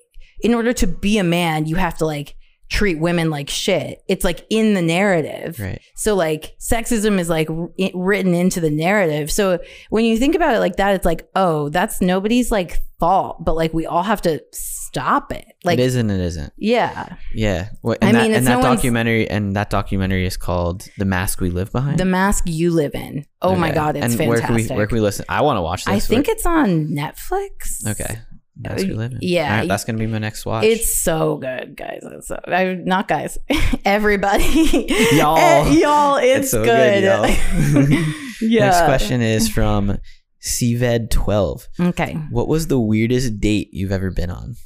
in 0.43 0.53
order 0.55 0.75
to 0.75 0.87
be 0.87 1.17
a 1.17 1.25
man 1.25 1.65
you 1.67 1.77
have 1.77 1.97
to 1.97 2.05
like 2.05 2.37
treat 2.71 3.01
women 3.01 3.31
like 3.31 3.51
shit 3.51 4.01
it's 4.09 4.25
like 4.25 4.47
in 4.49 4.75
the 4.75 4.81
narrative 4.81 5.59
Right. 5.59 5.81
so 5.97 6.15
like 6.15 6.55
sexism 6.61 7.19
is 7.19 7.29
like 7.29 7.49
wr- 7.51 7.67
written 7.95 8.33
into 8.33 8.61
the 8.61 8.71
narrative. 8.71 9.31
So 9.31 9.59
when 9.91 10.05
you 10.05 10.17
think 10.19 10.35
about 10.37 10.55
it 10.55 10.61
like 10.61 10.77
that, 10.77 10.95
it's 10.95 11.05
like, 11.05 11.29
oh, 11.35 11.69
that's 11.69 12.01
nobody's 12.01 12.51
like 12.53 12.79
fault, 13.01 13.45
but 13.45 13.57
like 13.57 13.75
we 13.75 13.87
all 13.87 14.05
have 14.05 14.23
to 14.23 14.41
stop 14.53 15.33
it. 15.33 15.45
Like, 15.65 15.79
it 15.79 15.83
is 15.83 15.97
and 15.97 16.11
it 16.11 16.21
isn't. 16.21 16.53
yeah, 16.57 17.17
Yeah. 17.35 17.71
What, 17.83 17.99
I 18.03 18.13
that, 18.13 18.23
mean, 18.23 18.35
and 18.35 18.47
that 18.47 18.57
no 18.57 18.63
documentary 18.63 19.29
and 19.29 19.57
that 19.57 19.69
documentary 19.71 20.27
is 20.27 20.37
called 20.37 20.89
"The 20.97 21.05
Mask 21.05 21.41
We 21.41 21.51
Live 21.51 21.73
Behind." 21.73 21.99
the 21.99 22.05
mask 22.05 22.45
you 22.47 22.71
live 22.71 22.95
in. 22.95 23.27
Oh 23.43 23.57
my 23.57 23.73
god, 23.73 23.97
it's 23.97 24.05
and 24.05 24.15
fantastic. 24.15 24.29
Where 24.29 24.41
can 24.47 24.55
we 24.71 24.77
where 24.77 24.87
can 24.87 24.95
we 24.95 25.01
listen? 25.01 25.25
I 25.29 25.41
want 25.43 25.57
to 25.59 25.63
watch 25.63 25.85
this. 25.87 25.95
I 25.95 25.99
think 26.01 26.27
Where- 26.29 26.35
it's 26.37 26.47
on 26.47 26.89
Netflix. 26.89 27.87
okay. 27.87 28.19
Mask 28.63 28.87
We 28.87 28.93
Live 28.93 29.13
In. 29.13 29.19
yeah. 29.23 29.59
Right, 29.61 29.69
that's 29.69 29.85
gonna 29.85 29.99
be 29.99 30.07
my 30.07 30.19
next 30.19 30.45
watch. 30.47 30.65
It's 30.65 30.95
so 30.95 31.37
good, 31.37 31.77
guys. 31.77 32.01
It's 32.03 32.29
so, 32.29 32.39
I, 32.47 32.75
not 32.75 33.09
guys, 33.09 33.39
everybody, 33.85 34.45
Y'all. 35.13 35.39
Eh, 35.39 35.73
y'all. 35.81 36.17
It's, 36.17 36.51
so 36.51 36.63
good. 36.65 37.05
y'all. 37.05 37.27
yeah. 38.41 38.67
Next 38.67 38.85
question 38.85 39.21
is 39.23 39.49
from 39.49 39.99
CVED12. 40.43 41.67
Okay. 41.81 42.15
What 42.31 42.49
was 42.49 42.67
the 42.69 42.79
weirdest 42.81 43.41
date 43.41 43.69
you've 43.73 43.93
ever 43.93 44.11
been 44.11 44.31
on? 44.31 44.57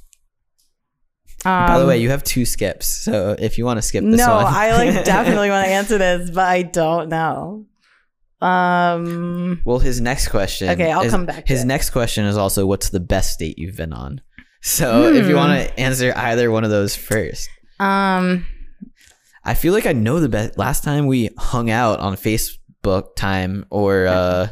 By 1.44 1.74
the 1.76 1.82
Um, 1.82 1.88
way, 1.88 1.98
you 1.98 2.08
have 2.10 2.24
two 2.24 2.46
skips, 2.46 2.86
so 2.86 3.36
if 3.38 3.58
you 3.58 3.66
want 3.66 3.76
to 3.76 3.82
skip 3.82 4.02
this 4.02 4.16
no, 4.18 4.34
one, 4.36 4.46
I 4.46 4.72
like 4.72 5.04
definitely 5.04 5.50
want 5.50 5.66
to 5.66 5.72
answer 5.72 5.98
this, 5.98 6.30
but 6.30 6.44
I 6.48 6.62
don't 6.62 7.10
know. 7.10 7.66
Um, 8.44 9.60
Well, 9.64 9.78
his 9.78 10.00
next 10.00 10.28
question. 10.28 10.68
Okay, 10.70 10.90
I'll 10.92 11.02
is- 11.02 11.10
come 11.12 11.26
back 11.26 11.46
His 11.48 11.64
next 11.64 11.90
question 11.90 12.24
is 12.26 12.36
also, 12.36 12.66
"What's 12.66 12.90
the 12.90 13.00
best 13.00 13.38
date 13.38 13.58
you've 13.58 13.76
been 13.76 13.92
on?" 13.92 14.20
So, 14.60 15.12
if 15.12 15.26
you 15.26 15.32
Hmm. 15.32 15.36
want 15.36 15.52
to 15.68 15.80
answer 15.80 16.12
either 16.16 16.50
one 16.50 16.64
of 16.64 16.70
those 16.70 16.94
first, 16.96 17.48
um, 17.80 18.46
I 19.44 19.54
feel 19.54 19.72
like 19.74 19.86
I 19.86 19.92
know 19.92 20.20
the 20.20 20.28
best. 20.28 20.56
Last 20.58 20.84
time 20.84 21.06
we 21.06 21.30
hung 21.38 21.70
out 21.70 22.00
on 22.00 22.16
Facebook 22.16 23.14
time, 23.16 23.66
or 23.70 24.06
uh, 24.06 24.48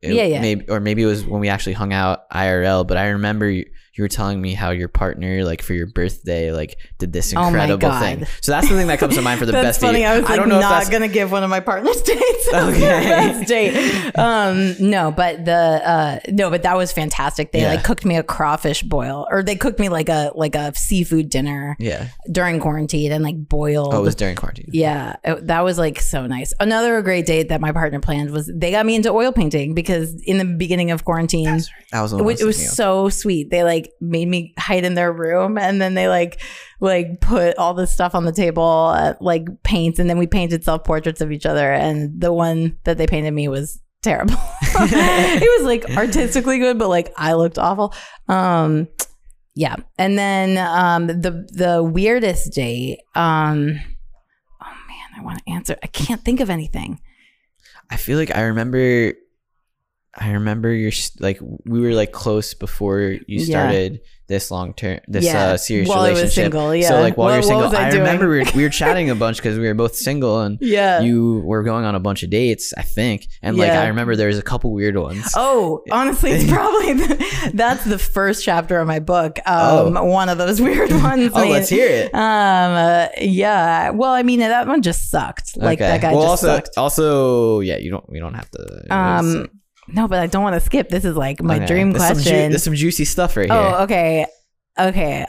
it- 0.00 0.14
Yeah, 0.14 0.24
yeah. 0.24 0.40
maybe 0.40 0.68
or 0.68 0.80
maybe 0.80 1.02
it 1.02 1.06
was 1.06 1.24
when 1.24 1.40
we 1.40 1.48
actually 1.48 1.74
hung 1.74 1.92
out 1.92 2.28
IRL. 2.30 2.84
But 2.84 2.96
I 2.96 3.08
remember 3.08 3.52
you, 3.98 4.04
were 4.04 4.08
telling 4.08 4.40
me 4.40 4.54
how 4.54 4.70
your 4.70 4.88
partner, 4.88 5.44
like 5.44 5.60
for 5.62 5.74
your 5.74 5.86
birthday, 5.86 6.52
like 6.52 6.78
did 6.98 7.12
this 7.12 7.34
Oh 7.36 7.46
incredible 7.48 7.78
God. 7.78 8.00
thing. 8.02 8.26
So 8.40 8.52
that's 8.52 8.68
the 8.68 8.74
thing 8.76 8.86
that 8.86 8.98
comes 8.98 9.14
to 9.16 9.22
mind 9.22 9.40
for 9.40 9.46
the 9.46 9.52
best 9.66 9.80
funny. 9.80 9.98
date. 10.00 10.04
I 10.06 10.18
was 10.20 10.28
like 10.28 10.36
don't 10.36 10.48
know 10.48 10.60
not 10.60 10.70
that's 10.70 10.88
gonna 10.90 11.08
give 11.08 11.30
one 11.32 11.42
of 11.42 11.50
my 11.50 11.60
partner's 11.60 12.00
dates 12.02 12.48
Okay. 12.54 12.80
best 12.80 13.48
date. 13.48 14.12
Um, 14.18 14.74
no, 14.80 15.10
but 15.10 15.44
the 15.44 15.52
uh, 15.54 16.18
no, 16.28 16.50
but 16.50 16.62
that 16.62 16.76
was 16.76 16.92
fantastic. 16.92 17.52
They 17.52 17.60
Yeah. 17.62 17.70
like 17.74 17.84
cooked 17.84 18.04
me 18.04 18.16
a 18.16 18.22
crawfish 18.22 18.82
boil, 18.82 19.26
or 19.30 19.42
they 19.42 19.56
cooked 19.56 19.78
me 19.80 19.88
like 19.88 20.08
a 20.08 20.32
like 20.34 20.54
a 20.54 20.74
seafood 20.74 21.28
dinner 21.30 21.76
yeah. 21.78 22.08
during 22.30 22.60
quarantine 22.60 23.12
and 23.12 23.22
like 23.24 23.36
boiled. 23.48 23.94
Oh, 23.94 23.98
it 23.98 24.02
was 24.02 24.14
during 24.14 24.36
quarantine. 24.36 24.70
Yeah, 24.72 25.16
it- 25.24 25.46
that 25.48 25.64
was 25.64 25.78
like 25.78 26.00
so 26.00 26.26
nice. 26.26 26.52
Another 26.60 27.00
great 27.02 27.26
date 27.26 27.48
that 27.48 27.60
my 27.60 27.72
partner 27.72 28.00
planned 28.00 28.30
was 28.30 28.50
they 28.54 28.70
got 28.70 28.86
me 28.86 28.94
into 28.94 29.10
oil 29.10 29.32
painting 29.32 29.74
because 29.74 30.14
in 30.22 30.38
the 30.38 30.44
beginning 30.44 30.90
of 30.90 31.04
quarantine, 31.04 31.44
That 31.92 32.02
was 32.02 32.12
I 32.12 32.20
was 32.22 32.40
it 32.40 32.44
was 32.44 32.70
so 32.74 33.08
sweet. 33.08 33.50
They 33.50 33.62
like 33.64 33.87
made 34.00 34.28
me 34.28 34.54
hide 34.58 34.84
in 34.84 34.94
their 34.94 35.12
room, 35.12 35.58
and 35.58 35.80
then 35.80 35.94
they 35.94 36.08
like 36.08 36.40
like 36.80 37.20
put 37.20 37.56
all 37.58 37.74
this 37.74 37.92
stuff 37.92 38.14
on 38.14 38.24
the 38.24 38.32
table, 38.32 38.92
uh, 38.94 39.14
like 39.20 39.46
paints, 39.62 39.98
and 39.98 40.08
then 40.08 40.18
we 40.18 40.26
painted 40.26 40.64
self 40.64 40.84
portraits 40.84 41.20
of 41.20 41.32
each 41.32 41.46
other. 41.46 41.72
And 41.72 42.20
the 42.20 42.32
one 42.32 42.76
that 42.84 42.98
they 42.98 43.06
painted 43.06 43.32
me 43.32 43.48
was 43.48 43.80
terrible. 44.02 44.36
it 44.62 45.60
was 45.60 45.66
like 45.66 45.96
artistically 45.96 46.58
good, 46.58 46.78
but 46.78 46.88
like 46.88 47.12
I 47.16 47.34
looked 47.34 47.58
awful. 47.58 47.94
Um, 48.28 48.88
yeah, 49.54 49.76
and 49.98 50.18
then 50.18 50.56
um, 50.58 51.06
the 51.08 51.46
the 51.52 51.82
weirdest 51.82 52.52
date. 52.52 53.00
Um, 53.14 53.80
oh 54.62 54.76
man, 54.88 55.08
I 55.16 55.22
want 55.22 55.44
to 55.44 55.50
answer. 55.50 55.76
I 55.82 55.88
can't 55.88 56.24
think 56.24 56.40
of 56.40 56.50
anything. 56.50 57.00
I 57.90 57.96
feel 57.96 58.18
like 58.18 58.34
I 58.34 58.42
remember. 58.42 59.14
I 60.20 60.32
remember 60.32 60.72
your 60.72 60.92
like 61.20 61.38
we 61.64 61.80
were 61.80 61.92
like 61.92 62.12
close 62.12 62.54
before 62.54 63.00
you 63.00 63.20
Yeah. 63.26 63.44
started 63.46 64.00
this 64.26 64.50
long 64.50 64.74
term 64.74 64.98
this 65.08 65.24
Yeah. 65.24 65.52
uh, 65.52 65.56
serious 65.56 65.88
While 65.88 66.00
I 66.00 66.10
was 66.10 66.18
relationship. 66.18 66.52
single, 66.52 66.74
yeah. 66.74 66.88
So 66.88 67.00
like 67.00 67.16
while 67.16 67.28
What- 67.28 67.34
you're 67.34 67.42
single, 67.44 67.74
I 67.74 67.84
I, 67.88 67.90
remember 67.92 68.28
we 68.28 68.40
were, 68.40 68.44
we 68.54 68.62
were 68.62 68.68
chatting 68.82 69.08
a 69.08 69.14
bunch 69.14 69.38
because 69.38 69.58
we 69.58 69.66
were 69.66 69.72
both 69.74 69.94
single 69.96 70.40
and 70.42 70.58
Yeah. 70.60 71.00
you 71.00 71.40
were 71.46 71.62
going 71.62 71.86
on 71.86 71.94
a 71.94 72.00
bunch 72.00 72.22
of 72.24 72.28
dates. 72.30 72.74
I 72.76 72.82
think, 72.82 73.26
and 73.42 73.56
like 73.56 73.68
Yeah. 73.68 73.80
I 73.82 73.86
remember 73.86 74.16
there 74.16 74.28
was 74.28 74.36
a 74.38 74.42
couple 74.42 74.72
weird 74.74 74.98
ones. 74.98 75.32
Oh, 75.34 75.82
honestly, 75.90 76.32
it's 76.32 76.50
probably 76.52 76.92
the, 76.92 77.50
that's 77.54 77.84
the 77.84 77.98
first 77.98 78.44
chapter 78.44 78.78
of 78.80 78.86
my 78.86 78.98
book. 78.98 79.38
Um, 79.46 79.94
one 79.94 80.28
of 80.28 80.36
those 80.36 80.60
weird 80.68 80.90
ones. 80.90 81.30
Oh, 81.34 81.40
made- 81.40 81.50
let's 81.52 81.70
hear 81.70 81.88
it. 81.88 82.14
Um, 82.14 82.20
uh, 82.74 83.06
yeah. 83.22 83.90
Well, 83.90 84.12
I 84.12 84.22
mean, 84.24 84.40
that 84.40 84.66
one 84.66 84.82
just 84.82 85.10
sucked. 85.10 85.56
Like 85.56 85.78
that 85.78 86.02
guy 86.02 86.12
well, 86.12 86.22
just 86.24 86.44
also, 86.44 86.56
sucked. 86.56 86.76
also, 86.76 87.60
yeah, 87.60 87.78
you 87.78 87.90
don't. 87.90 88.06
We 88.10 88.18
don't 88.18 88.34
have 88.34 88.50
to. 88.50 88.94
Um, 88.94 89.48
no, 89.88 90.06
but 90.08 90.18
I 90.20 90.26
don't 90.26 90.42
want 90.42 90.54
to 90.54 90.60
skip. 90.60 90.88
This 90.88 91.04
is 91.04 91.16
like 91.16 91.42
my 91.42 91.56
Okay. 91.56 91.66
dream 91.66 91.92
There's 91.92 92.04
Some 92.06 92.16
ju- 92.18 92.22
question. 92.22 92.50
there's 92.50 92.62
some 92.62 92.74
juicy 92.74 93.04
stuff 93.04 93.36
right 93.36 93.50
here. 93.50 93.58
Oh, 93.58 93.82
okay. 93.84 94.26
Okay. 94.78 95.26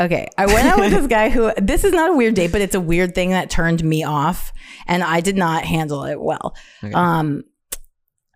Okay. 0.00 0.26
I 0.36 0.46
went 0.46 0.66
out 0.66 0.78
with 0.80 0.90
this 0.90 1.06
guy 1.06 1.28
who 1.30 1.52
this 1.56 1.84
is 1.84 1.92
not 1.92 2.10
a 2.10 2.14
weird 2.14 2.34
date, 2.34 2.50
but 2.52 2.60
it's 2.60 2.74
a 2.74 2.80
weird 2.80 3.14
thing 3.14 3.30
that 3.30 3.50
turned 3.50 3.82
me 3.84 4.04
off 4.04 4.52
and 4.86 5.02
I 5.02 5.20
did 5.20 5.36
not 5.36 5.64
handle 5.64 6.04
it 6.04 6.20
well. 6.20 6.54
Okay. 6.82 6.92
Um 6.92 7.44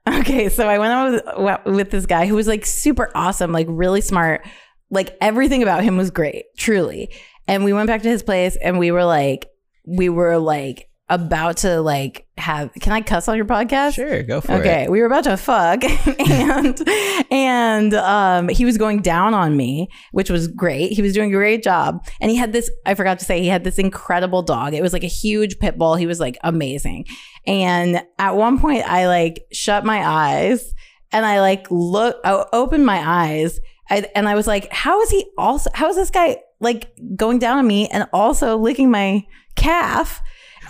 Okay, 0.09 0.49
so 0.51 0.68
I 0.68 0.79
went 0.79 0.93
out 0.93 1.64
with, 1.66 1.74
with 1.77 1.91
this 1.91 2.07
guy 2.07 2.27
who 2.27 2.37
was 2.37 2.47
like 2.47 2.64
super 2.64 3.11
awesome, 3.16 3.51
like 3.51 3.66
really 3.68 4.01
smart. 4.01 4.47
Like 4.89 5.16
everything 5.20 5.64
about 5.64 5.83
him 5.83 5.97
was 5.97 6.12
great, 6.12 6.45
truly. 6.57 7.12
And 7.49 7.64
we 7.64 7.72
went 7.72 7.89
back 7.89 8.03
to 8.03 8.09
his 8.09 8.22
place 8.22 8.57
and 8.57 8.79
we 8.79 8.93
were 8.93 9.05
like 9.05 9.49
we 9.85 10.09
were 10.09 10.39
like 10.39 10.89
about 11.09 11.59
to 11.59 11.80
like 11.80 12.26
have 12.36 12.72
can 12.80 12.92
I 12.92 13.00
cuss 13.00 13.28
on 13.28 13.36
your 13.36 13.44
podcast? 13.44 13.94
Sure, 13.94 14.22
go 14.24 14.40
for 14.40 14.52
Okay, 14.54 14.57
it. 14.57 14.61
Okay, 14.61 14.88
we 14.88 15.00
were 15.00 15.07
about 15.07 15.24
to 15.24 15.36
fuck, 15.36 15.84
and 16.30 16.88
and 17.30 17.94
um, 17.94 18.48
he 18.48 18.64
was 18.64 18.76
going 18.76 19.02
down 19.02 19.32
on 19.32 19.57
me, 19.57 19.88
which 20.12 20.30
was 20.30 20.48
great. 20.48 20.92
He 20.92 21.02
was 21.02 21.12
doing 21.12 21.30
a 21.30 21.36
great 21.36 21.62
job, 21.62 22.04
and 22.20 22.30
he 22.30 22.36
had 22.36 22.52
this. 22.52 22.70
I 22.84 22.94
forgot 22.94 23.18
to 23.20 23.24
say 23.24 23.40
he 23.40 23.48
had 23.48 23.64
this 23.64 23.78
incredible 23.78 24.42
dog. 24.42 24.74
It 24.74 24.82
was 24.82 24.92
like 24.92 25.04
a 25.04 25.09
huge 25.09 25.59
pit 25.59 25.78
bull. 25.78 25.94
He 25.94 26.07
was 26.07 26.18
like 26.20 26.38
amazing. 26.42 27.07
And 27.46 28.02
at 28.18 28.36
one 28.36 28.59
point, 28.59 28.84
I 28.84 29.07
like 29.07 29.44
shut 29.52 29.84
my 29.84 30.04
eyes 30.04 30.74
and 31.12 31.24
I 31.24 31.40
like 31.40 31.66
look. 31.70 32.16
I 32.24 32.44
opened 32.52 32.84
my 32.84 33.00
eyes, 33.04 33.61
I, 33.88 34.07
and 34.16 34.28
I 34.28 34.34
was 34.34 34.46
like, 34.48 34.72
"How 34.72 35.00
is 35.02 35.11
he 35.11 35.24
also? 35.38 35.70
How 35.72 35.88
is 35.88 35.96
this 35.96 36.11
guy 36.11 36.38
like 36.59 36.90
going 37.14 37.38
down 37.38 37.59
on 37.59 37.66
me 37.66 37.86
and 37.88 38.09
also 38.12 38.57
licking 38.57 38.90
my 38.90 39.24
calf?" 39.54 40.20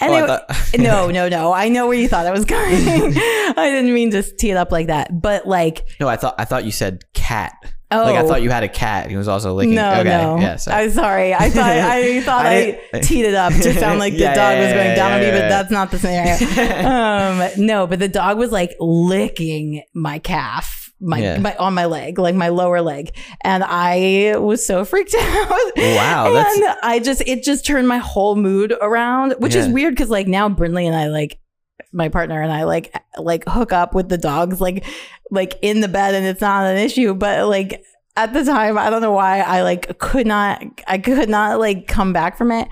And 0.01 0.13
Oh, 0.13 0.17
it- 0.17 0.27
thought- 0.27 0.51
no, 0.79 1.11
no, 1.11 1.29
no. 1.29 1.53
I 1.53 1.69
know 1.69 1.87
where 1.87 1.97
you 1.99 2.09
thought 2.09 2.27
I 2.27 2.31
was 2.33 2.45
going. 2.45 2.65
I 3.57 3.71
didn't 3.71 3.93
mean 3.95 4.11
to 4.13 4.23
tee 4.23 4.51
it 4.51 4.57
up 4.57 4.71
like 4.73 4.89
that. 4.89 5.21
But 5.21 5.47
like, 5.47 5.87
No, 6.01 6.09
I 6.09 6.17
thought 6.17 6.35
I 6.39 6.45
thought 6.45 6.65
you 6.65 6.71
said 6.73 7.05
cat. 7.15 7.53
oh, 7.91 8.03
Like 8.03 8.17
I 8.17 8.27
thought 8.27 8.43
you 8.43 8.51
had 8.51 8.63
a 8.65 8.69
cat. 8.69 9.09
He 9.11 9.17
was 9.17 9.29
also 9.29 9.55
licking. 9.55 9.75
no, 9.77 9.93
okay. 10.01 10.05
no. 10.05 10.39
Yeah. 10.39 10.59
I'm 10.69 10.91
sorry. 10.91 11.33
I 11.35 11.49
thought 11.51 11.65
I 11.71 12.21
thought 12.23 12.47
I 12.47 12.81
I, 12.93 13.01
teed 13.01 13.25
it 13.25 13.35
up 13.35 13.53
to 13.53 13.73
sound 13.75 13.99
like 13.99 14.13
the 14.15 14.19
Yeah, 14.21 14.35
dog 14.35 14.53
yeah, 14.55 14.65
was 14.65 14.73
going 14.75 14.97
down 14.97 15.13
on 15.13 15.21
me, 15.21 15.31
but 15.31 15.49
that's 15.49 15.71
not 15.71 15.91
the 15.91 15.99
scenario. 15.99 17.47
um, 17.57 17.65
no, 17.65 17.87
but 17.87 17.99
the 17.99 18.09
dog 18.09 18.39
was 18.39 18.51
like 18.53 18.75
licking 18.81 19.83
my 19.95 20.19
calf, 20.19 20.86
my, 21.01 21.19
Yeah. 21.19 21.39
my 21.39 21.55
on 21.57 21.75
my 21.75 21.85
leg, 21.87 22.19
like 22.19 22.35
my 22.35 22.49
lower 22.49 22.81
leg, 22.81 23.15
and 23.43 23.63
I 23.67 24.35
was 24.39 24.67
so 24.67 24.85
freaked 24.85 25.15
out. 25.19 25.51
Wow, 25.77 26.33
that's- 26.33 26.57
and 26.59 26.77
I 26.83 26.99
just 27.03 27.23
it 27.27 27.43
just 27.43 27.67
turned 27.67 27.87
my 27.89 27.99
whole 27.99 28.37
mood 28.37 28.73
around, 28.81 29.35
which 29.39 29.55
is 29.55 29.69
weird 29.69 29.95
because 29.95 30.11
like 30.11 30.27
now 30.27 30.49
Brindley 30.49 30.87
and 30.87 30.97
I 30.97 31.09
like 31.09 31.39
my 31.93 32.09
partner 32.09 32.41
and 32.43 32.53
I 32.53 32.65
like 32.65 32.95
like 33.19 33.45
hook 33.49 33.73
up 33.73 33.95
with 33.95 34.09
the 34.09 34.19
dogs 34.19 34.61
like 34.61 34.85
like 35.31 35.55
in 35.63 35.81
the 35.81 35.89
bed 35.89 36.15
and 36.15 36.27
it's 36.27 36.41
not 36.41 36.67
an 36.67 36.77
issue 36.77 37.15
but 37.15 37.47
like 37.49 37.83
at 38.17 38.33
the 38.35 38.45
time 38.45 38.77
I 38.77 38.91
don't 38.91 39.01
know 39.03 39.13
why 39.13 39.41
I 39.41 39.63
like 39.63 39.99
could 39.99 40.27
not 40.27 40.63
I 40.87 40.99
could 40.99 41.29
not 41.29 41.59
like 41.59 41.87
come 41.87 42.13
back 42.13 42.37
from 42.37 42.51
it 42.53 42.69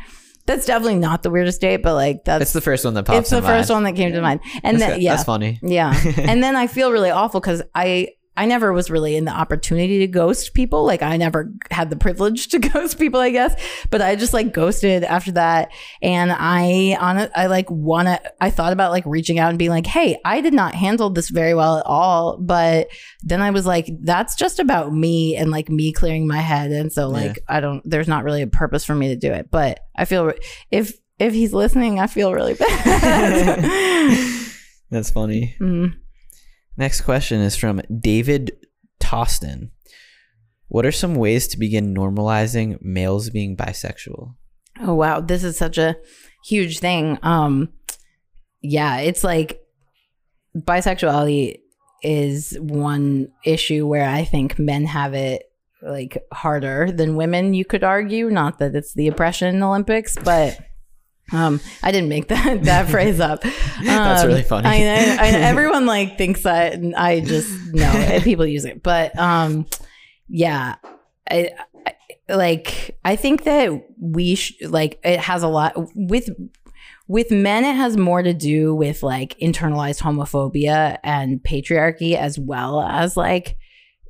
that's 0.47 0.67
definitely 0.67 0.97
not 0.99 1.23
the 1.23 1.31
weirdest 1.31 1.61
date 1.61 1.79
but 1.83 1.95
like 1.95 2.25
that's 2.25 2.43
It's 2.43 2.53
the 2.53 2.61
first 2.61 2.85
one 2.85 2.95
that 2.95 3.05
pops. 3.07 3.19
it's 3.21 3.31
the 3.31 3.39
in 3.39 3.43
first 3.43 3.71
mind. 3.71 3.77
one 3.85 3.93
that 3.95 3.97
came 4.01 4.13
to 4.13 4.21
mind 4.21 4.41
and 4.63 4.81
That's, 4.81 4.93
then 4.93 5.01
yeah 5.01 5.13
that's 5.13 5.25
funny. 5.25 5.59
yeah. 5.63 5.95
and 6.19 6.43
then 6.43 6.57
I 6.57 6.67
feel 6.67 6.93
really 6.93 7.11
awful 7.11 7.41
because 7.41 7.63
I 7.75 8.09
I 8.37 8.47
never 8.47 8.73
was 8.73 8.91
really 8.91 9.17
in 9.17 9.25
the 9.25 9.33
opportunity 9.33 10.01
to 10.01 10.07
ghost 10.07 10.55
people. 10.55 10.85
Like 10.85 11.03
I 11.03 11.17
never 11.17 11.53
had 11.71 11.91
the 11.91 11.97
privilege 11.97 12.49
to 12.49 12.59
ghost 12.73 12.99
people, 12.99 13.21
I 13.21 13.31
guess. 13.31 13.55
But 13.91 14.03
I 14.03 14.17
just 14.17 14.33
like 14.33 14.53
ghosted 14.53 15.05
after 15.05 15.33
that. 15.33 15.71
And 16.03 16.33
I 16.33 16.97
on 17.01 17.29
I 17.35 17.47
like 17.47 17.71
wanna 17.71 18.21
I 18.41 18.51
thought 18.51 18.73
about 18.73 18.91
like 18.91 19.05
reaching 19.07 19.39
out 19.39 19.51
and 19.51 19.59
being 19.59 19.71
like, 19.71 19.87
hey, 19.87 20.19
I 20.25 20.41
did 20.41 20.55
not 20.55 20.75
handle 20.75 21.11
this 21.11 21.29
very 21.29 21.55
well 21.55 21.79
at 21.79 21.87
all. 21.87 22.39
But 22.39 22.89
then 23.23 23.41
I 23.41 23.51
was 23.51 23.67
like, 23.67 23.89
that's 24.01 24.35
just 24.35 24.59
about 24.59 24.93
me 24.93 25.37
and 25.37 25.51
like 25.51 25.69
me 25.69 25.93
clearing 25.93 26.27
my 26.27 26.39
head. 26.39 26.73
And 26.73 26.93
so 26.93 27.09
like 27.09 27.39
I 27.49 27.61
don't 27.61 27.83
there's 27.89 28.09
not 28.09 28.25
really 28.25 28.43
a 28.43 28.49
purpose 28.49 28.85
for 28.85 28.95
me 28.95 29.09
to 29.09 29.17
do 29.17 29.33
it. 29.33 29.51
But 29.51 29.81
I 29.97 30.07
feel 30.07 30.33
if 30.71 30.93
if 31.19 31.33
he's 31.33 31.53
listening, 31.53 32.01
I 32.01 32.09
feel 32.09 32.35
really 32.35 32.55
bad. 32.59 33.65
That's 34.91 35.11
funny. 35.11 35.57
Mm. 35.61 35.95
Next 36.77 37.03
question 37.03 37.41
is 37.41 37.57
from 37.57 37.83
David 38.01 38.53
Toston. 39.01 39.71
What 40.69 40.87
are 40.87 40.93
some 40.93 41.15
ways 41.15 41.47
to 41.49 41.59
begin 41.59 41.95
normalizing 41.95 42.83
males 42.83 43.31
being 43.31 43.57
bisexual? 43.57 44.35
Oh 44.81 44.95
wow, 44.95 45.21
this 45.21 45.45
is 45.45 45.57
such 45.57 45.79
a 45.79 45.97
huge 46.45 46.81
thing. 46.81 47.19
Um 47.23 47.69
yeah, 48.61 48.99
it's 48.99 49.23
like 49.23 49.61
bisexuality 50.57 51.61
is 52.03 52.57
one 52.61 53.29
issue 53.45 53.87
where 53.87 54.09
I 54.09 54.25
think 54.25 54.59
men 54.59 54.87
have 54.87 55.15
it 55.15 55.45
like 55.83 56.19
harder 56.33 56.91
than 56.91 57.17
women, 57.17 57.55
you 57.55 57.65
could 57.65 57.85
argue. 57.85 58.31
Not 58.31 58.59
that 58.59 58.75
it's 58.75 58.95
the 58.95 59.09
oppression 59.09 59.63
Olympics, 59.63 60.17
but 60.25 60.59
um, 61.33 61.61
I 61.83 61.91
didn't 61.93 62.09
make 62.09 62.29
that 62.29 62.65
that 62.65 62.89
phrase 62.89 63.21
up. 63.21 63.43
That's 63.83 64.23
Um, 64.23 64.29
really 64.29 64.43
funny. 64.43 64.69
I, 64.69 64.75
I, 64.75 65.17
I, 65.19 65.29
everyone 65.51 65.87
like 65.87 66.19
thinks 66.19 66.43
that, 66.43 66.75
and 66.75 66.95
I 66.95 67.21
just 67.21 67.51
know 67.73 68.19
people 68.23 68.47
use 68.47 68.65
it. 68.65 68.83
But 68.83 69.19
um, 69.19 69.67
yeah, 70.29 70.77
I, 71.31 71.51
I 71.87 71.95
like 72.35 72.97
I 73.05 73.17
think 73.17 73.45
that 73.45 73.71
we 74.01 74.35
sh- 74.35 74.55
like 74.63 74.99
it 75.05 75.21
has 75.21 75.43
a 75.43 75.49
lot 75.49 75.73
with 75.95 76.29
with 77.07 77.31
men. 77.31 77.65
It 77.65 77.75
has 77.77 77.97
more 77.97 78.23
to 78.23 78.33
do 78.35 78.75
with 78.75 79.03
like 79.03 79.39
internalized 79.41 80.01
homophobia 80.03 80.99
and 81.05 81.43
patriarchy, 81.43 82.17
as 82.17 82.39
well 82.39 82.81
as 82.81 83.17
like 83.17 83.57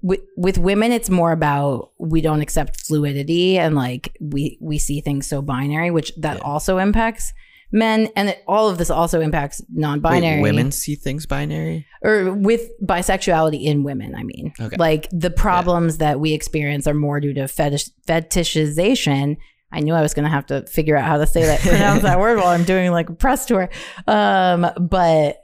with, 0.05 0.21
with 0.37 0.59
women 0.59 0.93
it's 0.93 1.09
more 1.09 1.33
about 1.33 1.91
we 1.99 2.21
don't 2.21 2.43
accept 2.43 2.81
fluidity 2.81 3.59
and 3.59 3.75
like 3.75 4.17
we 4.21 4.59
we 4.61 4.79
see 4.79 5.01
things 5.01 5.27
so 5.27 5.41
binary 5.41 5.91
which 5.91 6.15
that 6.17 6.41
also 6.43 6.79
impacts 6.79 7.33
men. 7.75 8.09
And 8.17 8.31
it, 8.31 8.43
all 8.47 8.69
of 8.69 8.79
this 8.79 8.89
also 8.89 9.21
impacts 9.21 9.61
non-binary. 9.75 10.41
Wait, 10.41 10.53
women 10.53 10.71
see 10.73 10.95
things 10.95 11.27
binary? 11.27 11.87
or 12.03 12.33
with 12.35 12.71
bisexuality 12.83 13.65
in 13.65 13.83
women 13.83 14.15
i 14.15 14.23
mean. 14.23 14.53
Okay. 14.61 14.77
like 14.77 15.09
the 15.11 15.31
problems 15.31 15.99
that 15.99 16.21
we 16.21 16.35
experience 16.35 16.87
are 16.87 16.95
more 16.95 17.19
due 17.19 17.35
to 17.35 17.49
fetish 17.49 17.89
fetishization. 18.07 19.37
I 19.73 19.81
knew 19.81 19.95
i 19.95 20.03
was 20.03 20.15
going 20.15 20.25
to 20.25 20.31
have 20.31 20.47
to 20.47 20.67
figure 20.67 20.97
out 20.97 21.05
how 21.05 21.17
to 21.19 21.27
say 21.27 21.45
that 21.45 21.61
pronounce 21.63 22.03
that 22.03 22.21
word 22.21 22.37
while 22.37 22.49
i'm 22.49 22.65
doing 22.65 22.93
like 22.93 23.09
a 23.11 23.15
press 23.15 23.47
tour. 23.47 23.69
Um 24.07 24.71
but 24.79 25.41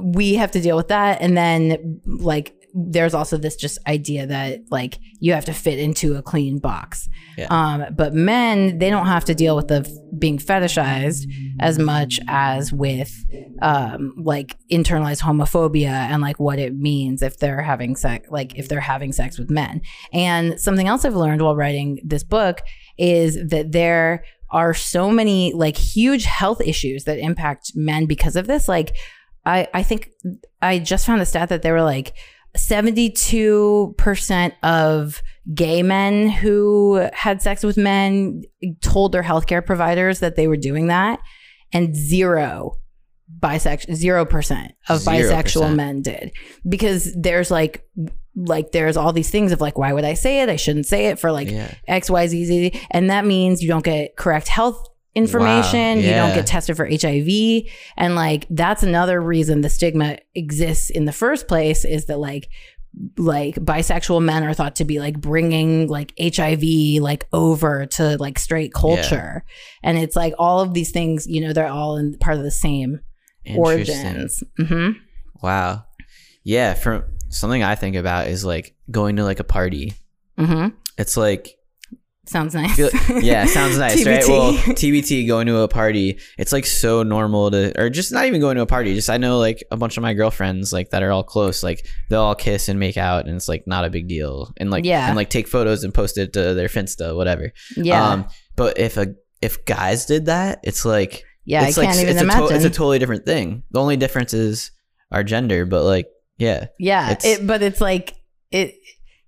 we 0.00 0.34
have 0.34 0.52
to 0.52 0.60
deal 0.60 0.76
with 0.76 0.88
that. 0.88 1.20
And 1.20 1.36
then 1.36 2.00
like 2.04 2.55
there's 2.78 3.14
also 3.14 3.38
this 3.38 3.56
just 3.56 3.78
idea 3.86 4.26
that 4.26 4.60
like 4.70 4.98
you 5.18 5.32
have 5.32 5.46
to 5.46 5.52
fit 5.52 5.78
into 5.78 6.16
a 6.16 6.22
clean 6.22 6.58
box. 6.58 7.08
Yeah. 7.38 7.46
um 7.50 7.94
but 7.94 8.14
men 8.14 8.78
they 8.78 8.88
don't 8.88 9.06
have 9.06 9.24
to 9.26 9.34
deal 9.34 9.56
with 9.56 9.68
the 9.68 9.80
f- 9.80 9.90
being 10.18 10.38
fetishized 10.38 11.26
as 11.60 11.78
much 11.78 12.18
as 12.28 12.72
with 12.72 13.12
um 13.60 14.14
like 14.16 14.56
internalized 14.72 15.20
homophobia 15.20 15.88
and 15.88 16.22
like 16.22 16.40
what 16.40 16.58
it 16.58 16.74
means 16.74 17.20
if 17.20 17.38
they're 17.38 17.60
having 17.60 17.94
sex 17.94 18.28
like 18.30 18.56
if 18.56 18.68
they're 18.68 18.80
having 18.80 19.12
sex 19.12 19.38
with 19.38 19.50
men. 19.50 19.82
And 20.12 20.58
something 20.60 20.88
else 20.88 21.04
i've 21.04 21.16
learned 21.16 21.42
while 21.42 21.56
writing 21.56 21.98
this 22.04 22.24
book 22.24 22.62
is 22.98 23.36
that 23.48 23.72
there 23.72 24.24
are 24.50 24.74
so 24.74 25.10
many 25.10 25.52
like 25.52 25.76
huge 25.76 26.24
health 26.24 26.60
issues 26.60 27.04
that 27.04 27.18
impact 27.18 27.72
men 27.74 28.06
because 28.06 28.36
of 28.36 28.46
this. 28.46 28.68
Like 28.68 28.94
I 29.44 29.68
I 29.74 29.82
think 29.82 30.10
I 30.62 30.78
just 30.78 31.06
found 31.06 31.20
the 31.20 31.26
stat 31.26 31.48
that 31.48 31.62
they 31.62 31.72
were 31.72 31.82
like 31.82 32.14
72% 32.56 34.52
of 34.62 35.22
gay 35.54 35.82
men 35.82 36.28
who 36.28 37.08
had 37.12 37.40
sex 37.42 37.62
with 37.62 37.76
men 37.76 38.42
told 38.82 39.12
their 39.12 39.22
healthcare 39.22 39.64
providers 39.64 40.20
that 40.20 40.36
they 40.36 40.48
were 40.48 40.56
doing 40.56 40.88
that 40.88 41.20
and 41.72 41.94
zero 41.94 42.72
bisexual 43.40 43.94
zero 43.94 44.24
percent 44.24 44.72
of 44.88 45.00
0%. 45.00 45.04
bisexual 45.30 45.74
men 45.74 46.00
did 46.02 46.30
because 46.68 47.12
there's 47.20 47.50
like 47.50 47.84
like 48.36 48.70
there's 48.70 48.96
all 48.96 49.12
these 49.12 49.30
things 49.30 49.50
of 49.50 49.60
like 49.60 49.76
why 49.76 49.92
would 49.92 50.04
i 50.04 50.14
say 50.14 50.42
it 50.42 50.48
i 50.48 50.54
shouldn't 50.56 50.86
say 50.86 51.06
it 51.06 51.18
for 51.18 51.32
like 51.32 51.50
Yeah. 51.50 51.72
xyz 51.88 52.78
and 52.92 53.10
that 53.10 53.24
means 53.26 53.62
you 53.62 53.68
don't 53.68 53.84
get 53.84 54.16
correct 54.16 54.46
health 54.46 54.88
information 55.16 55.98
you 55.98 56.04
yeah. 56.04 56.26
don't 56.26 56.34
get 56.34 56.46
tested 56.46 56.76
for 56.76 56.86
hiv 56.86 57.28
and 57.96 58.14
like 58.14 58.46
that's 58.50 58.82
another 58.82 59.20
reason 59.20 59.62
the 59.62 59.68
stigma 59.68 60.18
exists 60.34 60.90
in 60.90 61.06
the 61.06 61.12
first 61.12 61.48
place 61.48 61.84
is 61.84 62.04
that 62.04 62.18
like 62.18 62.48
like 63.18 63.56
bisexual 63.56 64.22
men 64.22 64.42
are 64.42 64.54
thought 64.54 64.76
to 64.76 64.84
be 64.84 64.98
like 64.98 65.20
bringing 65.20 65.86
like 65.88 66.12
hiv 66.18 66.62
like 67.02 67.26
over 67.32 67.86
to 67.86 68.16
like 68.18 68.38
straight 68.38 68.72
culture. 68.72 69.44
And 69.82 69.98
it's 69.98 70.16
like 70.16 70.32
all 70.38 70.60
of 70.60 70.72
these 70.72 70.92
things 70.92 71.26
you 71.26 71.40
know 71.40 71.52
they're 71.52 71.68
all 71.68 71.96
in 71.96 72.16
part 72.18 72.38
of 72.38 72.42
the 72.42 72.50
same 72.50 73.00
origins. 73.54 74.42
Hmm 74.56 74.92
Wow. 75.42 75.84
Yeah, 76.42 76.74
from 76.74 77.04
something 77.28 77.62
I 77.62 77.74
think 77.74 77.96
about 77.96 78.28
is 78.28 78.44
like 78.44 78.74
going 78.90 79.16
to 79.16 79.24
like 79.24 79.40
a 79.40 79.44
party. 79.44 79.94
hmm 80.38 80.68
It's 80.96 81.16
like 81.16 81.55
sounds 82.26 82.54
nice 82.54 82.76
yeah, 83.22 83.44
sounds 83.46 83.78
nice, 83.86 84.04
right? 84.06 84.24
Well, 84.26 84.52
TBT 84.54 85.26
going 85.26 85.46
to 85.46 85.58
a 85.58 85.68
party, 85.68 86.18
it's 86.38 86.52
like 86.52 86.66
so 86.66 87.02
normal 87.02 87.50
to, 87.50 87.80
or 87.80 87.88
just 87.90 88.12
not 88.12 88.26
even 88.26 88.40
going 88.40 88.56
to 88.56 88.62
a 88.62 88.66
party. 88.66 88.94
Just 88.94 89.08
I 89.10 89.16
know 89.16 89.38
like 89.38 89.62
a 89.70 89.76
bunch 89.76 89.96
of 89.96 90.02
my 90.02 90.12
girlfriends 90.14 90.72
like 90.72 90.90
that 90.90 91.02
are 91.02 91.12
all 91.12 91.22
close, 91.24 91.62
like 91.62 91.86
they'll 92.10 92.20
all 92.22 92.34
kiss 92.34 92.68
and 92.68 92.78
make 92.80 92.96
out, 92.96 93.26
and 93.26 93.36
it's 93.36 93.48
like 93.48 93.64
not 93.66 93.84
a 93.84 93.90
big 93.90 94.08
deal, 94.08 94.52
and 94.56 94.70
like 94.70 94.84
Yeah. 94.84 95.06
and 95.06 95.16
like 95.16 95.30
take 95.30 95.48
photos 95.48 95.84
and 95.84 95.94
post 95.94 96.18
it 96.18 96.32
to 96.34 96.54
their 96.54 96.68
Finsta, 96.68 97.14
whatever. 97.16 97.52
yeah 97.76 98.10
Um, 98.10 98.28
but 98.56 98.78
if 98.78 98.96
a 98.96 99.14
if 99.42 99.64
guys 99.64 100.06
did 100.06 100.26
that, 100.26 100.60
it's 100.64 100.84
like 100.84 101.22
yeah 101.44 101.62
i 101.62 101.68
it's 101.68 101.76
like 101.76 101.86
can't 101.88 102.00
even 102.00 102.10
it's 102.16 102.22
a, 102.22 102.24
to- 102.26 102.32
imagine 102.32 102.56
it's 102.56 102.64
a 102.64 102.70
totally 102.70 102.98
different 102.98 103.24
thing. 103.24 103.62
The 103.70 103.80
only 103.80 103.96
difference 103.96 104.34
is 104.34 104.70
our 105.12 105.22
gender, 105.22 105.64
but 105.66 105.84
like 105.84 106.08
yeah, 106.38 106.66
yeah 106.78 107.12
it's- 107.12 107.24
it, 107.40 107.46
but 107.46 107.62
it's 107.62 107.80
like 107.80 108.14
it 108.50 108.74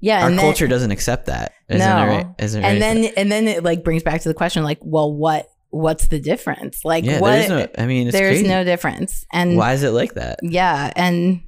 yeah 0.00 0.22
our 0.22 0.28
and 0.28 0.38
then, 0.38 0.44
culture 0.44 0.66
doesn't 0.68 0.90
accept 0.90 1.26
that. 1.26 1.52
Isn't 1.68 1.80
No. 1.86 2.02
it 2.02 2.06
right? 2.08 2.26
Isn't 2.38 2.64
and 2.64 2.74
right? 2.74 2.78
then 2.80 3.12
and 3.16 3.30
then 3.32 3.48
it 3.48 3.62
like 3.64 3.84
brings 3.84 4.02
back 4.02 4.20
to 4.22 4.28
the 4.28 4.34
question 4.34 4.62
like 4.64 4.78
well 4.82 5.12
what 5.12 5.48
what's 5.70 6.06
the 6.08 6.18
difference 6.18 6.84
like 6.84 7.04
yeah, 7.04 7.20
what 7.20 7.32
there's 7.32 7.48
no. 7.48 7.68
I 7.76 7.86
mean, 7.86 8.06
it's 8.08 8.16
there's 8.16 8.36
crazy. 8.38 8.48
no 8.48 8.64
difference 8.64 9.26
and 9.32 9.56
Why 9.56 9.74
is 9.74 9.82
it 9.82 9.90
like 9.90 10.14
that? 10.14 10.38
yeah 10.42 10.90
and 10.96 11.42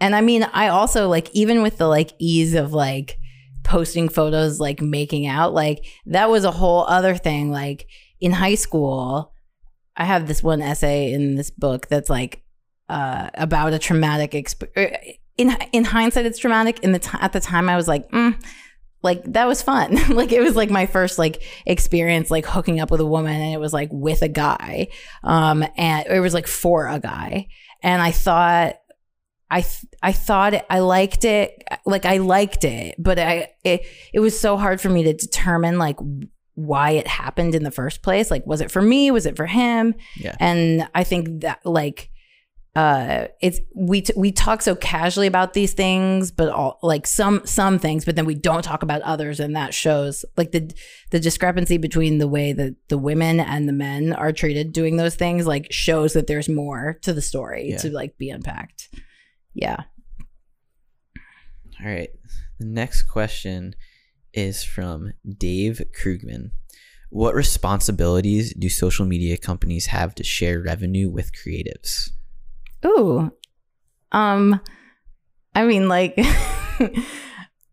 and 0.00 0.14
i 0.16 0.20
mean 0.22 0.44
i 0.54 0.68
also 0.68 1.06
like 1.08 1.28
even 1.34 1.60
with 1.62 1.76
the 1.76 1.86
like 1.86 2.12
ease 2.18 2.54
of 2.54 2.72
like 2.72 3.18
posting 3.64 4.08
photos 4.08 4.58
like 4.58 4.80
making 4.80 5.26
out 5.26 5.52
like 5.52 5.84
that 6.06 6.30
was 6.30 6.44
a 6.44 6.50
whole 6.50 6.84
other 6.86 7.14
thing 7.14 7.50
like 7.50 7.86
in 8.20 8.32
high 8.32 8.54
school 8.54 9.34
i 9.96 10.04
have 10.04 10.26
this 10.26 10.42
one 10.42 10.62
essay 10.62 11.12
in 11.12 11.34
this 11.34 11.50
book 11.50 11.88
that's 11.88 12.08
like 12.08 12.42
uh 12.88 13.28
about 13.34 13.74
a 13.74 13.78
traumatic 13.78 14.34
experience 14.34 15.18
in 15.38 15.56
in 15.72 15.84
hindsight 15.84 16.26
it's 16.26 16.38
traumatic. 16.38 16.80
In 16.80 16.92
the 16.92 16.98
t- 16.98 17.18
at 17.20 17.32
the 17.32 17.40
time 17.40 17.68
i 17.68 17.76
was 17.76 17.88
like 17.88 18.10
mm, 18.10 18.34
like 19.02 19.22
that 19.32 19.46
was 19.46 19.62
fun. 19.62 19.96
Like 20.14 20.32
it 20.32 20.40
was 20.40 20.56
like 20.56 20.70
my 20.70 20.86
first 20.86 21.18
like 21.18 21.42
experience 21.66 22.30
like 22.30 22.44
hooking 22.46 22.80
up 22.80 22.90
with 22.90 23.00
a 23.00 23.06
woman 23.06 23.40
and 23.40 23.54
it 23.54 23.60
was 23.60 23.72
like 23.72 23.88
with 23.92 24.22
a 24.22 24.28
guy. 24.28 24.88
Um 25.22 25.64
and 25.76 26.06
it 26.08 26.20
was 26.20 26.34
like 26.34 26.46
for 26.46 26.86
a 26.88 26.98
guy. 26.98 27.46
And 27.82 28.02
i 28.02 28.10
thought 28.10 28.74
i 29.50 29.60
th- 29.62 29.86
i 30.02 30.12
thought 30.12 30.52
it, 30.54 30.66
i 30.68 30.80
liked 30.80 31.24
it 31.24 31.62
like 31.86 32.04
i 32.04 32.18
liked 32.18 32.64
it 32.64 32.94
but 32.98 33.18
i 33.18 33.48
it, 33.64 33.80
it 34.12 34.20
was 34.20 34.38
so 34.38 34.58
hard 34.58 34.78
for 34.78 34.90
me 34.90 35.04
to 35.04 35.14
determine 35.14 35.78
like 35.78 35.96
why 36.54 36.90
it 36.90 37.06
happened 37.06 37.54
in 37.54 37.62
the 37.62 37.70
first 37.70 38.02
place. 38.02 38.32
Like 38.32 38.44
was 38.44 38.60
it 38.60 38.70
for 38.70 38.82
me? 38.82 39.12
Was 39.12 39.26
it 39.26 39.36
for 39.36 39.46
him? 39.46 39.94
Yeah. 40.16 40.34
and 40.40 40.88
i 40.94 41.04
think 41.04 41.42
that 41.42 41.60
like 41.64 42.10
uh 42.76 43.26
it's 43.40 43.60
we 43.74 44.02
t- 44.02 44.12
we 44.16 44.30
talk 44.30 44.60
so 44.62 44.76
casually 44.76 45.26
about 45.26 45.54
these 45.54 45.72
things 45.72 46.30
but 46.30 46.48
all 46.50 46.78
like 46.82 47.06
some 47.06 47.40
some 47.46 47.78
things 47.78 48.04
but 48.04 48.14
then 48.14 48.26
we 48.26 48.34
don't 48.34 48.62
talk 48.62 48.82
about 48.82 49.00
others 49.02 49.40
and 49.40 49.56
that 49.56 49.72
shows 49.72 50.24
like 50.36 50.52
the 50.52 50.70
the 51.10 51.18
discrepancy 51.18 51.78
between 51.78 52.18
the 52.18 52.28
way 52.28 52.52
that 52.52 52.76
the 52.88 52.98
women 52.98 53.40
and 53.40 53.66
the 53.68 53.72
men 53.72 54.12
are 54.12 54.32
treated 54.32 54.72
doing 54.72 54.96
those 54.98 55.14
things 55.16 55.46
like 55.46 55.66
shows 55.72 56.12
that 56.12 56.26
there's 56.26 56.48
more 56.48 56.98
to 57.02 57.12
the 57.14 57.22
story 57.22 57.70
Yeah. 57.70 57.78
to 57.78 57.90
like 57.90 58.18
be 58.18 58.28
unpacked 58.30 58.88
yeah 59.54 59.84
All 61.80 61.86
right. 61.90 62.10
The 62.58 62.66
next 62.66 63.02
question 63.04 63.74
is 64.32 64.64
from 64.64 65.12
Dave 65.38 65.80
Krugman. 65.96 66.50
What 67.10 67.34
responsibilities 67.34 68.52
do 68.52 68.68
social 68.68 69.06
media 69.06 69.38
companies 69.38 69.86
have 69.86 70.14
to 70.16 70.24
share 70.24 70.60
revenue 70.60 71.08
with 71.08 71.30
creatives? 71.32 72.10
Ooh. 72.86 73.30
Um 74.12 74.60
I 75.54 75.64
mean 75.64 75.88
like 75.88 76.14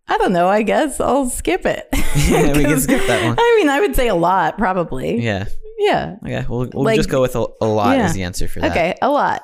I 0.08 0.18
don't 0.18 0.34
know, 0.34 0.48
I 0.48 0.62
guess 0.62 1.00
I'll 1.00 1.30
skip 1.30 1.66
it. 1.66 1.88
Yeah, 2.16 2.56
we 2.56 2.64
can 2.64 2.80
skip 2.80 3.06
that 3.08 3.26
one. 3.26 3.36
I 3.38 3.56
mean, 3.60 3.68
I 3.70 3.82
would 3.82 3.94
say 3.96 4.08
a 4.08 4.16
lot 4.16 4.58
probably. 4.58 5.20
Yeah. 5.22 5.46
Yeah. 5.78 6.16
Okay. 6.24 6.46
We'll, 6.48 6.70
we'll 6.74 6.86
Like- 6.86 6.96
just 6.96 7.10
go 7.10 7.22
with 7.22 7.36
a, 7.36 7.46
a 7.62 7.66
lot 7.68 7.98
Yeah. 7.98 8.06
as 8.06 8.14
the 8.14 8.24
answer 8.24 8.48
for 8.48 8.62
that. 8.62 8.72
Okay, 8.72 8.96
a 9.02 9.10
lot. 9.10 9.44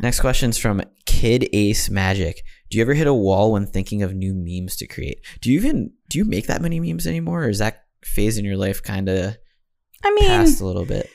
Next 0.00 0.20
question's 0.20 0.56
from 0.56 0.82
Kid 1.04 1.48
Ace 1.52 1.90
Magic. 1.90 2.42
Do 2.70 2.78
you 2.78 2.82
ever 2.82 2.94
hit 2.94 3.06
a 3.06 3.12
wall 3.14 3.52
when 3.52 3.66
thinking 3.66 4.02
of 4.02 4.14
new 4.14 4.34
memes 4.34 4.76
to 4.76 4.86
create? 4.86 5.20
Do 5.42 5.52
you 5.52 5.58
even 5.58 5.92
do 6.08 6.16
you 6.18 6.24
make 6.24 6.46
that 6.46 6.62
many 6.62 6.80
memes 6.80 7.06
anymore, 7.06 7.44
or 7.44 7.48
is 7.50 7.58
that 7.58 7.84
phase 8.04 8.38
in 8.38 8.44
your 8.46 8.56
life 8.56 8.82
kind 8.82 9.08
of 9.10 9.36
I 10.02 10.10
mean, 10.14 10.24
past 10.28 10.60
a 10.60 10.66
little 10.66 10.86
bit? 10.86 11.08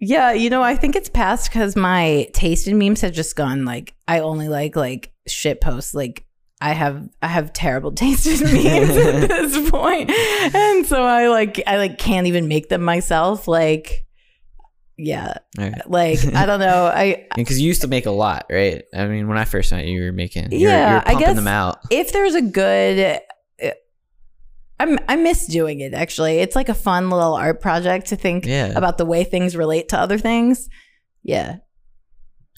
Yeah, 0.00 0.32
you 0.32 0.50
know, 0.50 0.62
I 0.62 0.76
think 0.76 0.96
it's 0.96 1.08
past 1.10 1.50
because 1.50 1.76
my 1.76 2.28
taste 2.32 2.66
in 2.66 2.78
memes 2.78 3.02
have 3.02 3.12
just 3.12 3.36
gone 3.36 3.64
like 3.64 3.94
I 4.08 4.20
only 4.20 4.48
like 4.48 4.74
like 4.76 5.12
shit 5.28 5.60
posts. 5.60 5.94
Like 5.94 6.24
I 6.60 6.72
have 6.72 7.08
I 7.22 7.28
have 7.28 7.52
terrible 7.52 7.92
taste 8.04 8.26
in 8.26 8.40
memes 8.42 8.96
at 8.96 9.28
this 9.28 9.70
point, 9.70 10.10
and 10.10 10.86
so 10.86 11.02
I 11.04 11.28
like 11.28 11.62
I 11.66 11.76
like 11.76 11.98
can't 11.98 12.26
even 12.26 12.48
make 12.48 12.68
them 12.68 12.82
myself. 12.82 13.46
Like, 13.48 14.06
yeah, 14.96 15.34
Okay. 15.58 15.80
like 15.86 16.18
I 16.34 16.44
don't 16.46 16.60
know. 16.60 16.86
I 16.86 17.26
Because 17.36 17.60
you 17.60 17.66
used 17.68 17.80
to 17.82 17.88
make 17.88 18.06
a 18.06 18.10
lot, 18.10 18.46
right? 18.50 18.82
I 18.94 19.06
mean, 19.06 19.28
when 19.28 19.38
I 19.38 19.44
first 19.44 19.72
met 19.72 19.86
you, 19.86 19.98
you 19.98 20.04
were 20.04 20.12
making, 20.12 20.50
you 20.52 20.66
were, 20.66 20.72
Yeah, 20.72 20.88
you 20.88 20.94
were 20.96 21.08
I 21.16 21.20
guess- 21.20 21.36
them 21.36 21.48
out. 21.48 21.78
if 21.90 22.12
there's 22.12 22.34
a 22.34 22.42
good 22.42 23.20
I'm, 24.80 24.98
I 25.08 25.16
miss 25.16 25.46
doing 25.46 25.80
it 25.80 25.94
actually. 25.94 26.38
It's 26.38 26.56
like 26.56 26.68
a 26.68 26.74
fun 26.74 27.10
little 27.10 27.34
art 27.34 27.60
project 27.60 28.06
to 28.08 28.16
think 28.16 28.46
Yeah. 28.46 28.72
about 28.76 28.98
the 28.98 29.04
way 29.04 29.24
things 29.24 29.54
relate 29.56 29.88
to 29.90 29.98
other 29.98 30.18
things. 30.18 30.68
Yeah. 31.22 31.56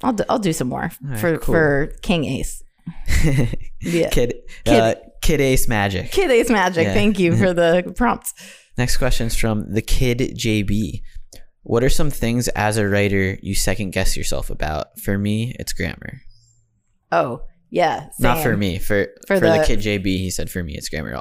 I'll 0.03 0.13
do, 0.15 0.25
I'll 0.29 0.39
do 0.39 0.53
some 0.53 0.69
more 0.69 0.91
right, 1.03 1.19
for 1.19 1.39
cool. 1.39 1.55
for 1.55 1.93
King 2.03 2.25
Ace. 2.25 2.63
Yeah. 3.85 4.11
Kid, 4.11 4.35
Kid- 4.65 4.81
Uh, 4.81 4.95
Kid 5.23 5.41
Ace 5.41 5.67
Magic. 5.67 6.13
Kid 6.13 6.31
Ace 6.31 6.49
Magic. 6.51 6.85
Yeah. 6.87 6.95
Thank 6.95 7.19
you 7.19 7.37
for 7.37 7.53
the 7.61 7.93
prompts. 7.97 8.33
Next 8.79 8.97
question 8.97 9.27
is 9.27 9.37
from 9.37 9.73
the 9.75 9.83
Kid 9.83 10.19
JB. 10.37 11.03
What 11.65 11.83
are 11.85 11.89
some 11.89 12.11
things 12.11 12.47
as 12.49 12.77
a 12.77 12.89
writer 12.89 13.39
you 13.43 13.55
second 13.57 13.91
guess 13.93 14.17
yourself 14.17 14.51
about? 14.51 14.99
For 15.01 15.19
me, 15.19 15.55
it's 15.59 15.73
grammar. 15.73 16.21
Oh, 17.11 17.43
yeah. 17.71 18.09
Not 18.21 18.43
for 18.43 18.57
me. 18.57 18.79
For 18.79 19.09
For 19.27 19.37
for, 19.39 19.41
the, 19.41 19.59
the- 19.59 19.65
Kid 19.67 19.81
JB, 19.81 20.07
he 20.07 20.31
said 20.31 20.49
for 20.51 20.63
me 20.63 20.75
it's 20.77 20.89
grammar. 20.89 21.21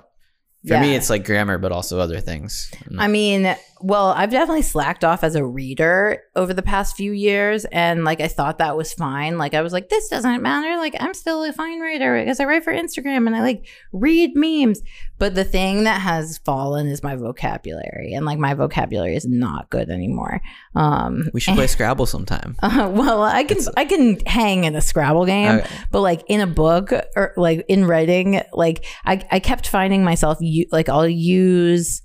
For 0.67 0.79
me, 0.79 0.95
it's 0.95 1.09
like 1.09 1.25
grammar, 1.25 1.57
but 1.57 1.71
also 1.71 1.99
other 1.99 2.19
things. 2.19 2.71
I 2.97 3.07
mean, 3.07 3.55
well, 3.83 4.07
I've 4.09 4.31
definitely 4.31 4.61
slacked 4.61 5.03
off 5.03 5.23
as 5.23 5.35
a 5.35 5.45
reader 5.45 6.23
over 6.35 6.53
the 6.53 6.61
past 6.61 6.95
few 6.95 7.11
years. 7.11 7.65
And 7.65 8.03
like, 8.03 8.21
I 8.21 8.27
thought 8.27 8.57
that 8.59 8.77
was 8.77 8.93
fine. 8.93 9.37
Like, 9.37 9.53
I 9.53 9.61
was 9.61 9.73
like, 9.73 9.89
this 9.89 10.07
doesn't 10.09 10.41
matter. 10.41 10.77
Like, 10.77 10.95
I'm 10.99 11.13
still 11.13 11.43
a 11.43 11.51
fine 11.53 11.79
writer 11.79 12.19
because 12.19 12.39
I 12.39 12.45
write 12.45 12.63
for 12.63 12.73
Instagram 12.73 13.27
and 13.27 13.35
I 13.35 13.41
like 13.41 13.67
read 13.91 14.31
memes. 14.35 14.81
But 15.17 15.35
the 15.35 15.43
thing 15.43 15.83
that 15.83 16.01
has 16.01 16.39
fallen 16.39 16.87
is 16.87 17.03
my 17.03 17.15
vocabulary. 17.15 18.13
And 18.13 18.25
like, 18.25 18.39
my 18.39 18.53
vocabulary 18.53 19.15
is 19.15 19.25
not 19.27 19.69
good 19.69 19.89
anymore. 19.89 20.41
Um, 20.75 21.29
we 21.33 21.39
should 21.39 21.55
play 21.55 21.67
Scrabble 21.71 22.05
sometime. 22.05 22.55
uh, 22.63 22.89
well, 22.93 23.21
I 23.23 23.43
can 23.43 23.57
I 23.77 23.85
can 23.85 24.19
hang 24.25 24.63
in 24.63 24.75
a 24.75 24.81
Scrabble 24.81 25.25
game, 25.25 25.57
Okay. 25.59 25.69
but 25.91 26.01
like 26.01 26.23
in 26.27 26.41
a 26.41 26.47
book 26.47 26.91
or 27.15 27.33
like 27.37 27.65
in 27.67 27.85
writing, 27.85 28.41
like 28.53 28.85
I, 29.05 29.21
I 29.31 29.39
kept 29.39 29.67
finding 29.67 30.03
myself 30.03 30.37
like 30.71 30.89
I'll 30.89 31.07
use 31.07 32.01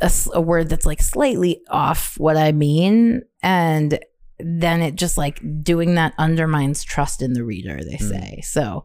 a, 0.00 0.10
a 0.34 0.40
word 0.40 0.68
that's 0.68 0.86
like 0.86 1.00
slightly 1.02 1.62
off 1.70 2.14
what 2.18 2.36
I 2.36 2.52
mean, 2.52 3.22
and 3.42 3.98
then 4.38 4.82
it 4.82 4.96
just 4.96 5.16
like 5.16 5.40
doing 5.62 5.94
that 5.94 6.12
undermines 6.18 6.84
trust 6.84 7.22
in 7.22 7.32
the 7.32 7.44
reader. 7.44 7.76
They 7.82 7.96
Mm. 7.96 8.08
say 8.10 8.40
so. 8.42 8.84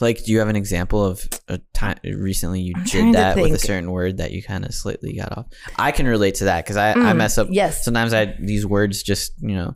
Like, 0.00 0.24
do 0.24 0.32
you 0.32 0.40
have 0.40 0.48
an 0.48 0.56
example 0.56 1.02
of 1.04 1.26
a 1.48 1.58
time 1.72 1.96
recently 2.04 2.60
you 2.60 2.74
I'm 2.76 2.82
did 2.84 3.14
that 3.14 3.36
with 3.36 3.52
a 3.54 3.58
certain 3.58 3.90
word 3.90 4.18
that 4.18 4.32
you 4.32 4.42
kind 4.42 4.64
of 4.66 4.74
slightly 4.74 5.14
got 5.16 5.38
off? 5.38 5.46
I 5.78 5.92
can 5.92 6.06
relate 6.06 6.34
to 6.36 6.44
that 6.46 6.64
because 6.64 6.76
I, 6.76 6.90
I 6.90 6.94
Mm, 7.12 7.16
mess 7.16 7.38
up. 7.38 7.48
yes. 7.50 7.84
Sometimes 7.84 8.12
I 8.12 8.34
these 8.40 8.66
words 8.66 9.02
just 9.02 9.32
you 9.38 9.54
know 9.54 9.74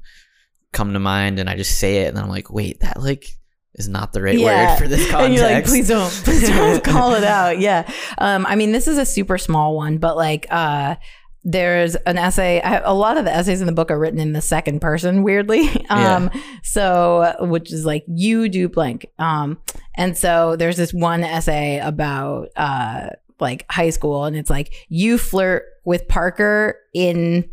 come 0.72 0.92
to 0.92 0.98
mind 1.01 1.38
and 1.38 1.48
I 1.48 1.57
just 1.57 1.78
say 1.78 2.03
it 2.03 2.09
and 2.09 2.16
then 2.16 2.24
I'm 2.24 2.30
like, 2.30 2.51
wait, 2.51 2.80
that 2.80 3.01
like 3.01 3.24
is 3.75 3.89
not 3.89 4.12
the 4.12 4.23
right 4.23 4.39
Yeah. 4.39 4.73
word 4.73 4.79
for 4.79 4.89
this 4.89 5.11
context. 5.11 5.21
And 5.25 5.35
you're 5.35 5.45
like, 5.45 5.64
please 5.64 5.89
don't, 5.89 6.11
please 6.25 6.49
don't 6.49 6.83
call 6.85 7.14
it 7.14 7.25
out. 7.25 7.59
Yeah. 7.59 7.91
Um, 8.18 8.45
I 8.47 8.57
mean, 8.57 8.73
this 8.73 8.89
is 8.89 8.99
a 8.99 9.05
super 9.07 9.39
small 9.39 9.77
one, 9.77 9.99
but 9.99 10.16
like, 10.16 10.47
uh, 10.51 10.97
there's 11.43 11.95
an 11.95 12.18
essay. 12.18 12.61
I, 12.61 12.79
a 12.81 12.93
lot 12.93 13.16
of 13.16 13.25
the 13.25 13.33
essays 13.35 13.61
in 13.62 13.66
the 13.66 13.73
book 13.73 13.91
are 13.91 13.99
written 13.99 14.21
in 14.21 14.35
the 14.35 14.43
second 14.43 14.81
person, 14.81 15.23
weirdly. 15.23 15.68
Um, 15.91 16.31
so 16.62 17.35
which 17.41 17.73
is 17.73 17.85
like 17.87 18.05
you 18.07 18.49
do 18.49 18.68
blank. 18.68 19.07
Um, 19.18 19.59
and 19.97 20.16
so 20.18 20.55
there's 20.57 20.77
this 20.77 20.93
one 20.93 21.25
essay 21.25 21.79
about 21.79 22.49
uh 22.57 23.09
like 23.41 23.64
high 23.71 23.89
school, 23.91 24.25
and 24.27 24.37
it's 24.37 24.51
like 24.51 24.73
you 24.91 25.16
flirt 25.16 25.64
with 25.87 26.07
Parker 26.09 26.77
in 26.95 27.49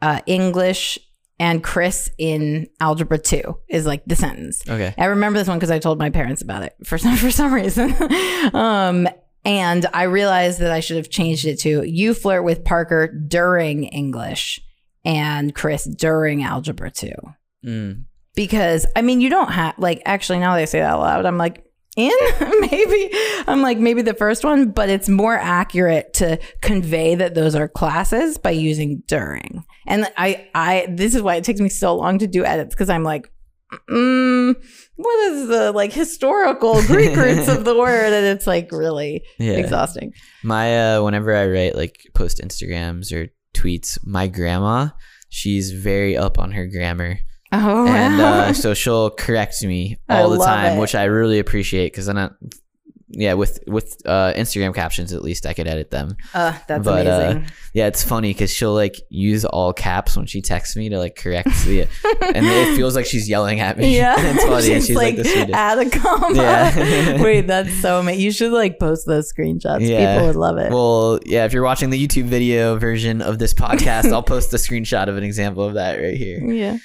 uh, 0.00 0.20
English 0.26 0.98
and 1.42 1.60
Chris 1.60 2.08
in 2.18 2.68
algebra 2.78 3.18
two 3.18 3.58
is 3.68 3.84
like 3.84 4.04
the 4.06 4.14
sentence. 4.14 4.62
Okay. 4.68 4.94
I 4.96 5.06
remember 5.06 5.40
this 5.40 5.48
one 5.48 5.58
because 5.58 5.72
I 5.72 5.80
told 5.80 5.98
my 5.98 6.08
parents 6.08 6.40
about 6.40 6.62
it 6.62 6.76
for 6.84 6.98
some 6.98 7.16
for 7.16 7.32
some 7.32 7.52
reason. 7.52 7.92
um, 8.54 9.08
and 9.44 9.84
I 9.92 10.04
realized 10.04 10.60
that 10.60 10.70
I 10.70 10.78
should 10.78 10.98
have 10.98 11.10
changed 11.10 11.44
it 11.44 11.58
to 11.60 11.82
you 11.82 12.14
flirt 12.14 12.44
with 12.44 12.64
Parker 12.64 13.08
during 13.08 13.84
English 13.84 14.60
and 15.04 15.52
Chris 15.52 15.82
during 15.84 16.44
algebra 16.44 16.92
two. 16.92 17.10
Mm. 17.66 18.04
Because 18.36 18.86
I 18.94 19.02
mean, 19.02 19.20
you 19.20 19.28
don't 19.28 19.50
have 19.50 19.74
like 19.78 20.00
actually 20.04 20.38
now 20.38 20.54
that 20.54 20.62
I 20.62 20.66
say 20.66 20.78
that 20.78 20.92
out 20.92 21.00
loud, 21.00 21.26
I'm 21.26 21.38
like 21.38 21.64
in 21.96 22.12
maybe 22.60 23.10
I'm 23.48 23.62
like 23.62 23.78
maybe 23.78 24.02
the 24.02 24.14
first 24.14 24.44
one, 24.44 24.70
but 24.70 24.88
it's 24.88 25.08
more 25.08 25.36
accurate 25.36 26.14
to 26.14 26.38
convey 26.60 27.16
that 27.16 27.34
those 27.34 27.56
are 27.56 27.66
classes 27.66 28.38
by 28.38 28.50
using 28.50 29.02
during. 29.08 29.64
And 29.86 30.10
I 30.16 30.48
I 30.54 30.86
this 30.90 31.14
is 31.14 31.22
why 31.22 31.36
it 31.36 31.44
takes 31.44 31.60
me 31.60 31.68
so 31.68 31.94
long 31.96 32.18
to 32.18 32.26
do 32.26 32.44
edits 32.44 32.74
because 32.74 32.88
I'm 32.90 33.02
like 33.04 33.30
mm, 33.90 34.54
what 34.96 35.18
is 35.32 35.48
the 35.48 35.72
like 35.72 35.92
historical 35.92 36.82
Greek 36.82 37.16
roots 37.16 37.48
of 37.48 37.64
the 37.64 37.74
word? 37.78 38.12
And 38.12 38.26
it's 38.26 38.46
like 38.46 38.70
really 38.70 39.24
Yeah. 39.38 39.52
exhausting. 39.54 40.12
My 40.44 40.96
uh 40.96 41.02
whenever 41.02 41.34
I 41.34 41.46
write 41.46 41.74
like 41.74 42.00
post 42.14 42.40
Instagrams 42.42 43.12
or 43.12 43.28
tweets, 43.54 43.98
my 44.04 44.28
grandma, 44.28 44.88
she's 45.28 45.72
very 45.72 46.16
up 46.16 46.38
on 46.38 46.52
her 46.52 46.66
grammar. 46.66 47.18
Oh, 47.54 47.86
and 47.86 48.18
wow. 48.18 48.32
uh, 48.40 48.52
so 48.54 48.72
she'll 48.72 49.10
correct 49.10 49.62
me 49.62 49.98
I 50.08 50.20
all 50.22 50.30
the 50.30 50.38
time, 50.38 50.78
it. 50.78 50.80
which 50.80 50.94
I 50.94 51.04
really 51.04 51.38
appreciate 51.38 51.92
because 51.92 52.06
then, 52.06 52.16
I, 52.16 52.30
yeah, 53.12 53.34
with 53.34 53.62
with 53.66 54.00
uh, 54.06 54.32
Instagram 54.34 54.74
captions 54.74 55.12
at 55.12 55.22
least 55.22 55.46
I 55.46 55.52
could 55.52 55.66
edit 55.68 55.90
them. 55.90 56.16
Uh, 56.34 56.58
that's 56.66 56.84
but, 56.84 57.06
uh, 57.06 57.10
amazing. 57.10 57.46
Yeah, 57.74 57.86
it's 57.86 58.02
funny 58.02 58.30
because 58.30 58.50
she'll 58.50 58.74
like 58.74 58.96
use 59.10 59.44
all 59.44 59.72
caps 59.72 60.16
when 60.16 60.26
she 60.26 60.40
texts 60.42 60.76
me 60.76 60.88
to 60.88 60.98
like 60.98 61.16
correct 61.16 61.48
the, 61.64 61.82
and 61.82 62.46
it 62.46 62.76
feels 62.76 62.96
like 62.96 63.06
she's 63.06 63.28
yelling 63.28 63.60
at 63.60 63.76
me. 63.78 63.96
yeah, 63.96 64.14
it's 64.18 64.44
funny. 64.44 64.72
and 64.72 64.84
she's 64.84 64.96
like, 64.96 65.16
the 65.16 65.50
add 65.52 65.78
a 65.78 65.90
comma. 65.90 66.34
Yeah. 66.34 67.22
Wait, 67.22 67.46
that's 67.46 67.72
so 67.80 68.00
amazing. 68.00 68.20
You 68.22 68.32
should 68.32 68.52
like 68.52 68.78
post 68.78 69.06
those 69.06 69.32
screenshots. 69.32 69.86
Yeah. 69.86 70.14
People 70.14 70.28
would 70.28 70.36
love 70.36 70.58
it. 70.58 70.72
Well, 70.72 71.20
yeah, 71.26 71.44
if 71.44 71.52
you're 71.52 71.62
watching 71.62 71.90
the 71.90 72.06
YouTube 72.06 72.24
video 72.24 72.76
version 72.76 73.20
of 73.22 73.38
this 73.38 73.52
podcast, 73.54 74.10
I'll 74.12 74.22
post 74.22 74.52
a 74.54 74.56
screenshot 74.56 75.08
of 75.08 75.16
an 75.16 75.24
example 75.24 75.64
of 75.64 75.74
that 75.74 75.98
right 75.98 76.16
here. 76.16 76.40
yeah. 76.50 76.78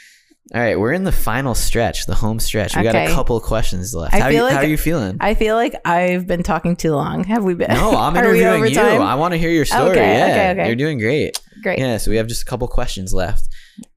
All 0.53 0.61
right, 0.61 0.79
we're 0.79 0.93
in 0.93 1.03
the 1.03 1.11
final 1.11 1.53
stretch, 1.53 2.05
the 2.05 2.15
home 2.15 2.39
stretch. 2.39 2.75
We 2.75 2.83
got 2.83 2.95
a 2.95 3.07
couple 3.07 3.37
questions 3.41 3.93
left. 3.93 4.13
I 4.13 4.19
how, 4.19 4.29
feel 4.29 4.47
you, 4.47 4.55
how 4.55 4.61
are 4.61 4.65
you 4.65 4.77
feeling? 4.77 5.17
I 5.19 5.33
feel 5.33 5.55
like 5.55 5.75
I've 5.83 6.25
been 6.25 6.41
talking 6.41 6.77
too 6.77 6.91
long. 6.93 7.25
Have 7.25 7.43
we 7.43 7.53
been? 7.53 7.69
No, 7.69 7.89
I'm 7.97 8.15
Are 8.15 8.31
we 8.31 8.39
interviewing 8.39 8.53
over 8.55 8.65
you. 8.67 8.75
time? 8.75 9.01
I 9.01 9.15
want 9.15 9.33
to 9.33 9.37
hear 9.37 9.49
your 9.49 9.65
story. 9.65 9.89
Okay, 9.91 10.17
yeah, 10.17 10.25
okay, 10.25 10.51
okay. 10.51 10.67
You're 10.67 10.77
doing 10.77 10.99
great. 10.99 11.37
Great. 11.63 11.79
Yeah, 11.79 11.97
so 11.97 12.11
we 12.11 12.17
have 12.17 12.27
just 12.27 12.43
a 12.43 12.45
couple 12.45 12.67
questions 12.69 13.13
left. 13.13 13.47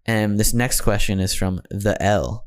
And 0.07 0.41
this 0.41 0.53
next 0.53 0.81
question 0.81 1.21
is 1.21 1.35
from 1.35 1.61
the 1.71 1.97
L. 2.03 2.47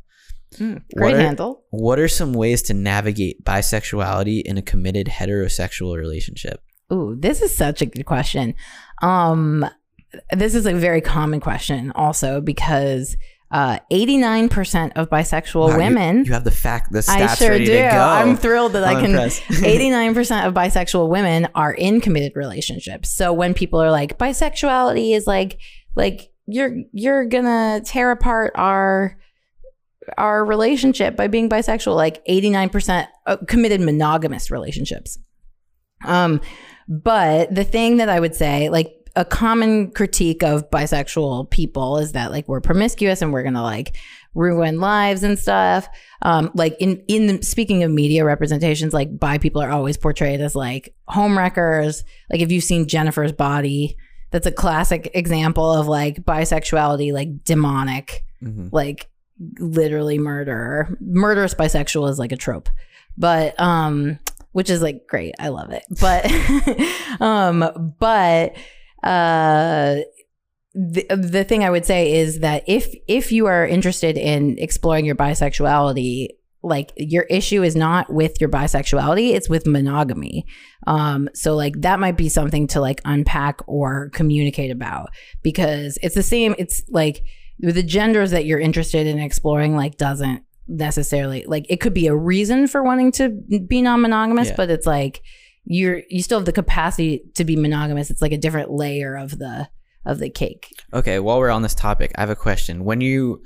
Great 0.57 0.81
What 0.95 1.13
are- 1.13 1.19
handle. 1.19 1.63
What 1.69 1.97
are 1.97 2.09
some 2.09 2.33
ways 2.33 2.61
to 2.63 2.73
navigate 2.73 3.43
bisexuality 3.45 4.41
in 4.41 4.57
a 4.57 4.61
committed 4.61 5.07
heterosexual 5.07 5.95
relationship? 5.97 6.61
Ooh, 6.91 7.15
this 7.17 7.41
is 7.41 7.55
such 7.55 7.81
a 7.81 7.85
good 7.85 8.05
question. 8.05 8.53
Um, 9.01 9.65
this 10.31 10.53
is 10.53 10.65
a 10.65 10.73
very 10.73 11.01
common 11.01 11.39
question 11.39 11.91
also 11.95 12.41
because 12.41 13.15
uh, 13.53 13.77
89% 13.91 14.93
of 14.95 15.11
bisexual 15.11 15.69
Wow, 15.69 15.77
women. 15.77 16.25
You, 16.25 16.33
have 16.33 16.43
the 16.43 16.49
fact, 16.49 16.91
the 16.91 16.99
stats 16.99 17.09
I 17.09 17.35
sure 17.35 17.49
ready 17.49 17.65
do. 17.65 17.73
to 17.73 17.77
go. 17.77 17.99
I'm 17.99 18.35
thrilled 18.35 18.73
that 18.73 18.83
I 18.83 18.93
I'm 18.93 19.05
can. 19.05 19.13
89% 19.13 20.45
of 20.47 20.55
bisexual 20.55 21.07
women 21.07 21.47
are 21.53 21.71
in 21.71 22.01
committed 22.01 22.31
relationships. 22.35 23.15
So 23.15 23.31
when 23.31 23.53
people 23.53 23.79
are 23.79 23.91
like, 23.91 24.17
bisexuality 24.17 25.15
is 25.15 25.27
like, 25.27 25.59
like 25.95 26.31
you're 26.47 26.75
you're 26.91 27.25
gonna 27.25 27.81
tear 27.85 28.09
apart 28.09 28.53
our 28.55 29.19
our 30.17 30.43
relationship 30.43 31.15
by 31.15 31.27
being 31.27 31.47
bisexual. 31.47 31.95
Like 31.95 32.25
89% 32.25 33.07
committed 33.47 33.81
monogamous 33.81 34.49
relationships. 34.49 35.19
Um, 36.03 36.41
but 36.89 37.53
the 37.53 37.63
thing 37.63 37.97
that 37.97 38.09
I 38.09 38.19
would 38.19 38.35
say, 38.35 38.69
like 38.69 39.02
a 39.15 39.23
common 39.25 39.91
critique 39.91 40.41
of 40.43 40.69
bisexual 40.71 41.49
people 41.51 41.97
is 41.99 42.13
that 42.13 42.31
like 42.31 42.47
we're 42.47 42.61
promiscuous 42.61 43.21
and 43.21 43.31
we're 43.31 43.43
gonna 43.43 43.61
like 43.61 43.95
ruin 44.33 44.79
lives 44.79 45.21
and 45.21 45.37
stuff. 45.37 45.87
Um, 46.23 46.49
like 46.55 46.75
in 46.79 47.03
in 47.07 47.27
the, 47.27 47.43
speaking 47.43 47.83
of 47.83 47.91
media 47.91 48.25
representations, 48.25 48.91
like 48.93 49.19
bi 49.19 49.37
people 49.37 49.61
are 49.61 49.69
always 49.69 49.97
portrayed 49.97 50.41
as 50.41 50.55
like 50.55 50.95
homewreckers. 51.09 52.03
Like 52.31 52.41
if 52.41 52.51
you've 52.51 52.63
seen 52.63 52.87
Jennifer's 52.87 53.31
Body, 53.31 53.95
that's 54.31 54.47
a 54.47 54.51
classic 54.51 55.11
example 55.13 55.71
of 55.71 55.87
like 55.87 56.23
bisexuality, 56.25 57.13
like 57.13 57.43
demonic 57.43 58.23
Mhm. 58.41 58.69
like 58.73 59.09
literally 59.59 60.17
murder. 60.17 60.97
Murderous 61.01 61.53
bisexual 61.53 62.09
is 62.09 62.17
like 62.19 62.31
a 62.31 62.37
trope. 62.37 62.69
But 63.17 63.59
um 63.59 64.17
which 64.53 64.69
is 64.69 64.81
like 64.81 65.07
great. 65.07 65.35
I 65.39 65.49
love 65.49 65.71
it. 65.71 65.83
But 66.01 66.25
um 67.21 67.93
but 67.99 68.55
uh 69.03 69.97
the, 70.75 71.05
the 71.09 71.43
thing 71.43 71.63
I 71.63 71.69
would 71.69 71.85
say 71.85 72.13
is 72.13 72.39
that 72.39 72.63
if 72.67 72.93
if 73.07 73.31
you 73.31 73.45
are 73.45 73.65
interested 73.65 74.17
in 74.17 74.57
exploring 74.57 75.05
your 75.05 75.15
bisexuality, 75.15 76.29
like 76.63 76.91
your 76.97 77.23
issue 77.23 77.61
is 77.61 77.75
not 77.75 78.11
with 78.11 78.41
your 78.41 78.49
bisexuality, 78.49 79.35
it's 79.35 79.47
with 79.49 79.67
monogamy. 79.67 80.45
Um, 80.87 81.29
so 81.35 81.55
like 81.55 81.81
that 81.81 81.99
might 81.99 82.17
be 82.17 82.27
something 82.29 82.65
to 82.67 82.81
like 82.81 83.01
unpack 83.05 83.61
or 83.67 84.09
communicate 84.13 84.71
about 84.71 85.09
because 85.43 85.99
it's 86.01 86.15
the 86.15 86.23
same. 86.23 86.55
It's 86.57 86.81
like 86.89 87.23
the 87.59 87.83
genders 87.83 88.31
that 88.31 88.45
you're 88.45 88.59
interested 88.59 89.05
in 89.05 89.19
exploring 89.19 89.75
like 89.75 89.97
doesn't 89.97 90.43
necessarily 90.67 91.43
like 91.45 91.65
it 91.69 91.81
could 91.81 91.93
be 91.93 92.07
a 92.07 92.15
reason 92.15 92.67
for 92.67 92.81
wanting 92.81 93.11
to 93.11 93.29
be 93.67 93.81
non-monogamous, 93.81 94.47
Yeah. 94.49 94.55
but 94.57 94.71
it's 94.71 94.87
like 94.87 95.21
you're 95.65 96.01
you 96.09 96.21
still 96.21 96.39
have 96.39 96.45
the 96.45 96.51
capacity 96.51 97.21
to 97.35 97.45
be 97.45 97.55
monogamous. 97.55 98.09
It's 98.09 98.21
like 98.21 98.31
a 98.31 98.37
different 98.37 98.71
layer 98.71 99.15
of 99.15 99.37
the 99.37 99.69
of 100.05 100.19
the 100.19 100.29
cake. 100.29 100.67
Okay, 100.93 101.19
while 101.19 101.39
we're 101.39 101.49
on 101.49 101.61
this 101.61 101.75
topic, 101.75 102.11
I 102.15 102.21
have 102.21 102.29
a 102.29 102.35
question. 102.35 102.83
When 102.83 103.01
you 103.01 103.41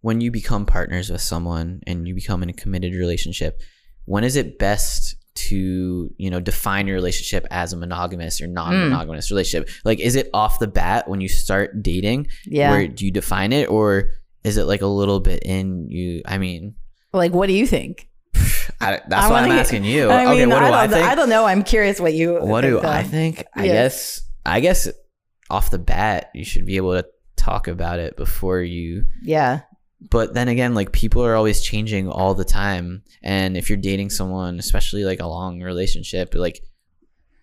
when 0.00 0.20
you 0.20 0.30
become 0.30 0.66
partners 0.66 1.10
with 1.10 1.20
someone 1.20 1.80
and 1.86 2.08
you 2.08 2.14
become 2.14 2.42
in 2.42 2.48
a 2.48 2.52
committed 2.52 2.94
relationship, 2.94 3.60
when 4.04 4.24
is 4.24 4.34
it 4.34 4.58
best 4.58 5.16
to, 5.34 6.12
you 6.18 6.28
know, 6.28 6.40
define 6.40 6.86
your 6.86 6.96
relationship 6.96 7.46
as 7.50 7.72
a 7.72 7.76
monogamous 7.76 8.40
or 8.40 8.48
non-monogamous 8.48 9.28
hmm. 9.28 9.34
relationship? 9.34 9.70
Like 9.84 10.00
is 10.00 10.16
it 10.16 10.28
off 10.34 10.58
the 10.58 10.66
bat 10.66 11.08
when 11.08 11.20
you 11.20 11.28
start 11.28 11.82
dating? 11.82 12.26
Yeah. 12.44 12.70
Where 12.70 12.88
do 12.88 13.04
you 13.04 13.12
define 13.12 13.52
it 13.52 13.70
or 13.70 14.10
is 14.42 14.56
it 14.56 14.64
like 14.64 14.82
a 14.82 14.86
little 14.86 15.20
bit 15.20 15.44
in 15.44 15.88
you 15.88 16.22
I 16.26 16.38
mean, 16.38 16.74
Like, 17.12 17.32
what 17.32 17.46
do 17.46 17.52
you 17.52 17.66
think? 17.66 18.08
I, 18.80 19.00
that's 19.06 19.26
I 19.26 19.30
why 19.30 19.40
I'm 19.42 19.52
asking 19.52 19.84
you. 19.84 20.08
I 20.10 20.26
okay, 20.26 20.40
mean, 20.40 20.50
what 20.50 20.60
do 20.60 20.66
I 20.72 20.88
think? 20.88 21.06
I 21.06 21.14
don't 21.14 21.28
know. 21.28 21.44
I'm 21.44 21.62
curious 21.62 22.00
what 22.00 22.14
you. 22.14 22.34
what 22.40 22.64
think, 22.64 22.82
do 22.82 22.86
I 22.88 23.02
think? 23.02 23.44
I 23.54 23.64
Yeah. 23.66 23.72
guess 23.72 24.22
I 24.44 24.60
guess 24.60 24.88
off 25.50 25.70
the 25.70 25.78
bat 25.78 26.30
you 26.34 26.44
should 26.44 26.66
be 26.66 26.76
able 26.76 26.92
to 27.00 27.06
talk 27.36 27.68
about 27.68 27.98
it 27.98 28.16
before 28.16 28.60
you 28.60 29.06
Yeah. 29.22 29.60
but 30.10 30.32
then 30.34 30.48
again 30.48 30.74
like 30.74 30.92
people 30.92 31.24
are 31.24 31.34
always 31.34 31.60
changing 31.60 32.08
all 32.08 32.34
the 32.34 32.44
time 32.44 33.02
and 33.22 33.56
if 33.56 33.68
you're 33.68 33.76
dating 33.76 34.10
someone 34.10 34.58
especially 34.58 35.04
like 35.04 35.20
a 35.20 35.26
long 35.26 35.60
relationship 35.60 36.34
like 36.34 36.60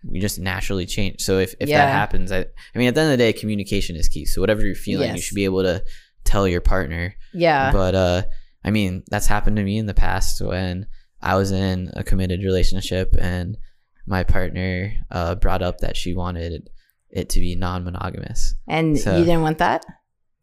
we 0.09 0.19
just 0.19 0.39
naturally 0.39 0.85
change 0.85 1.22
so 1.22 1.38
if, 1.39 1.53
if 1.59 1.68
Yeah. 1.69 1.85
that 1.85 1.91
happens 1.91 2.31
I, 2.31 2.39
I 2.39 2.77
mean 2.80 2.88
at 2.88 2.95
the 2.95 3.01
end 3.01 3.11
of 3.11 3.18
the 3.18 3.23
day 3.23 3.34
communication 3.34 3.95
is 3.97 4.07
key 4.07 4.26
so 4.26 4.39
whatever 4.41 4.61
you're 4.65 4.73
feeling 4.76 5.14
you 5.15 5.22
should 5.22 5.35
be 5.35 5.45
able 5.45 5.64
to 5.64 5.84
tell 6.23 6.47
your 6.47 6.61
partner 6.61 7.14
Yeah. 7.34 7.72
but 7.72 7.93
uh 7.95 8.22
i 8.64 8.72
mean 8.72 9.03
that's 9.10 9.27
happened 9.27 9.56
to 9.57 9.64
me 9.64 9.77
in 9.77 9.86
the 9.86 9.94
past 9.94 10.41
when 10.41 10.86
i 11.22 11.36
was 11.36 11.52
in 11.52 11.90
a 11.95 12.03
committed 12.03 12.41
relationship 12.44 13.15
and 13.19 13.57
my 14.07 14.23
partner 14.23 14.91
uh 15.11 15.36
brought 15.36 15.61
up 15.61 15.80
that 15.80 15.95
she 15.98 16.14
wanted 16.14 16.69
it 17.10 17.30
to 17.30 17.40
be 17.40 17.56
non-monogamous 17.56 18.56
and 18.68 18.98
so- 18.99 19.18
you 19.18 19.26
didn't 19.26 19.41
want 19.41 19.57
that? 19.60 19.86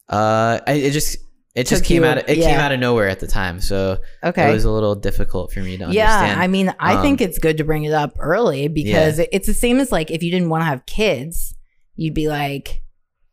uh 0.08 0.60
I, 0.66 0.72
it 0.74 0.90
just 0.92 1.18
it 1.54 1.66
just 1.66 1.84
came 1.84 2.02
you- 2.02 2.08
out 2.08 2.18
of, 2.18 2.28
it 2.28 2.36
yeah. 2.38 2.50
came 2.50 2.60
out 2.60 2.70
of 2.72 2.78
nowhere 2.80 3.08
at 3.08 3.18
the 3.20 3.26
time 3.26 3.60
so 3.60 3.98
Okay. 4.22 4.50
it 4.50 4.52
was 4.52 4.64
a 4.64 4.70
little 4.70 4.94
difficult 4.94 5.52
for 5.52 5.60
me 5.60 5.76
to 5.78 5.86
yeah. 5.90 6.18
understand 6.18 6.40
I 6.42 6.46
mean, 6.48 6.74
I 6.78 6.94
Um, 6.96 7.02
think 7.02 7.20
it's 7.22 7.38
good 7.38 7.56
to 7.58 7.64
bring 7.64 7.84
it 7.84 7.92
up 7.92 8.14
early 8.18 8.68
because 8.68 9.18
it- 9.18 9.30
it's 9.32 9.46
the 9.46 9.54
same 9.54 9.80
as 9.80 9.90
like 9.90 10.10
if 10.10 10.22
you 10.22 10.30
didn't 10.30 10.50
want 10.50 10.60
to 10.62 10.66
have 10.66 10.84
kids, 10.86 11.54
you'd 11.94 12.12
be 12.14 12.28
like, 12.28 12.82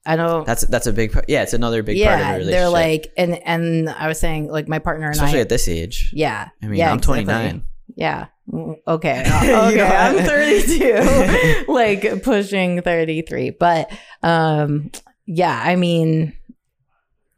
I 0.05 0.15
don't. 0.17 0.45
That's 0.45 0.65
that's 0.67 0.85
a 0.87 0.91
big 0.93 1.13
part. 1.13 1.25
Yeah, 1.29 1.43
it's 1.43 1.53
another 1.53 1.81
big 1.83 2.03
part 2.03 2.15
of 2.15 2.19
yeah, 2.19 2.31
relationship. 2.33 2.51
they're 2.51 2.69
like, 2.69 3.13
and 3.17 3.35
and 3.45 3.89
I 3.89 4.07
was 4.07 4.19
saying 4.19 4.47
like 4.49 4.67
my 4.67 4.79
partner 4.79 5.05
and 5.07 5.15
especially 5.15 5.39
I. 5.39 5.41
at 5.43 5.49
this 5.49 5.67
age. 5.67 6.11
yeah, 6.13 6.49
I 6.61 6.65
mean, 6.67 6.79
yeah, 6.79 6.91
I'm 6.91 6.97
exactly. 6.97 7.23
29. 7.25 7.63
Yeah. 7.95 8.25
Mm, 8.51 8.75
Okay. 8.87 9.23
Uh, 9.27 9.69
Okay. 9.71 9.81
I'm 9.81 10.25
32, 10.25 11.65
like 11.71 12.23
pushing 12.23 12.81
33. 12.81 13.51
But 13.51 13.91
um, 14.21 14.91
yeah, 15.25 15.61
I 15.63 15.75
mean, 15.77 16.33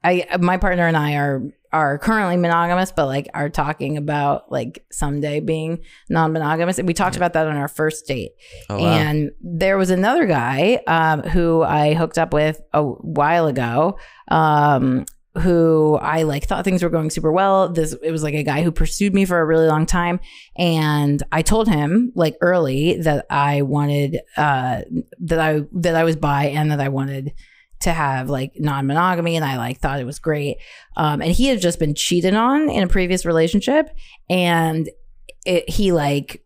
I 0.03 0.25
my 0.39 0.57
partner 0.57 0.87
and 0.87 0.97
I 0.97 1.15
are 1.17 1.43
are 1.75 1.97
currently 1.97 2.37
monogamous, 2.37 2.93
but 2.93 3.05
like 3.05 3.27
are 3.33 3.49
talking 3.49 3.97
about 3.97 4.49
like 4.49 4.85
someday 4.93 5.41
being 5.41 5.83
non-monogamous. 6.09 6.79
And 6.79 6.87
we 6.87 6.93
talked 6.93 7.17
about 7.17 7.33
that 7.33 7.47
on 7.47 7.57
our 7.57 7.67
first 7.67 8.07
date. 8.07 8.31
Oh, 8.69 8.79
wow. 8.79 8.85
And 8.85 9.31
there 9.41 9.77
was 9.77 9.89
another 9.89 10.25
guy 10.25 10.79
um, 10.87 11.21
who 11.23 11.63
I 11.63 11.93
hooked 11.93 12.17
up 12.17 12.33
with 12.33 12.61
a 12.71 12.81
while 12.81 13.47
ago. 13.47 13.99
Um, 14.29 15.05
who 15.39 15.99
I 16.01 16.23
like 16.23 16.45
thought 16.45 16.63
things 16.63 16.81
were 16.81 16.89
going 16.89 17.09
super 17.09 17.29
well. 17.29 17.67
This 17.67 17.93
it 18.01 18.11
was 18.11 18.23
like 18.23 18.35
a 18.35 18.43
guy 18.43 18.63
who 18.63 18.71
pursued 18.71 19.13
me 19.13 19.25
for 19.25 19.37
a 19.37 19.45
really 19.45 19.67
long 19.67 19.85
time, 19.85 20.21
and 20.55 21.21
I 21.29 21.41
told 21.41 21.67
him 21.67 22.13
like 22.15 22.37
early 22.39 23.01
that 23.01 23.25
I 23.29 23.63
wanted 23.63 24.21
uh 24.37 24.83
that 25.19 25.39
I 25.39 25.63
that 25.73 25.95
I 25.95 26.05
was 26.05 26.15
bi 26.15 26.45
and 26.45 26.71
that 26.71 26.79
I 26.79 26.87
wanted 26.87 27.33
to 27.81 27.91
have 27.91 28.29
like 28.29 28.53
non-monogamy 28.57 29.35
and 29.35 29.45
I 29.45 29.57
like 29.57 29.79
thought 29.79 29.99
it 29.99 30.05
was 30.05 30.19
great. 30.19 30.57
Um 30.95 31.21
and 31.21 31.31
he 31.31 31.47
had 31.47 31.61
just 31.61 31.79
been 31.79 31.95
cheated 31.95 32.33
on 32.33 32.69
in 32.69 32.83
a 32.83 32.87
previous 32.87 33.25
relationship 33.25 33.89
and 34.29 34.89
it, 35.45 35.69
he 35.69 35.91
like 35.91 36.43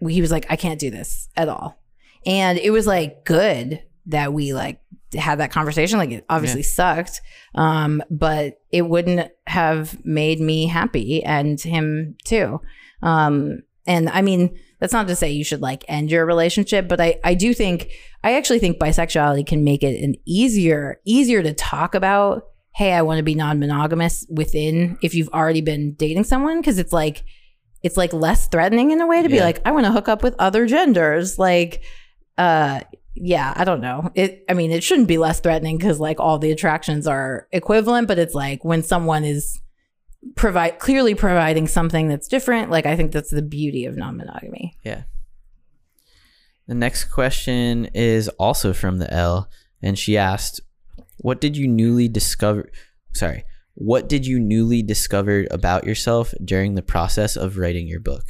he 0.00 0.20
was 0.20 0.30
like 0.30 0.46
I 0.48 0.56
can't 0.56 0.80
do 0.80 0.90
this 0.90 1.28
at 1.36 1.48
all. 1.48 1.78
And 2.26 2.58
it 2.58 2.70
was 2.70 2.86
like 2.86 3.24
good 3.24 3.82
that 4.06 4.32
we 4.32 4.54
like 4.54 4.80
had 5.16 5.38
that 5.38 5.50
conversation 5.50 5.98
like 5.98 6.10
it 6.10 6.24
obviously 6.28 6.62
sucked 6.62 7.22
um 7.54 8.02
but 8.10 8.60
it 8.70 8.82
wouldn't 8.82 9.30
have 9.46 10.04
made 10.04 10.38
me 10.38 10.66
happy 10.66 11.22
and 11.24 11.60
him 11.60 12.14
too 12.24 12.60
um 13.02 13.60
and 13.86 14.10
i 14.10 14.20
mean 14.20 14.58
that's 14.80 14.92
not 14.92 15.08
to 15.08 15.16
say 15.16 15.30
you 15.30 15.44
should 15.44 15.60
like 15.60 15.84
end 15.88 16.10
your 16.10 16.24
relationship 16.26 16.88
but 16.88 17.00
i 17.00 17.18
i 17.24 17.34
do 17.34 17.52
think 17.54 17.90
i 18.24 18.34
actually 18.34 18.58
think 18.58 18.78
bisexuality 18.78 19.46
can 19.46 19.64
make 19.64 19.82
it 19.82 20.02
an 20.02 20.14
easier 20.24 21.00
easier 21.04 21.42
to 21.42 21.52
talk 21.54 21.94
about 21.94 22.44
hey 22.74 22.92
i 22.92 23.02
want 23.02 23.18
to 23.18 23.22
be 23.22 23.34
non-monogamous 23.34 24.26
within 24.30 24.98
if 25.02 25.14
you've 25.14 25.28
already 25.30 25.60
been 25.60 25.94
dating 25.94 26.24
someone 26.24 26.60
because 26.60 26.78
it's 26.78 26.92
like 26.92 27.24
it's 27.82 27.96
like 27.96 28.12
less 28.12 28.48
threatening 28.48 28.90
in 28.90 29.00
a 29.00 29.06
way 29.06 29.22
to 29.22 29.28
be 29.28 29.40
like 29.40 29.60
i 29.64 29.70
want 29.70 29.86
to 29.86 29.92
hook 29.92 30.08
up 30.08 30.22
with 30.22 30.34
other 30.38 30.66
genders 30.66 31.38
like 31.38 31.82
uh 32.36 32.80
yeah 33.20 33.52
i 33.56 33.64
don't 33.64 33.80
know. 33.80 34.10
It 34.14 34.44
i 34.48 34.54
mean 34.54 34.70
it 34.70 34.84
shouldn't 34.84 35.08
be 35.08 35.18
less 35.18 35.40
threatening 35.40 35.76
because 35.76 35.98
like 35.98 36.20
all 36.20 36.38
the 36.38 36.52
attractions 36.52 37.06
are 37.06 37.48
equivalent 37.52 38.06
but 38.06 38.18
it's 38.18 38.34
like 38.34 38.64
when 38.64 38.82
someone 38.82 39.24
is 39.24 39.60
provide 40.34 40.78
clearly 40.78 41.14
providing 41.14 41.66
something 41.68 42.08
that's 42.08 42.26
different 42.28 42.70
like 42.70 42.86
i 42.86 42.96
think 42.96 43.12
that's 43.12 43.30
the 43.30 43.42
beauty 43.42 43.84
of 43.86 43.96
non-monogamy 43.96 44.74
Yeah. 44.84 45.02
The 46.66 46.74
next 46.74 47.04
question 47.04 47.86
is 47.94 48.28
also 48.38 48.74
from 48.74 48.98
the 48.98 49.10
L, 49.10 49.48
and 49.80 49.98
she 49.98 50.18
asked, 50.18 50.60
"What 51.16 51.40
did 51.40 51.56
you 51.56 51.66
newly 51.66 52.08
discover? 52.08 52.68
Sorry, 53.14 53.44
what 53.72 54.06
did 54.06 54.26
you 54.26 54.38
newly 54.38 54.82
discover 54.82 55.46
about 55.50 55.84
yourself 55.84 56.34
during 56.44 56.74
the 56.74 56.82
process 56.82 57.36
of 57.36 57.56
writing 57.56 57.88
your 57.88 58.00
book? 58.00 58.24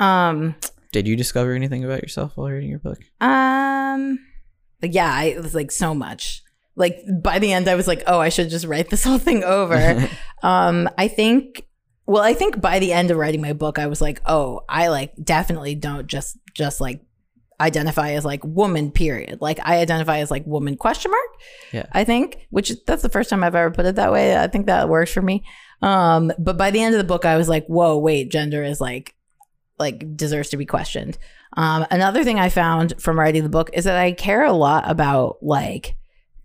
um 0.00 0.56
Did 0.92 1.06
you 1.06 1.14
discover 1.14 1.52
anything 1.52 1.84
about 1.84 2.02
yourself 2.02 2.32
while 2.36 2.48
reading 2.48 2.70
your 2.70 2.80
book? 2.80 2.98
um 3.20 4.18
yeah 4.82 5.12
I, 5.14 5.24
it 5.26 5.42
was 5.42 5.54
like 5.54 5.70
so 5.70 5.94
much 5.94 6.42
like 6.78 6.96
by 7.22 7.38
the 7.38 7.52
end 7.52 7.68
i 7.68 7.74
was 7.74 7.86
like 7.86 8.02
oh 8.06 8.18
i 8.20 8.30
should 8.30 8.48
just 8.48 8.64
write 8.64 8.88
this 8.88 9.04
whole 9.04 9.18
thing 9.18 9.44
over. 9.44 10.08
Um 10.42 10.88
i 10.96 11.08
think 11.08 11.66
well 12.06 12.22
i 12.22 12.32
think 12.32 12.60
by 12.60 12.78
the 12.78 12.92
end 12.92 13.10
of 13.10 13.16
writing 13.18 13.42
my 13.42 13.52
book 13.52 13.78
i 13.78 13.86
was 13.88 14.00
like 14.00 14.20
oh 14.24 14.60
i 14.68 14.86
like 14.88 15.12
definitely 15.22 15.74
don't 15.74 16.06
just 16.06 16.38
just 16.54 16.80
like 16.80 17.00
identify 17.60 18.10
as 18.12 18.24
like 18.24 18.40
woman 18.44 18.92
period. 18.92 19.40
Like 19.40 19.58
i 19.64 19.78
identify 19.80 20.18
as 20.18 20.30
like 20.30 20.46
woman 20.46 20.76
question 20.76 21.10
mark 21.10 21.30
Yeah. 21.72 21.86
i 21.90 22.04
think 22.04 22.46
which 22.50 22.72
that's 22.86 23.02
the 23.02 23.08
first 23.08 23.30
time 23.30 23.42
i've 23.42 23.56
ever 23.56 23.72
put 23.72 23.84
it 23.86 23.96
that 23.96 24.12
way. 24.12 24.36
I 24.38 24.46
think 24.46 24.66
that 24.66 24.88
works 24.88 25.12
for 25.12 25.22
me. 25.22 25.44
Um 25.82 26.30
but 26.38 26.56
by 26.56 26.70
the 26.70 26.80
end 26.80 26.94
of 26.94 26.98
the 27.00 27.04
book 27.12 27.24
i 27.24 27.36
was 27.36 27.48
like 27.48 27.66
whoa 27.66 27.98
wait 27.98 28.30
gender 28.30 28.62
is 28.62 28.80
like 28.80 29.16
like 29.78 30.16
deserves 30.16 30.50
to 30.50 30.56
be 30.56 30.66
questioned. 30.66 31.18
Um 31.56 31.84
another 31.90 32.22
thing 32.22 32.38
i 32.38 32.48
found 32.48 32.94
from 33.02 33.18
writing 33.18 33.42
the 33.42 33.48
book 33.48 33.70
is 33.72 33.84
that 33.86 33.96
i 33.98 34.12
care 34.12 34.44
a 34.44 34.52
lot 34.52 34.88
about 34.88 35.38
like 35.42 35.96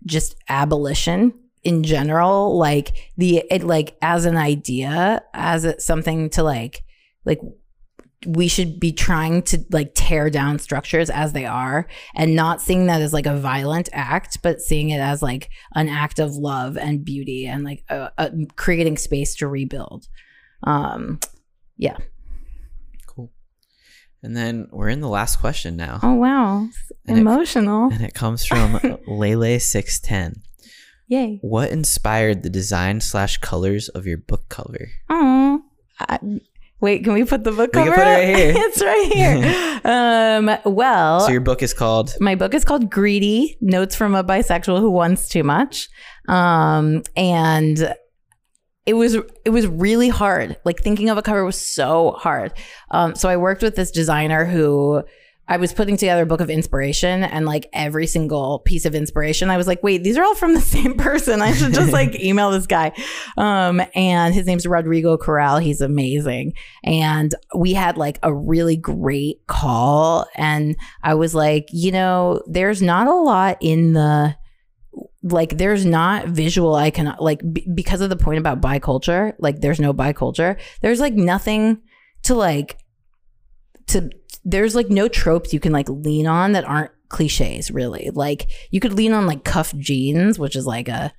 just 0.06 0.36
abolition 0.48 1.32
in 1.62 1.82
general 1.82 2.58
like 2.58 3.10
the 3.16 3.42
it 3.50 3.62
like 3.62 3.96
as 4.02 4.26
an 4.26 4.36
idea 4.36 5.22
as 5.32 5.64
a, 5.64 5.78
something 5.80 6.28
to 6.28 6.42
like 6.42 6.84
like 7.24 7.40
we 8.26 8.48
should 8.48 8.80
be 8.80 8.92
trying 8.92 9.42
to 9.42 9.62
like 9.70 9.92
tear 9.94 10.30
down 10.30 10.58
structures 10.58 11.10
as 11.10 11.32
they 11.32 11.44
are 11.44 11.86
and 12.14 12.34
not 12.34 12.60
seeing 12.60 12.86
that 12.86 13.02
as 13.02 13.12
like 13.12 13.26
a 13.26 13.36
violent 13.36 13.88
act 13.92 14.38
but 14.42 14.60
seeing 14.60 14.90
it 14.90 15.00
as 15.00 15.22
like 15.22 15.48
an 15.74 15.88
act 15.88 16.18
of 16.18 16.32
love 16.32 16.76
and 16.76 17.04
beauty 17.04 17.46
and 17.46 17.64
like 17.64 17.82
a, 17.88 18.10
a, 18.18 18.30
creating 18.56 18.96
space 18.96 19.34
to 19.34 19.48
rebuild 19.48 20.06
um 20.64 21.18
yeah. 21.76 21.96
And 24.24 24.34
then 24.36 24.68
we're 24.72 24.88
in 24.88 25.00
the 25.00 25.08
last 25.08 25.36
question 25.38 25.76
now, 25.76 26.00
oh 26.02 26.14
wow 26.14 26.66
And 27.06 27.18
it- 27.18 27.20
emotional 27.20 27.90
and 27.92 28.00
it 28.02 28.14
comes 28.14 28.44
from 28.46 28.80
Lele 29.06 29.60
six 29.60 30.00
ten. 30.00 30.42
yay 31.08 31.38
What 31.42 31.70
inspired 31.70 32.42
the 32.42 32.50
design 32.50 33.00
slash 33.02 33.36
colors 33.38 33.88
of 33.90 34.06
your 34.06 34.16
book 34.18 34.48
cover? 34.48 34.88
Oh, 35.10 35.62
wait, 36.80 37.04
can 37.04 37.12
we 37.12 37.24
put 37.24 37.44
the 37.44 37.52
book 37.52 37.70
We 37.74 37.82
can 37.82 37.92
cover? 37.92 37.96
put 37.96 38.06
it 38.06 38.14
right 38.14 38.36
here. 38.36 38.52
it's 38.56 38.82
right 38.82 39.12
here. 39.12 39.80
um, 40.64 40.74
well, 40.74 41.20
So 41.20 41.30
your 41.32 41.40
book 41.40 41.62
is 41.62 41.74
called 41.74 42.14
my 42.20 42.34
book 42.34 42.54
is 42.54 42.64
called 42.64 42.90
Greedy: 42.90 43.56
Notes 43.60 43.94
from 43.94 44.14
a 44.14 44.24
Bisexual 44.24 44.80
Who 44.80 44.90
Wants 44.90 45.28
Too 45.28 45.44
Much. 45.44 45.88
Um, 46.28 47.02
and 47.16 47.94
it 48.86 48.94
was 48.94 49.14
it 49.44 49.50
was 49.50 49.66
really 49.66 50.08
hard. 50.08 50.56
Like 50.64 50.80
thinking 50.80 51.08
of 51.08 51.18
a 51.18 51.22
cover 51.22 51.44
was 51.44 51.60
so 51.60 52.12
hard. 52.12 52.52
Um, 52.90 53.14
so 53.14 53.28
I 53.28 53.36
worked 53.36 53.62
with 53.62 53.76
this 53.76 53.90
designer 53.90 54.44
who 54.44 55.04
I 55.46 55.58
was 55.58 55.74
putting 55.74 55.98
together 55.98 56.22
a 56.22 56.26
book 56.26 56.40
of 56.40 56.48
inspiration 56.48 57.22
and 57.22 57.44
like 57.44 57.68
every 57.74 58.06
single 58.06 58.60
piece 58.60 58.86
of 58.86 58.94
inspiration, 58.94 59.50
I 59.50 59.58
was 59.58 59.66
like, 59.66 59.82
wait, 59.82 60.02
these 60.02 60.16
are 60.16 60.24
all 60.24 60.34
from 60.34 60.54
the 60.54 60.60
same 60.62 60.96
person. 60.96 61.42
I 61.42 61.52
should 61.52 61.74
just 61.74 61.92
like 61.92 62.18
email 62.20 62.50
this 62.50 62.66
guy. 62.66 62.92
Um, 63.36 63.82
and 63.94 64.32
his 64.32 64.46
name's 64.46 64.66
Rodrigo 64.66 65.18
Corral. 65.18 65.58
He's 65.58 65.82
amazing. 65.82 66.54
And 66.82 67.34
we 67.54 67.74
had 67.74 67.98
like 67.98 68.18
a 68.22 68.32
really 68.32 68.76
great 68.76 69.46
call. 69.46 70.26
And 70.34 70.76
I 71.02 71.14
was 71.14 71.34
like, 71.34 71.68
you 71.72 71.92
know, 71.92 72.42
there's 72.46 72.80
not 72.80 73.06
a 73.06 73.14
lot 73.14 73.58
in 73.60 73.92
the 73.92 74.36
like 75.22 75.56
there's 75.58 75.84
not 75.84 76.28
visual 76.28 76.74
I 76.74 76.86
icon 76.86 77.16
like 77.18 77.40
b- 77.52 77.66
because 77.74 78.00
of 78.00 78.10
the 78.10 78.16
point 78.16 78.38
about 78.38 78.60
biculture 78.60 79.32
like 79.38 79.60
there's 79.60 79.80
no 79.80 79.92
biculture 79.94 80.58
there's 80.82 81.00
like 81.00 81.14
nothing 81.14 81.80
to 82.22 82.34
like 82.34 82.78
to 83.88 84.10
there's 84.44 84.74
like 84.74 84.90
no 84.90 85.08
tropes 85.08 85.52
you 85.52 85.60
can 85.60 85.72
like 85.72 85.88
lean 85.88 86.26
on 86.26 86.52
that 86.52 86.64
aren't 86.64 86.90
cliches 87.08 87.70
really 87.70 88.10
like 88.14 88.50
you 88.70 88.80
could 88.80 88.92
lean 88.94 89.12
on 89.12 89.26
like 89.26 89.44
cuff 89.44 89.74
jeans 89.76 90.38
which 90.38 90.56
is 90.56 90.66
like 90.66 90.88
a 90.88 91.12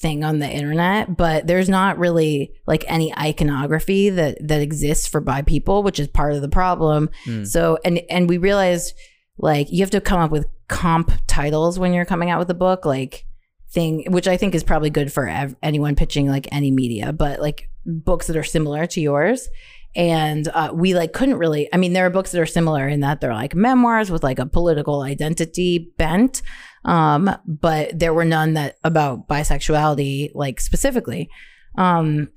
thing 0.00 0.24
on 0.24 0.38
the 0.38 0.48
internet 0.48 1.16
but 1.16 1.46
there's 1.46 1.68
not 1.68 1.98
really 1.98 2.52
like 2.66 2.84
any 2.88 3.14
iconography 3.18 4.08
that 4.10 4.36
that 4.46 4.60
exists 4.62 5.06
for 5.06 5.20
bi 5.20 5.42
people 5.42 5.82
which 5.82 5.98
is 6.00 6.08
part 6.08 6.32
of 6.32 6.40
the 6.40 6.48
problem 6.48 7.10
Hmm. 7.24 7.44
so 7.44 7.78
and 7.84 8.00
and 8.08 8.28
we 8.28 8.38
realized 8.38 8.94
like 9.38 9.70
you 9.70 9.80
have 9.80 9.90
to 9.90 10.00
come 10.00 10.20
up 10.20 10.30
with 10.30 10.46
comp 10.70 11.12
titles 11.26 11.78
when 11.78 11.92
you're 11.92 12.04
coming 12.04 12.30
out 12.30 12.38
with 12.38 12.50
a 12.50 12.54
book 12.54 12.86
like 12.86 13.26
thing 13.70 14.04
which 14.10 14.26
i 14.26 14.36
think 14.36 14.54
is 14.54 14.64
probably 14.64 14.90
good 14.90 15.12
for 15.12 15.28
ev- 15.28 15.54
anyone 15.62 15.94
pitching 15.94 16.28
like 16.28 16.48
any 16.52 16.70
media 16.70 17.12
but 17.12 17.40
like 17.40 17.70
books 17.84 18.26
that 18.26 18.36
are 18.36 18.44
similar 18.44 18.86
to 18.86 19.00
yours. 19.00 19.48
And 19.96 20.46
uh, 20.48 20.70
we 20.72 20.94
like 20.94 21.12
couldn't 21.12 21.38
really 21.38 21.68
i 21.72 21.76
mean 21.76 21.94
there 21.94 22.06
are 22.06 22.10
books 22.10 22.30
that 22.30 22.40
are 22.40 22.46
similar 22.46 22.86
in 22.86 23.00
that 23.00 23.20
they're 23.20 23.34
like 23.34 23.56
memoirs 23.56 24.08
with 24.08 24.22
like 24.22 24.38
a 24.38 24.46
political 24.46 25.02
identity 25.02 25.92
bent 25.98 26.42
um 26.84 27.28
but 27.44 27.98
there 27.98 28.14
were 28.14 28.24
none 28.24 28.54
that 28.54 28.76
about 28.84 29.26
bisexuality 29.26 30.30
like 30.32 30.60
specifically. 30.60 31.28
Um 31.76 32.30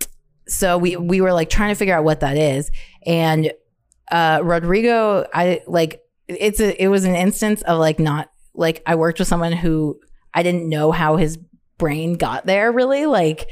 so 0.48 0.80
we 0.80 0.96
we 0.96 1.22
were 1.22 1.32
like 1.32 1.52
trying 1.52 1.70
to 1.70 1.76
figure 1.76 1.96
out 1.96 2.04
what 2.04 2.22
that 2.22 2.38
is. 2.38 2.72
And 3.06 3.54
uh 4.12 4.40
rodrigo 4.44 5.28
i 5.32 5.62
like 5.68 6.02
it's 6.28 6.60
a 6.60 6.82
it 6.82 6.88
was 6.88 7.06
an 7.06 7.16
instance 7.16 7.62
of 7.64 7.80
like 7.80 8.00
not 8.00 8.32
like 8.54 8.82
i 8.86 8.96
worked 8.96 9.20
with 9.20 9.28
someone 9.28 9.52
who 9.52 10.00
i 10.34 10.44
didn't 10.44 10.68
know 10.68 10.92
how 10.92 11.18
his 11.18 11.38
brain 11.78 12.14
got 12.14 12.46
there 12.46 12.72
really 12.72 13.06
like 13.06 13.50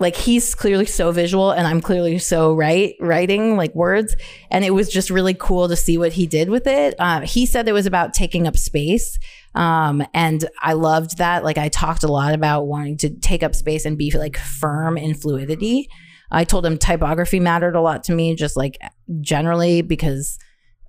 like 0.00 0.16
he's 0.16 0.54
clearly 0.54 0.86
so 0.86 1.10
visual 1.10 1.50
and 1.50 1.66
I'm 1.66 1.80
clearly 1.80 2.18
so 2.18 2.54
right 2.54 2.94
writing 3.00 3.56
like 3.56 3.74
words 3.74 4.16
and 4.50 4.64
it 4.64 4.70
was 4.70 4.88
just 4.88 5.10
really 5.10 5.34
cool 5.34 5.68
to 5.68 5.76
see 5.76 5.98
what 5.98 6.12
he 6.12 6.26
did 6.26 6.50
with 6.50 6.66
it. 6.66 6.94
Uh, 6.98 7.20
he 7.22 7.46
said 7.46 7.68
it 7.68 7.72
was 7.72 7.86
about 7.86 8.14
taking 8.14 8.46
up 8.46 8.56
space. 8.56 9.18
Um, 9.54 10.06
and 10.14 10.48
I 10.60 10.74
loved 10.74 11.18
that. 11.18 11.42
Like 11.42 11.58
I 11.58 11.68
talked 11.68 12.04
a 12.04 12.12
lot 12.12 12.34
about 12.34 12.66
wanting 12.66 12.96
to 12.98 13.10
take 13.10 13.42
up 13.42 13.54
space 13.54 13.84
and 13.84 13.98
be 13.98 14.10
like 14.12 14.36
firm 14.36 14.96
in 14.96 15.14
fluidity. 15.14 15.88
I 16.30 16.44
told 16.44 16.64
him 16.64 16.78
typography 16.78 17.40
mattered 17.40 17.74
a 17.74 17.80
lot 17.80 18.04
to 18.04 18.12
me, 18.12 18.34
just 18.34 18.56
like 18.56 18.78
generally 19.20 19.82
because 19.82 20.38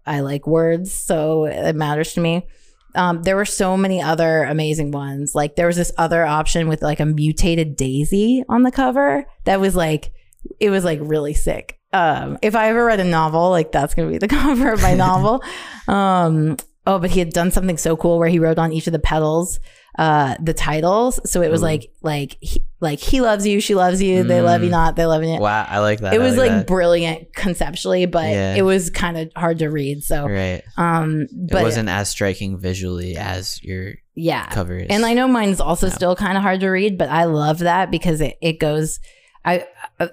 I 0.09 0.21
like 0.21 0.47
words, 0.47 0.91
so 0.91 1.45
it 1.45 1.75
matters 1.75 2.13
to 2.13 2.19
me. 2.19 2.47
Um, 2.95 3.21
there 3.21 3.35
were 3.35 3.45
so 3.45 3.77
many 3.77 4.01
other 4.01 4.43
amazing 4.43 4.91
ones. 4.91 5.35
Like 5.35 5.55
there 5.55 5.67
was 5.67 5.75
this 5.75 5.91
other 5.97 6.25
option 6.25 6.67
with 6.67 6.81
like 6.81 6.99
a 6.99 7.05
mutated 7.05 7.75
daisy 7.75 8.43
on 8.49 8.63
the 8.63 8.71
cover 8.71 9.25
that 9.45 9.59
was 9.59 9.75
like 9.75 10.11
it 10.59 10.71
was 10.71 10.83
like 10.83 10.99
really 11.01 11.35
sick. 11.35 11.79
Um, 11.93 12.39
if 12.41 12.55
I 12.55 12.69
ever 12.69 12.85
read 12.85 12.99
a 12.99 13.03
novel, 13.03 13.51
like 13.51 13.71
that's 13.71 13.93
gonna 13.93 14.09
be 14.09 14.17
the 14.17 14.27
cover 14.39 14.71
of 14.73 14.81
my 14.81 14.95
novel. 14.95 15.43
Um, 15.87 16.57
oh, 16.85 16.99
but 16.99 17.09
he 17.09 17.17
had 17.17 17.31
done 17.31 17.49
something 17.49 17.75
so 17.75 17.97
cool 17.97 18.19
where 18.19 18.27
he 18.27 18.37
wrote 18.37 18.59
on 18.59 18.71
each 18.71 18.85
of 18.85 18.93
the 18.93 18.99
petals 18.99 19.59
uh 19.99 20.35
the 20.41 20.53
titles 20.53 21.19
so 21.29 21.41
it 21.41 21.51
was 21.51 21.61
Ooh. 21.61 21.65
like 21.65 21.91
like 22.01 22.37
he, 22.39 22.63
like 22.79 22.99
he 22.99 23.19
loves 23.19 23.45
you 23.45 23.59
she 23.59 23.75
loves 23.75 24.01
you 24.01 24.23
they 24.23 24.41
love 24.41 24.61
you 24.63 24.69
Mm. 24.69 24.71
not 24.71 24.95
they 24.95 25.05
love 25.05 25.23
you 25.23 25.37
Wow, 25.37 25.65
I 25.67 25.79
like 25.79 25.99
that. 25.99 26.13
it 26.13 26.21
I 26.21 26.23
was 26.23 26.37
like 26.37 26.65
brilliant 26.67 27.33
conceptually 27.35 28.05
but 28.05 28.29
Yeah. 28.29 28.55
it 28.55 28.61
was 28.61 28.89
kind 28.89 29.17
of 29.17 29.29
hard 29.35 29.59
to 29.59 29.67
read 29.67 30.03
so 30.03 30.25
right. 30.25 30.61
um 30.77 31.27
but 31.49 31.59
it 31.59 31.63
wasn't 31.63 31.89
as 31.89 32.07
striking 32.09 32.57
visually 32.57 33.17
as 33.17 33.61
your 33.61 33.95
yeah 34.15 34.47
cover 34.47 34.77
is. 34.77 34.87
and 34.89 35.05
i 35.05 35.13
know 35.13 35.27
mine's 35.27 35.59
also 35.59 35.87
Yeah. 35.87 35.93
still 35.93 36.15
kind 36.15 36.37
of 36.37 36.43
hard 36.43 36.61
to 36.61 36.69
read 36.69 36.97
but 36.97 37.09
i 37.09 37.25
love 37.25 37.59
that 37.59 37.91
because 37.91 38.21
it, 38.21 38.37
it 38.41 38.59
goes 38.59 38.99
i 39.43 39.65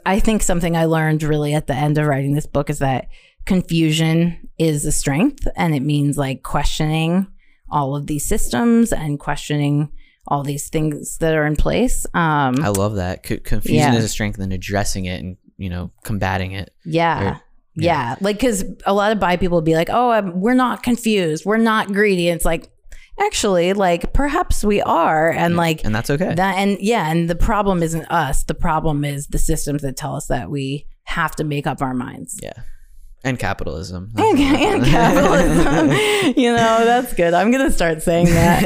i 0.05 0.19
think 0.19 0.43
something 0.43 0.77
i 0.77 0.87
learned 0.87 1.23
really 1.23 1.55
at 1.55 1.69
the 1.69 1.75
end 1.75 1.97
of 1.99 2.07
writing 2.07 2.35
this 2.35 2.47
book 2.47 2.71
is 2.71 2.81
that 2.81 3.07
confusion 3.45 4.49
is 4.59 4.85
a 4.85 4.93
strength 4.93 5.47
and 5.57 5.75
it 5.75 5.81
means 5.83 6.19
like 6.19 6.43
questioning 6.43 7.27
all 7.71 7.97
of 7.97 8.07
these 8.07 8.25
systems 8.27 8.93
and 8.93 9.19
questioning 9.19 9.91
all 10.29 10.43
these 10.43 10.69
things 10.69 11.19
that 11.19 11.35
are 11.35 11.47
in 11.47 11.55
place 11.57 12.05
um 12.15 12.57
I 12.63 12.69
love 12.69 12.97
that. 12.97 13.27
C- 13.27 13.39
confusion 13.39 13.93
Yeah. 13.93 13.99
is 13.99 14.05
a 14.05 14.09
strength, 14.09 14.39
and 14.39 14.53
addressing 14.53 15.05
it 15.05 15.21
and 15.23 15.37
you 15.57 15.71
know 15.71 15.91
combating 16.05 16.53
it. 16.53 16.73
Yeah. 16.85 17.31
Or- 17.37 17.41
yeah. 17.79 18.17
Like, 18.23 18.41
cause 18.41 18.65
a 18.87 18.95
lot 18.95 19.13
of 19.13 19.21
bi 19.21 19.37
people 19.37 19.57
will 19.59 19.63
be 19.63 19.75
like, 19.75 19.91
oh, 19.93 20.11
um, 20.11 20.41
we're 20.41 20.55
not 20.55 20.83
confused. 20.83 21.45
We're 21.45 21.59
not 21.59 21.89
greedy. 21.93 22.29
it's 22.29 22.45
like, 22.47 22.71
actually, 23.21 23.75
like, 23.75 24.15
perhaps 24.15 24.65
we 24.65 24.81
are. 24.81 25.31
And 25.31 25.57
like, 25.57 25.85
and 25.85 25.95
that's 25.95 26.09
okay. 26.09 26.35
that, 26.35 26.57
and 26.57 26.79
yeah. 26.81 27.11
And 27.11 27.29
the 27.29 27.37
problem 27.37 27.83
isn't 27.83 28.07
us. 28.11 28.45
The 28.45 28.55
problem 28.55 29.05
is 29.05 29.27
the 29.27 29.39
systems 29.39 29.83
that 29.83 29.95
tell 29.95 30.17
us 30.17 30.27
that 30.29 30.51
we 30.51 30.87
have 31.05 31.37
to 31.37 31.45
make 31.45 31.67
up 31.67 31.83
our 31.83 31.93
minds. 31.93 32.41
yeah, 32.43 32.55
and 33.25 33.39
capitalism. 33.39 34.11
And, 34.17 34.39
and 34.39 34.85
capitalism. 34.85 35.91
you 36.37 36.51
know, 36.53 36.85
that's 36.85 37.13
good. 37.15 37.35
I'm 37.35 37.51
going 37.51 37.65
to 37.67 37.73
start 37.73 38.03
saying 38.03 38.27
that. 38.27 38.63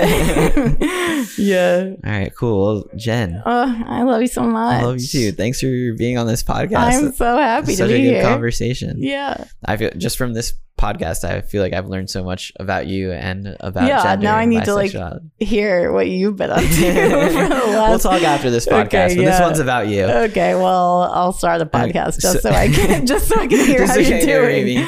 yeah. 1.39 1.95
All 2.05 2.11
right, 2.11 2.35
cool. 2.37 2.89
Jen, 2.97 3.43
Oh, 3.47 3.83
I 3.87 4.03
love 4.03 4.21
you 4.21 4.27
so 4.29 4.43
much. 4.43 4.83
I 4.83 4.85
love 4.85 5.01
you 5.01 5.07
too. 5.07 5.33
Thanks 5.33 5.61
for 5.61 5.67
being 5.97 6.19
on 6.19 6.27
this 6.27 6.43
podcast. 6.43 6.77
I'm 6.77 7.13
so 7.13 7.37
happy 7.37 7.75
Such 7.75 7.89
to 7.89 7.95
a 7.95 7.97
be 7.99 8.03
good 8.05 8.15
here. 8.15 8.23
conversation. 8.23 9.03
Yeah. 9.03 9.45
I 9.65 9.77
feel 9.77 9.91
just 9.97 10.17
from 10.19 10.35
this 10.35 10.55
podcast, 10.81 11.25
I 11.25 11.43
feel 11.43 11.63
like 11.63 11.73
I've 11.73 11.87
learned 11.89 12.09
so 12.11 12.25
much 12.25 12.53
about 12.59 12.87
you 12.87 13.13
and 13.13 13.57
about 13.61 13.87
Yeah, 13.87 14.17
now 14.17 14.35
I 14.37 14.47
need 14.47 14.65
to, 14.65 14.75
like. 14.75 14.93
Hear 15.39 15.93
what 15.93 16.09
you've 16.09 16.37
been 16.37 16.51
up 16.51 16.61
to. 16.79 17.49
we'll 17.69 17.99
talk 17.99 18.23
after 18.23 18.51
this 18.51 18.67
podcast, 18.75 19.11
Okay, 19.13 19.17
but 19.17 19.25
this 19.25 19.41
one's 19.41 19.59
about 19.59 19.89
you. 19.89 20.05
Okay, 20.05 20.55
well, 20.55 21.03
I'll 21.13 21.33
start 21.33 21.61
a 21.61 21.67
podcast 21.67 22.21
just 22.21 22.43
so- 22.43 22.51
so, 22.51 22.51
I 22.51 22.69
can 22.69 23.07
just 23.07 23.29
so 23.29 23.37
I 23.37 23.47
can 23.47 23.65
hear 23.67 23.87
how 23.87 23.97
you're 23.97 24.21
doing. 24.21 24.87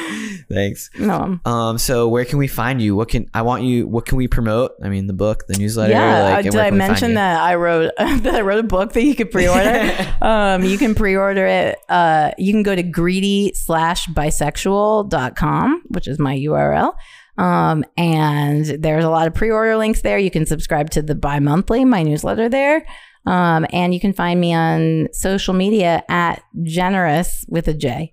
Thanks. 0.53 0.89
No, 0.97 1.39
Um, 1.45 1.77
so 1.77 2.07
where 2.07 2.25
can 2.25 2.37
we 2.37 2.47
find 2.47 2.81
you? 2.81 2.95
What 2.95 3.09
can 3.09 3.29
I 3.33 3.41
want 3.41 3.63
you? 3.63 3.87
What 3.87 4.05
can 4.05 4.17
we 4.17 4.27
promote? 4.27 4.71
I 4.83 4.89
mean, 4.89 5.07
the 5.07 5.13
book, 5.13 5.45
the 5.47 5.57
newsletter. 5.57 5.91
yeah. 5.91 6.23
like, 6.23 6.33
uh, 6.33 6.35
did 6.35 6.37
I 6.37 6.41
can 6.41 6.51
we 6.53 6.59
find 6.59 6.77
mention 6.77 7.13
that 7.15 7.41
I 7.41 7.55
wrote 7.55 7.91
that 7.97 8.35
I 8.35 8.41
wrote 8.41 8.59
a 8.59 8.67
book 8.67 8.93
that 8.93 9.03
you 9.03 9.15
could 9.15 9.31
pre-order? 9.31 10.15
um, 10.21 10.63
you 10.63 10.77
can 10.77 10.95
pre-order 10.95 11.45
it. 11.45 11.77
Uh, 11.89 12.31
you 12.37 12.53
can 12.53 12.63
go 12.63 12.75
to 12.75 12.83
greedy 12.83 13.53
slash 13.55 14.07
bisexual.com, 14.07 15.83
which 15.89 16.07
is 16.07 16.19
my 16.19 16.35
URL. 16.37 16.93
Um, 17.37 17.83
and 17.97 18.65
there's 18.65 19.03
a 19.03 19.09
lot 19.09 19.27
of 19.27 19.33
pre-order 19.33 19.75
links 19.77 20.01
there. 20.01 20.17
You 20.19 20.29
can 20.31 20.45
subscribe 20.45 20.91
to 20.91 21.01
the 21.01 21.15
bi-monthly, 21.15 21.83
my 21.85 22.03
newsletter 22.03 22.47
there. 22.47 22.85
Um, 23.25 23.65
and 23.71 23.93
you 23.93 23.99
can 23.99 24.13
find 24.13 24.39
me 24.39 24.53
on 24.53 25.07
social 25.13 25.53
media 25.53 26.03
at 26.09 26.43
Jenerous 26.57 27.45
with 27.47 27.67
a 27.67 27.73
J. 27.73 28.12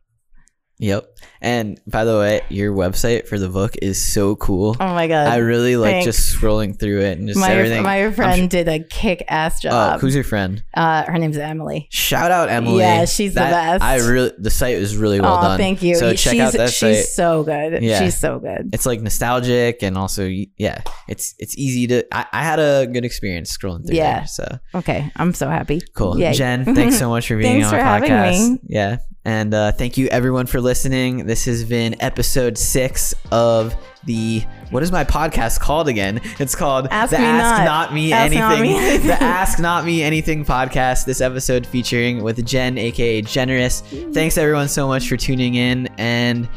Yep. 0.81 1.19
And 1.43 1.79
by 1.87 2.05
the 2.05 2.19
way, 2.19 2.41
your 2.49 2.75
website 2.75 3.27
for 3.29 3.39
the 3.39 3.49
book 3.49 3.75
is 3.81 4.01
so 4.03 4.37
cool. 4.37 4.77
Oh 4.81 4.95
my 4.95 5.07
god! 5.09 5.29
I 5.29 5.37
really 5.37 5.77
like 5.77 5.91
thanks. 5.93 6.05
just 6.07 6.35
scrolling 6.37 6.79
through 6.79 7.01
it 7.01 7.19
and 7.19 7.29
just 7.29 7.39
my 7.39 7.53
everything. 7.53 7.83
my 7.83 8.11
friend 8.13 8.49
did 8.49 8.67
a 8.69 8.81
kick 8.83 9.25
ass 9.29 9.59
oh, 9.61 9.69
job. 9.69 10.01
who's 10.01 10.15
your 10.15 10.25
friend? 10.25 10.63
uh, 10.75 11.05
her 11.05 11.19
name's 11.19 11.37
Emily. 11.39 11.87
Shout 11.91 12.31
out 12.31 12.49
Emily. 12.49 12.81
Yeah, 12.81 13.05
she's 13.05 13.35
the 13.35 13.41
best. 13.41 13.83
I 13.83 13.97
really 13.99 14.33
the 14.39 14.51
site 14.51 14.75
is 14.77 14.97
really 14.97 15.21
well 15.21 15.39
oh, 15.39 15.43
done. 15.43 15.59
thank 15.59 15.83
you. 15.83 15.95
So 15.97 16.11
check 16.15 16.33
she's 16.33 16.41
out 16.41 16.53
that 16.55 16.71
she's 16.71 16.99
site. 16.99 17.05
so 17.07 17.43
good. 17.45 17.83
Yeah. 17.83 18.01
She's 18.01 18.19
so 18.19 18.39
good. 18.39 18.71
It's 18.73 18.87
like 18.87 19.01
nostalgic 19.03 19.83
and 19.83 19.97
also 19.99 20.27
yeah, 20.57 20.83
it's 21.09 21.35
it's 21.39 21.57
easy 21.59 21.87
to. 21.89 22.05
I, 22.15 22.27
I 22.33 22.43
had 22.43 22.59
a 22.59 22.87
good 22.87 23.05
experience 23.05 23.57
scrolling 23.57 23.87
through 23.87 23.97
Yeah. 23.97 24.21
there. 24.21 24.27
So 24.27 24.59
Okay, 24.75 25.11
I'm 25.17 25.33
so 25.35 25.49
happy. 25.49 25.81
cool, 25.95 26.19
Yay. 26.19 26.33
Jen. 26.33 26.65
Thanks 26.75 26.99
so 26.99 27.09
much 27.11 27.29
for 27.29 27.37
being 27.37 27.61
Thanks 27.63 27.73
on 27.73 27.81
having 27.81 28.11
podcast. 28.11 28.51
me. 28.53 28.59
Yeah, 28.67 28.97
and 29.25 29.53
uh, 29.53 29.73
thank 29.73 29.99
you 29.99 30.07
everyone 30.09 30.47
for 30.47 30.61
listening. 30.61 31.27
This 31.27 31.45
has 31.45 31.65
been 31.65 32.01
episode 32.01 32.57
six 32.57 33.15
of 33.31 33.75
the 34.05 34.43
what 34.71 34.83
is 34.83 34.91
my 34.93 35.05
podcast 35.05 35.61
called 35.61 35.89
again? 35.89 36.21
It's 36.39 36.55
called 36.55 36.89
Ask 36.91 37.11
the 37.11 37.19
Me 37.19 37.25
Ask 37.25 37.59
Not. 37.59 37.65
Not 37.65 37.95
Me 37.95 38.13
Ask 38.13 38.35
Anything. 38.35 38.73
Not 38.73 38.93
Me 38.93 38.97
the 38.99 39.23
Ask 39.23 39.59
Not 39.59 39.85
Me 39.85 40.03
Anything 40.03 40.45
podcast. 40.45 41.05
This 41.05 41.21
episode 41.21 41.67
featuring 41.67 42.23
with 42.23 42.45
Jen, 42.47 42.79
aka 42.79 43.23
Jenerous. 43.23 43.83
Thanks 44.15 44.39
everyone 44.39 44.69
so 44.69 44.87
much 44.89 45.09
for 45.09 45.17
tuning 45.17 45.55
in, 45.55 45.89
and 45.99 46.49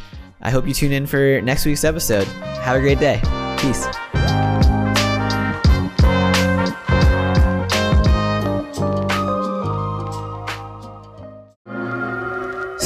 I 0.42 0.52
hope 0.52 0.68
you 0.68 0.74
tune 0.74 0.92
in 0.92 1.06
for 1.08 1.42
next 1.42 1.66
week's 1.66 1.84
episode. 1.84 2.28
Have 2.28 2.78
a 2.78 2.80
great 2.80 3.00
day. 3.00 3.20
Peace. 3.58 3.88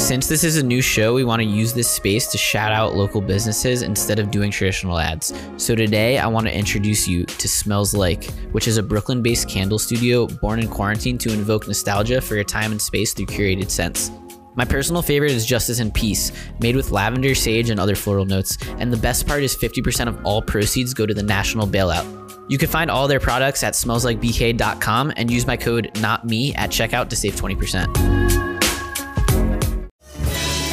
Since 0.08 0.26
this 0.26 0.42
is 0.42 0.56
a 0.56 0.62
new 0.62 0.80
show, 0.80 1.12
we 1.12 1.22
want 1.22 1.42
to 1.42 1.46
use 1.46 1.74
this 1.74 1.86
space 1.86 2.28
to 2.28 2.38
shout 2.38 2.72
out 2.72 2.94
local 2.94 3.20
businesses 3.20 3.82
instead 3.82 4.18
of 4.18 4.30
doing 4.30 4.50
traditional 4.50 4.98
ads. 4.98 5.34
So 5.58 5.74
today, 5.74 6.16
I 6.16 6.26
want 6.26 6.46
to 6.46 6.56
introduce 6.56 7.06
you 7.06 7.26
to 7.26 7.46
Smells 7.46 7.92
Like, 7.92 8.24
which 8.52 8.68
is 8.68 8.78
a 8.78 8.82
Brooklyn 8.82 9.20
based 9.22 9.50
candle 9.50 9.78
studio 9.78 10.26
born 10.26 10.60
in 10.60 10.68
quarantine 10.68 11.18
to 11.18 11.30
invoke 11.30 11.66
nostalgia 11.66 12.22
for 12.22 12.36
your 12.36 12.44
time 12.44 12.72
and 12.72 12.80
space 12.80 13.12
through 13.12 13.26
curated 13.26 13.68
scents. 13.68 14.10
My 14.54 14.64
personal 14.64 15.02
favorite 15.02 15.32
is 15.32 15.44
Justice 15.44 15.78
and 15.78 15.92
Peace, 15.92 16.32
made 16.58 16.74
with 16.74 16.90
lavender, 16.90 17.34
sage, 17.34 17.68
and 17.68 17.78
other 17.78 17.94
floral 17.94 18.24
notes. 18.24 18.56
And 18.78 18.90
the 18.90 18.96
best 18.96 19.26
part 19.26 19.42
is 19.42 19.54
50% 19.54 20.08
of 20.08 20.24
all 20.24 20.40
proceeds 20.40 20.94
go 20.94 21.04
to 21.04 21.12
the 21.12 21.22
national 21.22 21.66
bailout. 21.66 22.50
You 22.50 22.56
can 22.56 22.70
find 22.70 22.90
all 22.90 23.08
their 23.08 23.20
products 23.20 23.62
at 23.62 23.74
smellslikebk.com 23.74 25.12
and 25.18 25.30
use 25.30 25.46
my 25.46 25.58
code 25.58 25.90
NOTME 25.96 26.56
at 26.56 26.70
checkout 26.70 27.10
to 27.10 27.16
save 27.16 27.34
20%. 27.34 28.47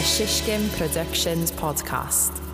Shishkin 0.06 0.69
Productions 0.77 1.52
podcast. 1.52 2.44